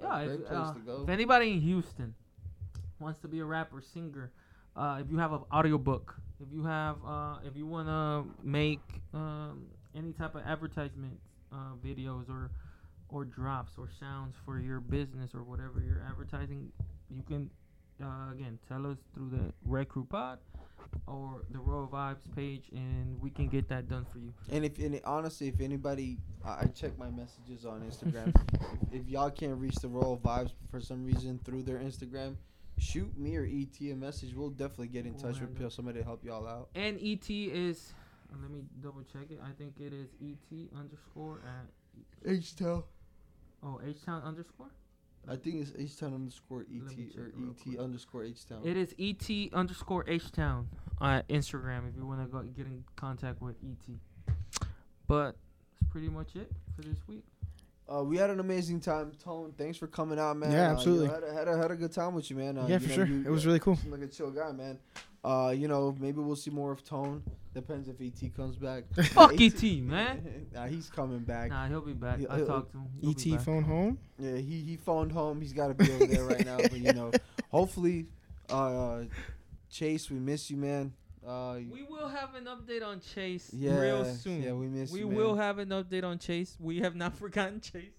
Yeah, 0.00 0.24
great 0.24 0.40
if, 0.40 0.46
place 0.46 0.58
uh, 0.58 0.74
to 0.74 0.80
go. 0.80 1.02
If 1.02 1.08
anybody 1.08 1.52
in 1.52 1.60
Houston 1.60 2.14
wants 2.98 3.20
to 3.20 3.28
be 3.28 3.40
a 3.40 3.44
rapper, 3.44 3.80
singer, 3.80 4.30
uh, 4.76 4.98
if 5.00 5.10
you 5.10 5.18
have 5.18 5.32
an 5.32 5.40
audiobook, 5.52 6.16
if 6.40 6.48
you 6.52 6.64
have, 6.64 6.96
uh, 7.06 7.36
if 7.44 7.56
you 7.56 7.66
want 7.66 7.88
to 7.88 8.46
make 8.46 8.82
um, 9.14 9.66
any 9.94 10.12
type 10.12 10.34
of 10.34 10.42
advertisement 10.46 11.18
uh, 11.52 11.74
videos 11.84 12.28
or 12.28 12.50
or 13.08 13.24
drops 13.24 13.72
or 13.78 13.88
sounds 13.98 14.34
for 14.44 14.58
your 14.58 14.80
business 14.80 15.34
or 15.34 15.42
whatever 15.42 15.82
you're 15.84 16.02
advertising, 16.08 16.70
you 17.10 17.22
can 17.22 17.50
uh, 18.02 18.32
again 18.32 18.58
tell 18.68 18.86
us 18.86 18.98
through 19.14 19.30
the 19.30 19.52
Rec 19.64 19.88
Crew 19.88 20.04
Pod 20.04 20.38
or 21.06 21.42
the 21.50 21.58
Royal 21.58 21.86
Vibes 21.86 22.34
page, 22.34 22.64
and 22.72 23.20
we 23.20 23.30
can 23.30 23.48
get 23.48 23.68
that 23.68 23.88
done 23.88 24.06
for 24.12 24.18
you. 24.18 24.32
And 24.50 24.64
if 24.64 24.78
and 24.78 25.00
honestly, 25.04 25.48
if 25.48 25.60
anybody, 25.60 26.18
I, 26.44 26.50
I 26.50 26.64
check 26.74 26.98
my 26.98 27.10
messages 27.10 27.64
on 27.64 27.82
Instagram. 27.82 28.34
if, 28.92 29.02
if 29.02 29.08
y'all 29.08 29.30
can't 29.30 29.58
reach 29.58 29.76
the 29.76 29.88
Royal 29.88 30.18
Vibes 30.18 30.52
for 30.70 30.80
some 30.80 31.04
reason 31.04 31.40
through 31.44 31.62
their 31.62 31.78
Instagram, 31.78 32.36
shoot 32.78 33.16
me 33.18 33.36
or 33.36 33.44
ET 33.44 33.80
a 33.80 33.94
message. 33.94 34.34
We'll 34.34 34.50
definitely 34.50 34.88
get 34.88 35.06
in 35.06 35.12
We'll 35.12 35.22
touch 35.22 35.40
with 35.40 35.50
handle 35.50 35.70
somebody 35.70 36.00
to 36.00 36.04
help 36.04 36.24
y'all 36.24 36.46
out. 36.46 36.68
And 36.74 36.98
ET 37.02 37.28
is, 37.28 37.94
let 38.40 38.50
me 38.50 38.62
double 38.82 39.02
check 39.02 39.30
it. 39.30 39.40
I 39.42 39.52
think 39.58 39.74
it 39.80 39.92
is 39.92 40.08
ET 40.22 40.68
underscore 40.78 41.40
at 41.44 42.30
H 42.30 42.56
Town. 42.56 42.82
Oh, 43.66 43.80
H 43.84 44.04
Town 44.04 44.22
underscore. 44.22 44.70
I 45.28 45.34
think 45.34 45.56
it's 45.60 45.72
H 45.76 45.98
Town 45.98 46.14
underscore 46.14 46.64
ET 46.72 47.18
or 47.18 47.32
ET 47.36 47.78
underscore 47.80 48.22
H 48.24 48.46
Town. 48.46 48.60
It 48.64 48.76
is 48.76 48.94
et 48.98 49.52
underscore 49.52 50.04
H 50.08 50.30
Town 50.30 50.68
on 51.00 51.22
Instagram 51.28 51.88
if 51.88 51.96
you 51.96 52.06
want 52.06 52.20
to 52.20 52.26
go 52.28 52.42
get 52.42 52.66
in 52.66 52.84
contact 52.94 53.42
with 53.42 53.56
et. 53.64 54.34
But 55.08 55.36
that's 55.80 55.90
pretty 55.90 56.08
much 56.08 56.36
it 56.36 56.50
for 56.76 56.82
this 56.82 56.98
week. 57.08 57.24
Uh, 57.92 58.02
we 58.04 58.16
had 58.16 58.30
an 58.30 58.38
amazing 58.40 58.80
time, 58.80 59.12
Tone. 59.22 59.52
Thanks 59.58 59.78
for 59.78 59.86
coming 59.88 60.18
out, 60.18 60.36
man. 60.36 60.52
Yeah, 60.52 60.68
Uh, 60.70 60.72
absolutely. 60.72 61.08
had, 61.08 61.22
a, 61.24 61.32
had, 61.32 61.48
a, 61.48 61.56
had 61.56 61.70
a 61.72 61.76
good 61.76 61.92
time 61.92 62.14
with 62.14 62.28
you, 62.30 62.36
man. 62.36 62.58
Uh, 62.58 62.66
yeah, 62.68 62.74
you 62.74 62.80
for 62.80 62.88
know, 62.88 62.94
sure. 62.94 63.06
you- 63.06 63.24
it 63.26 63.30
was 63.30 63.46
really 63.46 63.60
cool. 63.60 63.76
seem 63.76 63.92
like 63.92 64.02
a 64.02 64.08
chill 64.08 64.30
guy, 64.30 64.50
man. 64.52 64.78
Uh, 65.24 65.52
you 65.56 65.66
know, 65.68 65.94
maybe 66.00 66.20
we'll 66.20 66.36
see 66.36 66.50
more 66.50 66.70
of 66.72 66.84
Tone. 66.84 67.22
Depends 67.56 67.88
if 67.88 67.98
ET 68.02 68.36
comes 68.36 68.56
back. 68.56 68.84
Fuck 69.14 69.40
ET 69.40 69.64
et, 69.64 69.80
man. 69.80 70.46
nah, 70.52 70.66
he's 70.66 70.90
coming 70.90 71.20
back. 71.20 71.48
Nah, 71.48 71.66
he'll 71.68 71.80
be 71.80 71.94
back. 71.94 72.18
He'll- 72.18 72.30
I 72.30 72.36
he'll- 72.36 72.46
talked 72.46 72.72
to 72.72 72.76
him. 72.76 72.88
He'll 73.00 73.10
ET 73.12 73.30
back. 73.30 73.46
phone 73.46 73.62
home. 73.62 73.98
Yeah, 74.18 74.36
he 74.36 74.60
he 74.60 74.76
phoned 74.76 75.10
home. 75.10 75.40
He's 75.40 75.54
got 75.54 75.68
to 75.68 75.74
be 75.74 75.90
over 75.90 76.06
there 76.06 76.24
right 76.24 76.44
now. 76.44 76.58
But 76.58 76.74
you 76.74 76.92
know, 76.92 77.10
hopefully, 77.50 78.08
uh, 78.50 79.04
Chase, 79.70 80.10
we 80.10 80.18
miss 80.18 80.50
you, 80.50 80.58
man. 80.58 80.92
Uh, 81.26 81.60
We 81.70 81.82
will 81.82 82.08
have 82.08 82.34
an 82.34 82.44
update 82.44 82.84
on 82.86 83.00
Chase 83.00 83.50
yeah, 83.54 83.78
real 83.78 84.04
soon. 84.04 84.42
Yeah, 84.42 84.52
we 84.52 84.66
miss 84.68 84.92
we 84.92 85.00
you. 85.00 85.08
will 85.08 85.34
have 85.34 85.58
an 85.58 85.70
update 85.70 86.04
on 86.04 86.18
Chase. 86.18 86.58
We 86.60 86.80
have 86.80 86.94
not 86.94 87.16
forgotten 87.16 87.62
Chase. 87.62 87.96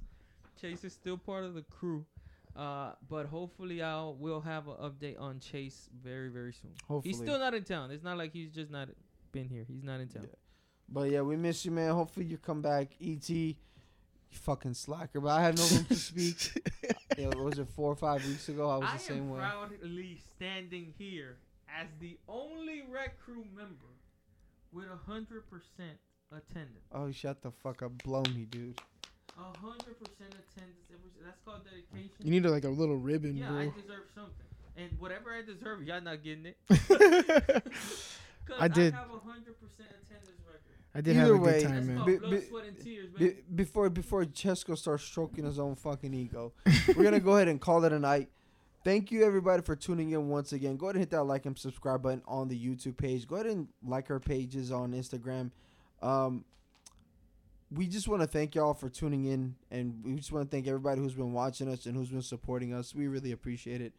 Chase 0.62 0.84
is 0.84 0.94
still 0.94 1.18
part 1.18 1.46
of 1.46 1.56
the 1.56 1.64
crew. 1.64 2.06
Uh, 2.56 2.92
but 3.10 3.26
hopefully 3.26 3.82
I'll 3.82 4.16
we'll 4.16 4.42
have 4.42 4.68
an 4.68 4.76
update 4.76 5.20
on 5.20 5.40
Chase 5.40 5.90
very 6.00 6.30
very 6.30 6.54
soon. 6.54 6.74
Hopefully. 6.88 7.12
He's 7.12 7.18
still 7.18 7.40
not 7.40 7.56
in 7.56 7.64
town. 7.64 7.90
It's 7.90 8.04
not 8.04 8.18
like 8.18 8.34
he's 8.34 8.52
just 8.52 8.70
not 8.70 8.90
been 9.38 9.50
here. 9.50 9.66
He's 9.68 9.84
not 9.84 10.00
in 10.00 10.08
town. 10.08 10.28
But 10.90 11.12
yeah, 11.12 11.22
we 11.22 11.36
miss 11.36 11.66
you, 11.66 11.72
man. 11.72 11.92
Hopefully 11.92 12.26
you 12.26 12.38
come 12.38 12.62
back. 12.62 12.90
Et, 13.00 13.30
you 13.30 13.56
fucking 14.32 14.74
slacker. 14.74 15.20
But 15.20 15.30
I 15.30 15.42
had 15.42 15.58
no 15.58 15.66
room 15.66 15.86
to 15.86 15.96
speak. 15.96 16.64
yeah, 17.18 17.28
what 17.28 17.40
was 17.40 17.60
it 17.60 17.68
four 17.76 17.92
or 17.92 17.96
five 17.96 18.26
weeks 18.26 18.50
ago? 18.50 18.70
I 18.70 18.78
was 18.78 18.90
I 18.90 18.94
the 18.94 19.00
same 19.00 19.30
way. 19.30 19.40
I 19.40 19.52
am 19.52 19.62
way. 19.62 19.68
proudly 19.78 20.22
standing 20.36 20.94
here 20.98 21.38
as 21.80 21.88
the 22.00 22.18
only 22.28 22.84
rec 22.90 23.20
crew 23.20 23.46
member 23.56 23.94
with 24.72 24.86
a 24.86 25.12
hundred 25.12 25.44
percent 25.50 26.00
attendance. 26.32 26.86
Oh, 26.92 27.12
shut 27.12 27.42
the 27.42 27.52
fuck 27.52 27.84
up. 27.84 27.92
Blow 28.04 28.24
me, 28.36 28.48
dude. 28.50 28.80
A 29.38 29.58
hundred 29.60 30.00
percent 30.00 30.34
attendance. 30.34 30.78
That's 31.24 31.40
called 31.46 31.62
dedication. 31.66 32.16
You 32.24 32.32
need 32.32 32.46
a, 32.46 32.50
like 32.50 32.64
a 32.64 32.70
little 32.70 32.96
ribbon, 32.96 33.36
yeah, 33.36 33.52
I 33.52 33.66
deserve 33.66 34.08
something. 34.16 34.46
And 34.78 34.92
whatever 35.00 35.34
I 35.34 35.42
deserve, 35.42 35.84
y'all 35.84 36.02
not 36.02 36.24
getting 36.24 36.46
it. 36.46 37.74
Cause 38.48 38.58
I 38.60 38.68
did. 38.68 38.94
I 38.94 38.98
have 38.98 39.10
a 39.14 39.20
hundred 39.20 39.60
percent 39.60 39.90
attendance 39.90 40.42
record. 40.46 40.62
I 40.96 41.02
did 41.02 41.18
Either 41.18 41.34
have 41.34 41.36
a 41.36 41.38
way, 41.44 41.60
good 41.62 41.68
time, 41.68 41.88
man. 41.88 41.96
called 41.98 42.08
Be- 42.08 42.18
blood, 42.18 42.44
sweat, 42.48 42.66
and 42.66 42.80
tears, 42.84 43.10
man. 43.20 43.30
Be- 43.30 43.36
before 43.56 43.90
before 43.90 44.24
Chesko 44.26 44.78
starts 44.78 45.04
stroking 45.04 45.46
his 45.46 45.60
own 45.60 45.76
fucking 45.76 46.14
ego, 46.14 46.54
we're 46.96 47.04
gonna 47.04 47.20
go 47.20 47.36
ahead 47.36 47.48
and 47.48 47.60
call 47.62 47.84
it 47.86 47.92
a 47.94 48.00
night. 48.00 48.30
Thank 48.84 49.12
you 49.12 49.26
everybody 49.26 49.62
for 49.64 49.76
tuning 49.76 50.12
in 50.12 50.30
once 50.30 50.54
again. 50.54 50.78
Go 50.78 50.86
ahead 50.86 50.96
and 50.96 51.02
hit 51.02 51.10
that 51.10 51.24
like 51.24 51.46
and 51.46 51.58
subscribe 51.58 52.02
button 52.04 52.22
on 52.26 52.48
the 52.48 52.58
YouTube 52.58 52.96
page. 52.96 53.28
Go 53.28 53.36
ahead 53.36 53.48
and 53.48 53.68
like 53.86 54.10
our 54.10 54.20
pages 54.20 54.72
on 54.72 54.94
Instagram. 54.94 55.52
Um, 56.02 56.46
we 57.70 57.86
just 57.88 58.08
want 58.08 58.22
to 58.22 58.28
thank 58.28 58.56
y'all 58.56 58.74
for 58.74 58.88
tuning 58.88 59.26
in, 59.26 59.56
and 59.72 60.02
we 60.06 60.16
just 60.16 60.32
want 60.32 60.50
to 60.50 60.56
thank 60.56 60.68
everybody 60.68 61.02
who's 61.02 61.14
been 61.16 61.34
watching 61.34 61.68
us 61.68 61.86
and 61.86 61.98
who's 61.98 62.08
been 62.10 62.22
supporting 62.22 62.74
us. 62.74 62.96
We 62.96 63.08
really 63.08 63.34
appreciate 63.34 63.82
it. 63.82 63.92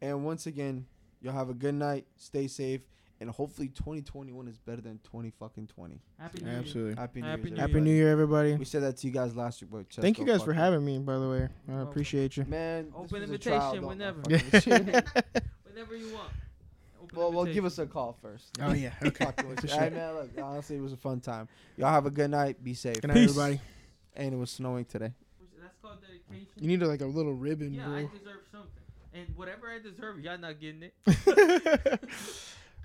And 0.00 0.24
once 0.24 0.46
again, 0.46 0.86
y'all 1.20 1.32
have 1.32 1.48
a 1.50 1.54
good 1.54 1.74
night. 1.74 2.06
Stay 2.16 2.46
safe, 2.46 2.82
and 3.20 3.30
hopefully 3.30 3.68
2021 3.68 4.46
is 4.48 4.58
better 4.58 4.80
than 4.80 4.98
20 5.04 5.30
fucking 5.38 5.66
20. 5.66 6.00
Happy 6.18 6.40
New 6.42 6.50
Year. 6.50 6.58
Absolutely. 6.60 6.94
Happy 6.94 7.20
New 7.20 7.26
Happy 7.28 7.42
Year's, 7.42 7.50
New 7.52 7.60
Happy. 7.60 7.80
New 7.80 7.92
Year, 7.92 8.10
everybody. 8.12 8.54
We 8.54 8.64
said 8.64 8.82
that 8.82 8.96
to 8.98 9.06
you 9.06 9.12
guys 9.12 9.34
last 9.36 9.60
week, 9.60 9.70
but 9.72 9.86
Thank 10.02 10.18
you 10.18 10.24
guys 10.24 10.42
for 10.42 10.52
having 10.52 10.84
me, 10.84 10.98
by 10.98 11.18
the 11.18 11.28
way. 11.28 11.48
I 11.68 11.72
welcome. 11.72 11.88
appreciate 11.88 12.36
you. 12.36 12.44
Man, 12.46 12.84
this 12.86 12.94
Open 12.96 13.22
invitation 13.22 13.58
trial, 13.58 13.80
whenever. 13.88 14.22
fuck 14.22 14.30
with 14.30 14.50
shit. 14.62 14.84
Whenever 15.64 15.96
you 15.96 16.12
want. 16.14 16.30
Open 17.02 17.18
well, 17.18 17.32
well, 17.32 17.44
give 17.46 17.64
us 17.64 17.78
a 17.78 17.86
call 17.86 18.16
first. 18.20 18.56
Oh, 18.60 18.72
yeah. 18.72 18.92
Okay. 19.02 19.24
Fuck 19.24 19.42
with 19.48 19.60
For 19.60 19.66
you. 19.66 19.72
sure. 19.72 19.80
Hey, 19.80 19.90
man, 19.90 20.14
look, 20.14 20.30
honestly, 20.42 20.76
it 20.76 20.82
was 20.82 20.92
a 20.92 20.96
fun 20.96 21.20
time. 21.20 21.48
Y'all 21.76 21.90
have 21.90 22.06
a 22.06 22.10
good 22.10 22.30
night. 22.30 22.62
Be 22.62 22.74
safe. 22.74 23.00
Good 23.00 23.08
night, 23.08 23.14
Peace. 23.14 23.30
everybody. 23.30 23.60
And 24.14 24.34
it 24.34 24.36
was 24.36 24.50
snowing 24.50 24.84
today. 24.84 25.12
That's 25.60 25.76
called 25.82 25.98
dedication. 26.02 26.48
You 26.60 26.68
need 26.68 26.82
a, 26.82 26.86
like 26.88 27.00
a 27.00 27.06
little 27.06 27.34
ribbon, 27.34 27.72
yeah, 27.72 27.88
I 27.88 28.02
deserve 28.02 28.42
something. 28.50 28.68
And 29.14 29.26
whatever 29.36 29.68
I 29.70 29.78
deserve, 29.78 30.20
y'all 30.20 30.38
not 30.38 30.60
getting 30.60 30.82
it. 30.84 32.00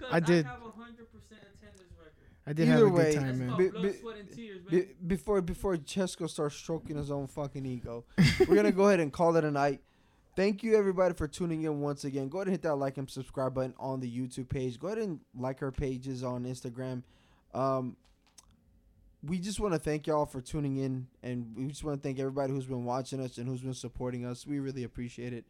Cause 0.04 0.14
I 0.14 0.20
did. 0.20 0.46
I 0.46 0.50
have 0.50 0.60
hundred 0.76 1.12
percent 1.12 1.42
attendance 1.42 1.94
record. 1.98 2.14
I 2.46 2.54
did 2.54 2.68
Either 2.70 2.72
have 2.72 2.88
a 2.88 2.90
way, 2.90 3.04
good 3.04 3.14
That's 3.14 3.26
time, 3.26 3.48
man. 3.48 3.58
Be- 3.58 3.70
blood, 3.70 3.84
be- 3.84 3.94
sweat, 3.94 4.18
and 4.18 4.32
tears. 4.36 4.62
Be- 4.70 4.88
before 5.08 5.42
before 5.42 5.78
Chesko 5.78 6.30
starts 6.30 6.56
stroking 6.56 6.98
his 6.98 7.12
own 7.12 7.28
fucking 7.28 7.66
ego, 7.66 8.06
we're 8.48 8.56
gonna 8.56 8.72
go 8.72 8.88
ahead 8.88 9.00
and 9.00 9.12
call 9.12 9.36
it 9.36 9.44
a 9.44 9.52
night. 9.52 9.82
Thank 10.36 10.64
you 10.64 10.76
everybody 10.76 11.14
for 11.14 11.28
tuning 11.28 11.62
in 11.62 11.80
once 11.82 12.06
again. 12.06 12.28
Go 12.28 12.40
ahead 12.40 12.48
and 12.48 12.54
hit 12.54 12.64
that 12.64 12.76
like 12.76 12.98
and 12.98 13.08
subscribe 13.10 13.54
button 13.54 13.76
on 13.78 14.00
the 14.00 14.10
YouTube 14.10 14.50
page. 14.50 14.80
Go 14.80 14.88
ahead 14.88 14.98
and 14.98 15.20
like 15.38 15.62
our 15.62 15.72
pages 15.72 16.24
on 16.24 16.44
Instagram. 16.46 17.04
Um, 17.54 17.96
we 19.26 19.40
just 19.40 19.60
want 19.60 19.74
to 19.74 19.80
thank 19.80 20.08
y'all 20.08 20.26
for 20.26 20.42
tuning 20.42 20.78
in, 20.78 21.08
and 21.22 21.54
we 21.56 21.68
just 21.68 21.84
want 21.84 22.02
to 22.02 22.06
thank 22.06 22.20
everybody 22.20 22.52
who's 22.52 22.66
been 22.66 22.84
watching 22.84 23.22
us 23.22 23.38
and 23.38 23.48
who's 23.48 23.62
been 23.62 23.74
supporting 23.74 24.26
us. 24.26 24.46
We 24.46 24.60
really 24.60 24.84
appreciate 24.84 25.34
it. 25.34 25.46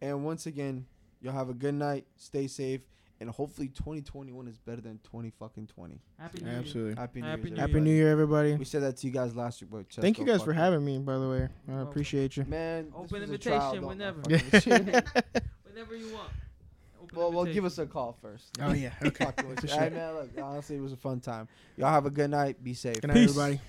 And 0.00 0.24
once 0.24 0.46
again, 0.46 0.86
y'all 1.20 1.32
have 1.34 1.48
a 1.48 1.54
good 1.54 1.74
night. 1.74 2.06
Stay 2.16 2.46
safe, 2.48 2.80
and 3.22 3.30
hopefully 3.30 3.68
2021 3.68 4.48
is 4.48 4.58
better 4.58 4.80
than 4.80 4.98
20 5.04 5.30
fucking 5.38 5.68
20. 5.68 6.00
Happy 6.18 6.40
New 6.42 6.50
Year. 6.50 6.58
Absolutely. 6.58 6.94
Happy 6.96 7.20
New 7.20 7.26
Happy 7.28 7.42
Year's, 7.42 7.52
New 7.52 7.60
Happy. 7.60 7.80
New 7.80 7.94
Year, 7.94 8.10
everybody. 8.10 8.54
We 8.56 8.64
said 8.64 8.82
that 8.82 8.96
to 8.98 9.06
you 9.06 9.12
guys 9.12 9.36
last 9.36 9.60
week, 9.62 9.70
but 9.70 9.86
Thank 10.02 10.18
you 10.18 10.26
guys 10.26 10.42
for 10.42 10.52
having 10.52 10.84
me, 10.84 10.98
by 10.98 11.18
the 11.18 11.28
way. 11.28 11.48
I 11.68 11.70
welcome. 11.72 11.88
appreciate 11.88 12.36
you. 12.36 12.44
Man, 12.44 12.92
Open 12.94 13.22
invitation 13.22 13.58
trial, 13.58 13.80
whenever. 13.80 14.22
fuck 14.22 14.52
with 14.52 14.62
shit. 14.64 14.84
Whenever 15.64 15.96
you 15.96 16.12
want. 16.12 16.30
Open 17.00 17.16
well, 17.18 17.32
well, 17.32 17.44
give 17.44 17.64
us 17.64 17.78
a 17.78 17.86
call 17.86 18.18
first. 18.20 18.48
Oh, 18.60 18.72
yeah. 18.72 18.92
Okay. 19.04 19.26
For 19.56 19.68
sure. 19.68 19.78
Hey, 19.80 19.90
man, 19.90 20.14
look, 20.14 20.30
honestly, 20.42 20.76
it 20.76 20.82
was 20.82 20.92
a 20.92 20.96
fun 20.96 21.20
time. 21.20 21.46
Y'all 21.76 21.90
have 21.90 22.06
a 22.06 22.10
good 22.10 22.30
night. 22.30 22.62
Be 22.62 22.74
safe. 22.74 23.00
Good 23.00 23.06
night, 23.08 23.14
Peace. 23.14 23.30
everybody. 23.30 23.60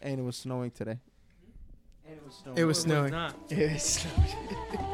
And 0.00 0.20
it 0.20 0.22
was 0.22 0.36
snowing 0.36 0.70
today. 0.70 0.98
Mm-hmm. 0.98 2.10
And 2.10 2.16
it 2.18 2.24
was 2.24 2.34
snowing. 2.34 2.58
It 2.58 2.64
was 2.64 2.80
snowing. 2.80 3.14
It 3.48 3.72
was 3.72 3.82
snowing. 3.82 4.84